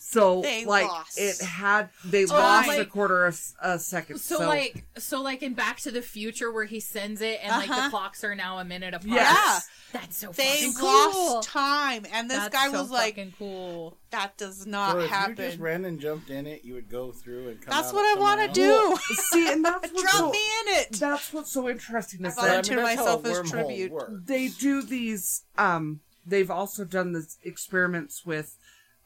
so 0.06 0.42
They 0.42 0.64
like 0.64 0.86
lost. 0.86 1.18
it 1.18 1.40
had 1.40 1.88
they 2.04 2.24
Oh, 2.26 2.28
lost 2.28 2.68
a 2.78 2.84
quarter 2.84 3.24
of 3.26 3.34
s- 3.34 3.54
a 3.60 3.78
second 3.80 4.18
So, 4.20 4.38
like 4.38 4.84
so 4.98 5.20
like 5.22 5.42
in 5.42 5.54
Back 5.54 5.78
to 5.80 5.90
the 5.90 6.02
Future 6.02 6.52
where 6.52 6.66
he 6.66 6.78
sends 6.78 7.20
it 7.20 7.40
and 7.42 7.50
like 7.50 7.68
Uh-huh. 7.70 7.84
the 7.84 7.90
clocks 7.90 8.22
are 8.22 8.34
now 8.34 8.58
a 8.58 8.64
minute 8.64 8.94
apart. 8.94 9.08
Yes. 9.12 9.68
That's 9.92 10.16
so 10.18 10.30
They 10.30 10.44
fucking 10.44 10.74
cool. 10.74 11.34
lost 11.36 11.48
time, 11.48 12.04
and 12.12 12.28
this 12.30 12.36
That's 12.38 12.54
guy 12.54 12.70
so 12.70 12.82
was 12.82 12.90
like, 12.90 13.18
cool. 13.38 13.96
"That 14.10 14.36
does 14.36 14.66
not 14.66 14.96
Or 14.96 15.00
if 15.02 15.10
happen." 15.10 15.36
you 15.38 15.50
just 15.50 15.58
ran 15.58 15.84
and 15.84 15.98
jumped 16.00 16.30
in 16.30 16.46
it, 16.46 16.64
you 16.64 16.74
would 16.74 16.90
go 16.90 17.10
through 17.12 17.48
and 17.48 17.60
come 17.60 17.70
That's 17.74 17.88
out 17.88 17.94
what 17.94 18.16
I 18.16 18.20
want 18.20 18.40
to 18.54 18.60
somewhere 18.60 18.90
else. 18.90 19.06
do. 19.08 19.14
see 19.14 19.52
and 19.52 19.64
that's 19.64 19.88
what's 19.92 20.02
Drop 20.02 20.14
so, 20.16 20.30
me 20.30 20.38
in 20.38 20.74
it. 20.80 20.92
that's 20.92 21.32
what's 21.32 21.50
so 21.52 21.68
interesting 21.68 22.24
is 22.26 22.36
I 22.36 22.40
But, 22.42 22.44
I 22.50 22.56
that 22.56 22.68
mean, 22.68 22.76
Volunteer 22.78 23.04
myself 23.04 23.26
as 23.26 23.50
tribute. 23.50 23.90
works. 23.92 24.12
they 24.26 24.48
do 24.48 24.82
these 24.82 25.42
um 25.56 26.00
they've 26.26 26.50
also 26.50 26.84
done 26.84 27.12
the 27.12 27.26
experiments 27.42 28.24
with 28.24 28.56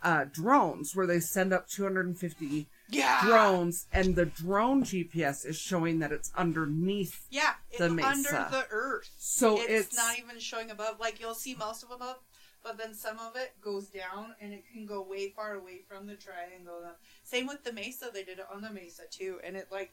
uh 0.02 0.24
drones 0.32 0.94
where 0.94 1.06
they 1.08 1.18
send 1.18 1.52
up 1.52 1.68
250 1.68 2.68
Yeah. 2.88 3.20
drones 3.24 3.86
and 3.92 4.14
the 4.14 4.26
drone 4.26 4.84
gps 4.84 5.44
is 5.44 5.58
showing 5.58 5.98
that 5.98 6.12
it's 6.12 6.30
underneath 6.36 7.26
Yeah, 7.30 7.54
it's 7.70 7.78
The 7.80 7.90
mesa. 7.90 8.08
under 8.08 8.46
the 8.50 8.66
earth. 8.70 9.10
so 9.18 9.58
it's, 9.60 9.88
it's, 9.88 9.96
not 9.96 10.16
even 10.18 10.38
showing 10.38 10.70
above. 10.70 11.00
Like 11.00 11.18
you'll 11.20 11.34
see 11.34 11.54
most 11.56 11.82
of 11.82 11.88
them 11.88 12.02
up, 12.02 12.22
but 12.62 12.78
then 12.78 12.94
some 12.94 13.18
of 13.18 13.34
it 13.36 13.52
goes 13.60 13.86
down, 13.88 14.34
and 14.40 14.52
it 14.52 14.64
can 14.72 14.86
go 14.86 15.00
way 15.02 15.30
far 15.30 15.54
away 15.54 15.80
from 15.88 16.06
the 16.06 16.14
triangle. 16.16 16.80
Same 17.24 17.46
with 17.46 17.64
the 17.64 17.72
mesa. 17.72 18.10
They 18.12 18.24
did 18.24 18.38
it 18.38 18.46
on 18.52 18.62
the 18.62 18.70
mesa 18.70 19.02
too, 19.10 19.38
and 19.44 19.56
it 19.56 19.68
like 19.72 19.92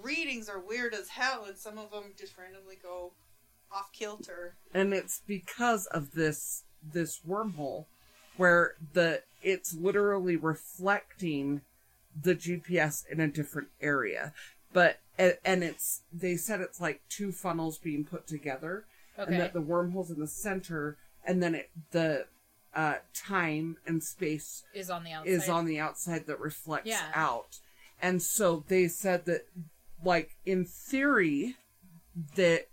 readings 0.00 0.48
are 0.48 0.60
weird 0.60 0.94
as 0.94 1.08
hell, 1.08 1.44
and 1.46 1.56
some 1.56 1.78
of 1.78 1.90
them 1.90 2.14
just 2.18 2.36
randomly 2.38 2.78
go 2.82 3.12
off 3.72 3.92
kilter. 3.92 4.54
and 4.74 4.92
it's 4.92 5.22
because 5.26 5.86
of 5.86 6.12
this 6.12 6.64
this 6.92 7.20
wormhole 7.28 7.86
where 8.36 8.74
the 8.92 9.22
it's 9.42 9.74
literally 9.74 10.36
reflecting 10.36 11.60
the 12.20 12.34
gps 12.34 13.04
in 13.10 13.20
a 13.20 13.28
different 13.28 13.68
area 13.80 14.32
but 14.72 15.00
and, 15.18 15.64
it's 15.64 16.02
they 16.12 16.36
said 16.36 16.60
it's 16.60 16.80
like 16.80 17.00
two 17.08 17.32
funnels 17.32 17.78
being 17.78 18.04
put 18.04 18.26
together 18.26 18.84
and 19.16 19.40
that 19.40 19.52
the 19.54 19.60
wormhole's 19.62 20.10
in 20.10 20.20
the 20.20 20.26
center 20.26 20.96
and 21.24 21.42
then 21.42 21.54
it 21.54 21.70
the 21.90 22.26
uh, 22.74 22.96
time 23.14 23.78
and 23.86 24.02
space 24.04 24.62
is 24.74 24.90
on 24.90 25.02
the 25.02 25.12
outside. 25.12 25.30
is 25.30 25.48
on 25.48 25.64
the 25.64 25.80
outside 25.80 26.26
that 26.26 26.38
reflects 26.38 26.88
Yeah. 26.88 27.10
out 27.14 27.58
and 28.02 28.22
so 28.22 28.64
they 28.68 28.86
said 28.88 29.24
that 29.24 29.46
like 30.04 30.36
in 30.44 30.66
theory 30.66 31.56
that 32.34 32.68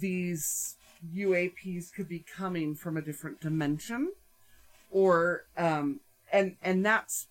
these 0.00 0.76
uaps 1.14 1.92
could 1.92 2.08
be 2.08 2.20
coming 2.36 2.74
from 2.74 2.96
a 2.96 3.02
different 3.02 3.40
dimension 3.40 4.10
or 4.90 5.44
um 5.56 6.00
and 6.32 6.56
and 6.62 6.84
that's 6.84 7.26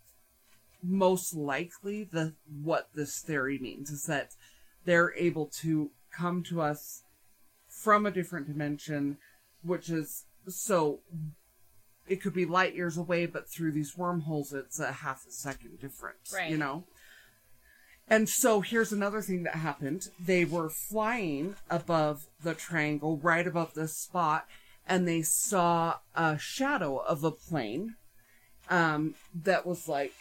most 0.84 1.34
likely 1.34 2.04
the 2.04 2.34
what 2.62 2.90
this 2.94 3.20
theory 3.20 3.58
means 3.58 3.90
is 3.90 4.04
that 4.06 4.36
they're 4.86 5.14
able 5.16 5.46
to 5.48 5.90
come 6.12 6.44
to 6.44 6.62
us 6.62 7.04
from 7.68 8.06
a 8.06 8.12
different 8.12 8.46
dimension 8.48 9.18
which 9.64 9.90
is 9.90 10.26
so 10.48 11.00
it 12.08 12.22
could 12.22 12.34
be 12.34 12.46
light 12.46 12.76
years 12.76 12.98
away 12.98 13.26
but 13.26 13.50
through 13.50 13.72
these 13.72 13.98
wormholes 13.98 14.54
it's 14.54 14.80
a 14.80 14.92
half 14.92 15.26
a 15.28 15.32
second 15.32 15.80
difference 15.80 16.34
Right. 16.36 16.52
you 16.52 16.58
know 16.58 16.84
and 18.10 18.28
so 18.28 18.62
here's 18.62 18.92
another 18.92 19.22
thing 19.22 19.44
that 19.44 19.56
happened 19.56 20.10
they 20.20 20.46
were 20.46 20.70
flying 20.70 21.56
above 21.70 22.28
the 22.44 22.54
triangle 22.54 23.18
right 23.18 23.48
above 23.48 23.74
this 23.74 23.96
spot 23.96 24.48
and 24.88 25.08
they 25.08 25.22
saw 25.22 25.98
a 26.16 26.38
shadow 26.38 26.98
of 26.98 27.24
a 27.24 27.32
plane 27.32 27.96
um, 28.70 29.16
that 29.34 29.66
was 29.66 29.88
like 29.88 30.14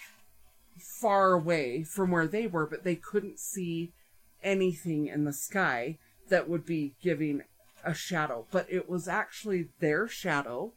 far 0.78 1.32
away 1.32 1.84
from 1.84 2.10
where 2.10 2.26
they 2.26 2.46
were, 2.46 2.66
but 2.66 2.84
they 2.84 2.96
couldn't 2.96 3.38
see 3.38 3.92
anything 4.42 5.06
in 5.06 5.24
the 5.24 5.32
sky 5.32 5.98
that 6.28 6.48
would 6.48 6.64
be 6.64 6.94
giving 7.02 7.42
a 7.84 7.94
shadow. 7.94 8.46
But 8.50 8.66
it 8.70 8.88
was 8.88 9.08
actually 9.08 9.68
their 9.80 10.08
shadow, 10.08 10.72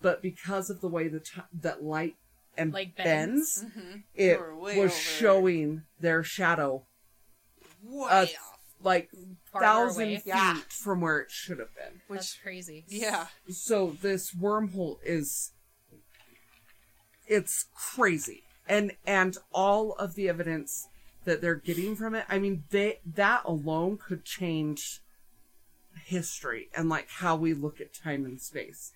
but 0.00 0.22
because 0.22 0.70
of 0.70 0.80
the 0.80 0.88
way 0.88 1.08
the 1.08 1.20
t- 1.20 1.40
that 1.52 1.82
light 1.82 2.16
and 2.58 2.72
Like 2.72 2.94
bends, 2.96 3.62
bends. 3.62 3.74
Mhm. 3.76 4.02
it 4.14 4.26
They 4.32 4.36
were 4.36 4.56
way 4.56 4.78
was 4.78 4.90
over. 4.92 5.00
showing 5.00 5.82
their 6.00 6.22
shadow 6.22 6.86
Way 7.82 8.08
uh, 8.10 8.22
off. 8.24 8.58
like 8.82 9.10
Farther 9.52 9.66
thousand 9.66 10.02
away. 10.04 10.16
feet 10.16 10.26
Yeah. 10.26 10.60
from 10.68 11.00
where 11.00 11.20
it 11.20 11.30
should 11.30 11.58
have 11.60 11.74
been. 11.74 12.02
That's 12.08 12.34
Which 12.34 12.42
crazy. 12.42 12.84
yeah, 12.88 13.28
so 13.48 13.96
this 14.02 14.32
wormhole 14.34 14.98
is 15.04 15.52
it's 17.26 17.66
crazy 17.74 18.42
and 18.66 18.92
and 19.06 19.36
all 19.52 19.92
of 19.94 20.14
the 20.14 20.28
evidence 20.28 20.88
that 21.24 21.40
they're 21.42 21.54
getting 21.54 21.94
from 21.94 22.14
it 22.14 22.24
i 22.28 22.38
mean 22.38 22.64
they 22.70 23.00
that 23.04 23.42
alone 23.44 23.98
could 23.98 24.24
change 24.24 25.02
history 26.04 26.70
and 26.74 26.88
like 26.88 27.06
how 27.10 27.36
we 27.36 27.52
look 27.52 27.80
at 27.82 27.92
time 27.92 28.24
and 28.24 28.40
space 28.40 28.92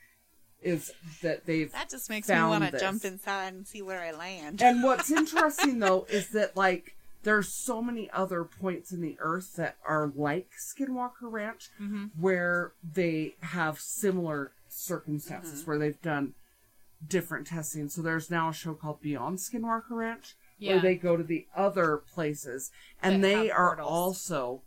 is 0.62 0.92
that 1.22 1.44
they've 1.46 1.72
that 1.72 1.90
just 1.90 2.08
makes 2.10 2.28
me 2.28 2.34
want 2.36 2.70
to 2.70 2.78
jump 2.78 3.04
inside 3.04 3.52
and 3.54 3.66
see 3.66 3.82
where 3.82 4.00
I 4.00 4.12
land. 4.12 4.62
and 4.62 4.82
what's 4.82 5.10
interesting 5.20 5.78
though 5.80 6.06
is 6.10 6.28
that 6.30 6.56
like 6.56 6.94
there's 7.24 7.48
so 7.52 7.80
many 7.80 8.10
other 8.10 8.42
points 8.44 8.90
in 8.92 9.00
the 9.00 9.16
earth 9.20 9.54
that 9.56 9.76
are 9.86 10.10
like 10.14 10.50
Skinwalker 10.58 11.12
Ranch 11.22 11.68
Mhm. 11.80 12.10
where 12.18 12.72
they 12.82 13.34
have 13.42 13.78
similar 13.80 14.52
circumstances 14.68 15.60
Mm-hmm. 15.60 15.70
where 15.70 15.78
they've 15.78 16.02
done 16.02 16.34
different 17.06 17.46
testing. 17.46 17.88
So 17.88 18.02
there's 18.02 18.30
now 18.30 18.48
a 18.50 18.52
show 18.52 18.74
called 18.74 19.00
Beyond 19.02 19.38
Skinwalker 19.38 19.90
Ranch 19.90 20.34
Yeah. 20.58 20.72
where 20.74 20.82
they 20.82 20.94
go 20.96 21.16
to 21.16 21.22
the 21.24 21.46
other 21.54 21.96
places 21.96 22.70
and 23.02 23.22
That 23.22 23.28
they 23.28 23.50
are 23.50 23.76
portals. 23.76 23.88
also 23.90 24.62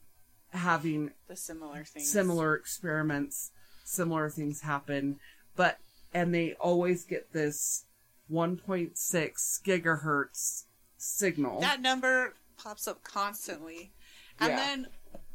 having 0.51 1.11
the 1.27 1.35
similar 1.35 1.83
things. 1.83 2.09
similar 2.09 2.55
experiments, 2.55 3.51
similar 3.83 4.29
things 4.29 4.61
happen, 4.61 5.19
but 5.55 5.79
and 6.15 6.33
they 6.33 6.53
always 6.53 7.03
get 7.03 7.33
this 7.33 7.85
1.6 8.31 8.93
gigahertz 9.63 10.63
signal. 10.97 11.59
That 11.59 11.81
number 11.81 12.33
pops 12.57 12.87
up 12.87 13.03
constantly, 13.03 13.91
and 14.39 14.49
Yeah. 14.51 14.55
then 14.55 14.87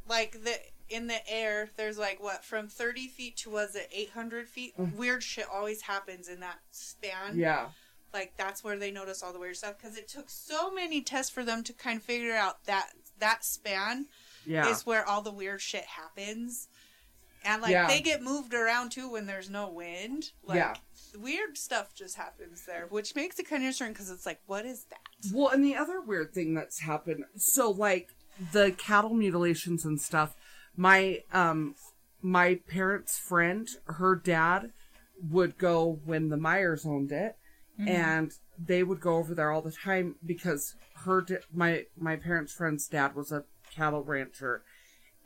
like 0.09 0.43
the 0.43 0.59
in 0.89 1.07
the 1.07 1.31
air, 1.31 1.71
there's 1.77 1.99
like 1.99 2.21
what 2.21 2.45
from 2.45 2.67
30 2.67 3.07
feet 3.07 3.37
to 3.37 3.51
was 3.51 3.77
it 3.77 3.89
800 3.93 4.49
feet? 4.49 4.75
Weird 4.77 5.23
shit 5.23 5.47
always 5.53 5.83
happens 5.83 6.29
in 6.29 6.41
that 6.41 6.59
span. 6.73 7.35
Mm. 7.35 7.37
yeah, 7.37 7.69
like 8.13 8.33
that's 8.37 8.65
where 8.65 8.79
they 8.79 8.91
notice 8.91 9.23
all 9.23 9.33
the 9.33 9.39
weird 9.39 9.57
stuff 9.57 9.77
because 9.79 9.97
it 9.99 10.09
took 10.09 10.31
so 10.31 10.71
many 10.73 11.03
tests 11.03 11.31
for 11.31 11.45
them 11.45 11.63
to 11.65 11.73
kind 11.75 11.99
of 11.99 12.03
figure 12.03 12.35
out 12.35 12.65
that 12.65 12.91
that 13.19 13.45
span 13.45 14.07
yeah, 14.47 14.69
is 14.69 14.87
where 14.87 15.07
all 15.07 15.21
the 15.21 15.31
weird 15.31 15.61
shit 15.61 15.85
happens. 15.85 16.69
And 17.45 17.63
like 17.63 17.71
Yeah. 17.73 17.87
they 17.87 18.01
get 18.01 18.23
moved 18.23 18.53
around 18.55 18.91
too 18.93 19.11
when 19.11 19.27
there's 19.27 19.49
no 19.51 19.69
wind. 19.71 20.33
Like 20.43 20.57
Yeah. 20.57 20.75
weird 21.19 21.57
stuff 21.57 21.95
just 21.95 22.17
happens 22.17 22.65
there, 22.67 22.87
which 22.91 23.15
makes 23.15 23.39
it 23.39 23.49
kind 23.49 23.63
of 23.63 23.67
interesting 23.67 23.93
because 23.93 24.11
it's 24.11 24.27
like, 24.27 24.41
what 24.47 24.65
is 24.67 24.85
that? 24.91 25.01
Well, 25.33 25.49
and 25.49 25.65
the 25.65 25.77
other 25.77 26.01
weird 26.01 26.33
thing 26.35 26.55
that's 26.55 26.81
happened, 26.81 27.25
so 27.37 27.71
like 27.71 28.09
the 28.53 28.73
cattle 28.73 29.15
mutilations 29.15 29.85
and 29.85 30.01
stuff, 30.01 30.35
my 30.77 31.23
um 31.33 31.75
my 32.23 32.57
parents' 32.69 33.19
friend, 33.19 33.69
her 33.87 34.15
dad 34.15 34.73
would 35.31 35.57
go 35.59 36.01
when 36.05 36.29
the 36.29 36.37
Myers 36.37 36.85
owned 36.85 37.13
it, 37.13 37.37
and 37.79 38.33
they 38.59 38.83
would 38.83 39.01
go 39.01 39.17
over 39.17 39.35
there 39.35 39.51
all 39.51 39.63
the 39.63 39.73
time 39.73 40.17
because 40.25 40.75
her 41.05 41.23
da- 41.23 41.39
my 41.53 41.87
my 41.97 42.17
parents' 42.17 42.53
friend's 42.53 42.87
dad 42.87 43.15
was 43.15 43.33
a 43.33 43.45
cattle 43.75 44.03
rancher. 44.05 44.63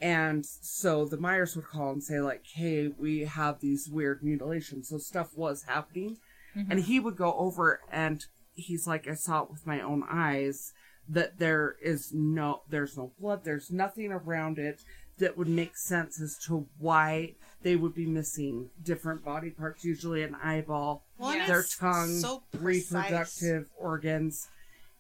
And 0.04 0.44
so 0.44 1.06
the 1.06 1.16
Myers 1.16 1.56
would 1.56 1.66
call 1.66 1.90
and 1.90 2.04
say 2.04 2.20
like, 2.20 2.44
"Hey, 2.46 2.88
we 2.88 3.20
have 3.20 3.60
these 3.60 3.88
weird 3.88 4.22
mutilations." 4.22 4.90
So 4.90 4.98
stuff 4.98 5.30
was 5.34 5.62
happening, 5.62 6.18
and 6.54 6.80
he 6.80 7.00
would 7.00 7.16
go 7.16 7.32
over 7.34 7.80
and 7.90 8.24
he's 8.54 8.86
like, 8.86 9.08
I 9.08 9.14
saw 9.14 9.42
it 9.42 9.50
with 9.50 9.66
my 9.66 9.80
own 9.80 10.04
eyes 10.08 10.72
that 11.08 11.38
there 11.38 11.76
is 11.82 12.12
no, 12.12 12.62
there's 12.68 12.96
no 12.96 13.12
blood, 13.18 13.44
there's 13.44 13.70
nothing 13.70 14.12
around 14.12 14.58
it 14.58 14.82
that 15.18 15.36
would 15.36 15.48
make 15.48 15.76
sense 15.76 16.20
as 16.20 16.38
to 16.46 16.66
why 16.78 17.34
they 17.62 17.76
would 17.76 17.94
be 17.94 18.06
missing 18.06 18.70
different 18.82 19.24
body 19.24 19.50
parts, 19.50 19.84
usually 19.84 20.22
an 20.22 20.34
eyeball, 20.36 21.04
their 21.46 21.64
tongue, 21.78 22.18
so 22.20 22.42
reproductive 22.58 23.70
organs. 23.76 24.48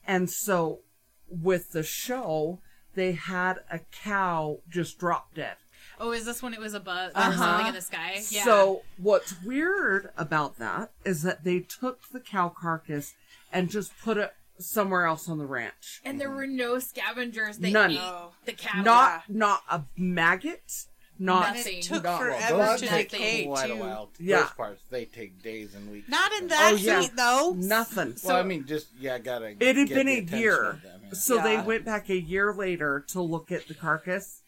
And 0.06 0.30
so 0.30 0.80
with 1.28 1.72
the 1.72 1.82
show, 1.82 2.60
they 2.94 3.12
had 3.12 3.58
a 3.70 3.80
cow 4.04 4.58
just 4.68 4.98
drop 4.98 5.34
dead. 5.34 5.56
Oh, 6.00 6.10
is 6.12 6.24
this 6.24 6.42
when 6.42 6.54
it 6.54 6.60
was 6.60 6.74
above 6.74 7.12
Uh-huh. 7.14 7.36
something 7.36 7.66
in 7.68 7.74
the 7.74 7.80
sky? 7.80 8.20
Yeah. 8.30 8.44
So 8.44 8.82
what's 8.98 9.40
weird 9.42 10.10
about 10.16 10.58
that 10.58 10.90
is 11.04 11.22
that 11.22 11.44
they 11.44 11.60
took 11.60 12.08
the 12.10 12.20
cow 12.20 12.48
carcass 12.48 13.14
and 13.52 13.70
just 13.70 13.92
put 14.02 14.16
it 14.16 14.32
somewhere 14.58 15.04
else 15.06 15.28
on 15.28 15.38
the 15.38 15.46
ranch. 15.46 16.00
and 16.04 16.20
there 16.20 16.30
were 16.30 16.46
no 16.46 16.78
scavengers 16.78 17.58
that 17.58 17.70
None. 17.70 17.92
ate 17.92 18.00
the 18.44 18.52
cattle. 18.52 18.84
Not 18.84 19.28
not 19.28 19.62
a 19.70 19.82
maggot, 19.96 20.86
not 21.18 21.54
Nothing. 21.56 21.78
It 21.78 21.82
took 21.82 22.04
Well, 22.04 22.18
forever 22.18 22.56
those 22.58 22.80
to 22.80 22.86
take 22.88 23.10
decay 23.10 23.44
quite 23.46 23.70
a 23.70 23.76
while. 23.76 24.10
Yeah. 24.18 24.40
Those 24.40 24.50
parts 24.50 24.82
they 24.90 25.04
take 25.04 25.42
days 25.42 25.74
and 25.74 25.90
weeks. 25.90 26.08
Not 26.08 26.32
in 26.32 26.42
to- 26.42 26.48
that 26.48 26.72
Oh, 26.72 26.76
yeah. 26.76 27.00
heat 27.02 27.12
though. 27.16 27.54
nothing. 27.56 28.16
Well, 28.24 28.36
I 28.36 28.42
mean, 28.42 28.66
just 28.66 28.88
yeah, 28.98 29.18
gotta. 29.18 29.54
It 29.60 29.76
had 29.76 29.88
get 29.88 29.94
been 29.94 30.06
the 30.06 30.36
a 30.36 30.38
year. 30.38 30.70
of 30.70 30.82
them, 30.82 31.00
yeah. 31.04 31.12
So 31.12 31.40
they 31.40 31.60
went 31.60 31.84
back 31.84 32.08
a 32.10 32.18
year 32.18 32.52
later 32.52 33.04
to 33.08 33.20
look 33.20 33.52
at 33.52 33.68
the 33.68 33.74
carcass 33.74 34.42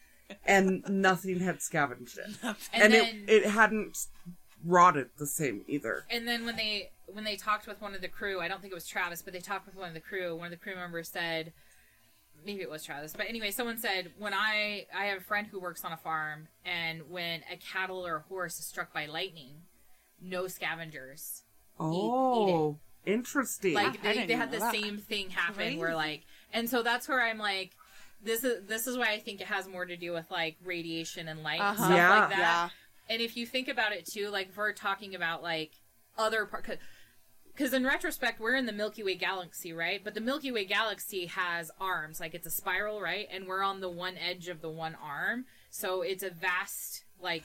and 0.45 0.83
nothing 0.89 1.39
had 1.39 1.61
scavenged 1.61 2.17
it. 2.17 2.27
and, 2.43 2.55
And, 2.73 2.93
then 2.93 3.05
it, 3.27 3.43
it 3.45 3.49
hadn't 3.51 3.97
rotted 4.65 5.09
the 5.17 5.27
same 5.27 5.63
either. 5.67 6.03
and 6.09 6.27
then 6.27 6.45
when 6.45 6.55
they 6.57 6.91
when 7.05 7.23
they 7.23 7.37
talked 7.37 7.67
with 7.67 7.79
one 7.81 7.95
of 7.95 8.01
the 8.01 8.07
crew, 8.09 8.41
I 8.41 8.49
don't 8.49 8.59
think 8.61 8.71
it 8.71 8.75
was 8.75 8.85
Travis, 8.85 9.21
but 9.21 9.31
they 9.31 9.39
talked 9.39 9.65
with 9.65 9.75
one 9.75 9.87
of 9.87 9.93
the 9.93 10.01
crew. 10.01 10.35
One 10.35 10.47
of 10.47 10.51
the 10.51 10.57
crew 10.57 10.75
members 10.75 11.07
said, 11.07 11.53
maybe 12.47 12.61
it 12.63 12.69
was 12.69 12.83
Travis, 12.83 13.13
but 13.15 13.27
anyway, 13.29 13.51
someone 13.51 13.77
said 13.77 14.11
when 14.17 14.33
I 14.33 14.87
I 14.95 15.05
have 15.05 15.19
a 15.19 15.23
friend 15.23 15.45
who 15.45 15.59
works 15.59 15.85
on 15.85 15.91
a 15.91 15.97
farm, 15.97 16.47
and 16.65 17.03
when 17.11 17.41
a 17.51 17.57
cattle 17.57 18.05
or 18.07 18.15
a 18.15 18.21
horse 18.21 18.57
is 18.57 18.65
struck 18.65 18.91
by 18.91 19.05
lightning, 19.05 19.53
no 20.19 20.47
scavengers. 20.47 21.43
Oh, 21.79 22.77
interesting. 23.05 23.73
Like 23.75 24.03
I 24.03 24.13
they, 24.15 24.25
they 24.25 24.33
had 24.33 24.51
the 24.51 24.59
that. 24.59 24.73
same 24.73 24.97
thing 24.97 25.29
happen 25.29 25.55
Crazy. 25.55 25.77
where 25.77 25.95
like, 25.95 26.23
and 26.53 26.67
so 26.69 26.81
that's 26.81 27.07
where 27.07 27.21
I'm 27.21 27.37
like. 27.37 27.71
This 28.23 28.43
is 28.43 28.65
this 28.67 28.87
is 28.87 28.97
why 28.97 29.11
I 29.11 29.19
think 29.19 29.41
it 29.41 29.47
has 29.47 29.67
more 29.67 29.85
to 29.85 29.95
do 29.95 30.11
with 30.11 30.25
like 30.31 30.57
radiation 30.65 31.27
and 31.27 31.43
light 31.43 31.59
and 31.59 31.77
Uh-huh. 31.77 31.85
stuff 31.85 31.95
Yeah. 31.95 32.09
like 32.19 32.29
that. 32.31 32.39
Yeah. 32.39 32.69
And 33.13 33.21
if 33.21 33.37
you 33.37 33.45
think 33.45 33.67
about 33.67 33.91
it 33.91 34.07
too, 34.11 34.29
like 34.29 34.49
if 34.49 34.57
we're 34.57 34.73
talking 34.73 35.13
about 35.13 35.43
like 35.43 35.73
other 36.17 36.47
part, 36.47 36.79
because 37.57 37.73
in 37.73 37.83
retrospect 37.85 38.39
we're 38.39 38.55
in 38.55 38.67
the 38.67 38.71
Milky 38.71 39.01
Way 39.03 39.15
galaxy, 39.15 39.73
right? 39.73 40.01
But 40.03 40.13
the 40.13 40.21
Milky 40.21 40.51
Way 40.51 40.65
galaxy 40.65 41.25
has 41.25 41.71
arms, 41.79 42.19
like 42.19 42.35
it's 42.35 42.45
a 42.45 42.51
spiral, 42.51 43.01
right? 43.01 43.27
And 43.31 43.47
we're 43.47 43.63
on 43.63 43.81
the 43.81 43.89
one 43.89 44.15
edge 44.17 44.47
of 44.47 44.61
the 44.61 44.69
one 44.69 44.95
arm, 45.01 45.45
so 45.71 46.01
it's 46.01 46.23
a 46.23 46.29
vast 46.29 47.03
like 47.19 47.43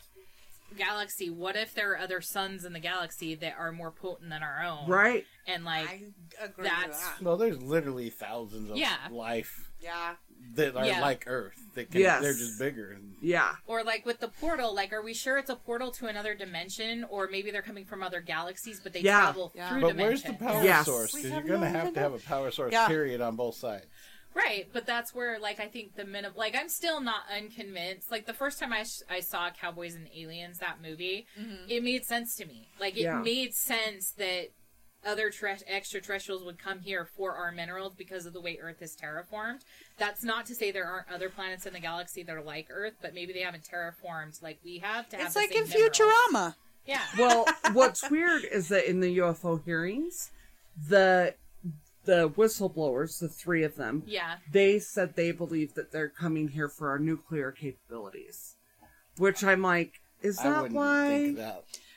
galaxy. 0.77 1.31
What 1.31 1.57
if 1.57 1.75
there 1.75 1.93
are 1.93 1.99
other 1.99 2.21
suns 2.21 2.65
in 2.65 2.73
the 2.75 2.81
galaxy 2.81 3.35
that 3.37 3.55
are 3.59 3.73
more 3.73 3.91
potent 3.91 4.29
than 4.31 4.43
our 4.43 4.63
own? 4.63 4.89
right? 4.89 5.25
And 5.47 5.65
like 5.65 5.89
I 5.89 6.45
agree 6.45 6.65
that's- 6.65 6.89
with 6.89 6.99
that. 7.19 7.23
Well, 7.23 7.37
there's 7.39 7.63
literally 7.63 8.11
thousands 8.11 8.71
of 8.71 8.77
Yeah. 8.77 9.09
life 9.11 9.71
Yeah. 9.81 10.15
That 10.55 10.77
are 10.77 10.87
Yeah. 10.87 11.01
like 11.01 11.25
Earth. 11.27 11.59
That 11.75 11.91
can, 11.91 12.01
Yes. 12.01 12.23
they're 12.23 12.35
just 12.35 12.59
bigger. 12.59 12.99
Yeah. 13.21 13.55
Or 13.67 13.83
like 13.83 14.05
with 14.05 14.21
the 14.21 14.29
portal, 14.29 14.75
like 14.75 14.93
are 14.93 15.03
we 15.03 15.15
sure 15.15 15.39
it's 15.39 15.49
a 15.51 15.57
portal 15.57 15.91
to 15.93 16.07
another 16.07 16.35
dimension, 16.35 17.05
or 17.09 17.29
maybe 17.29 17.51
they're 17.51 17.63
coming 17.63 17.85
from 17.85 18.03
other 18.03 18.21
galaxies, 18.21 18.81
but 18.81 18.93
they 18.93 19.01
Yeah. 19.01 19.21
travel 19.21 19.53
Yeah. 19.55 19.69
through 19.71 19.81
But 19.81 19.89
dimensions? 19.89 20.25
where's 20.25 20.39
the 20.39 20.45
power 20.45 20.63
Yes. 20.65 20.87
source? 20.87 21.13
Because 21.15 21.31
you're 21.31 21.43
gonna 21.43 21.69
have 21.69 21.95
to 21.95 22.01
have 22.01 22.13
a 22.15 22.19
power 22.19 22.51
source. 22.51 22.73
Yeah. 22.73 22.89
Period 22.89 23.21
on 23.21 23.37
both 23.37 23.55
sides. 23.57 23.87
Right, 24.35 24.67
but 24.73 24.87
that's 24.87 25.15
where 25.15 25.39
like 25.39 25.61
I 25.61 25.69
think 25.69 25.95
the 25.95 26.07
minimum, 26.07 26.37
like 26.39 26.55
I'm 26.57 26.71
still 26.71 27.01
not 27.03 27.25
unconvinced. 27.31 28.11
Like 28.11 28.25
the 28.27 28.33
first 28.33 28.59
time 28.59 28.73
I 28.73 28.85
sh- 28.85 29.03
I 29.11 29.21
saw 29.21 29.51
Cowboys 29.51 29.95
and 29.95 30.09
Aliens 30.15 30.59
that 30.59 30.81
movie, 30.81 31.27
it 31.69 31.83
made 31.83 32.05
sense 32.07 32.35
to 32.37 32.47
me. 32.47 32.69
Like 32.81 32.97
it 32.97 33.03
Yeah. 33.03 33.21
made 33.21 33.55
sense 33.55 34.13
that 34.13 34.49
other 35.05 35.31
tre- 35.31 35.57
extraterrestrials 35.67 36.45
would 36.45 36.59
come 36.59 36.81
here 36.81 37.05
for 37.05 37.35
our 37.35 37.51
minerals 37.53 37.95
because 37.95 38.27
of 38.27 38.33
the 38.33 38.41
way 38.41 38.59
Earth 38.61 38.81
is 38.83 38.97
terraformed. 38.97 39.61
That's 39.99 40.23
not 40.25 40.47
to 40.47 40.55
say 40.55 40.71
there 40.71 40.87
aren't 40.87 41.11
other 41.13 41.29
planets 41.29 41.67
in 41.67 41.73
the 41.73 41.81
galaxy 41.81 42.23
that 42.23 42.35
are 42.37 42.43
like 42.43 42.69
Earth, 42.71 42.95
but 43.03 43.15
maybe 43.15 43.33
they 43.33 43.41
haven't 43.41 43.69
terraformed 43.69 44.41
like 44.43 44.59
we 44.65 44.79
have 44.79 45.09
to 45.11 45.17
have. 45.17 45.27
It's 45.27 45.35
the 45.35 45.41
like 45.41 45.53
same 45.53 45.65
in 45.65 45.69
minerals. 45.71 45.99
Futurama. 45.99 46.55
Yeah. 46.87 47.01
Well, 47.19 47.47
what's 47.73 48.09
weird 48.11 48.45
is 48.45 48.69
that 48.69 48.89
in 48.89 49.01
the 49.01 49.19
UFO 49.19 49.63
hearings, 49.65 50.31
the 50.89 51.35
the 52.05 52.29
whistleblowers, 52.31 53.21
the 53.21 53.29
three 53.29 53.63
of 53.63 53.77
them, 53.77 54.03
Yeah. 54.07 54.37
they 54.51 54.81
said 54.81 55.15
they 55.15 55.31
believe 55.31 55.75
that 55.75 55.93
they're 55.93 56.09
coming 56.09 56.49
here 56.49 56.69
for 56.69 56.91
our 56.91 56.99
nuclear 56.99 57.53
capabilities. 57.53 58.57
Which 59.19 59.45
I'm 59.45 59.63
like, 59.63 60.01
is 60.21 60.39
that 60.39 60.63
wouldn't 60.63 60.75
why? 60.75 61.33
think 61.37 61.39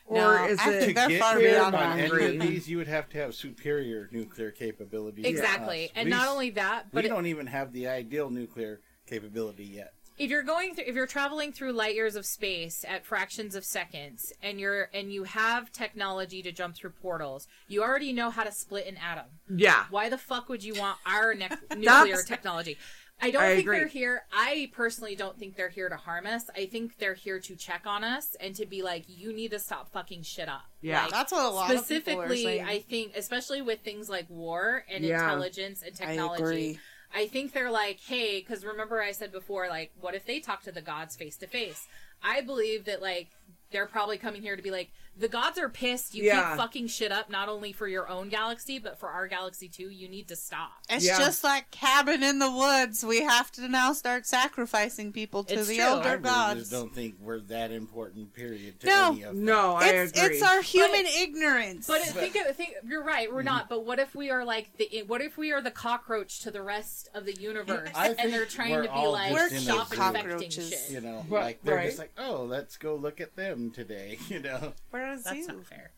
that. 0.10 0.18
Or 0.18 0.48
is 0.48 0.60
I 0.60 0.72
it 0.74 0.86
To 0.88 0.94
get 0.94 1.20
far 1.22 1.40
here 1.40 1.52
beyond 1.52 1.76
on 1.76 1.98
that. 1.98 2.12
any 2.12 2.36
of 2.38 2.42
these, 2.42 2.70
you 2.70 2.78
would 2.78 2.88
have 2.88 3.10
to 3.10 3.18
have 3.18 3.34
superior 3.36 4.10
nuclear 4.12 4.52
capabilities. 4.52 5.26
Exactly. 5.26 5.92
And 5.96 6.06
We 6.06 6.12
not 6.12 6.28
only 6.28 6.50
that, 6.52 6.86
we 6.86 6.90
but 6.94 7.06
it- 7.06 7.10
don't 7.10 7.26
even 7.26 7.48
have 7.48 7.74
the 7.74 7.88
ideal 7.88 8.30
nuclear 8.30 8.82
capability 9.08 9.66
yet. 9.66 9.94
if 10.18 10.30
you're 10.32 10.44
going 10.44 10.74
through 10.74 10.86
if 10.88 10.96
you're 10.96 11.06
traveling 11.06 11.52
through 11.52 11.74
light 11.74 11.94
years 11.94 12.16
of 12.16 12.26
space 12.26 12.86
at 12.88 13.06
fractions 13.06 13.54
of 13.54 13.66
seconds 13.66 14.32
and 14.42 14.60
you're 14.62 14.90
and 14.94 15.12
you 15.12 15.26
have 15.26 15.70
technology 15.74 16.42
to 16.42 16.52
jump 16.54 16.74
through 16.76 16.90
portals 16.90 17.48
you 17.68 17.84
already 17.84 18.14
know 18.14 18.30
how 18.30 18.44
to 18.44 18.52
split 18.52 18.88
an 18.88 18.96
atom 18.98 19.26
yeah. 19.54 19.84
why 19.90 20.08
the 20.10 20.18
fuck 20.18 20.48
would 20.48 20.64
you 20.64 20.74
want 20.74 20.98
our 21.06 21.36
ne- 21.36 21.50
nuclear 21.78 22.24
technology 22.24 22.78
i 23.22 23.32
don't 23.32 23.44
I 23.44 23.56
think 23.56 23.62
agree. 23.62 23.78
they're 23.80 23.88
here 23.88 24.22
i 24.34 24.70
personally 24.74 25.16
don't 25.16 25.38
think 25.38 25.56
they're 25.56 25.70
here 25.70 25.90
to 25.90 25.96
harm 25.96 26.26
us 26.28 26.44
i 26.56 26.66
think 26.66 26.98
they're 26.98 27.14
here 27.14 27.40
to 27.40 27.56
check 27.56 27.84
on 27.86 28.04
us 28.04 28.36
and 28.40 28.54
to 28.56 28.66
be 28.66 28.82
like 28.82 29.06
you 29.08 29.32
need 29.34 29.52
to 29.52 29.60
stop 29.60 29.92
fucking 29.92 30.24
shit 30.24 30.50
up 30.50 30.64
Yeah. 30.82 31.04
Like, 31.04 31.12
That's 31.12 31.32
what 31.32 31.46
a 31.46 31.50
lot 31.50 31.74
of 31.76 31.88
people 31.88 32.20
are 32.22 32.26
specifically 32.28 32.62
i 32.62 32.80
think 32.80 33.14
especially 33.16 33.62
with 33.62 33.80
things 33.82 34.10
like 34.10 34.30
war 34.30 34.84
and 34.90 35.04
Yeah. 35.04 35.24
intelligence 35.24 35.82
and 35.82 35.94
I 36.02 36.06
technology 36.08 36.44
agree. 36.44 36.80
I 37.18 37.28
think 37.28 37.54
they're 37.54 37.72
like, 37.72 38.02
hey, 38.02 38.42
because 38.42 38.66
remember 38.66 39.02
I 39.02 39.14
said 39.14 39.32
before, 39.32 39.70
like, 39.70 39.94
what 40.02 40.16
if 40.16 40.26
they 40.26 40.42
talk 40.42 40.64
to 40.64 40.72
the 40.74 40.82
gods 40.82 41.16
face 41.16 41.38
to 41.38 41.48
face? 41.48 41.88
I 42.22 42.42
believe 42.42 42.84
that 42.86 43.02
like 43.02 43.30
they're 43.72 43.86
probably 43.86 44.18
coming 44.18 44.42
here 44.42 44.58
to 44.58 44.62
be 44.62 44.72
like, 44.72 44.92
the 45.18 45.28
gods 45.28 45.58
are 45.58 45.70
pissed. 45.70 46.14
You 46.14 46.24
Yeah. 46.24 46.50
keep 46.50 46.58
fucking 46.58 46.88
shit 46.88 47.12
up, 47.12 47.30
not 47.30 47.48
only 47.50 47.72
for 47.72 47.88
your 47.88 48.10
own 48.10 48.30
galaxy, 48.30 48.80
but 48.80 49.00
for 49.00 49.10
our 49.10 49.28
galaxy 49.28 49.70
too. 49.70 49.90
You 49.90 50.10
need 50.10 50.28
to 50.28 50.36
stop. 50.36 50.72
It's 50.90 51.06
Yeah. 51.06 51.18
just 51.18 51.44
like 51.44 51.72
cabin 51.72 52.22
in 52.24 52.40
the 52.40 52.52
woods. 52.52 53.04
We 53.06 53.22
have 53.22 53.52
to 53.54 53.68
now 53.68 53.94
start 53.94 54.26
sacrificing 54.26 55.12
people 55.14 55.44
to 55.46 55.54
It's 55.56 55.68
the 55.68 55.76
true. 55.76 55.84
I 55.84 55.88
elder 55.88 56.10
really 56.10 56.22
gods. 56.24 56.60
just 56.62 56.72
don't 56.72 56.94
think 56.94 57.16
we're 57.20 57.40
that 57.42 57.72
important. 57.72 58.34
Period. 58.34 58.80
To 58.82 58.88
No. 58.88 59.12
any 59.14 59.24
of 59.24 59.36
them. 59.36 59.46
No, 59.46 59.76
I 59.76 59.88
it's 59.90 60.12
agree. 60.20 60.36
it's 60.38 60.44
our 60.46 60.62
human 60.62 61.06
ignorance. 61.06 61.88
But 61.88 62.02
think, 62.02 62.36
of, 62.36 62.56
think, 62.56 62.74
you're 62.86 63.04
right. 63.04 63.30
We're 63.32 63.38
mm-hmm. 63.40 63.46
not. 63.46 63.70
But 63.70 63.86
what 63.86 64.00
if 64.00 64.16
we 64.16 64.30
are 64.32 64.44
like 64.44 64.76
the? 64.78 65.04
What 65.08 65.22
if 65.22 65.38
we 65.38 65.52
are 65.52 65.62
the 65.62 65.72
cockroach 65.72 66.40
to 66.42 66.52
the 66.52 66.62
rest 66.62 67.10
of 67.14 67.26
the 67.26 67.34
universe, 67.34 67.90
I 67.96 68.10
and 68.18 68.34
they're 68.34 68.46
trying 68.46 68.76
to 68.76 68.82
be 68.84 68.88
all 68.90 69.12
like, 69.14 69.34
just 69.34 69.52
in 69.52 69.58
a 69.58 69.62
stop 69.62 69.92
infecting 69.94 70.30
Cockroaches. 70.32 70.70
shit. 70.70 70.92
You 70.92 71.02
know, 71.02 71.26
Right, 71.30 71.44
like 71.44 71.64
they're 71.64 71.76
right. 71.76 71.86
just 71.86 72.00
like, 72.00 72.12
oh, 72.18 72.44
let's 72.44 72.78
go 72.78 72.96
look 72.96 73.22
at 73.22 73.36
them 73.36 73.72
today. 73.72 74.18
You 74.36 74.40
know, 74.42 74.74
Where's 75.08 75.24
That's 75.24 75.38
you? 75.38 75.48
not 75.48 75.66
fair. 75.66 75.92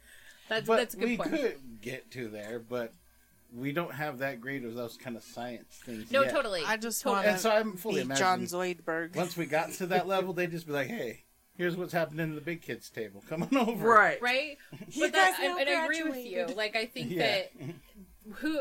That's 0.49 0.67
but 0.67 0.77
that's 0.77 0.93
a 0.93 0.97
good 0.97 1.09
we 1.09 1.17
point. 1.17 1.29
could 1.31 1.55
get 1.81 2.11
to 2.11 2.29
there, 2.29 2.59
but 2.59 2.93
we 3.53 3.71
don't 3.71 3.93
have 3.93 4.19
that 4.19 4.39
great 4.41 4.63
of 4.63 4.75
those 4.75 4.97
kind 4.97 5.15
of 5.17 5.23
science 5.23 5.79
things. 5.85 6.11
No, 6.11 6.23
yet. 6.23 6.31
totally. 6.33 6.63
I 6.65 6.77
just 6.77 7.01
Totally. 7.01 7.15
want 7.17 7.27
And 7.27 7.39
so 7.39 7.51
I'm 7.51 7.75
fully 7.77 8.03
be 8.03 8.15
John 8.15 8.39
imagining 8.39 8.75
Zoidberg. 8.75 9.15
once 9.15 9.35
we 9.37 9.45
got 9.45 9.71
to 9.73 9.87
that 9.87 10.07
level, 10.07 10.33
they'd 10.33 10.51
just 10.51 10.67
be 10.67 10.73
like, 10.73 10.87
hey, 10.87 11.23
here's 11.55 11.75
what's 11.75 11.93
happening 11.93 12.29
to 12.29 12.35
the 12.35 12.41
big 12.41 12.61
kids 12.61 12.89
table. 12.89 13.23
Come 13.29 13.43
on 13.43 13.55
over. 13.57 13.87
right. 13.89 14.21
right? 14.21 14.57
You 14.89 15.03
But 15.05 15.13
that, 15.13 15.31
guys 15.37 15.47
now 15.49 15.57
I, 15.57 15.61
and 15.61 15.69
I 15.69 15.83
agree 15.85 16.03
with 16.03 16.15
you. 16.17 16.31
graduated. 16.45 16.57
Like, 16.57 16.75
I 16.75 16.85
think 16.85 17.11
Yeah. 17.11 17.19
that 17.19 17.51
who, 18.35 18.59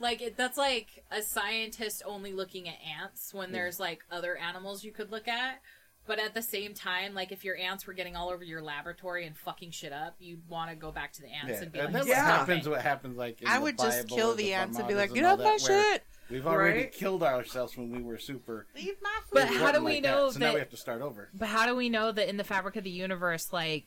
like, 0.00 0.20
it, 0.22 0.36
that's 0.36 0.58
like 0.58 1.04
a 1.10 1.22
scientist 1.22 2.02
only 2.06 2.32
looking 2.32 2.68
at 2.68 2.76
ants 3.00 3.32
when 3.34 3.52
there's 3.52 3.78
like 3.80 4.04
other 4.10 4.36
animals 4.36 4.82
you 4.84 4.92
could 4.92 5.10
look 5.12 5.28
at. 5.28 5.60
But 6.06 6.18
at 6.18 6.34
the 6.34 6.42
same 6.42 6.74
time, 6.74 7.14
like, 7.14 7.30
if 7.30 7.44
your 7.44 7.56
ants 7.56 7.86
were 7.86 7.92
getting 7.92 8.16
all 8.16 8.28
over 8.30 8.42
your 8.42 8.60
laboratory 8.60 9.24
and 9.26 9.36
fucking 9.36 9.70
shit 9.70 9.92
up, 9.92 10.16
you'd 10.18 10.48
want 10.48 10.70
to 10.70 10.76
go 10.76 10.90
back 10.90 11.12
to 11.14 11.22
the 11.22 11.28
ants 11.28 11.58
Yeah, 11.58 11.62
and 11.62 11.72
be 11.72 11.78
and 11.78 11.94
like, 11.94 12.04
that's 12.04 12.06
"Stop 12.06 12.16
what 12.18 12.26
Yeah. 12.26 12.38
happens. 12.38 12.68
What 12.68 12.82
happens, 12.82 13.16
like 13.16 13.40
in 13.42 13.48
I 13.48 13.58
the 13.58 13.62
would 13.64 13.78
just 13.78 14.02
Bible 14.08 14.16
kill 14.16 14.30
or 14.32 14.34
the 14.34 14.52
ants 14.54 14.78
and 14.78 14.88
be 14.88 14.94
like, 14.94 15.14
get 15.14 15.24
all 15.24 15.32
off 15.34 15.38
my 15.38 15.44
that, 15.44 15.60
shit. 15.60 16.04
We've 16.28 16.46
already 16.46 16.80
Right? 16.84 16.92
killed 16.92 17.22
ourselves 17.22 17.76
when 17.76 17.90
we 17.90 18.02
were 18.02 18.18
super. 18.18 18.66
Leave 18.74 18.96
my 19.02 19.10
food. 19.24 19.30
But 19.34 19.48
how 19.48 19.70
do 19.70 19.84
we 19.84 19.94
like 19.94 20.02
know 20.02 20.26
that. 20.26 20.32
So 20.34 20.38
now 20.40 20.54
we 20.54 20.60
have 20.60 20.70
to 20.70 20.76
start 20.76 21.02
over. 21.02 21.28
But 21.34 21.48
how 21.48 21.66
do 21.66 21.76
we 21.76 21.88
know 21.88 22.10
that 22.10 22.28
in 22.28 22.36
the 22.36 22.44
fabric 22.44 22.76
of 22.76 22.84
the 22.84 22.90
universe, 22.90 23.52
like 23.52 23.84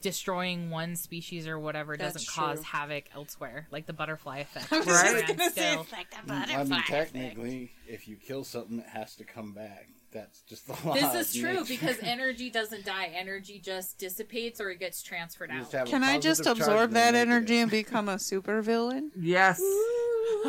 destroying 0.00 0.70
one 0.70 0.96
species 0.96 1.46
or 1.46 1.58
whatever 1.58 1.96
That's 1.96 2.14
doesn't 2.14 2.28
cause 2.28 2.62
havoc 2.62 3.04
elsewhere, 3.14 3.68
like 3.70 3.86
the 3.86 3.92
butterfly 3.92 4.38
effect? 4.38 4.72
I 4.72 4.78
was 4.78 4.86
Right. 4.86 5.26
just 5.26 5.38
gonna 5.38 5.50
say 5.50 5.76
like 5.92 6.10
the 6.10 6.16
mm, 6.16 6.30
I 6.30 6.40
butterfly 6.40 6.62
mean, 6.64 6.72
effect. 6.80 6.88
technically, 6.88 7.72
if 7.86 8.08
you 8.08 8.16
kill 8.16 8.44
something, 8.44 8.78
it 8.80 8.86
has 8.88 9.14
to 9.16 9.24
come 9.24 9.52
back. 9.52 9.88
That's 10.12 10.40
just 10.42 10.66
the 10.66 10.72
law. 10.86 10.94
This 10.94 11.04
of 11.04 11.14
is 11.16 11.34
true 11.34 11.52
nature. 11.54 11.64
because 11.66 11.96
energy 12.02 12.50
doesn't 12.50 12.84
die. 12.84 13.10
Energy 13.14 13.60
just 13.62 13.98
dissipates 13.98 14.60
or 14.60 14.70
it 14.70 14.78
gets 14.78 15.02
transferred 15.02 15.50
out. 15.50 15.58
just 15.60 15.72
have 15.72 15.88
a 15.88 15.90
Can 15.90 16.04
I 16.04 16.18
just 16.18 16.46
absorb 16.46 16.90
that 16.92 17.14
energy 17.14 17.58
and 17.58 17.70
become 17.82 18.08
a 18.08 18.16
supervillain? 18.16 19.10
Yes. 19.18 19.60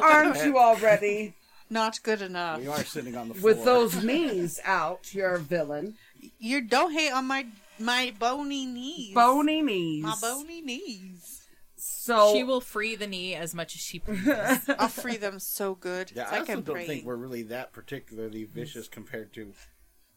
Aren't 0.02 0.44
you 0.46 0.58
already? 0.58 1.36
Not 1.70 2.02
good 2.04 2.22
enough. 2.22 2.60
We 2.60 2.68
are 2.68 2.84
sitting 2.84 3.16
on 3.18 3.30
the 3.30 3.34
floor. 3.34 3.54
With 3.54 3.66
those 3.66 4.04
knees 4.04 4.60
out, 4.64 5.14
you're 5.14 5.36
a 5.36 5.40
villain. 5.40 5.96
You 6.40 6.62
don't 6.62 6.92
hate 6.92 7.12
on 7.12 7.26
my 7.26 7.48
my 7.80 8.14
bony 8.20 8.66
knees. 8.66 9.16
Bony 9.16 9.62
knees. 9.62 10.04
My 10.04 10.16
bony 10.22 10.62
knees. 10.62 11.43
So 11.86 12.34
She 12.34 12.44
will 12.44 12.62
free 12.62 12.96
the 12.96 13.08
knee 13.08 13.36
as 13.36 13.54
much 13.54 13.76
as 13.76 13.82
she 13.82 14.00
pleases. 14.06 14.70
I'll 14.80 14.88
free 14.88 15.18
them 15.18 15.40
so 15.40 15.76
good. 15.76 16.12
Yeah, 16.16 16.24
it's 16.24 16.32
I 16.32 16.40
also 16.40 16.54
don't 16.56 16.64
praying. 16.66 16.88
think 16.88 17.06
we're 17.06 17.16
really 17.16 17.44
that 17.44 17.74
particularly 17.74 18.46
vicious 18.46 18.88
compared 18.88 19.34
to, 19.34 19.54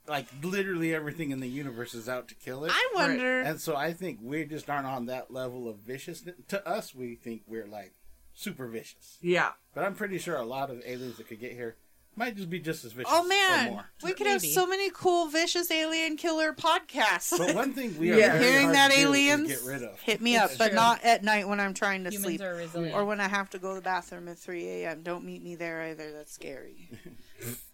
like, 0.09 0.26
literally 0.43 0.94
everything 0.94 1.30
in 1.30 1.40
the 1.40 1.48
universe 1.48 1.94
is 1.94 2.09
out 2.09 2.28
to 2.28 2.34
kill 2.34 2.64
it. 2.64 2.72
I 2.74 2.88
wonder. 2.94 3.40
And 3.40 3.60
so 3.60 3.76
I 3.76 3.93
think 3.93 4.20
we 4.22 4.44
just 4.44 4.70
aren't 4.70 4.86
on 4.86 5.06
that 5.06 5.30
level 5.32 5.68
of 5.68 5.78
viciousness. 5.78 6.36
To 6.48 6.66
us, 6.68 6.94
we 6.94 7.14
think 7.14 7.43
we're 7.47 7.66
like 7.66 7.94
super 8.34 8.66
vicious. 8.68 9.18
yeah. 9.20 9.52
But 9.74 9.84
I'm 9.84 9.94
pretty 9.94 10.18
sure 10.18 10.36
a 10.36 10.44
lot 10.44 10.70
of 10.70 10.82
aliens 10.86 11.16
that 11.18 11.28
could 11.28 11.40
get 11.40 11.52
here 11.52 11.76
might 12.16 12.34
just 12.36 12.48
be 12.51 12.59
just 12.59 12.84
as 12.84 12.93
vicious. 12.93 13.12
Oh 13.14 13.24
or 13.24 13.28
man, 13.28 13.70
more. 13.72 13.84
we 14.02 14.12
could 14.14 14.26
have 14.26 14.40
Maybe. 14.43 14.52
so 14.55 14.66
many 14.66 14.90
cool 14.90 15.26
vicious 15.28 15.70
alien 15.70 16.16
killer 16.16 16.52
podcasts. 16.52 17.36
But 17.36 17.55
one 17.55 17.72
thing 17.74 17.98
we 17.98 18.12
are 18.14 18.18
Yeah. 18.18 18.32
very 18.38 18.44
Hearing 18.44 18.64
hard 18.64 18.74
that 18.76 18.88
to 18.90 18.94
do 18.97 19.01
is 19.01 19.06
aliens, 19.06 19.48
get 19.48 19.62
rid 19.62 19.82
of. 19.82 20.01
hit 20.01 20.20
me 20.20 20.36
up, 20.36 20.48
It's 20.51 20.59
but 20.59 20.68
true. 20.68 20.74
not 20.76 21.05
at 21.05 21.22
night 21.22 21.47
when 21.47 21.60
I'm 21.60 21.74
trying 21.74 22.05
to 22.05 22.10
Humans 22.10 22.24
sleep 22.24 22.40
are 22.40 22.55
resilient. 22.55 22.94
or 22.97 23.05
when 23.05 23.20
I 23.20 23.28
have 23.28 23.51
to 23.51 23.59
go 23.59 23.70
to 23.70 23.74
the 23.76 23.80
bathroom 23.82 24.28
at 24.28 24.38
3 24.38 24.66
a.m. 24.66 25.02
Don't 25.02 25.24
meet 25.24 25.43
me 25.43 25.55
there 25.56 25.82
either. 25.82 26.10
That's 26.12 26.32
scary. 26.32 26.88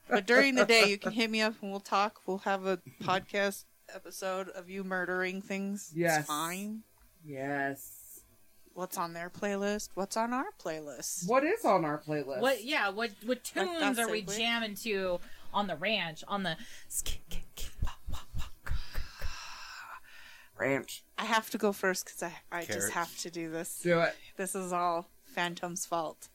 but 0.09 0.27
during 0.27 0.57
the 0.57 0.65
day, 0.65 0.89
you 0.89 0.99
can 0.99 1.13
hit 1.13 1.31
me 1.31 1.41
up 1.41 1.55
and 1.63 1.71
we'll 1.71 1.81
talk. 1.81 2.21
We'll 2.27 2.39
have 2.39 2.67
a 2.67 2.79
podcast 3.03 3.65
episode 3.95 4.49
of 4.49 4.69
you 4.69 4.83
murdering 4.85 5.41
things. 5.41 5.93
Yes. 5.95 6.19
It's 6.21 6.27
fine. 6.29 6.83
Yes. 7.25 7.99
What's 8.75 8.97
on 8.97 9.13
their 9.13 9.31
playlist? 9.31 9.91
What's 9.95 10.17
on 10.17 10.33
our 10.33 10.47
playlist? 10.63 11.29
What 11.29 11.45
is 11.45 11.65
on 11.65 11.85
our 11.85 11.99
playlist? 11.99 12.41
What? 12.41 12.65
Yeah. 12.65 12.89
What? 12.91 13.11
What 13.25 13.45
tunes 13.45 13.97
that 13.97 13.99
are 13.99 14.11
we 14.11 14.23
segue. 14.23 14.37
jamming 14.37 14.75
to 14.77 15.21
on 15.53 15.67
the 15.67 15.77
ranch? 15.77 16.25
On 16.29 16.43
the 16.43 16.57
Ranch. 20.63 21.03
I 21.19 21.25
have 21.25 21.51
to 21.51 21.59
go 21.59 21.73
first 21.73 22.05
because 22.05 22.23
I, 22.23 22.33
I 22.57 22.65
Carrots. 22.65 22.85
just 22.85 22.93
have 22.93 23.17
to 23.19 23.31
do 23.31 23.51
this. 23.51 23.81
Do 23.83 24.01
it. 24.01 24.15
This 24.37 24.55
is 24.55 24.73
all 24.73 25.09
Phantom's 25.25 25.87
fault. 25.87 26.29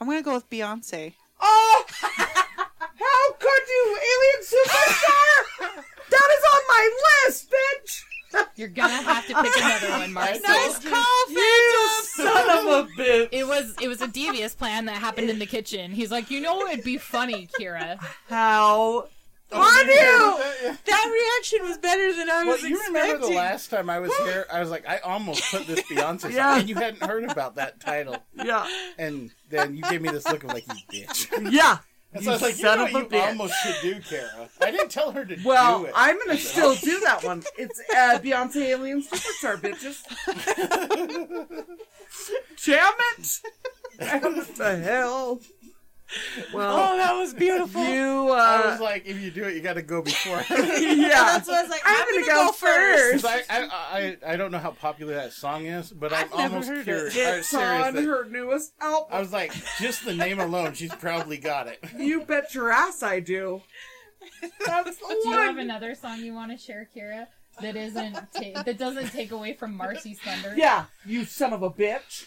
I'm 0.00 0.06
going 0.08 0.18
to 0.18 0.24
go 0.24 0.34
with 0.34 0.50
Beyonce. 0.50 1.14
Oh! 1.40 1.84
How 2.00 3.32
could 3.38 3.68
you, 3.68 3.98
alien 4.10 4.42
superstar? 4.44 5.84
that 6.10 6.28
is 6.36 6.44
on 6.54 6.62
my 6.68 6.90
list, 7.26 7.50
bitch. 7.50 8.02
You're 8.56 8.68
gonna 8.68 8.92
have 9.02 9.26
to 9.26 9.34
pick 9.42 9.56
another 9.56 9.90
one, 10.00 10.12
Marcy. 10.14 10.40
Nice 10.40 10.78
call, 10.88 11.30
You 11.30 12.02
son 12.02 12.50
of 12.50 12.66
a 12.66 12.88
bitch. 13.00 13.28
It 13.32 13.46
was 13.46 13.74
it 13.80 13.88
was 13.88 14.02
a 14.02 14.08
devious 14.08 14.54
plan 14.54 14.84
that 14.86 14.96
happened 14.96 15.30
in 15.30 15.38
the 15.38 15.46
kitchen. 15.46 15.92
He's 15.92 16.10
like, 16.10 16.30
you 16.30 16.40
know, 16.40 16.60
it'd 16.66 16.84
be 16.84 16.98
funny, 16.98 17.48
Kira. 17.58 17.98
How 18.28 19.08
Oh, 19.50 19.74
could 19.78 19.86
you? 19.86 20.76
That 20.84 21.38
reaction 21.40 21.66
was 21.68 21.78
better 21.78 22.12
than 22.12 22.28
I 22.28 22.44
was 22.44 22.62
you 22.62 22.76
expecting. 22.76 22.94
remember 23.02 23.26
the 23.28 23.32
last 23.34 23.70
time 23.70 23.88
I 23.88 23.98
was 23.98 24.14
here? 24.18 24.44
I 24.52 24.60
was 24.60 24.68
like, 24.70 24.86
I 24.86 24.98
almost 24.98 25.42
put 25.50 25.66
this 25.66 25.80
Beyonce 25.90 26.20
song, 26.20 26.32
Yeah. 26.32 26.58
and 26.58 26.68
you 26.68 26.74
hadn't 26.74 27.02
heard 27.02 27.24
about 27.24 27.54
that 27.54 27.80
title. 27.80 28.18
Yeah. 28.34 28.66
And 28.98 29.30
then 29.48 29.74
you 29.74 29.82
gave 29.84 30.02
me 30.02 30.10
this 30.10 30.26
look 30.26 30.44
of 30.44 30.52
like, 30.52 30.64
you 30.66 31.06
bitch. 31.06 31.50
Yeah. 31.50 31.78
And 32.12 32.22
You 32.22 32.24
so 32.24 32.30
I 32.30 32.34
was 32.34 32.42
like, 32.42 32.56
you 32.56 32.62
son 32.62 32.78
know 32.78 32.84
what 32.84 32.92
you 33.12 33.18
bitch. 33.18 33.28
almost 33.28 33.54
should 33.62 33.74
do, 33.82 34.00
Kara. 34.00 34.48
I 34.62 34.70
didn't 34.70 34.90
tell 34.90 35.12
her 35.12 35.24
to 35.26 35.36
do 35.36 35.42
Well. 35.44 35.86
I'm 35.94 36.18
gonna 36.18 36.38
still 36.38 36.74
do 36.74 37.00
that 37.00 37.22
one. 37.22 37.42
It's 37.58 37.78
uh, 37.94 38.18
Beyonce 38.22 38.56
Alien 38.62 39.02
Superstar, 39.02 39.58
bitches. 39.58 40.02
Damn 42.64 42.94
it! 43.18 44.22
What 44.22 44.56
the 44.56 44.76
hell? 44.78 45.40
Well, 46.54 46.76
Oh, 46.92 46.96
that 46.96 47.12
was 47.14 47.34
beautiful. 47.34 47.84
you, 47.84 48.30
I 48.30 48.62
uh, 48.64 48.70
was 48.70 48.80
like, 48.80 49.06
if 49.06 49.20
you 49.20 49.30
do 49.30 49.44
it, 49.44 49.54
you 49.54 49.60
got 49.60 49.74
to 49.74 49.82
go 49.82 50.00
before. 50.02 50.36
yeah. 50.50 51.08
That's 51.08 51.46
what 51.48 51.58
I 51.58 51.62
was 51.62 51.70
like. 51.70 51.82
I'm 51.84 52.00
I'm, 52.00 52.14
gonna 52.14 52.26
gonna, 52.26 52.40
go 52.40 52.46
go, 52.46 52.52
first. 52.52 53.14
1st. 53.14 53.22
'Cause 53.22 53.24
I, 53.50 53.58
I, 53.58 53.68
I, 54.26 54.32
I 54.32 54.36
don't 54.36 54.50
know 54.50 54.58
how 54.58 54.70
popular 54.70 55.14
that 55.14 55.32
song 55.32 55.66
is, 55.66 55.90
but 55.90 56.12
I'm 56.12 56.24
I've 56.24 56.30
never 56.38 56.42
almost 56.54 56.68
heard 56.68 56.78
it. 56.78 56.84
curious. 57.12 57.16
I 57.18 57.36
was 57.36 57.38
It's 57.38 57.54
on 57.54 57.94
that- 57.94 58.04
her 58.04 58.24
newest 58.24 58.72
album. 58.80 59.08
I 59.12 59.20
was 59.20 59.32
like, 59.32 59.52
just 59.80 60.04
the 60.04 60.14
name 60.14 60.40
alone, 60.40 60.72
she's 60.74 60.94
probably 60.94 61.36
got 61.36 61.66
it. 61.66 61.78
You 61.98 62.22
bet 62.22 62.54
your 62.54 62.70
ass 62.70 63.02
I 63.02 63.20
do. 63.20 63.60
That's 64.64 64.96
the 64.98 65.06
Do 65.22 65.28
you 65.28 65.32
have 65.36 65.58
another 65.58 65.94
song 65.94 66.20
you 66.20 66.32
want 66.34 66.52
to 66.52 66.58
share, 66.58 66.88
Kira? 66.94 67.26
That 67.60 67.76
isn't 67.76 68.14
ta- 68.14 68.62
that 68.62 68.78
doesn't 68.78 69.08
take 69.10 69.32
away 69.32 69.54
from 69.54 69.76
Marcy's 69.76 70.20
thunder. 70.20 70.54
Yeah, 70.56 70.84
you 71.04 71.24
son 71.24 71.52
of 71.52 71.62
a 71.62 71.70
bitch. 71.70 72.26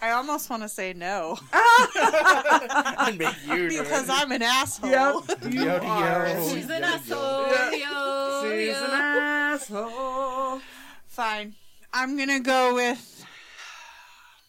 I 0.00 0.10
almost 0.12 0.48
want 0.48 0.62
to 0.62 0.68
say 0.68 0.92
no 0.92 1.36
and 2.98 3.18
make 3.18 3.34
you 3.46 3.68
because. 3.80 4.08
I'm 4.08 4.30
an 4.32 4.42
asshole. 4.42 4.90
Yep, 4.90 5.52
you 5.52 5.62
Yo, 5.64 5.82
yo. 5.82 6.48
She's 6.48 6.64
an 6.70 6.82
Yo, 6.82 6.88
yo. 6.88 6.94
asshole. 6.94 7.72
Yo, 7.78 8.42
She's 8.44 8.76
an 8.76 8.90
asshole. 8.92 10.60
Fine. 11.06 11.54
I'm 11.92 12.16
gonna 12.16 12.40
go 12.40 12.74
with. 12.74 13.24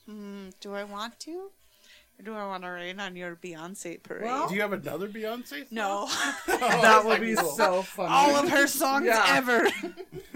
Hmm, 0.05 0.49
do 0.59 0.73
I 0.73 0.83
want 0.83 1.19
to? 1.21 1.51
Or 2.19 2.23
do 2.23 2.33
I 2.35 2.45
want 2.47 2.63
to 2.63 2.69
rain 2.69 2.99
on 2.99 3.15
your 3.15 3.35
Beyonce 3.37 4.01
parade? 4.03 4.23
Well- 4.25 4.49
Do 4.49 4.55
you 4.55 4.61
have 4.61 4.73
another 4.73 5.07
Beyonce? 5.07 5.47
song? 5.47 5.65
no. 5.71 6.07
Oh, 6.49 6.57
That 6.81 7.05
would 7.05 7.21
be 7.21 7.35
so 7.35 7.81
funny. 7.81 8.09
All 8.11 8.35
of 8.35 8.49
her 8.49 8.67
songs 8.67 9.05
Yeah. 9.05 9.23
ever. 9.29 9.67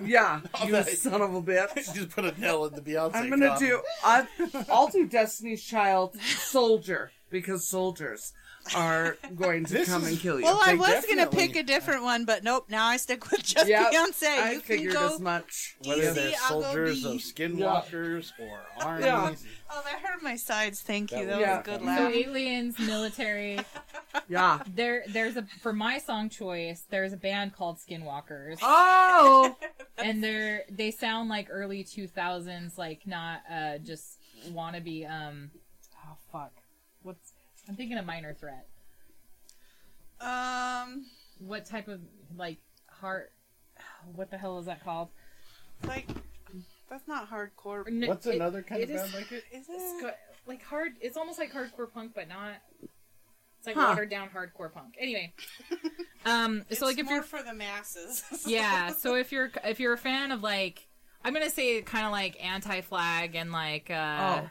Yeah, 0.06 0.42
you 0.66 0.74
that- 0.74 0.90
son 0.90 1.22
of 1.22 1.34
a 1.34 1.42
bitch. 1.42 1.76
Just 1.94 2.10
put 2.10 2.26
a 2.26 2.38
nail 2.40 2.66
in 2.66 2.74
the 2.76 2.82
Beyonce. 2.82 3.16
I'm 3.16 3.30
gonna 3.30 3.48
coffin. 3.50 3.68
do. 3.70 3.82
I, 4.04 4.28
I'll 4.70 4.88
do 4.90 5.08
Destiny's 5.08 5.64
Child 5.64 6.18
Soldier 6.20 7.12
because 7.30 7.66
soldiers 7.70 8.34
are 8.76 9.18
going 9.36 9.66
to 9.66 9.74
This 9.74 9.90
come 9.90 10.06
and 10.06 10.18
kill 10.18 10.38
you. 10.40 10.46
Well, 10.46 10.60
I 10.64 10.74
was 10.76 11.06
gonna 11.06 11.28
pick 11.28 11.56
a 11.56 11.64
different 11.64 12.04
one, 12.04 12.24
but 12.26 12.44
nope. 12.44 12.66
Now 12.70 12.86
I 12.88 12.98
stick 12.98 13.30
with 13.30 13.44
just 13.44 13.68
Yep, 13.68 13.92
Beyonce. 13.92 14.24
I 14.28 14.52
you 14.54 14.60
can 14.60 14.62
figured 14.62 14.94
go. 14.94 15.14
as 15.16 15.20
much. 15.20 15.76
Whether 15.86 16.02
easy, 16.04 16.14
they're 16.14 16.34
I'll 16.44 16.62
go 16.62 16.64
soldiers 16.64 17.04
B. 17.04 17.10
of 17.16 17.22
skinwalkers 17.22 18.32
or 18.40 18.62
armies. 18.82 19.06
Yeah. 19.06 19.34
Oh, 19.72 19.82
that 19.84 20.00
hurt 20.02 20.22
my 20.24 20.36
sides. 20.36 20.82
Thank 20.82 21.12
you. 21.12 21.26
That 21.26 21.28
That, 21.28 21.38
was 21.38 21.42
Yeah. 21.42 21.60
a 21.60 21.64
good 21.64 21.82
fun. 21.82 21.98
So 21.98 22.08
aliens, 22.10 22.80
military. 22.80 23.60
Yeah. 24.30 24.62
There, 24.74 25.04
there's 25.10 25.38
a 25.38 25.46
for 25.62 25.74
my 25.74 25.98
song 25.98 26.30
choice. 26.30 26.86
There's 26.90 27.14
a 27.14 27.18
band 27.18 27.54
called 27.56 27.80
Skinwalkers, 27.80 28.60
Oh, 28.62 29.58
and 29.98 30.24
they're 30.24 30.64
they 30.70 30.92
sound 30.92 31.30
like 31.30 31.48
early 31.50 31.84
2000s, 31.84 32.78
like 32.78 33.08
not 33.08 33.42
uh 33.52 33.80
just 33.80 34.20
wannabe. 34.52 35.10
Um, 35.12 35.50
oh 36.06 36.16
fuck, 36.32 36.52
what's 37.02 37.33
I'm 37.68 37.76
thinking 37.76 37.98
of 37.98 38.06
Minor 38.06 38.34
Threat. 38.34 38.68
Um, 40.20 41.06
What 41.40 41.66
type 41.66 41.88
of 41.88 42.00
like 42.36 42.58
heart? 42.90 43.32
What 44.16 44.30
the 44.32 44.38
hell 44.38 44.60
is 44.60 44.66
that 44.66 44.84
called? 44.84 45.10
like 45.86 46.08
that's 46.90 47.08
not 47.08 47.30
hardcore. 47.30 47.88
N- 47.88 48.06
What's 48.08 48.26
it- 48.28 48.36
another 48.36 48.62
kind 48.62 48.82
it 48.82 48.90
of 48.90 48.96
is- 48.96 49.02
band 49.02 49.14
like 49.14 49.32
it? 49.32 49.44
Is 49.52 49.66
it? 49.70 50.02
got- 50.02 50.18
like 50.46 50.64
hard. 50.64 50.94
It's 51.02 51.18
almost 51.18 51.40
like 51.40 51.52
hardcore 51.52 51.92
punk, 51.92 52.14
but 52.14 52.28
not. 52.28 52.56
It's 53.58 53.68
like 53.68 53.76
Huh. 53.76 53.88
watered 53.90 54.10
down 54.10 54.30
hardcore 54.30 54.72
punk. 54.72 54.96
Anyway, 55.00 55.34
um, 56.26 56.64
so 56.72 56.86
like 56.86 57.00
if 57.00 57.06
more 57.06 57.16
you're 57.16 57.24
for 57.24 57.42
the 57.44 57.54
masses. 57.54 58.24
yeah, 58.48 58.92
so 58.92 59.16
if 59.16 59.32
you're 59.32 59.52
if 59.64 59.80
you're 59.80 59.94
a 59.94 59.98
fan 59.98 60.32
of 60.32 60.44
like 60.44 60.88
I'm 61.24 61.34
gonna 61.34 61.50
say 61.50 61.82
kind 61.82 62.06
of 62.06 62.12
like 62.12 62.38
anti-flag 62.44 63.36
and 63.36 63.52
like 63.52 63.90
uh, 63.90 64.44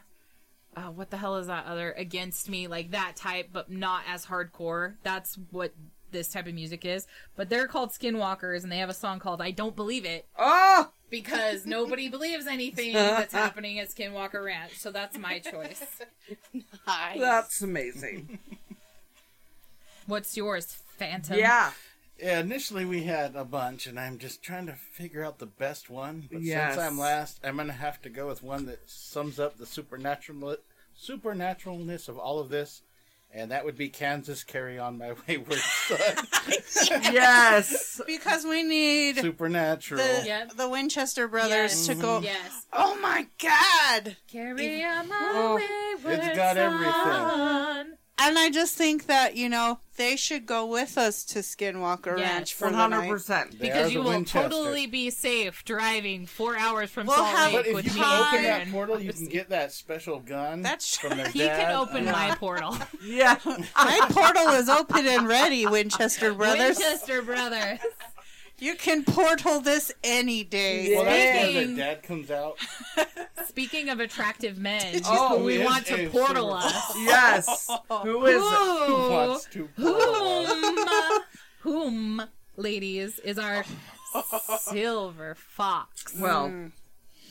uh, 0.76 0.90
what 0.90 1.10
the 1.10 1.16
hell 1.16 1.36
is 1.36 1.46
that 1.46 1.66
other 1.66 1.92
against 1.92 2.48
me 2.48 2.66
like 2.66 2.90
that 2.92 3.16
type, 3.16 3.50
but 3.52 3.70
not 3.70 4.02
as 4.08 4.26
hardcore. 4.26 4.94
That's 5.02 5.38
what 5.50 5.72
this 6.10 6.28
type 6.28 6.46
of 6.46 6.54
music 6.54 6.84
is. 6.84 7.06
But 7.36 7.48
they're 7.48 7.66
called 7.66 7.90
Skinwalkers, 7.90 8.62
and 8.62 8.70
they 8.70 8.78
have 8.78 8.90
a 8.90 8.94
song 8.94 9.18
called 9.18 9.42
"I 9.42 9.50
Don't 9.50 9.76
Believe 9.76 10.04
It" 10.04 10.26
oh, 10.38 10.90
because 11.10 11.66
nobody 11.66 12.08
believes 12.08 12.46
anything 12.46 12.94
that's 12.94 13.34
happening 13.34 13.78
at 13.78 13.90
Skinwalker 13.90 14.44
Ranch. 14.44 14.78
So 14.78 14.90
that's 14.92 15.18
my 15.18 15.38
choice. 15.38 15.82
Nice. 16.86 17.20
that's 17.20 17.62
amazing. 17.62 18.38
What's 20.06 20.36
yours, 20.36 20.82
Phantom? 20.98 21.38
Yeah. 21.38 21.70
Yeah, 22.22 22.38
initially 22.38 22.84
we 22.84 23.02
had 23.02 23.34
a 23.34 23.44
bunch, 23.44 23.86
and 23.88 23.98
I'm 23.98 24.18
just 24.18 24.42
trying 24.44 24.66
to 24.66 24.74
figure 24.74 25.24
out 25.24 25.38
the 25.40 25.46
best 25.46 25.90
one. 25.90 26.28
But 26.30 26.42
Yes. 26.42 26.74
since 26.74 26.86
I'm 26.86 26.96
last, 26.98 27.40
I'm 27.42 27.56
gonna 27.56 27.72
have 27.72 28.00
to 28.02 28.08
go 28.08 28.28
with 28.28 28.42
one 28.44 28.66
that 28.66 28.88
sums 28.88 29.40
up 29.40 29.58
the 29.58 29.66
supernatural 29.66 30.56
supernaturalness 30.96 32.08
of 32.08 32.18
all 32.18 32.38
of 32.38 32.48
this, 32.48 32.82
and 33.34 33.50
that 33.50 33.64
would 33.64 33.76
be 33.76 33.88
Kansas 33.88 34.44
"Carry 34.44 34.78
On 34.78 34.98
My 34.98 35.14
Wayward 35.28 35.58
Son." 35.58 35.98
Yes. 37.12 38.00
because 38.06 38.44
we 38.44 38.62
need 38.62 39.16
Supernatural. 39.16 40.00
the 40.02 40.22
Yep. 40.26 40.52
the 40.56 40.68
Winchester 40.68 41.26
brothers 41.28 41.72
Yes. 41.72 41.86
to 41.86 41.94
go. 41.94 42.20
Yes. 42.20 42.66
Oh 42.72 42.98
my 43.00 43.26
God! 43.40 44.16
Carry 44.30 44.84
on 44.84 45.08
my 45.08 45.30
Oh, 45.34 45.54
wayward 45.56 46.18
it's 46.20 46.36
got 46.36 46.56
everything. 46.56 46.92
son. 46.92 47.98
And 48.24 48.38
I 48.38 48.50
just 48.50 48.76
think 48.76 49.06
that, 49.06 49.36
you 49.36 49.48
know, 49.48 49.80
they 49.96 50.16
should 50.16 50.46
go 50.46 50.64
with 50.64 50.96
us 50.96 51.24
to 51.26 51.40
Skinwalker 51.40 52.16
Yes. 52.18 52.28
Ranch 52.30 52.54
for 52.54 52.64
One 52.66 52.72
the 52.72 52.78
hundred 52.78 52.98
night. 53.02 53.10
percent. 53.10 53.58
They 53.58 53.68
are 53.68 53.72
because 53.72 53.86
the 53.88 53.92
you 53.92 54.02
will 54.02 54.10
Winchesters. 54.10 54.42
totally 54.50 54.86
be 54.86 55.10
safe 55.10 55.64
driving 55.64 56.26
four 56.26 56.56
hours 56.56 56.90
from 56.90 57.08
We'll 57.08 57.16
Salt 57.16 57.28
have- 57.28 57.52
Lake 57.52 57.66
But 57.66 57.74
with 57.74 57.86
if 57.86 57.94
you 57.96 58.00
me. 58.00 58.06
can 58.06 58.26
open 58.26 58.42
that 58.44 58.60
and- 58.62 58.72
portal, 58.72 59.00
you 59.00 59.12
can 59.12 59.26
get 59.26 59.48
that 59.50 59.72
special 59.72 60.20
gun. 60.20 60.62
That's 60.62 60.96
from 60.96 61.18
their 61.18 61.28
He 61.30 61.40
dad. 61.40 61.60
can 61.60 61.76
open 61.76 62.04
my 62.06 62.34
portal. 62.36 62.76
Yeah. 63.04 63.36
My 63.76 64.06
portal 64.10 64.48
is 64.50 64.68
open 64.68 65.06
and 65.06 65.26
ready, 65.26 65.66
Winchester 65.66 66.32
Brothers. 66.32 66.78
Winchester 66.78 67.20
Brothers. 67.22 67.80
You 68.62 68.76
can 68.76 69.04
portal 69.04 69.60
this 69.60 69.90
any 70.04 70.44
day. 70.44 70.94
Well, 70.94 71.04
that's 71.04 71.16
where 71.34 71.42
Speaking- 71.52 71.76
their 71.76 71.94
dad 71.96 72.02
comes 72.04 72.30
out. 72.30 72.58
Speaking 73.48 73.88
of 73.88 73.98
attractive 74.00 74.56
men, 74.56 75.00
Oh, 75.04 75.38
who 75.38 75.44
we 75.44 75.58
he 75.58 75.64
want 75.64 75.84
to 75.86 76.08
portal 76.10 76.50
silver- 76.60 76.66
us. 76.76 76.96
Yes. 76.98 77.70
Who 78.02 78.24
is? 78.26 78.40
Who 78.40 78.84
Who, 78.86 79.10
wants 79.10 79.44
to 79.46 79.68
portal 79.76 80.46
us? 80.46 81.18
whom, 81.58 81.78
whom, 82.20 82.22
ladies, 82.56 83.18
is 83.18 83.38
our 83.38 83.64
silver 84.60 85.34
fox. 85.34 86.14
Well, 86.18 86.48
Mm. 86.48 86.72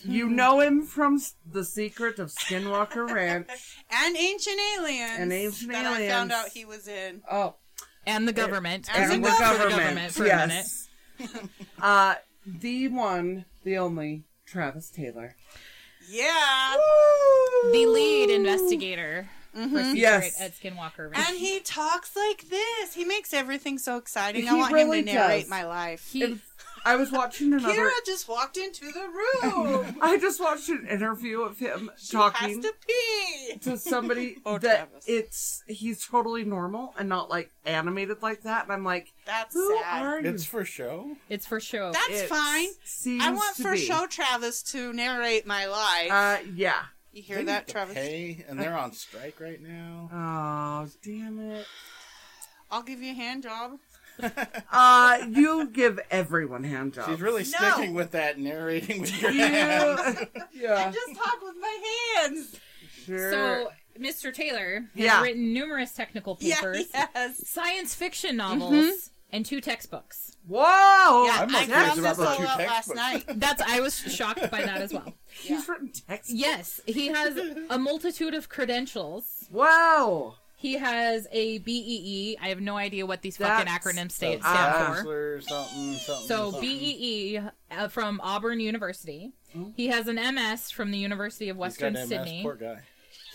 you 0.04 0.28
know 0.30 0.60
him 0.60 0.84
from 0.84 1.22
The 1.50 1.64
Secret 1.64 2.20
of 2.20 2.30
Skinwalker 2.30 3.10
Ranch. 3.10 3.48
And 3.90 4.18
Ancient 4.18 4.60
Aliens. 4.78 5.12
And 5.18 5.32
Ancient 5.32 5.72
that 5.72 5.86
I 5.86 6.08
found 6.10 6.32
out 6.32 6.50
he 6.50 6.66
was 6.66 6.88
in. 6.88 7.22
Oh, 7.32 7.56
And 8.06 8.28
the 8.28 8.34
government. 8.34 8.90
And 8.94 9.10
Because 9.10 9.10
the 9.10 9.14
and 9.16 9.24
the 9.24 9.30
government. 9.30 9.70
the 9.70 9.78
government 9.78 10.12
for 10.14 10.26
a 10.26 10.48
minute. 10.48 10.66
Yes. 11.22 11.48
uh, 11.82 12.16
the 12.46 12.88
one, 12.88 13.46
the 13.64 13.78
only, 13.78 14.24
Travis 14.46 14.90
Taylor. 14.90 15.36
Yeah. 16.10 16.76
The 17.72 17.86
lead 17.86 18.30
investigator 18.30 19.30
for 19.52 19.60
Mhm. 19.60 19.70
Secret 19.94 19.98
Yes. 19.98 20.40
at 20.42 20.54
Skinwalker 20.60 21.12
Ranch. 21.12 21.30
And 21.30 21.38
he 21.38 21.60
talks 21.60 22.16
like 22.16 22.50
this. 22.50 22.94
He 22.94 23.06
makes 23.06 23.34
everything 23.34 23.78
so 23.78 23.98
exciting. 23.98 24.48
I 24.48 24.54
want 24.54 24.74
really 24.74 25.00
him 25.00 25.06
to 25.08 25.14
narrate 25.14 25.42
does. 25.44 25.50
my 25.50 25.66
life. 25.66 26.08
He- 26.12 26.40
I 26.84 26.96
was 26.96 27.12
watching 27.12 27.54
another. 27.54 27.76
Kira 27.76 27.92
just 28.08 28.28
walked 28.28 28.58
into 28.58 28.92
the 28.92 29.08
room. 29.08 30.00
I 30.02 30.18
just 30.18 30.40
watched 30.40 30.68
an 30.70 30.88
interview 30.88 31.42
of 31.42 31.60
him 31.60 31.92
She 31.96 32.14
talking 32.14 32.56
has 32.56 32.66
to 32.66 32.74
pee. 32.88 33.58
to 33.60 33.78
somebody 33.78 34.38
Oh, 34.48 34.58
that 34.58 34.90
Travis. 34.90 35.04
it's 35.06 35.64
he's 35.68 36.04
totally 36.04 36.44
normal 36.44 36.96
and 36.98 37.08
not 37.08 37.30
like 37.30 37.52
animated 37.66 38.24
like 38.24 38.42
that, 38.44 38.64
and 38.64 38.74
I'm 38.74 38.84
like, 38.84 39.14
That's 39.28 39.54
who 39.54 39.78
sad. 39.84 40.02
are 40.04 40.22
you? 40.22 40.30
It's 40.32 40.44
for 40.44 40.66
show. 40.66 41.16
it's 41.30 41.46
for 41.46 41.60
show. 41.60 41.92
That's 41.92 42.22
It 42.22 42.28
fine. 42.30 42.70
Seems 42.84 43.24
I 43.24 43.30
want 43.30 43.58
to 43.58 43.62
for 43.62 43.74
be. 43.74 43.78
show 43.86 44.08
Travis 44.08 44.64
to 44.72 44.92
narrate 44.92 45.46
my 45.46 45.68
life. 45.68 46.10
Uh, 46.12 46.38
yeah. 46.56 46.86
You 47.14 47.22
hear 47.22 47.38
They 47.38 47.44
that, 47.46 47.62
need 47.64 47.68
to 47.68 47.72
Travis? 47.74 47.94
Pay, 47.96 48.46
and 48.48 48.60
they're 48.60 48.78
on 48.78 48.94
strike 48.94 49.40
right 49.40 49.62
now. 49.62 50.10
Oh, 50.14 50.90
damn 51.04 51.40
it. 51.40 51.66
I'll 52.70 52.84
give 52.84 53.02
you 53.02 53.12
a 53.12 53.16
hand 53.16 53.44
job. 53.44 53.80
Uh, 54.72 55.18
you 55.30 55.68
give 55.74 56.00
everyone 56.12 56.64
hand 56.64 56.94
jobs. 56.94 57.10
She's 57.10 57.22
really 57.22 57.44
No. 57.44 57.72
sticking 57.72 57.94
with 57.96 58.12
that 58.12 58.38
narrating 58.38 59.02
with 59.02 59.22
your 59.22 59.32
You- 59.32 59.42
hands. 59.46 60.00
I 60.36 60.42
yeah. 60.54 60.92
just 60.92 61.16
talk 61.16 61.42
with 61.42 61.56
my 61.60 61.78
hands. 62.22 62.60
Sure. 63.06 63.32
So, 63.32 63.72
Mr. 64.00 64.32
Taylor 64.34 64.82
has 64.82 65.04
Yeah. 65.04 65.22
written 65.24 65.54
numerous 65.54 65.92
technical 65.94 66.36
papers, 66.36 66.86
Yeah, 66.94 67.08
yes. 67.16 67.48
science 67.50 67.96
fiction 67.96 68.38
novels, 68.38 69.10
and 69.32 69.44
two 69.46 69.60
textbooks. 69.60 70.38
Whoa! 70.48 70.60
Yeah, 71.26 71.38
I'm 71.42 71.56
I 71.56 71.66
not 71.66 71.68
found 71.68 72.04
this 72.04 72.18
about 72.18 72.20
all 72.20 72.32
the 72.32 72.38
two 72.38 72.44
out 72.48 72.58
last 72.60 72.68
textbooks. 72.90 72.98
night. 72.98 73.24
That's 73.40 73.62
I 73.62 73.80
was 73.80 73.98
shocked 73.98 74.52
by 74.52 74.62
that 74.64 74.82
as 74.82 74.94
well. 74.94 75.14
He's 75.42 75.68
written 75.68 75.92
text. 76.08 76.30
Yes, 76.32 76.82
he 76.86 77.08
has 77.08 77.38
a 77.70 77.78
multitude 77.80 78.34
of 78.34 78.50
credentials. 78.50 79.48
Wow. 79.52 80.36
He 80.56 80.74
has 80.74 81.28
a 81.32 81.58
BEE. 81.60 82.38
I 82.40 82.50
have 82.50 82.62
no 82.62 82.78
idea 82.78 83.06
what 83.08 83.24
these 83.24 83.38
fucking 83.38 83.66
acronyms 83.66 84.12
sta- 84.12 84.40
stand 84.40 84.42
Ah. 84.44 84.84
for. 84.90 84.96
Bachelor, 84.98 85.42
something, 85.42 85.94
something. 85.94 86.28
So 86.28 86.52
something. 86.52 86.62
BEE 86.62 87.40
uh, 87.72 87.88
from 87.88 88.22
Auburn 88.24 88.60
University. 88.60 89.32
He 89.76 89.88
has 89.88 90.08
an 90.08 90.16
MS 90.16 90.70
from 90.72 90.92
the 90.92 90.98
University 90.98 91.50
of 91.50 91.58
He's 91.58 91.62
Western 91.62 91.94
got 91.94 92.02
MS, 92.02 92.10
Sydney. 92.10 92.42
Poor 92.44 92.56
guy. 92.56 92.80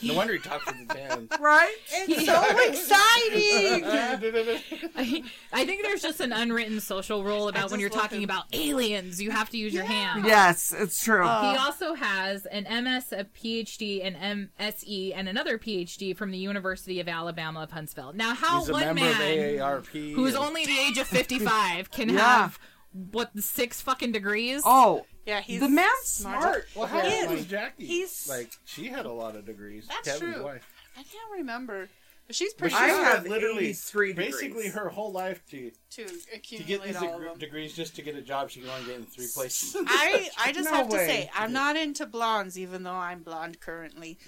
No 0.02 0.14
wonder 0.14 0.34
he 0.34 0.38
talks 0.38 0.66
with 0.66 0.76
his 0.76 0.90
hands. 0.92 1.30
Right? 1.40 1.74
It's 1.92 2.26
so 2.26 2.42
exciting. 2.68 3.84
I, 4.96 5.22
I 5.52 5.64
think 5.64 5.82
there's 5.82 6.02
just 6.02 6.20
an 6.20 6.32
unwritten 6.32 6.80
social 6.80 7.24
rule 7.24 7.48
about 7.48 7.70
when 7.70 7.80
you're 7.80 7.88
talking 7.90 8.18
him. 8.18 8.24
about 8.24 8.44
aliens, 8.52 9.20
you 9.22 9.30
have 9.30 9.48
to 9.50 9.58
use 9.58 9.72
your 9.72 9.84
hands. 9.84 10.24
Yes, 10.26 10.74
it's 10.76 11.02
true. 11.02 11.24
Uh, 11.26 11.52
He 11.52 11.58
also 11.58 11.94
has 11.94 12.46
an 12.46 12.64
MS, 12.84 13.12
a 13.12 13.24
PhD, 13.24 14.04
an 14.06 14.48
MSE, 14.60 15.12
and 15.14 15.28
another 15.28 15.58
PhD 15.58 16.16
from 16.16 16.30
the 16.30 16.38
University 16.38 17.00
of 17.00 17.08
Alabama 17.08 17.62
of 17.62 17.70
Huntsville. 17.70 18.12
Now, 18.12 18.34
how 18.34 18.60
He's 18.60 18.70
one 18.70 18.82
member 18.84 19.00
man 19.02 19.10
of 19.12 19.86
AARP. 19.86 20.14
who's 20.14 20.34
and- 20.34 20.44
only 20.44 20.66
the 20.66 20.78
age 20.78 20.98
of 20.98 21.06
55 21.06 21.90
can 21.90 22.10
Yeah. 22.10 22.18
have 22.20 22.58
what 22.92 23.30
six 23.42 23.80
fucking 23.82 24.12
degrees? 24.12 24.62
oh, 24.64 25.06
Yeah, 25.26 25.40
he's 25.40 25.60
the 25.60 25.68
man's 25.68 25.88
smart. 26.04 26.40
smart. 26.42 26.68
Well, 26.76 26.86
how 26.86 27.00
He 27.00 27.14
old 27.22 27.24
is. 27.32 27.38
was 27.38 27.46
Jackie? 27.46 27.84
He's- 27.86 28.28
like 28.28 28.50
she 28.64 28.86
had 28.86 29.06
a 29.06 29.12
lot 29.12 29.34
of 29.36 29.44
degrees. 29.44 29.86
That's 29.88 30.18
Kevin's 30.18 30.34
true. 30.36 30.44
wife. 30.44 30.66
I 30.96 31.02
can't 31.02 31.30
remember. 31.36 31.88
But 32.28 32.34
she's 32.34 32.54
But 32.54 32.58
pretty 32.70 32.74
she 32.74 32.80
I 32.82 32.86
have 32.88 33.18
had 33.22 33.28
literally 33.28 33.66
83 33.68 34.12
basically 34.14 34.68
her 34.70 34.88
whole 34.88 35.12
life 35.12 35.44
to 35.50 35.70
to 35.90 36.06
to 36.06 36.62
get 36.64 36.82
these 36.82 36.96
all 36.96 37.14
of 37.14 37.20
deg- 37.20 37.28
them. 37.30 37.38
degrees 37.38 37.72
just 37.72 37.94
to 37.96 38.02
get 38.02 38.16
a 38.16 38.20
job. 38.20 38.50
She 38.50 38.60
can 38.62 38.68
only 38.70 38.84
get 38.84 38.96
in 38.96 39.04
three 39.06 39.28
places. 39.32 39.76
I 39.86 40.28
I 40.36 40.50
just 40.50 40.68
No 40.68 40.76
have 40.76 40.88
to 40.88 40.96
say 40.96 41.30
I'm 41.36 41.52
not 41.52 41.76
into 41.76 42.04
blondes, 42.04 42.58
even 42.58 42.82
though 42.82 42.90
I'm 42.90 43.22
blonde 43.22 43.60
currently. 43.60 44.18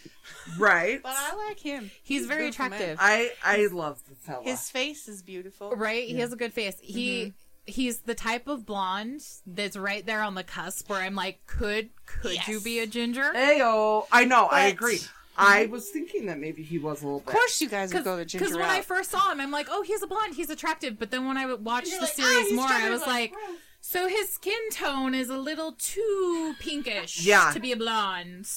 Right. 0.59 1.03
But 1.03 1.15
I 1.17 1.35
like 1.49 1.59
him. 1.59 1.91
He's 2.05 2.27
very 2.27 2.43
beautiful 2.51 2.67
man. 2.71 2.73
attractive. 2.93 2.99
I 3.01 3.33
I 3.45 3.67
love 3.67 4.01
the 4.09 4.15
fella. 4.15 4.45
His 4.45 4.71
face 4.71 5.09
is 5.09 5.23
beautiful. 5.23 5.71
Right? 5.73 6.07
He 6.09 6.19
has 6.21 6.33
a 6.33 6.37
good 6.37 6.53
face. 6.53 6.77
He 6.81 7.21
Mm-hmm. 7.23 7.31
He's 7.69 8.01
the 8.01 8.15
type 8.15 8.49
of 8.49 8.65
blonde 8.67 9.23
that's 9.47 9.77
right 9.77 10.05
there 10.05 10.23
on 10.23 10.35
the 10.35 10.43
cusp 10.45 10.89
where 10.91 11.01
I'm 11.01 11.15
like, 11.15 11.41
could 11.47 11.91
could 12.07 12.47
you 12.49 12.61
be 12.61 12.79
a 12.81 12.87
ginger? 12.87 13.33
Ayo. 13.35 14.07
I 14.11 14.25
know. 14.25 14.47
I 14.47 14.67
agree. 14.67 15.01
I 15.41 15.67
was 15.67 15.89
thinking 15.91 16.27
that 16.27 16.41
maybe 16.41 16.65
he 16.65 16.79
was 16.79 17.03
a 17.03 17.05
little 17.07 17.21
Bit. 17.21 17.29
Of 17.29 17.35
course, 17.35 17.61
you 17.61 17.69
guys 17.69 17.95
would 17.95 18.03
go 18.03 18.17
the 18.17 18.25
ginger 18.25 18.45
Because 18.45 18.57
when 18.59 18.69
I 18.69 18.81
first 18.81 19.11
saw 19.13 19.31
him, 19.31 19.41
I'm 19.41 19.53
like, 19.53 19.69
oh, 19.71 19.83
he's 19.83 20.03
a 20.03 20.07
blonde, 20.09 20.35
he's 20.35 20.51
attractive. 20.51 20.99
But 20.99 21.13
then 21.13 21.29
when 21.29 21.37
I 21.37 21.47
would 21.47 21.65
watch 21.65 21.85
the 21.85 21.99
like, 22.01 22.11
"Ah, 22.19 22.23
series 22.23 22.47
he's 22.49 22.57
more, 22.57 22.67
I 22.67 22.91
was 22.91 23.03
like, 23.07 23.33
"Gross." 23.33 23.59
so 23.81 24.09
his 24.09 24.31
skin 24.31 24.59
tone 24.73 25.15
is 25.15 25.31
a 25.31 25.39
little 25.39 25.73
too 25.79 26.55
pinkish 26.59 27.25
Yeah. 27.25 27.53
to 27.55 27.61
be 27.61 27.71
a 27.71 27.77
blonde. 27.77 28.49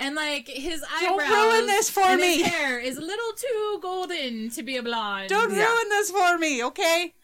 And 0.00 0.16
like 0.16 0.48
his 0.48 0.82
eyebrows 0.82 1.28
Don't 1.28 1.30
ruin 1.54 1.66
this 1.66 1.88
for 1.88 2.00
and 2.02 2.20
me. 2.20 2.38
his 2.42 2.48
hair 2.48 2.80
is 2.80 2.96
a 2.96 3.00
little 3.00 3.32
too 3.36 3.78
golden 3.80 4.50
to 4.50 4.62
be 4.64 4.76
a 4.76 4.82
blonde. 4.82 5.28
Don't 5.28 5.52
Yeah. 5.54 5.64
ruin 5.64 5.88
this 5.90 6.10
for 6.10 6.36
me, 6.36 6.64
okay? 6.64 7.14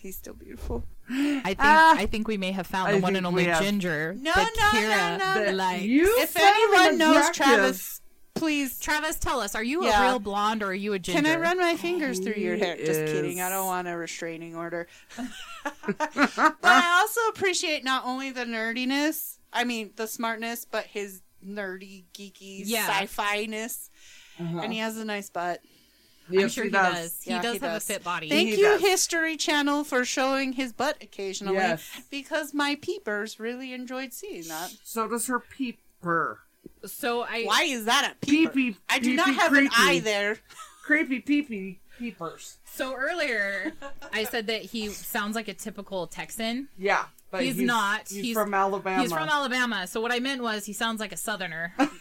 He's 0.00 0.16
still 0.16 0.34
beautiful. 0.34 0.84
I 1.10 1.42
think 1.42 1.56
Ah. 1.60 1.94
I 1.98 2.06
think 2.06 2.26
we 2.26 2.36
may 2.38 2.52
have 2.52 2.66
found 2.66 2.88
I 2.88 2.92
the 2.92 3.00
one 3.00 3.16
and 3.16 3.26
only 3.26 3.44
have. 3.44 3.62
ginger 3.62 4.14
No, 4.18 4.32
that 4.32 4.50
no, 4.56 4.62
no, 4.64 4.78
Kira 4.78 5.18
no, 5.18 5.44
That 5.44 5.54
likes. 5.54 5.82
you 5.84 6.18
If 6.20 6.36
anyone 6.36 6.96
knows 6.98 7.16
attractive. 7.28 7.34
Travis, 7.56 8.00
please. 8.34 8.78
Travis, 8.80 9.16
tell 9.18 9.40
us, 9.40 9.54
are 9.54 9.62
you 9.62 9.84
Yeah. 9.84 10.00
a 10.02 10.08
real 10.08 10.18
blonde 10.20 10.62
or 10.62 10.68
are 10.68 10.74
you 10.74 10.94
a 10.94 10.98
ginger? 10.98 11.20
Can 11.22 11.30
I 11.30 11.38
run 11.40 11.58
my 11.58 11.76
fingers 11.76 12.18
through 12.20 12.34
your 12.40 12.54
He 12.56 12.62
hair? 12.64 12.76
Just 12.76 13.00
kidding. 13.12 13.40
I 13.42 13.50
don't 13.50 13.66
want 13.66 13.88
a 13.88 13.96
restraining 13.96 14.54
order. 14.56 14.86
but 15.86 16.56
I 16.62 16.98
also 17.00 17.20
appreciate 17.28 17.84
not 17.84 18.04
only 18.06 18.30
the 18.30 18.44
nerdiness, 18.44 19.38
I 19.52 19.64
mean 19.64 19.90
the 19.96 20.06
smartness, 20.06 20.64
but 20.64 20.86
his 20.86 21.22
nerdy, 21.46 22.04
geeky 22.14 22.62
Yeah. 22.64 22.86
sci-fi 22.86 23.46
ness, 23.46 23.90
Uh-huh. 24.38 24.60
and 24.60 24.72
he 24.72 24.78
has 24.78 24.96
a 24.96 25.04
nice 25.04 25.28
butt. 25.30 25.60
I'm 26.38 26.48
sure 26.48 26.64
he 26.64 26.70
he 26.70 26.72
does. 26.72 27.20
He 27.22 27.30
does 27.30 27.42
he 27.44 27.48
have 27.52 27.60
does. 27.60 27.90
a 27.90 27.92
fit 27.94 28.04
body. 28.04 28.28
Thank 28.28 28.48
He 28.50 28.56
you, 28.56 28.62
does. 28.64 28.80
History 28.80 29.36
Channel, 29.36 29.84
for 29.84 30.04
showing 30.04 30.52
his 30.52 30.72
butt 30.72 30.98
occasionally. 31.02 31.54
Yes. 31.56 31.88
Because 32.10 32.52
my 32.54 32.76
peepers 32.80 33.40
really 33.40 33.72
enjoyed 33.72 34.12
seeing 34.12 34.46
that. 34.48 34.72
So 34.84 35.08
does 35.08 35.26
her 35.26 35.40
peeper. 35.40 36.40
so 36.84 37.22
I 37.22 37.44
Why 37.44 37.62
is 37.64 37.84
that 37.86 38.12
a 38.12 38.26
peeper? 38.26 38.52
Peepee. 38.52 38.76
I 38.88 38.98
do 38.98 39.14
not 39.14 39.28
peepee 39.28 39.34
have 39.36 39.52
an 39.54 39.68
eye 39.76 40.00
there. 40.02 40.38
Creepy 40.84 41.20
peepee 41.20 41.76
peepers. 41.98 42.58
so 42.64 42.94
earlier 42.94 43.72
I 44.12 44.24
said 44.24 44.46
that 44.46 44.62
he 44.62 44.88
sounds 44.88 45.36
like 45.36 45.48
a 45.48 45.54
typical 45.54 46.06
Texan. 46.06 46.68
Yeah, 46.78 47.04
but 47.30 47.42
He's 47.44 47.58
not. 47.58 48.08
He's, 48.08 48.22
He's- 48.24 48.34
from 48.34 48.54
Alabama. 48.54 49.02
He's 49.02 49.12
from 49.12 49.28
Alabama, 49.28 49.86
so 49.86 50.00
what 50.00 50.10
I 50.10 50.18
meant 50.18 50.42
was 50.42 50.64
he 50.64 50.72
sounds 50.72 50.98
like 51.00 51.12
a 51.12 51.16
southerner. 51.18 51.74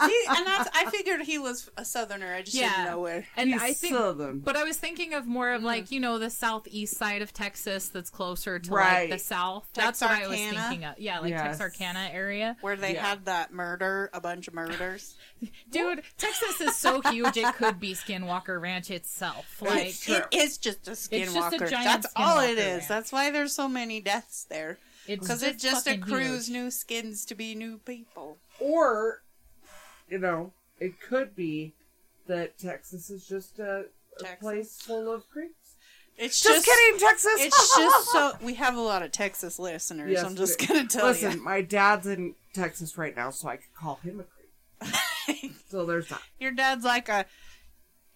See, 0.00 0.24
and 0.28 0.46
that's 0.46 0.68
I 0.74 0.90
figured 0.90 1.20
he 1.22 1.38
was 1.38 1.70
a 1.76 1.84
southerner. 1.84 2.34
I 2.34 2.42
just 2.42 2.56
Yeah. 2.56 2.70
didn't 2.70 2.84
know 2.86 3.00
where. 3.00 3.26
And 3.36 3.50
He's 3.50 3.62
I 3.62 3.72
think 3.72 3.94
southern. 3.94 4.40
But 4.40 4.56
I 4.56 4.64
was 4.64 4.76
thinking 4.76 5.14
of 5.14 5.26
more 5.26 5.52
of 5.52 5.62
like, 5.62 5.90
you 5.90 6.00
know, 6.00 6.18
the 6.18 6.30
southeast 6.30 6.96
side 6.96 7.22
of 7.22 7.32
Texas 7.32 7.88
that's 7.88 8.10
closer 8.10 8.58
to 8.58 8.70
Right. 8.72 9.10
like 9.10 9.18
the 9.20 9.24
south. 9.24 9.68
That's 9.74 10.00
what 10.00 10.10
I 10.10 10.26
was 10.26 10.36
thinking 10.38 10.84
of. 10.84 10.98
Yeah, 10.98 11.20
like 11.20 11.30
Yes. 11.30 11.42
Texarkana 11.42 12.10
area. 12.12 12.56
Where 12.60 12.76
they 12.76 12.94
Yeah. 12.94 13.06
had 13.06 13.24
that 13.26 13.52
murder, 13.52 14.10
a 14.12 14.20
bunch 14.20 14.48
of 14.48 14.54
murders. 14.54 15.14
Dude, 15.70 16.02
Texas 16.18 16.60
is 16.60 16.76
so 16.76 17.00
huge 17.02 17.36
it 17.36 17.54
could 17.54 17.78
be 17.78 17.94
Skinwalker 17.94 18.60
Ranch 18.60 18.90
itself. 18.90 19.60
Like 19.60 19.86
It's 19.88 20.00
true. 20.04 20.16
It 20.16 20.26
is 20.32 20.58
just 20.58 20.88
a 20.88 20.90
just 20.90 21.12
a 21.12 21.16
skinwalker. 21.16 21.70
giant 21.70 22.02
That's 22.02 22.06
all 22.16 22.40
it 22.40 22.58
is. 22.58 22.66
ranch. 22.78 22.88
That's 22.88 23.12
why 23.12 23.30
there's 23.30 23.54
so 23.54 23.68
many 23.68 24.00
deaths 24.00 24.44
there. 24.48 24.78
Because 25.06 25.42
it 25.42 25.58
just 25.58 25.86
accrues 25.86 26.46
huge. 26.48 26.56
new 26.56 26.70
skins 26.70 27.24
to 27.26 27.34
be 27.34 27.54
new 27.54 27.78
people. 27.78 28.38
or, 28.60 29.23
you 30.08 30.18
know, 30.18 30.52
it 30.80 31.00
could 31.00 31.34
be 31.36 31.74
that 32.26 32.58
Texas 32.58 33.10
is 33.10 33.26
just 33.26 33.58
a, 33.58 33.84
a 34.18 34.22
Texas? 34.22 34.40
place 34.40 34.78
full 34.82 35.12
of 35.12 35.28
creeps. 35.30 35.54
It's 36.16 36.40
Just, 36.40 36.64
just, 36.64 36.66
kidding, 36.66 37.00
Texas. 37.00 37.32
It's 37.38 37.76
just 37.76 38.08
so 38.12 38.32
we 38.40 38.54
have 38.54 38.76
a 38.76 38.80
lot 38.80 39.02
of 39.02 39.10
Texas 39.10 39.58
listeners. 39.58 40.12
Yes, 40.12 40.22
I'm 40.24 40.36
just 40.36 40.60
we- 40.60 40.66
gonna 40.68 40.86
tell 40.86 41.06
you. 41.14 41.26
Listen, 41.26 41.42
my 41.42 41.60
dad's 41.60 42.06
in 42.06 42.34
Texas 42.52 42.96
right 42.96 43.16
now, 43.16 43.30
so 43.30 43.48
I 43.48 43.56
could 43.56 43.74
call 43.74 43.96
him 43.96 44.20
a 44.20 44.24
creep. 44.24 44.94
you. 45.42 45.50
So 45.70 45.84
there's 45.84 46.08
that. 46.10 46.20
Your 46.38 46.52
dad's 46.52 46.84
like 46.84 47.08
a 47.08 47.26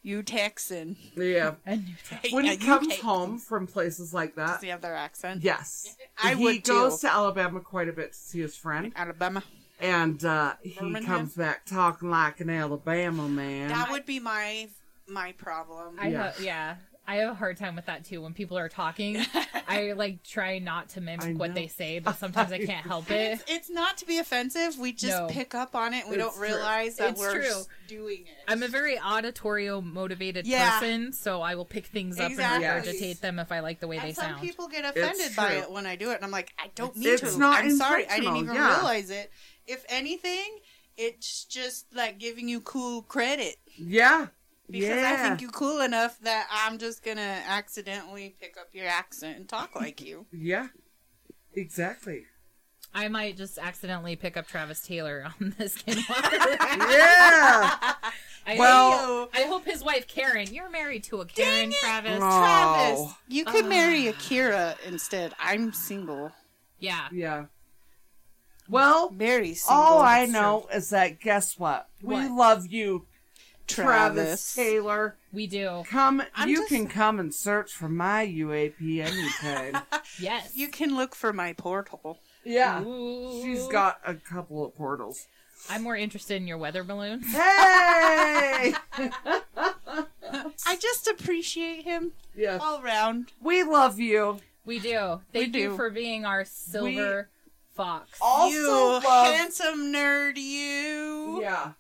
you 0.02 0.22
Texan. 0.22 0.96
Yeah. 1.16 1.54
A 1.66 1.74
new 1.76 1.82
day. 2.22 2.28
When 2.30 2.44
Yeah, 2.44 2.52
he 2.52 2.58
you 2.58 2.64
comes 2.66 3.00
home 3.00 3.38
from 3.38 3.66
places 3.66 4.14
like 4.14 4.36
Does 4.36 4.46
that, 4.52 4.62
he 4.62 4.68
have 4.68 4.80
their 4.80 4.94
accent? 4.94 5.42
yes, 5.42 5.96
I 6.22 6.34
he 6.34 6.44
would 6.44 6.62
goes 6.64 7.00
too. 7.00 7.08
to 7.08 7.12
Alabama 7.12 7.58
quite 7.60 7.88
a 7.88 7.92
bit 7.92 8.12
to 8.12 8.18
see 8.18 8.40
his 8.40 8.56
friend, 8.56 8.92
Alabama. 8.94 9.42
And 9.80 10.24
uh, 10.24 10.54
he 10.62 10.74
Birmingham? 10.78 11.04
comes 11.04 11.34
back 11.34 11.64
talking 11.66 12.10
like 12.10 12.40
an 12.40 12.50
Alabama 12.50 13.28
man. 13.28 13.68
That 13.68 13.90
would 13.90 14.06
be 14.06 14.20
my 14.20 14.68
my 15.06 15.32
problem. 15.32 15.96
I 16.00 16.08
Yeah. 16.08 16.32
yeah. 16.38 16.44
yeah. 16.44 16.74
I 17.10 17.14
have 17.16 17.30
a 17.30 17.34
hard 17.36 17.56
time 17.56 17.74
with 17.74 17.86
that 17.86 18.04
too. 18.04 18.20
When 18.20 18.34
people 18.34 18.58
are 18.58 18.68
talking, 18.68 19.16
I 19.66 19.92
like 19.96 20.22
try 20.24 20.58
not 20.58 20.90
to 20.90 21.00
mimic 21.00 21.38
what 21.38 21.54
they 21.54 21.66
say, 21.66 22.00
but 22.00 22.16
sometimes 22.18 22.52
I 22.52 22.58
can't 22.66 22.86
help 22.86 23.10
it. 23.10 23.32
It's, 23.32 23.44
it's 23.48 23.70
not 23.70 23.96
to 23.98 24.04
be 24.04 24.18
offensive. 24.18 24.78
We 24.78 24.92
just 24.92 25.16
No. 25.16 25.26
pick 25.26 25.54
up 25.54 25.74
on 25.74 25.94
it. 25.94 26.02
and 26.04 26.10
We 26.10 26.16
It's 26.16 26.24
don't 26.24 26.34
true. 26.36 26.48
realize 26.54 26.96
that 26.96 27.12
It's 27.12 27.18
we're 27.20 27.40
true. 27.40 27.62
doing 27.88 28.24
it. 28.26 28.36
I'm 28.46 28.62
a 28.62 28.68
very 28.68 28.96
auditorio 28.98 29.82
motivated 29.82 30.46
Yeah. 30.46 30.78
person, 30.80 31.14
so 31.14 31.40
I 31.40 31.54
will 31.54 31.64
pick 31.64 31.86
things 31.86 32.20
up 32.20 32.30
Exactly. 32.30 32.66
and 32.66 32.84
regurgitate 32.84 33.20
them 33.20 33.38
if 33.38 33.50
I 33.52 33.60
like 33.60 33.80
the 33.80 33.88
way 33.88 33.98
they 33.98 34.08
and 34.08 34.14
some 34.16 34.26
sound. 34.32 34.42
people 34.42 34.68
get 34.68 34.84
offended 34.84 35.34
by 35.34 35.52
it 35.52 35.70
when 35.70 35.86
I 35.86 35.96
do 35.96 36.10
it, 36.10 36.16
and 36.16 36.24
I'm 36.26 36.30
like, 36.30 36.52
I 36.58 36.68
don't 36.74 36.94
need 36.94 37.08
It's 37.08 37.32
to. 37.32 37.38
not 37.38 37.60
I'm 37.64 37.74
sorry, 37.74 38.06
I 38.06 38.20
didn't 38.20 38.36
even 38.36 38.54
yeah. 38.54 38.74
realize 38.76 39.08
it. 39.08 39.30
If 39.68 39.84
anything, 39.88 40.58
it's 40.96 41.44
just 41.44 41.94
like 41.94 42.18
giving 42.18 42.48
you 42.48 42.60
cool 42.60 43.02
credit 43.02 43.56
yeah, 43.76 44.26
because 44.68 44.88
yeah. 44.88 45.12
I 45.16 45.28
think 45.28 45.40
you're 45.40 45.50
cool 45.52 45.80
enough 45.80 46.18
that 46.22 46.48
I'm 46.50 46.78
just 46.78 47.04
gonna 47.04 47.40
accidentally 47.46 48.34
pick 48.40 48.56
up 48.60 48.68
your 48.72 48.86
accent 48.88 49.36
and 49.36 49.48
talk 49.48 49.76
like 49.76 50.00
you. 50.02 50.26
yeah, 50.32 50.68
exactly. 51.54 52.24
I 52.94 53.08
might 53.08 53.36
just 53.36 53.58
accidentally 53.58 54.16
pick 54.16 54.36
up 54.38 54.46
Travis 54.48 54.80
Taylor 54.80 55.24
on 55.26 55.54
the 55.58 55.64
Skinwalker. 55.66 56.56
Yeah. 56.90 57.94
I, 58.46 58.56
Well- 58.56 59.28
I 59.34 59.42
hope 59.42 59.66
his 59.66 59.84
wife 59.84 60.08
Karen. 60.08 60.48
You're 60.52 60.70
married 60.70 61.04
to 61.04 61.20
a 61.20 61.26
Karen, 61.26 61.70
Travis. 61.70 62.18
Oh. 62.22 62.38
Travis, 62.40 63.14
you 63.28 63.44
could 63.44 63.66
Ah. 63.66 63.68
marry 63.68 64.06
Akira 64.08 64.76
instead. 64.86 65.34
I'm 65.38 65.72
single, 65.74 66.32
Yeah. 66.78 67.08
Yeah. 67.12 67.44
Well, 68.68 69.08
very 69.10 69.54
single. 69.54 69.82
all 69.82 69.98
I 70.00 70.20
It's 70.20 70.32
know 70.32 70.66
is 70.72 70.90
that 70.90 71.20
guess 71.20 71.58
what? 71.58 71.88
We 72.02 72.14
What? 72.14 72.30
love 72.32 72.66
you, 72.66 73.06
Travis, 73.66 74.14
Travis. 74.16 74.54
Taylor. 74.54 75.16
We 75.32 75.46
do. 75.46 75.84
Come, 75.88 76.22
I'm 76.34 76.48
you 76.48 76.56
just- 76.58 76.68
can 76.68 76.86
come 76.86 77.18
and 77.20 77.34
search 77.34 77.72
for 77.72 77.88
my 77.88 78.26
UAP 78.26 79.00
anytime. 79.00 79.82
Yes. 80.20 80.52
You 80.56 80.68
can 80.68 80.96
look 80.96 81.14
for 81.14 81.32
my 81.32 81.52
portal. 81.52 82.18
yeah. 82.44 82.82
Ooh. 82.82 83.40
She's 83.42 83.66
got 83.68 84.00
a 84.04 84.14
couple 84.14 84.64
of 84.64 84.74
portals. 84.74 85.26
I'm 85.70 85.82
more 85.82 85.96
interested 85.96 86.36
in 86.40 86.48
your 86.48 86.58
weather 86.58 86.82
balloon. 86.82 87.22
Hey! 87.26 88.74
I 90.66 90.76
just 90.78 91.06
appreciate 91.08 91.84
him 91.84 92.12
yes. 92.36 92.60
all 92.62 92.80
around. 92.82 93.32
We 93.40 93.62
love 93.62 93.98
you. 93.98 94.40
We 94.64 94.78
do. 94.78 95.20
Thank 95.32 95.54
We 95.54 95.60
you 95.62 95.68
do. 95.70 95.76
for 95.76 95.90
being 95.90 96.24
our 96.24 96.44
silver 96.44 97.28
fox. 97.78 98.18
Also 98.20 98.54
you 98.54 98.70
love 98.70 99.02
handsome 99.04 99.92
nerd, 99.92 100.36
you. 100.36 101.40
Yeah. 101.40 101.72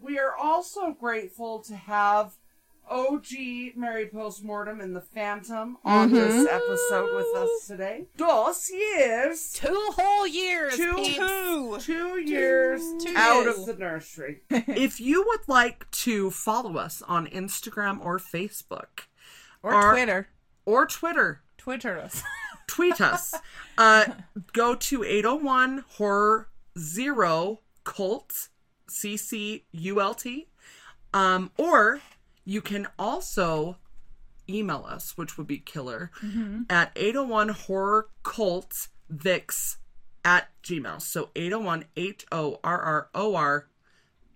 We 0.00 0.18
are 0.18 0.36
also 0.36 0.92
grateful 0.92 1.60
to 1.60 1.74
have 1.74 2.34
OG 2.90 3.72
Mary 3.74 4.06
Postmortem 4.06 4.82
and 4.82 4.94
the 4.94 5.00
Phantom 5.00 5.78
on 5.86 6.10
Mhm. 6.10 6.12
this 6.12 6.46
episode 6.50 7.16
with 7.16 7.34
us 7.34 7.66
today. 7.66 8.06
Dos 8.18 8.70
years. 8.70 9.52
Two 9.54 9.92
whole 9.96 10.26
years. 10.26 10.76
Two- 10.76 10.94
peeps. 10.94 11.16
Two. 11.16 11.78
Two 11.80 12.18
years 12.20 12.82
Two 13.02 13.16
out 13.16 13.44
years. 13.44 13.58
of 13.60 13.64
the 13.66 13.74
nursery. 13.74 14.42
if 14.50 15.00
you 15.00 15.24
would 15.26 15.48
like 15.48 15.90
to 15.92 16.30
follow 16.30 16.76
us 16.76 17.00
on 17.00 17.26
Instagram 17.28 18.04
or 18.04 18.18
Facebook 18.18 19.06
Or 19.62 19.72
Our- 19.72 19.92
Twitter. 19.92 20.28
or 20.66 20.86
Twitter, 20.86 21.42
Twitter 21.56 21.98
us. 21.98 22.22
tweet 22.66 23.00
us. 23.00 23.34
Uh, 23.76 24.06
go 24.52 24.74
to 24.74 25.02
801 25.04 25.84
Horror 25.96 26.48
Zero 26.78 27.60
Cult, 27.84 28.48
C 28.88 29.16
C 29.16 29.64
U 29.72 30.00
L 30.00 30.14
T. 30.14 30.48
Um, 31.12 31.50
or 31.58 32.00
you 32.44 32.60
can 32.60 32.88
also 32.98 33.76
email 34.48 34.84
us, 34.88 35.16
which 35.16 35.38
would 35.38 35.46
be 35.46 35.58
killer, 35.58 36.10
at 36.68 36.92
801 36.96 37.48
Horror 37.50 38.08
Cult 38.22 38.88
Vix 39.08 39.78
at 40.24 40.48
Gmail. 40.62 41.00
So 41.00 41.30
801 41.36 41.84
H 41.96 42.26
O 42.32 42.58
R 42.64 42.80
R 42.80 43.08
O 43.14 43.34
R 43.34 43.68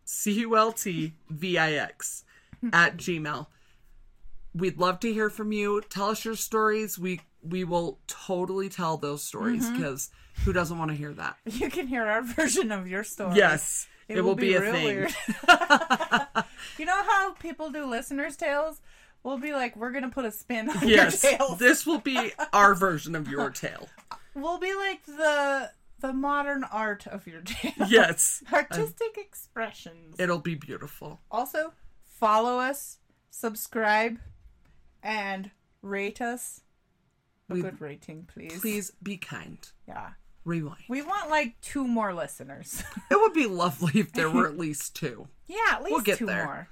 C 0.05 0.33
U 0.41 0.57
L 0.57 0.73
T 0.73 1.15
V 1.29 1.59
I 1.59 1.73
X 1.73 2.25
at 2.73 2.97
Gmail. 2.97 3.47
We'd 4.55 4.79
love 4.79 5.01
to 5.01 5.13
hear 5.13 5.31
from 5.31 5.53
you. 5.53 5.83
Tell 5.89 6.11
us 6.11 6.25
your 6.25 6.35
stories. 6.35 6.99
We 6.99 7.21
we 7.43 7.65
will 7.65 7.99
totally 8.07 8.69
tell 8.69 8.97
those 8.97 9.23
stories 9.23 9.65
mm-hmm. 9.67 9.77
because 9.77 10.11
who 10.45 10.53
doesn't 10.53 10.79
want 10.79 10.91
to 10.91 10.97
hear 10.97 11.13
that? 11.15 11.37
You 11.47 11.71
can 11.71 11.87
hear 11.87 12.07
our 12.07 12.23
version 12.37 12.73
of 12.73 12.87
your 12.87 13.05
story. 13.05 13.37
Yes, 13.37 13.87
it, 14.09 14.23
will, 14.23 14.35
be, 14.35 14.55
a 14.55 14.61
real 14.61 14.73
thing. 14.73 14.85
weird. 14.85 15.15
you 16.79 16.85
know 16.85 17.03
how 17.03 17.33
people 17.33 17.71
do 17.71 17.85
listeners' 17.85 18.37
tales? 18.37 18.81
We'll 19.23 19.39
be 19.39 19.53
like, 19.53 19.77
we're 19.77 19.91
gonna 19.91 20.11
put 20.11 20.25
a 20.25 20.33
spin 20.33 20.71
on 20.71 20.89
yes, 20.89 21.23
your 21.23 21.33
tales. 21.33 21.59
this 21.59 21.87
will 21.87 21.99
be 21.99 22.33
our 22.53 22.75
version 22.75 23.15
of 23.15 23.29
your 23.29 23.51
tale. 23.51 23.89
We'll 24.35 24.59
be 24.59 24.75
like 24.75 25.05
the 25.05 25.71
the 26.01 26.13
modern 26.13 26.65
art 26.65 27.07
of 27.07 27.27
your 27.27 27.41
tale. 27.43 27.89
Yes, 27.89 28.43
Artistic 28.53 29.19
expressions. 29.19 30.15
it'll 30.19 30.39
be 30.39 30.55
beautiful. 30.55 31.21
Also, 31.31 31.75
follow 32.07 32.59
us, 32.59 32.99
subscribe, 33.31 34.19
and 35.03 35.51
rate 35.83 36.21
us. 36.21 36.63
A 37.51 37.55
We- 37.55 37.63
good 37.63 37.81
rating, 37.81 38.29
please. 38.33 38.61
Please 38.61 38.93
be 39.03 39.17
kind. 39.17 39.59
Yeah. 39.87 40.11
Rewind. 40.45 40.85
We 40.89 41.03
want 41.03 41.31
like 41.31 41.61
two 41.61 41.87
more 41.87 42.15
listeners. 42.15 42.83
It 43.11 43.17
would 43.21 43.33
be 43.35 43.47
lovely 43.47 44.01
if 44.01 44.13
there 44.13 44.31
were 44.31 44.47
at 44.47 44.59
least 44.59 44.95
two. 44.97 45.29
yeah, 45.47 45.57
at 45.73 45.83
least 45.83 45.93
We'll 45.93 46.01
get 46.03 46.19
two 46.19 46.27
there. 46.27 46.45
more. 46.45 46.69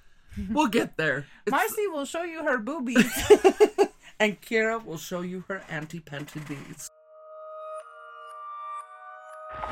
We'll 0.51 0.69
get 0.69 0.97
there. 0.97 1.27
It's- 1.47 1.51
Marcy 1.51 1.87
will 1.89 2.05
show 2.05 2.23
you 2.23 2.45
her 2.45 2.59
boobies. 2.59 3.05
and 4.21 4.41
Kira 4.41 4.85
will 4.85 4.99
show 4.99 5.21
you 5.23 5.45
her 5.49 5.63
anti-pented 5.69 6.49
knees. 6.49 6.89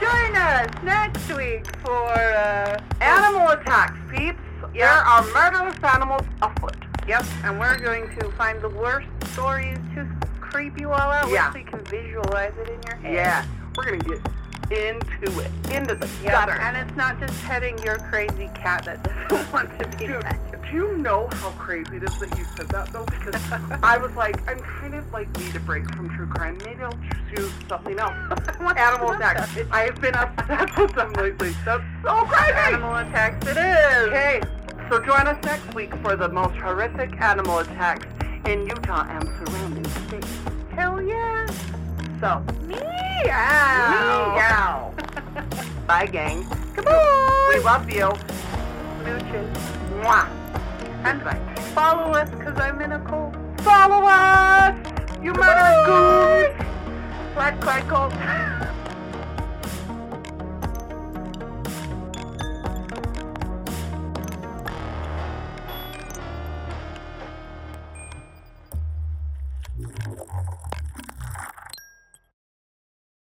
Join 0.00 0.34
us 0.36 0.66
next 0.82 1.28
week 1.36 1.64
for 1.84 2.08
uh, 2.12 2.80
animal 3.00 3.48
attacks, 3.50 3.98
peeps. 4.10 4.38
There 4.74 4.88
are 4.88 5.22
murderous 5.32 5.76
animals 5.84 6.26
afoot. 6.42 6.76
Yep, 7.06 7.24
and 7.44 7.60
we're 7.60 7.78
going 7.78 8.08
to 8.18 8.30
find 8.32 8.60
the 8.62 8.68
worst 8.70 9.08
stories 9.32 9.78
to 9.94 10.06
creep 10.40 10.78
you 10.80 10.90
all 10.90 11.10
out 11.10 11.28
Yeah. 11.30 11.52
so 11.52 11.58
you 11.58 11.64
can 11.64 11.84
visualize 11.84 12.54
it 12.56 12.68
in 12.70 12.82
your 12.82 12.96
head. 12.96 13.12
Yeah, 13.14 13.44
we're 13.76 13.84
gonna 13.84 13.98
get 13.98 14.20
into 14.70 15.40
it, 15.40 15.50
into 15.70 15.94
the 15.94 16.08
Yep, 16.22 16.32
gutter. 16.32 16.52
and 16.52 16.76
it's 16.76 16.96
not 16.96 17.20
just 17.20 17.38
petting 17.44 17.76
your 17.84 17.98
crazy 17.98 18.48
cat 18.54 18.84
that 18.86 19.28
doesn't 19.28 19.52
want 19.52 19.78
to 19.78 19.86
be 19.98 20.06
Dude, 20.06 20.22
pet. 20.22 20.38
do 20.70 20.76
you 20.76 20.96
know 20.96 21.28
how 21.34 21.50
crazy 21.50 21.96
it 21.98 22.04
is 22.04 22.18
that 22.20 22.38
you 22.38 22.44
said 22.56 22.68
that 22.70 22.90
though? 22.90 23.04
Because 23.04 23.34
I 23.82 23.98
was 23.98 24.12
like, 24.16 24.36
I'm 24.48 24.58
kind 24.60 24.94
of 24.94 25.12
like 25.12 25.28
need 25.38 25.54
a 25.56 25.60
break 25.60 25.84
from 25.94 26.08
true 26.16 26.26
crime. 26.26 26.56
Maybe 26.64 26.82
I'll 26.82 26.98
choose 27.34 27.50
something 27.68 27.98
else. 27.98 28.14
Animal 28.76 29.10
attacks. 29.10 29.50
I 29.70 29.80
have 29.82 30.00
been 30.00 30.14
obsessed 30.14 30.78
with 30.78 30.94
them 30.94 31.12
lately. 31.12 31.54
That's 31.66 31.84
so 32.02 32.24
crazy. 32.24 32.52
Animal 32.54 32.96
attacks 32.96 33.46
it 33.46 33.58
is. 33.58 34.08
Okay, 34.08 34.40
so 34.90 35.00
join 35.00 35.26
us 35.26 35.42
next 35.44 35.74
week 35.74 35.94
for 35.96 36.16
the 36.16 36.28
most 36.28 36.54
horrific 36.56 37.20
animal 37.20 37.58
attacks 37.58 38.06
in 38.46 38.66
Utah 38.66 39.06
and 39.08 39.24
surrounding 39.48 39.84
states. 40.06 40.28
Hell 40.72 41.00
yeah. 41.02 41.46
So, 42.20 42.42
Meow. 42.66 44.34
meow. 44.34 44.94
Bye, 45.86 46.06
gang. 46.06 46.46
Goodbye. 46.74 47.50
We 47.54 47.60
love 47.60 47.90
you. 47.90 48.10
Smooches. 49.02 49.54
Mwah. 50.00 50.28
And 51.04 51.22
Bye. 51.24 51.54
follow 51.74 52.12
us 52.12 52.30
because 52.30 52.58
I'm 52.58 52.80
in 52.80 52.92
a 52.92 53.00
cult. 53.00 53.34
Follow 53.60 54.06
us, 54.06 54.76
you 55.22 55.32
murderous 55.32 55.86
goons. 55.86 56.66
Black 57.34 57.60
Crackle. 57.60 58.12